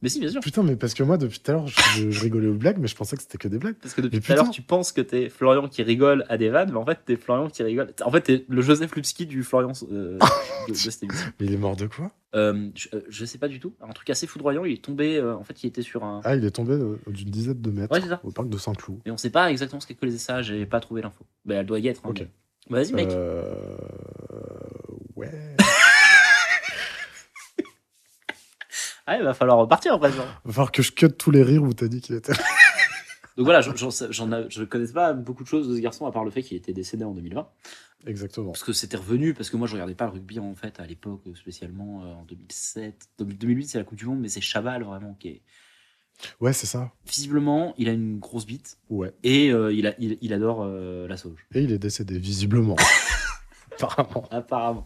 mais, 0.04 0.10
si, 0.10 0.20
bien 0.20 0.30
sûr. 0.30 0.42
Putain, 0.42 0.62
mais 0.62 0.76
parce 0.76 0.94
que 0.94 1.02
moi, 1.02 1.18
depuis 1.18 1.40
tout 1.40 1.50
à 1.50 1.54
l'heure, 1.56 1.66
je, 1.68 2.12
je 2.12 2.22
rigolais 2.22 2.48
aux 2.48 2.54
blagues, 2.54 2.78
mais 2.78 2.88
je 2.88 2.96
pensais 2.96 3.16
que 3.16 3.24
c'était 3.24 3.40
que 3.40 3.48
des 3.48 3.58
blagues. 3.58 3.76
Parce 3.82 3.96
que 3.96 4.02
depuis 4.02 4.20
tout 4.20 4.32
à 4.32 4.36
l'heure, 4.36 4.50
tu 4.52 4.62
penses 4.62 4.92
que 4.92 5.02
t'es 5.02 5.30
Florian 5.30 5.68
qui 5.68 5.82
rigole 5.82 6.26
à 6.30 6.38
des 6.38 6.50
vannes, 6.50 6.70
mais 6.72 6.78
en 6.78 6.86
fait, 6.86 7.00
t'es 7.06 7.16
Florian 7.16 7.50
qui 7.50 7.64
rigole. 7.64 7.92
En 8.06 8.12
fait, 8.12 8.22
t'es 8.22 8.46
le 8.48 8.62
Joseph 8.62 8.96
Lupski 8.96 9.26
du 9.26 9.42
Florian 9.44 9.72
euh, 9.92 10.20
de, 10.68 10.72
de 10.74 10.78
cette 10.78 11.02
émission. 11.04 11.28
Mais 11.40 11.48
il 11.48 11.54
est 11.54 11.58
mort 11.58 11.76
de 11.76 11.88
quoi? 11.88 12.12
Euh, 12.36 12.70
je, 12.76 12.88
euh, 12.94 13.02
je 13.10 13.26
sais 13.26 13.38
pas 13.38 13.48
du 13.48 13.60
tout. 13.60 13.74
Un 13.82 13.90
truc 13.94 14.10
assez 14.10 14.28
foudroyant. 14.28 14.66
Il 14.66 14.74
est 14.74 14.84
tombé. 14.84 15.18
euh, 15.18 15.36
en 15.36 15.44
fait, 15.44 15.64
il 15.64 15.68
était 15.68 15.82
sur 15.84 16.04
un. 16.04 16.22
Ah, 16.24 16.36
il 16.36 16.44
est 16.46 16.52
tombé 16.52 16.78
d'une 17.08 17.30
dizaine 17.30 17.62
de 17.62 17.72
mètres 17.72 17.94
Ouais, 17.94 18.02
ça. 18.02 18.20
au 18.24 18.32
parc 18.32 18.50
de 18.50 18.58
Saint-Cloud. 18.58 19.00
Mais 19.06 19.12
on 19.12 19.18
sait 19.18 19.30
pas 19.30 19.52
exactement 19.52 19.80
ce 19.80 19.88
qu'est 19.88 19.94
que 19.96 20.06
les 20.06 20.18
ça. 20.18 20.42
J'ai 20.42 20.66
pas 20.66 20.80
trouvé 20.80 21.02
l'info. 21.02 21.26
Bah, 21.46 21.56
elle 21.56 21.66
doit 21.66 21.80
y 21.80 21.88
être. 21.88 22.02
hein, 22.06 22.10
Ok. 22.10 22.20
mais- 22.70 22.78
Vas-y, 22.78 22.94
mec. 22.94 23.10
Euh... 23.10 23.54
Ouais. 25.16 25.32
Ah, 29.06 29.18
il 29.18 29.24
va 29.24 29.34
falloir 29.34 29.58
repartir 29.58 29.94
après 29.94 30.12
ça. 30.12 30.26
Va 30.46 30.52
falloir 30.54 30.72
que 30.72 30.82
je 30.82 30.92
cut 30.92 31.10
tous 31.12 31.32
les 31.32 31.44
rires 31.44 31.64
où 31.64 31.74
t'as 31.74 31.88
dit 31.88 32.00
qu'il 32.02 32.16
était. 32.16 32.34
Donc 33.38 33.46
voilà, 33.46 33.62
j'en, 33.62 33.76
j'en, 33.76 33.90
j'en 34.12 34.32
a- 34.32 34.48
je 34.48 34.64
connaissais 34.64 34.94
pas 34.94 35.12
beaucoup 35.14 35.44
de 35.44 35.48
choses 35.50 35.68
de 35.68 35.76
ce 35.76 35.82
garçon 35.82 36.06
à 36.06 36.12
part 36.12 36.24
le 36.24 36.32
fait 36.32 36.44
qu'il 36.44 36.56
était 36.56 36.72
décédé 36.74 37.04
en 37.04 37.12
2020. 37.12 37.48
Exactement. 38.06 38.52
Parce 38.52 38.64
que 38.64 38.74
c'était 38.74 38.98
revenu, 38.98 39.34
parce 39.34 39.50
que 39.50 39.58
moi 39.58 39.66
je 39.68 39.74
regardais 39.74 39.96
pas 39.96 40.06
le 40.06 40.12
rugby 40.12 40.40
en 40.40 40.54
fait 40.56 40.80
à 40.80 40.86
l'époque, 40.86 41.22
spécialement 41.36 42.04
euh, 42.04 42.14
en 42.14 42.24
2007. 42.26 43.08
2008 43.20 43.68
c'est 43.68 43.78
la 43.78 43.84
Coupe 43.86 43.98
du 43.98 44.06
Monde, 44.06 44.20
mais 44.20 44.30
c'est 44.30 44.42
Chabal 44.42 44.84
vraiment 44.84 45.16
qui 45.20 45.30
est. 45.30 45.42
Ouais, 46.40 46.54
c'est 46.54 46.68
ça. 46.68 46.92
Visiblement, 47.08 47.74
il 47.80 47.90
a 47.90 47.92
une 47.92 48.20
grosse 48.20 48.46
bite 48.46 48.78
Ouais. 48.90 49.12
et 49.24 49.52
euh, 49.52 49.74
il, 49.74 49.88
a, 49.88 49.96
il, 50.00 50.18
il 50.22 50.32
adore 50.32 50.62
euh, 50.64 51.08
la 51.08 51.18
sauge. 51.18 51.46
Et 51.56 51.62
il 51.62 51.72
est 51.72 51.80
décédé, 51.80 52.20
visiblement. 52.20 52.76
Apparemment. 53.80 54.24
Apparemment. 54.32 54.86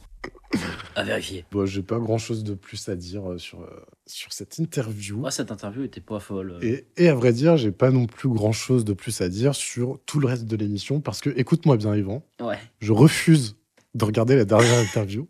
À 0.96 1.04
vérifier. 1.04 1.46
Bon, 1.52 1.66
j'ai 1.66 1.84
pas 1.84 2.00
grand 2.00 2.18
chose 2.18 2.44
de 2.44 2.54
plus 2.54 2.88
à 2.90 2.96
dire 2.96 3.30
euh, 3.32 3.38
sur, 3.38 3.62
euh, 3.62 3.86
sur 4.06 4.32
cette 4.34 4.58
interview. 4.58 5.18
Moi, 5.18 5.30
cette 5.32 5.52
interview 5.52 5.84
était 5.84 6.00
pas 6.02 6.20
folle. 6.20 6.52
euh. 6.54 6.60
Et, 6.66 6.88
et 6.96 7.10
à 7.10 7.16
vrai 7.16 7.34
dire, 7.34 7.58
j'ai 7.58 7.72
pas 7.72 7.92
non 7.92 8.06
plus 8.06 8.30
grand 8.30 8.54
chose 8.54 8.86
de 8.86 8.94
plus 8.94 9.20
à 9.22 9.28
dire 9.30 9.54
sur 9.56 10.00
tout 10.06 10.20
le 10.20 10.28
reste 10.28 10.46
de 10.46 10.56
l'émission 10.56 11.02
parce 11.02 11.20
que, 11.22 11.30
écoute-moi 11.36 11.76
bien, 11.78 11.96
Yvan, 11.96 12.24
Ouais. 12.42 12.58
je 12.80 12.94
refuse 12.94 13.57
de 13.98 14.06
regarder 14.06 14.36
la 14.36 14.46
dernière 14.46 14.80
interview. 14.80 15.28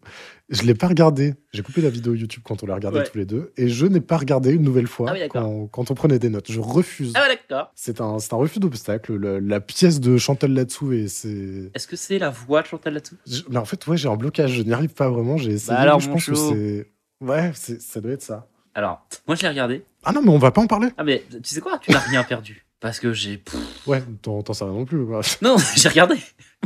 Je 0.49 0.61
l'ai 0.63 0.73
pas 0.75 0.87
regardée. 0.87 1.33
J'ai 1.51 1.61
coupé 1.61 1.81
la 1.81 1.89
vidéo 1.89 2.13
YouTube 2.13 2.41
quand 2.45 2.63
on 2.63 2.67
l'a 2.67 2.75
regardée 2.75 2.99
Ouais. 2.99 3.05
tous 3.09 3.17
les 3.17 3.25
deux 3.25 3.51
et 3.57 3.67
je 3.67 3.85
n'ai 3.85 3.99
pas 3.99 4.15
regardé 4.17 4.51
une 4.51 4.61
nouvelle 4.61 4.87
fois 4.87 5.09
Ah 5.09 5.13
oui, 5.13 5.27
quand, 5.29 5.67
quand 5.67 5.91
on 5.91 5.93
prenait 5.93 6.19
des 6.19 6.29
notes. 6.29 6.49
Je 6.51 6.59
refuse. 6.61 7.11
Ah 7.15 7.21
ouais, 7.23 7.27
d'accord. 7.35 7.71
C'est 7.75 7.99
un, 7.99 8.15
un 8.17 8.35
refus 8.35 8.59
d'obstacle. 8.59 9.15
Le- 9.15 9.39
La 9.39 9.59
pièce 9.59 9.99
de 9.99 10.17
Chantal 10.17 10.53
là-dessous 10.53 10.93
et 10.93 11.07
c'est. 11.07 11.71
Est-ce 11.73 11.87
que 11.87 11.95
c'est 11.97 12.17
la 12.19 12.29
voix 12.29 12.61
de 12.61 12.67
Chantal 12.67 12.93
là-dessous 12.93 13.15
Je- 13.27 13.41
Mais 13.49 13.57
en 13.57 13.65
fait, 13.65 13.85
ouais, 13.87 13.97
j'ai 13.97 14.07
un 14.07 14.15
blocage. 14.15 14.51
Je 14.53 14.61
n'y 14.61 14.71
arrive 14.73 14.93
pas 14.93 15.09
vraiment. 15.09 15.35
J'ai 15.37 15.51
essayé. 15.53 15.73
Bah 15.75 15.81
alors, 15.81 15.99
je 15.99 16.09
pense 16.09 16.25
que 16.25 16.35
c'est. 16.35 16.91
Ouais, 17.19 17.51
ça 17.55 17.99
doit 17.99 18.11
être 18.11 18.21
ça. 18.21 18.47
Alors, 18.75 19.05
moi 19.25 19.35
je 19.35 19.41
l'ai 19.41 19.49
regardé. 19.49 19.83
Ah 20.05 20.11
non, 20.13 20.21
mais 20.21 20.29
on 20.29 20.37
va 20.37 20.51
pas 20.51 20.61
en 20.61 20.67
parler. 20.67 20.89
Ah, 20.97 21.03
mais 21.03 21.23
tu 21.43 21.53
sais 21.55 21.61
quoi? 21.61 21.79
Tu 21.79 21.91
n'as 21.91 21.97
rien 21.99 22.23
perdu. 22.23 22.63
Parce 22.79 22.99
que 22.99 23.11
j'ai. 23.13 23.43
Ouais, 23.87 24.03
t'en 24.21 24.43
sais 24.53 24.63
rien 24.63 24.73
non 24.73 24.85
plus. 24.85 25.05
quoi. 25.05 25.21
Non, 25.41 25.57
j'ai 25.75 25.89
regardé. 25.89 26.15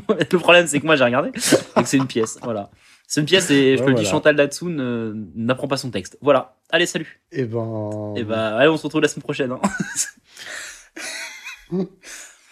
Le 0.10 0.38
problème, 0.40 0.68
c'est 0.68 0.80
que 0.80 0.86
moi, 0.86 0.96
j'ai 0.96 1.04
regardé 1.06 1.32
que 1.32 1.40
c'est 1.86 1.98
une 1.98 2.08
pièce. 2.08 2.38
Voilà. 2.44 2.70
C'est 3.08 3.20
une 3.22 3.26
pièce 3.28 3.50
et 3.52 3.76
je 3.78 3.82
Ouais, 3.82 3.86
te 3.88 3.92
le 3.92 3.96
dis. 3.98 4.06
Chantal 4.06 4.36
Latsou 4.38 4.70
ne- 4.70 5.14
n'apprend 5.36 5.68
pas 5.68 5.76
son 5.78 5.90
texte. 5.92 6.18
Voilà. 6.22 6.58
Allez, 6.70 6.86
salut. 6.86 7.22
Et 7.32 7.44
ben. 7.46 8.14
Et 8.16 8.24
bah, 8.24 8.56
allez, 8.58 8.70
on 8.70 8.78
se 8.78 8.84
retrouve 8.84 9.02
la 9.02 9.08
semaine 9.10 9.24
prochaine. 9.24 9.52
hein. 9.52 9.60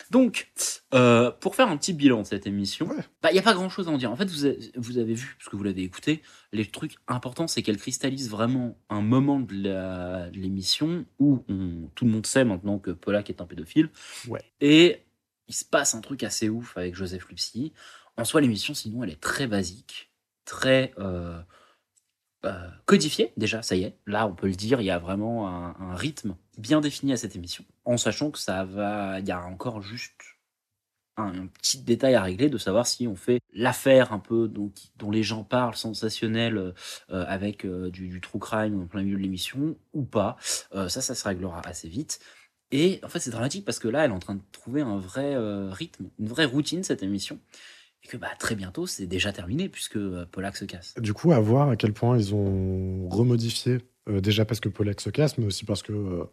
Donc, 0.09 0.51
euh, 0.95 1.29
pour 1.31 1.55
faire 1.55 1.67
un 1.69 1.77
petit 1.77 1.93
bilan 1.93 2.21
de 2.23 2.27
cette 2.27 2.47
émission, 2.47 2.87
Ouais. 2.89 3.03
bah, 3.21 3.29
il 3.29 3.33
n'y 3.33 3.39
a 3.39 3.43
pas 3.43 3.53
grand 3.53 3.69
chose 3.69 3.87
à 3.87 3.91
en 3.91 3.97
dire. 3.97 4.11
En 4.11 4.15
fait, 4.15 4.25
vous 4.29 4.45
avez, 4.45 4.71
vous 4.75 4.97
avez 4.97 5.13
vu, 5.13 5.35
parce 5.37 5.49
que 5.49 5.55
vous 5.55 5.63
l'avez 5.63 5.83
écouté, 5.83 6.21
les 6.51 6.65
trucs 6.65 6.95
importants, 7.07 7.47
c'est 7.47 7.61
qu'elle 7.61 7.77
cristallise 7.77 8.29
vraiment 8.29 8.75
un 8.89 9.01
moment 9.01 9.39
de 9.39 10.29
l'émission 10.31 11.05
où 11.19 11.43
on- 11.47 11.89
tout 11.93 12.05
le 12.05 12.11
monde 12.11 12.25
sait 12.25 12.43
maintenant 12.43 12.79
que 12.79 12.91
Polak 12.91 13.29
est 13.29 13.39
un 13.41 13.45
pédophile. 13.45 13.89
Ouais. 14.27 14.41
Et 14.61 15.03
il 15.47 15.53
se 15.53 15.65
passe 15.65 15.93
un 15.93 16.01
truc 16.01 16.23
assez 16.23 16.49
ouf 16.49 16.75
avec 16.77 16.95
Joseph 16.95 17.27
Lupsi. 17.29 17.71
En 18.17 18.25
soi, 18.25 18.41
l'émission, 18.41 18.73
sinon, 18.73 19.03
elle 19.03 19.11
est 19.11 19.21
très 19.21 19.45
basique, 19.47 20.11
très 20.45 20.91
euh, 20.97 21.39
euh, 22.45 22.67
codifiée, 22.85 23.31
déjà, 23.37 23.61
ça 23.61 23.75
y 23.75 23.83
est. 23.83 23.95
Là, 24.07 24.25
on 24.27 24.33
peut 24.33 24.47
le 24.47 24.55
dire, 24.55 24.81
il 24.81 24.85
y 24.85 24.89
a 24.91 24.97
vraiment 24.99 25.47
un, 25.49 25.75
un 25.79 25.95
rythme 25.95 26.35
bien 26.59 26.81
défini 26.81 27.13
à 27.13 27.17
cette 27.17 27.35
émission, 27.35 27.63
en 27.85 27.97
sachant 27.97 28.31
que 28.31 28.37
ça 28.37 28.65
va, 28.65 29.19
il 29.19 29.27
y 29.27 29.31
a 29.31 29.43
encore 29.45 29.81
juste 29.81 30.21
un, 31.17 31.47
petit 31.47 31.79
détail 31.81 32.15
à 32.15 32.23
régler 32.23 32.49
de 32.49 32.57
savoir 32.57 32.87
si 32.87 33.07
on 33.07 33.15
fait 33.15 33.39
l'affaire 33.53 34.13
un 34.13 34.19
peu 34.19 34.47
dont, 34.47 34.71
dont 34.97 35.11
les 35.11 35.23
gens 35.23 35.43
parlent, 35.43 35.75
sensationnelle, 35.75 36.57
euh, 36.57 36.73
avec 37.09 37.65
euh, 37.65 37.89
du, 37.89 38.19
true 38.21 38.39
crime 38.39 38.81
en 38.81 38.87
plein 38.87 39.03
milieu 39.03 39.17
de 39.17 39.21
l'émission, 39.21 39.75
ou 39.93 40.03
pas. 40.03 40.37
Euh, 40.75 40.89
ça, 40.89 41.01
ça 41.01 41.15
se 41.15 41.27
réglera 41.27 41.61
assez 41.65 41.87
vite. 41.87 42.19
Et 42.71 42.99
en 43.03 43.09
fait, 43.09 43.19
c'est 43.19 43.31
dramatique 43.31 43.65
parce 43.65 43.79
que 43.79 43.87
là, 43.87 44.05
elle 44.05 44.11
est 44.11 44.13
en 44.13 44.19
train 44.19 44.35
de 44.35 44.41
trouver 44.51 44.81
un 44.81 44.99
vrai 44.99 45.35
rythme, 45.71 46.09
une 46.19 46.27
vraie 46.27 46.45
routine, 46.45 46.83
cette 46.83 47.01
émission. 47.01 47.39
Et 48.03 48.07
que 48.07 48.15
bah, 48.15 48.29
très 48.37 48.55
bientôt, 48.55 48.85
c'est 48.85 49.07
déjà 49.07 49.33
terminé 49.33 49.69
puisque 49.69 49.97
Polak 50.25 50.55
se 50.55 50.65
casse. 50.65 50.93
Du 50.99 51.13
coup, 51.13 51.31
à 51.31 51.39
voir 51.39 51.69
à 51.69 51.75
quel 51.75 51.93
point 51.93 52.17
ils 52.17 52.35
ont 52.35 53.09
remodifié, 53.09 53.79
euh, 54.09 54.21
déjà 54.21 54.45
parce 54.45 54.59
que 54.59 54.69
Polak 54.69 55.01
se 55.01 55.09
casse, 55.09 55.37
mais 55.37 55.45
aussi 55.45 55.65
parce 55.65 55.83
que 55.83 55.93
euh, 55.93 56.23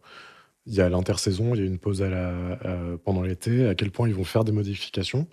il 0.66 0.74
y 0.74 0.80
a 0.80 0.88
l'intersaison, 0.88 1.54
il 1.54 1.60
y 1.60 1.62
a 1.62 1.66
une 1.66 1.78
pause 1.78 2.02
à 2.02 2.08
la, 2.08 2.52
à- 2.54 2.98
pendant 3.04 3.22
l'été, 3.22 3.66
à 3.68 3.74
quel 3.74 3.90
point 3.90 4.08
ils 4.08 4.14
vont 4.14 4.24
faire 4.24 4.44
des 4.44 4.52
modifications, 4.52 5.28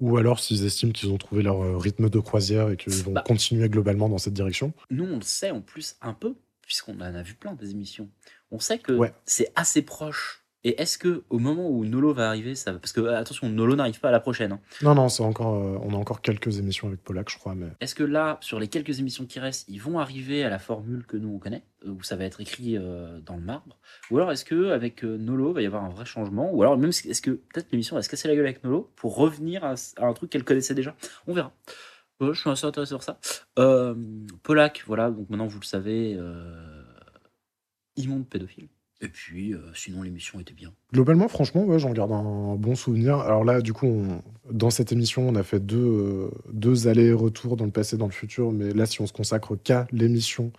ou 0.00 0.16
alors 0.18 0.40
s'ils 0.40 0.64
estiment 0.66 0.92
qu'ils 0.92 1.10
ont 1.10 1.18
trouvé 1.18 1.42
leur 1.42 1.62
euh, 1.62 1.76
rythme 1.78 2.10
de 2.10 2.18
croisière 2.18 2.70
et 2.70 2.76
qu'ils 2.76 2.92
vont 2.94 3.12
Bah. 3.12 3.22
continuer 3.26 3.68
globalement 3.68 4.08
dans 4.08 4.18
cette 4.18 4.34
direction. 4.34 4.72
Nous, 4.90 5.04
on 5.04 5.16
le 5.16 5.22
sait 5.22 5.50
en 5.50 5.60
plus 5.62 5.96
un 6.02 6.12
peu, 6.14 6.34
puisqu'on 6.62 6.96
en 6.96 7.14
a 7.14 7.22
vu 7.22 7.34
plein 7.34 7.54
des 7.54 7.70
émissions. 7.70 8.10
On 8.50 8.58
sait 8.58 8.78
que 8.78 8.92
Ouais. 8.92 9.12
c'est 9.24 9.50
assez 9.56 9.82
proche. 9.82 10.43
Et 10.66 10.80
est-ce 10.80 10.96
que 10.96 11.24
au 11.28 11.38
moment 11.38 11.68
où 11.68 11.84
Nolo 11.84 12.14
va 12.14 12.28
arriver, 12.28 12.54
ça 12.54 12.72
va... 12.72 12.78
Parce 12.78 12.92
que 12.92 13.02
euh, 13.02 13.18
attention, 13.18 13.48
Nolo 13.50 13.76
n'arrive 13.76 14.00
pas 14.00 14.08
à 14.08 14.12
la 14.12 14.20
prochaine. 14.20 14.52
hein. 14.52 14.60
Non, 14.82 14.94
non, 14.94 15.10
c'est 15.10 15.22
encore, 15.22 15.54
euh, 15.56 15.78
on 15.82 15.92
a 15.92 15.96
encore 15.96 16.22
quelques 16.22 16.58
émissions 16.58 16.88
avec 16.88 17.02
Polak, 17.02 17.28
je 17.30 17.36
crois, 17.38 17.54
mais 17.54 17.66
Est-ce 17.80 17.94
que 17.94 18.02
là, 18.02 18.38
sur 18.40 18.58
les 18.58 18.68
quelques 18.68 18.98
émissions 18.98 19.26
qui 19.26 19.38
restent, 19.40 19.68
ils 19.68 19.78
vont 19.80 19.98
arriver 19.98 20.42
à 20.42 20.48
la 20.48 20.58
formule 20.58 21.04
que 21.06 21.18
nous 21.18 21.28
on 21.28 21.38
connaît, 21.38 21.64
euh, 21.84 21.90
où 21.90 22.02
ça 22.02 22.16
va 22.16 22.24
être 22.24 22.40
écrit 22.40 22.78
euh, 22.78 23.20
dans 23.20 23.36
le 23.36 23.42
marbre? 23.42 23.78
Ou 24.10 24.16
alors 24.16 24.32
est-ce 24.32 24.46
que 24.46 24.70
avec 24.70 25.04
euh, 25.04 25.18
Nolo, 25.18 25.50
il 25.50 25.54
va 25.54 25.62
y 25.62 25.66
avoir 25.66 25.84
un 25.84 25.90
vrai 25.90 26.06
changement? 26.06 26.50
Ou 26.50 26.62
alors 26.62 26.78
même 26.78 26.90
est-ce 26.90 27.20
que 27.20 27.32
peut-être 27.32 27.70
l'émission 27.70 27.94
va 27.96 28.02
se 28.02 28.08
casser 28.08 28.28
la 28.28 28.34
gueule 28.34 28.46
avec 28.46 28.64
Nolo 28.64 28.90
pour 28.96 29.16
revenir 29.16 29.64
à, 29.64 29.74
à 29.98 30.06
un 30.06 30.12
truc 30.14 30.30
qu'elle 30.30 30.44
connaissait 30.44 30.74
déjà? 30.74 30.96
On 31.26 31.34
verra. 31.34 31.52
Je 32.22 32.32
suis 32.32 32.48
assez 32.48 32.64
intéressé 32.64 32.94
par 32.94 33.02
ça. 33.02 33.18
Polak, 34.42 34.84
voilà, 34.86 35.10
donc 35.10 35.28
maintenant 35.28 35.46
vous 35.46 35.60
le 35.60 35.64
savez, 35.66 36.18
immonde 37.96 38.26
pédophile. 38.28 38.68
Et 39.04 39.08
puis, 39.08 39.52
euh, 39.52 39.58
sinon 39.74 40.02
l'émission 40.02 40.40
était 40.40 40.54
bien. 40.54 40.72
Globalement, 40.92 41.28
franchement, 41.28 41.64
ouais, 41.64 41.78
j'en 41.78 41.92
garde 41.92 42.12
un 42.12 42.54
bon 42.56 42.74
souvenir. 42.74 43.18
Alors 43.18 43.44
là, 43.44 43.60
du 43.60 43.72
coup, 43.72 43.86
on- 43.86 44.22
dans 44.50 44.70
cette 44.70 44.92
émission, 44.92 45.28
on 45.28 45.34
a 45.34 45.42
fait 45.42 45.60
deux, 45.60 45.76
euh, 45.78 46.30
deux 46.52 46.88
allers-retours 46.88 47.56
dans 47.56 47.66
le 47.66 47.70
passé, 47.70 47.96
dans 47.96 48.06
le 48.06 48.12
futur. 48.12 48.50
Mais 48.52 48.72
là, 48.72 48.86
si 48.86 49.00
on 49.02 49.06
se 49.06 49.12
consacre 49.12 49.56
qu'à 49.56 49.86
l'émission 49.92 50.52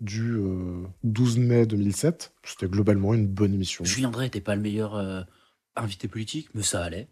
du 0.00 0.32
euh, 0.36 0.82
12 1.04 1.38
mai 1.38 1.66
2007, 1.66 2.32
c'était 2.44 2.68
globalement 2.68 3.12
une 3.12 3.26
bonne 3.26 3.52
émission. 3.52 3.84
Julien 3.84 4.10
Drey 4.10 4.24
n'était 4.26 4.40
pas 4.40 4.54
le 4.54 4.62
meilleur 4.62 4.94
euh, 4.94 5.22
invité 5.76 6.06
politique, 6.08 6.48
mais 6.54 6.62
ça 6.62 6.82
allait. 6.84 7.08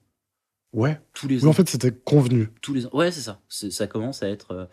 Ouais. 0.75 1.01
Tous 1.15 1.27
les 1.29 1.43
Oui, 1.43 1.49
en 1.49 1.53
fait, 1.53 1.69
c'était 1.69 1.93
convenu. 1.93 2.49
tous 2.61 2.75
les 2.75 2.87
ans. 2.87 2.91
Ouais, 2.93 3.11
c'est 3.11 3.23
ça. 3.23 3.41
Ça 3.49 3.87
commence 3.87 4.23
à 4.23 4.29
être, 4.29 4.53
euh, 4.53 4.65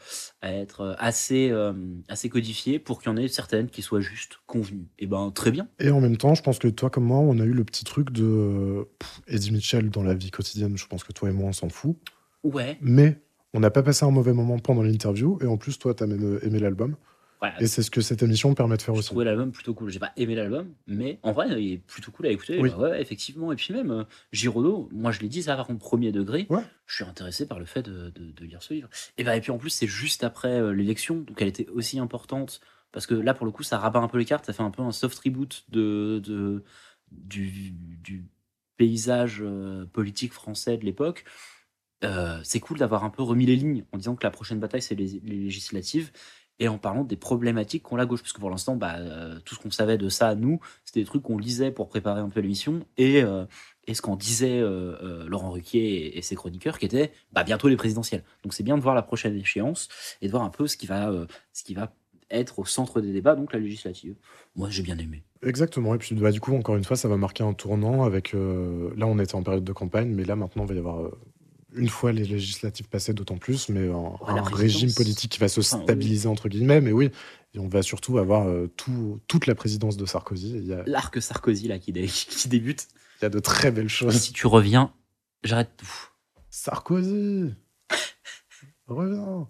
à 0.41 0.51
être 0.51 0.81
euh, 0.81 0.93
assez, 0.97 1.49
euh, 1.51 1.73
assez 2.09 2.27
codifié 2.27 2.79
pour 2.79 3.01
qu'il 3.01 3.09
y 3.09 3.13
en 3.13 3.17
ait 3.17 3.27
certaines 3.29 3.69
qui 3.69 3.81
soient 3.81 4.01
juste 4.01 4.39
convenues. 4.45 4.87
Et 4.99 5.07
ben, 5.07 5.31
très 5.31 5.51
bien. 5.51 5.67
Et 5.79 5.89
en 5.91 6.01
même 6.01 6.17
temps, 6.17 6.35
je 6.35 6.43
pense 6.43 6.59
que 6.59 6.67
toi 6.67 6.89
comme 6.89 7.05
moi, 7.05 7.19
on 7.19 7.39
a 7.39 7.45
eu 7.45 7.53
le 7.53 7.63
petit 7.63 7.85
truc 7.85 8.11
de 8.11 8.87
pff, 8.99 9.21
Eddie 9.27 9.51
Mitchell 9.51 9.89
dans 9.89 10.03
la 10.03 10.13
vie 10.13 10.31
quotidienne. 10.31 10.77
Je 10.77 10.85
pense 10.87 11.03
que 11.05 11.13
toi 11.13 11.29
et 11.29 11.33
moi, 11.33 11.47
on 11.47 11.53
s'en 11.53 11.69
fout. 11.69 11.95
Ouais. 12.43 12.77
Mais 12.81 13.21
on 13.53 13.61
n'a 13.61 13.71
pas 13.71 13.81
passé 13.81 14.05
un 14.05 14.11
mauvais 14.11 14.33
moment 14.33 14.59
pendant 14.59 14.83
l'interview. 14.83 15.39
Et 15.41 15.45
en 15.45 15.55
plus, 15.55 15.79
toi, 15.79 15.93
t'as 15.93 16.07
même 16.07 16.39
aimé 16.43 16.59
l'album. 16.59 16.97
Et 17.59 17.67
c'est 17.67 17.83
ce 17.83 17.91
que 17.91 18.01
cette 18.01 18.23
émission 18.23 18.53
permet 18.55 18.75
de 18.77 18.81
faire 18.81 18.95
J'ai 18.95 18.99
aussi. 18.99 19.09
trouvé 19.09 19.25
l'album 19.25 19.51
plutôt 19.51 19.73
cool. 19.73 19.89
J'ai 19.91 19.99
pas 19.99 20.11
aimé 20.17 20.33
l'album, 20.35 20.73
mais 20.87 21.19
en 21.21 21.31
vrai, 21.31 21.47
il 21.61 21.73
est 21.73 21.77
plutôt 21.77 22.11
cool 22.11 22.25
à 22.25 22.31
écouter. 22.31 22.59
Oui. 22.59 22.69
Bah 22.71 22.77
ouais, 22.89 23.01
effectivement. 23.01 23.51
Et 23.51 23.55
puis 23.55 23.73
même, 23.73 23.91
euh, 23.91 24.03
Giraudot, 24.31 24.89
moi 24.91 25.11
je 25.11 25.19
l'ai 25.19 25.29
dit, 25.29 25.43
ça 25.43 25.55
par 25.55 25.67
contre, 25.67 25.79
premier 25.79 26.11
degré. 26.11 26.47
Ouais. 26.49 26.63
Je 26.87 26.95
suis 26.95 27.03
intéressé 27.03 27.47
par 27.47 27.59
le 27.59 27.65
fait 27.65 27.83
de, 27.83 28.09
de- 28.09 28.31
de 28.31 28.45
lire 28.45 28.63
ce 28.63 28.73
livre. 28.73 28.89
Et, 29.17 29.23
bah, 29.23 29.35
et 29.37 29.41
puis 29.41 29.51
en 29.51 29.57
plus, 29.57 29.69
c'est 29.69 29.87
juste 29.87 30.23
après 30.23 30.59
euh, 30.59 30.71
l'élection, 30.73 31.17
donc 31.17 31.39
elle 31.41 31.47
était 31.47 31.67
aussi 31.69 31.99
importante. 31.99 32.61
Parce 32.91 33.05
que 33.05 33.13
là, 33.13 33.33
pour 33.33 33.45
le 33.45 33.51
coup, 33.51 33.63
ça 33.63 33.77
rabat 33.77 33.99
un 33.99 34.07
peu 34.07 34.17
les 34.17 34.25
cartes. 34.25 34.45
Ça 34.45 34.53
fait 34.53 34.63
un 34.63 34.71
peu 34.71 34.81
un 34.81 34.91
soft 34.91 35.19
reboot 35.19 35.65
de, 35.69 36.21
de, 36.23 36.63
du, 37.11 37.71
du 37.71 38.25
paysage 38.77 39.39
euh, 39.41 39.85
politique 39.85 40.31
français 40.33 40.77
de 40.77 40.85
l'époque. 40.85 41.25
Euh, 42.03 42.39
c'est 42.43 42.59
cool 42.59 42.77
d'avoir 42.77 43.03
un 43.03 43.09
peu 43.09 43.23
remis 43.23 43.45
les 43.45 43.55
lignes 43.55 43.83
en 43.91 43.97
disant 43.97 44.15
que 44.15 44.23
la 44.25 44.31
prochaine 44.31 44.59
bataille, 44.59 44.81
c'est 44.81 44.95
les, 44.95 45.19
les 45.23 45.35
législatives 45.37 46.11
et 46.59 46.67
en 46.67 46.77
parlant 46.77 47.03
des 47.03 47.15
problématiques 47.15 47.83
qu'ont 47.83 47.95
la 47.95 48.05
gauche. 48.05 48.21
Parce 48.21 48.33
que 48.33 48.39
pour 48.39 48.49
l'instant, 48.49 48.75
bah, 48.75 48.95
euh, 48.97 49.39
tout 49.43 49.55
ce 49.55 49.59
qu'on 49.59 49.71
savait 49.71 49.97
de 49.97 50.09
ça, 50.09 50.35
nous, 50.35 50.59
c'était 50.83 51.01
des 51.01 51.05
trucs 51.05 51.23
qu'on 51.23 51.37
lisait 51.37 51.71
pour 51.71 51.89
préparer 51.89 52.21
un 52.21 52.29
peu 52.29 52.39
l'émission 52.39 52.85
et, 52.97 53.23
euh, 53.23 53.45
ce 53.91 54.01
qu'en 54.01 54.15
disait 54.15 54.59
euh, 54.59 55.27
Laurent 55.27 55.51
Ruquier 55.51 56.17
et, 56.17 56.21
ses 56.21 56.35
chroniqueurs, 56.35 56.79
qui 56.79 56.85
étaient 56.85 57.11
bah, 57.33 57.43
bientôt 57.43 57.67
les 57.67 57.75
présidentielles. 57.75 58.23
Donc 58.43 58.53
c'est 58.53 58.63
bien 58.63 58.77
de 58.77 58.81
voir 58.81 58.95
la 58.95 59.03
prochaine 59.03 59.35
échéance 59.35 59.89
et 60.21 60.27
de 60.27 60.31
voir 60.31 60.43
un 60.43 60.49
peu 60.49 60.67
ce 60.67 60.77
qui 60.77 60.87
va, 60.87 61.11
être 62.31 62.57
au 62.57 62.65
centre 62.65 63.01
des 63.01 63.13
débats, 63.13 63.35
donc 63.35 63.53
la 63.53 63.59
législative. 63.59 64.15
Moi, 64.55 64.69
j'ai 64.71 64.81
bien 64.81 64.97
aimé. 64.97 65.23
Exactement. 65.43 65.93
Et 65.93 65.99
puis, 65.99 66.15
bah, 66.15 66.31
du 66.31 66.41
coup, 66.41 66.55
encore 66.55 66.75
une 66.75 66.83
fois, 66.83 66.97
ça 66.97 67.07
va 67.07 67.17
marquer 67.17 67.43
un 67.43 67.53
tournant 67.53 68.03
avec. 68.03 68.33
là, 68.33 69.05
on 69.05 69.19
était 69.19 69.35
en 69.35 69.43
période 69.43 69.63
de 69.63 69.73
campagne, 69.73 70.09
mais 70.09 70.23
là, 70.23 70.35
maintenant, 70.35 70.63
il 70.63 70.69
va 70.69 70.73
y 70.73 70.79
avoir. 70.79 71.11
Une 71.75 71.89
fois 71.89 72.11
les 72.11 72.23
législatives 72.25 72.87
passées, 72.87 73.13
d'autant 73.13 73.37
plus, 73.37 73.69
mais 73.69 73.87
un, 73.89 74.41
régime 74.43 74.91
politique 74.93 75.31
qui 75.31 75.39
va 75.39 75.47
se 75.47 75.59
Enfin, 75.59 75.77
oui. 75.77 75.83
stabiliser, 75.83 76.27
entre 76.27 76.49
guillemets. 76.49 76.81
Mais 76.81 76.91
oui, 76.91 77.11
et 77.53 77.59
on 77.59 77.67
va 77.67 77.81
surtout 77.81 78.17
avoir 78.17 78.47
euh, 78.47 78.67
tout, 78.77 79.19
toute 79.27 79.47
la 79.47 79.55
présidence 79.55 79.97
de 79.97 80.05
Sarkozy. 80.05 80.51
Il 80.55 80.65
y 80.65 80.73
a, 80.73 80.83
il 80.85 80.91
L'arc 80.91 81.21
Sarkozy, 81.21 81.67
là, 81.67 81.79
qui, 81.79 81.91
dé- 81.93 82.07
qui 82.07 82.47
débute. 82.47 82.87
y 83.21 83.25
a 83.25 83.29
de 83.29 83.39
très 83.39 83.71
belles 83.71 83.89
choses. 83.89 84.15
Si 84.17 84.33
tu 84.33 84.47
reviens, 84.47 84.91
j'arrête 85.43 85.71
tout. 85.77 86.09
Sarkozy 86.49 87.53
Reviens 88.87 89.47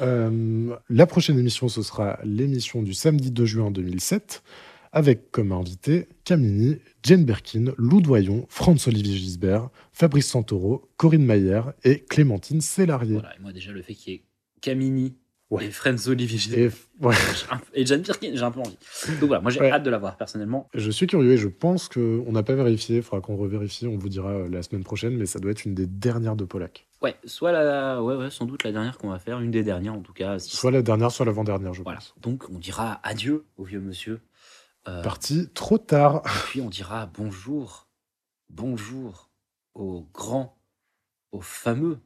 Euh, 0.00 0.76
La 0.88 1.06
prochaine 1.06 1.38
émission, 1.38 1.68
ce 1.68 1.82
sera 1.82 2.18
l'émission 2.24 2.82
du 2.82 2.94
samedi 2.94 3.30
2 3.30 3.44
juin 3.44 3.70
2007, 3.70 4.42
avec 4.94 5.30
comme 5.32 5.52
invité 5.52 6.08
Camini, 6.24 6.78
Jane 7.02 7.24
Birkin, 7.24 7.72
Lou 7.76 8.00
Doyon, 8.00 8.46
Franz-Olivier 8.48 9.16
Gisbert, 9.16 9.68
Fabrice 9.92 10.28
Santoro, 10.28 10.88
Corinne 10.96 11.24
Mayer 11.26 11.60
et 11.82 11.98
Clémentine 12.00 12.60
Célarier. 12.60 13.14
Voilà, 13.14 13.34
et 13.36 13.42
moi 13.42 13.52
déjà 13.52 13.72
le 13.72 13.82
fait 13.82 13.94
qu'il 13.94 14.12
y 14.14 14.16
ait 14.16 14.22
Camini 14.62 15.16
Ouais. 15.50 15.66
et 15.66 15.70
Friends 15.70 16.08
Olivier 16.08 16.38
Giroud 16.38 16.58
Et, 16.58 17.04
ouais, 17.04 17.14
Jane 17.84 18.00
Birkin, 18.00 18.30
j'ai 18.34 18.42
un 18.42 18.50
peu 18.50 18.60
envie. 18.60 18.76
Donc 19.20 19.24
voilà, 19.28 19.40
moi 19.42 19.50
j'ai 19.50 19.60
Ouais. 19.60 19.70
hâte 19.70 19.82
de 19.82 19.90
la 19.90 19.98
voir 19.98 20.16
personnellement. 20.16 20.68
je 20.74 20.90
suis 20.90 21.06
curieux 21.06 21.32
et 21.32 21.36
je 21.36 21.48
pense 21.48 21.88
qu'on 21.88 22.32
n'a 22.32 22.42
pas 22.42 22.54
vérifié, 22.54 22.96
il 22.96 23.02
faudra 23.02 23.20
qu'on 23.20 23.36
revérifie, 23.36 23.86
on 23.86 23.96
vous 23.98 24.08
dira 24.08 24.30
euh, 24.30 24.48
la 24.48 24.62
semaine 24.62 24.82
prochaine, 24.84 25.16
mais 25.16 25.26
ça 25.26 25.38
doit 25.38 25.50
être 25.50 25.64
une 25.66 25.74
des 25.74 25.86
dernières 25.86 26.34
de 26.34 26.44
Polak. 26.44 26.86
Ouais, 27.02 27.14
soit 27.26 27.52
la, 27.52 28.02
ouais, 28.02 28.16
ouais, 28.16 28.30
sans 28.30 28.46
doute 28.46 28.64
la 28.64 28.72
dernière 28.72 28.96
qu'on 28.96 29.10
va 29.10 29.18
faire, 29.18 29.38
une 29.40 29.50
des 29.50 29.62
dernières 29.62 29.92
en 29.94 30.00
tout 30.00 30.14
cas. 30.14 30.38
si- 30.38 30.56
Soit 30.56 30.70
la 30.70 30.80
dernière, 30.82 31.10
soit 31.12 31.26
l'avant-dernière, 31.26 31.74
je 31.74 31.82
Voilà. 31.82 31.98
pense. 31.98 32.14
Donc 32.22 32.44
on 32.50 32.58
dira 32.58 33.00
adieu 33.02 33.44
au 33.58 33.64
vieux 33.64 33.80
monsieur. 33.80 34.20
Euh, 34.88 35.02
Parti 35.02 35.48
trop 35.54 35.78
tard. 35.78 36.22
et 36.26 36.28
puis 36.50 36.60
on 36.60 36.68
dira 36.68 37.06
bonjour, 37.16 37.88
bonjour 38.50 39.30
au 39.74 40.06
grand, 40.12 40.56
au 41.32 41.40
fameux, 41.40 41.98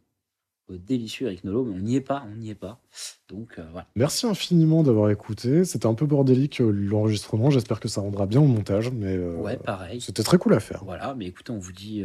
au 0.69 0.77
délicieux 0.77 1.27
Eric 1.27 1.45
Nolot, 1.45 1.65
mais 1.65 1.75
on 1.75 1.81
n'y 1.81 1.97
est 1.97 2.01
pas, 2.01 2.25
on 2.31 2.37
n'y 2.37 2.51
est 2.51 2.55
pas. 2.55 2.81
Donc 3.29 3.59
euh, 3.59 3.67
voilà. 3.73 3.87
Merci 3.97 4.27
infiniment 4.27 4.83
d'avoir 4.85 5.11
écouté. 5.11 5.65
C'était 5.65 5.87
un 5.87 5.95
peu 5.95 6.07
bordélique 6.07 6.61
euh, 6.61 6.71
l'enregistrement. 6.71 7.51
J'espère 7.51 7.81
que 7.81 7.89
ça 7.89 8.01
rendra 8.01 8.27
bien 8.27 8.41
au 8.41 8.47
montage, 8.47 8.91
mais 8.93 9.17
euh, 9.17 9.35
Ouais, 9.37 9.57
pareil. 9.57 10.01
c'était 10.01 10.23
très 10.23 10.39
cool 10.39 10.55
à 10.55 10.61
faire. 10.61 10.85
Voilà, 10.85 11.15
mais 11.15 11.27
écoutez, 11.27 11.51
on 11.53 11.59
vous 11.59 11.73
dit, 11.73 12.05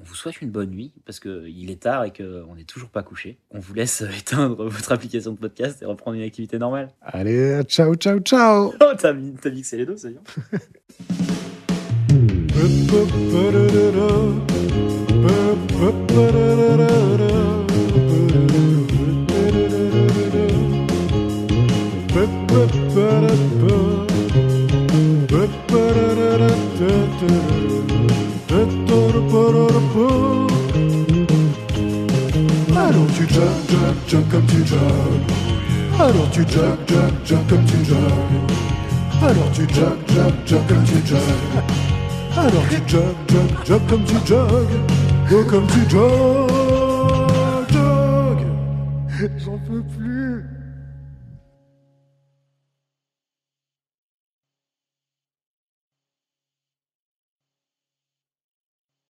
on 0.00 0.04
vous 0.04 0.14
souhaite 0.14 0.40
une 0.40 0.50
bonne 0.50 0.70
nuit 0.70 0.92
parce 1.04 1.20
que 1.20 1.46
il 1.48 1.70
est 1.70 1.82
tard 1.82 2.04
et 2.04 2.12
qu'on 2.12 2.54
n'est 2.54 2.64
toujours 2.64 2.88
pas 2.88 3.02
couché. 3.02 3.38
On 3.50 3.60
vous 3.60 3.74
laisse 3.74 4.02
éteindre 4.18 4.68
votre 4.68 4.92
application 4.92 5.32
de 5.32 5.38
podcast 5.38 5.82
et 5.82 5.84
reprendre 5.84 6.16
une 6.16 6.22
activité 6.22 6.58
normale. 6.58 6.88
Allez, 7.02 7.62
ciao, 7.64 7.94
ciao, 7.94 8.18
ciao 8.20 8.72
Oh, 8.80 8.92
t'as 8.98 9.12
mixé 9.12 9.76
les 9.76 9.86
deux, 9.86 9.96
c'est 9.96 10.10
bien. 10.10 10.22
Alors 29.34 29.48
tu 33.16 33.24
jog, 33.32 33.48
jog, 33.70 33.96
jog 34.06 34.24
comme 34.30 34.44
tu 34.44 34.66
jog. 34.66 34.78
Alors 35.98 36.30
tu 36.30 36.40
jog, 36.42 36.76
jog, 36.86 37.12
jog 37.24 37.38
comme 37.48 37.64
tu 37.64 37.82
jog. 37.82 37.98
Alors 39.22 39.50
tu 39.54 39.62
jog, 39.74 39.96
jog, 40.14 40.32
jog 40.44 40.60
comme 40.68 40.84
tu 40.84 41.06
jog. 41.06 41.18
Alors 42.36 42.68
tu 42.68 42.76
jog, 42.86 43.14
jog, 43.30 43.50
jog 43.64 43.80
comme 43.88 44.04
tu 44.04 44.16
jog. 44.26 44.68
Comme 45.48 45.66
tu 45.66 45.80
jog. 45.88 46.50
J'en 49.38 49.58
peux 49.66 49.82
plus. 49.96 50.51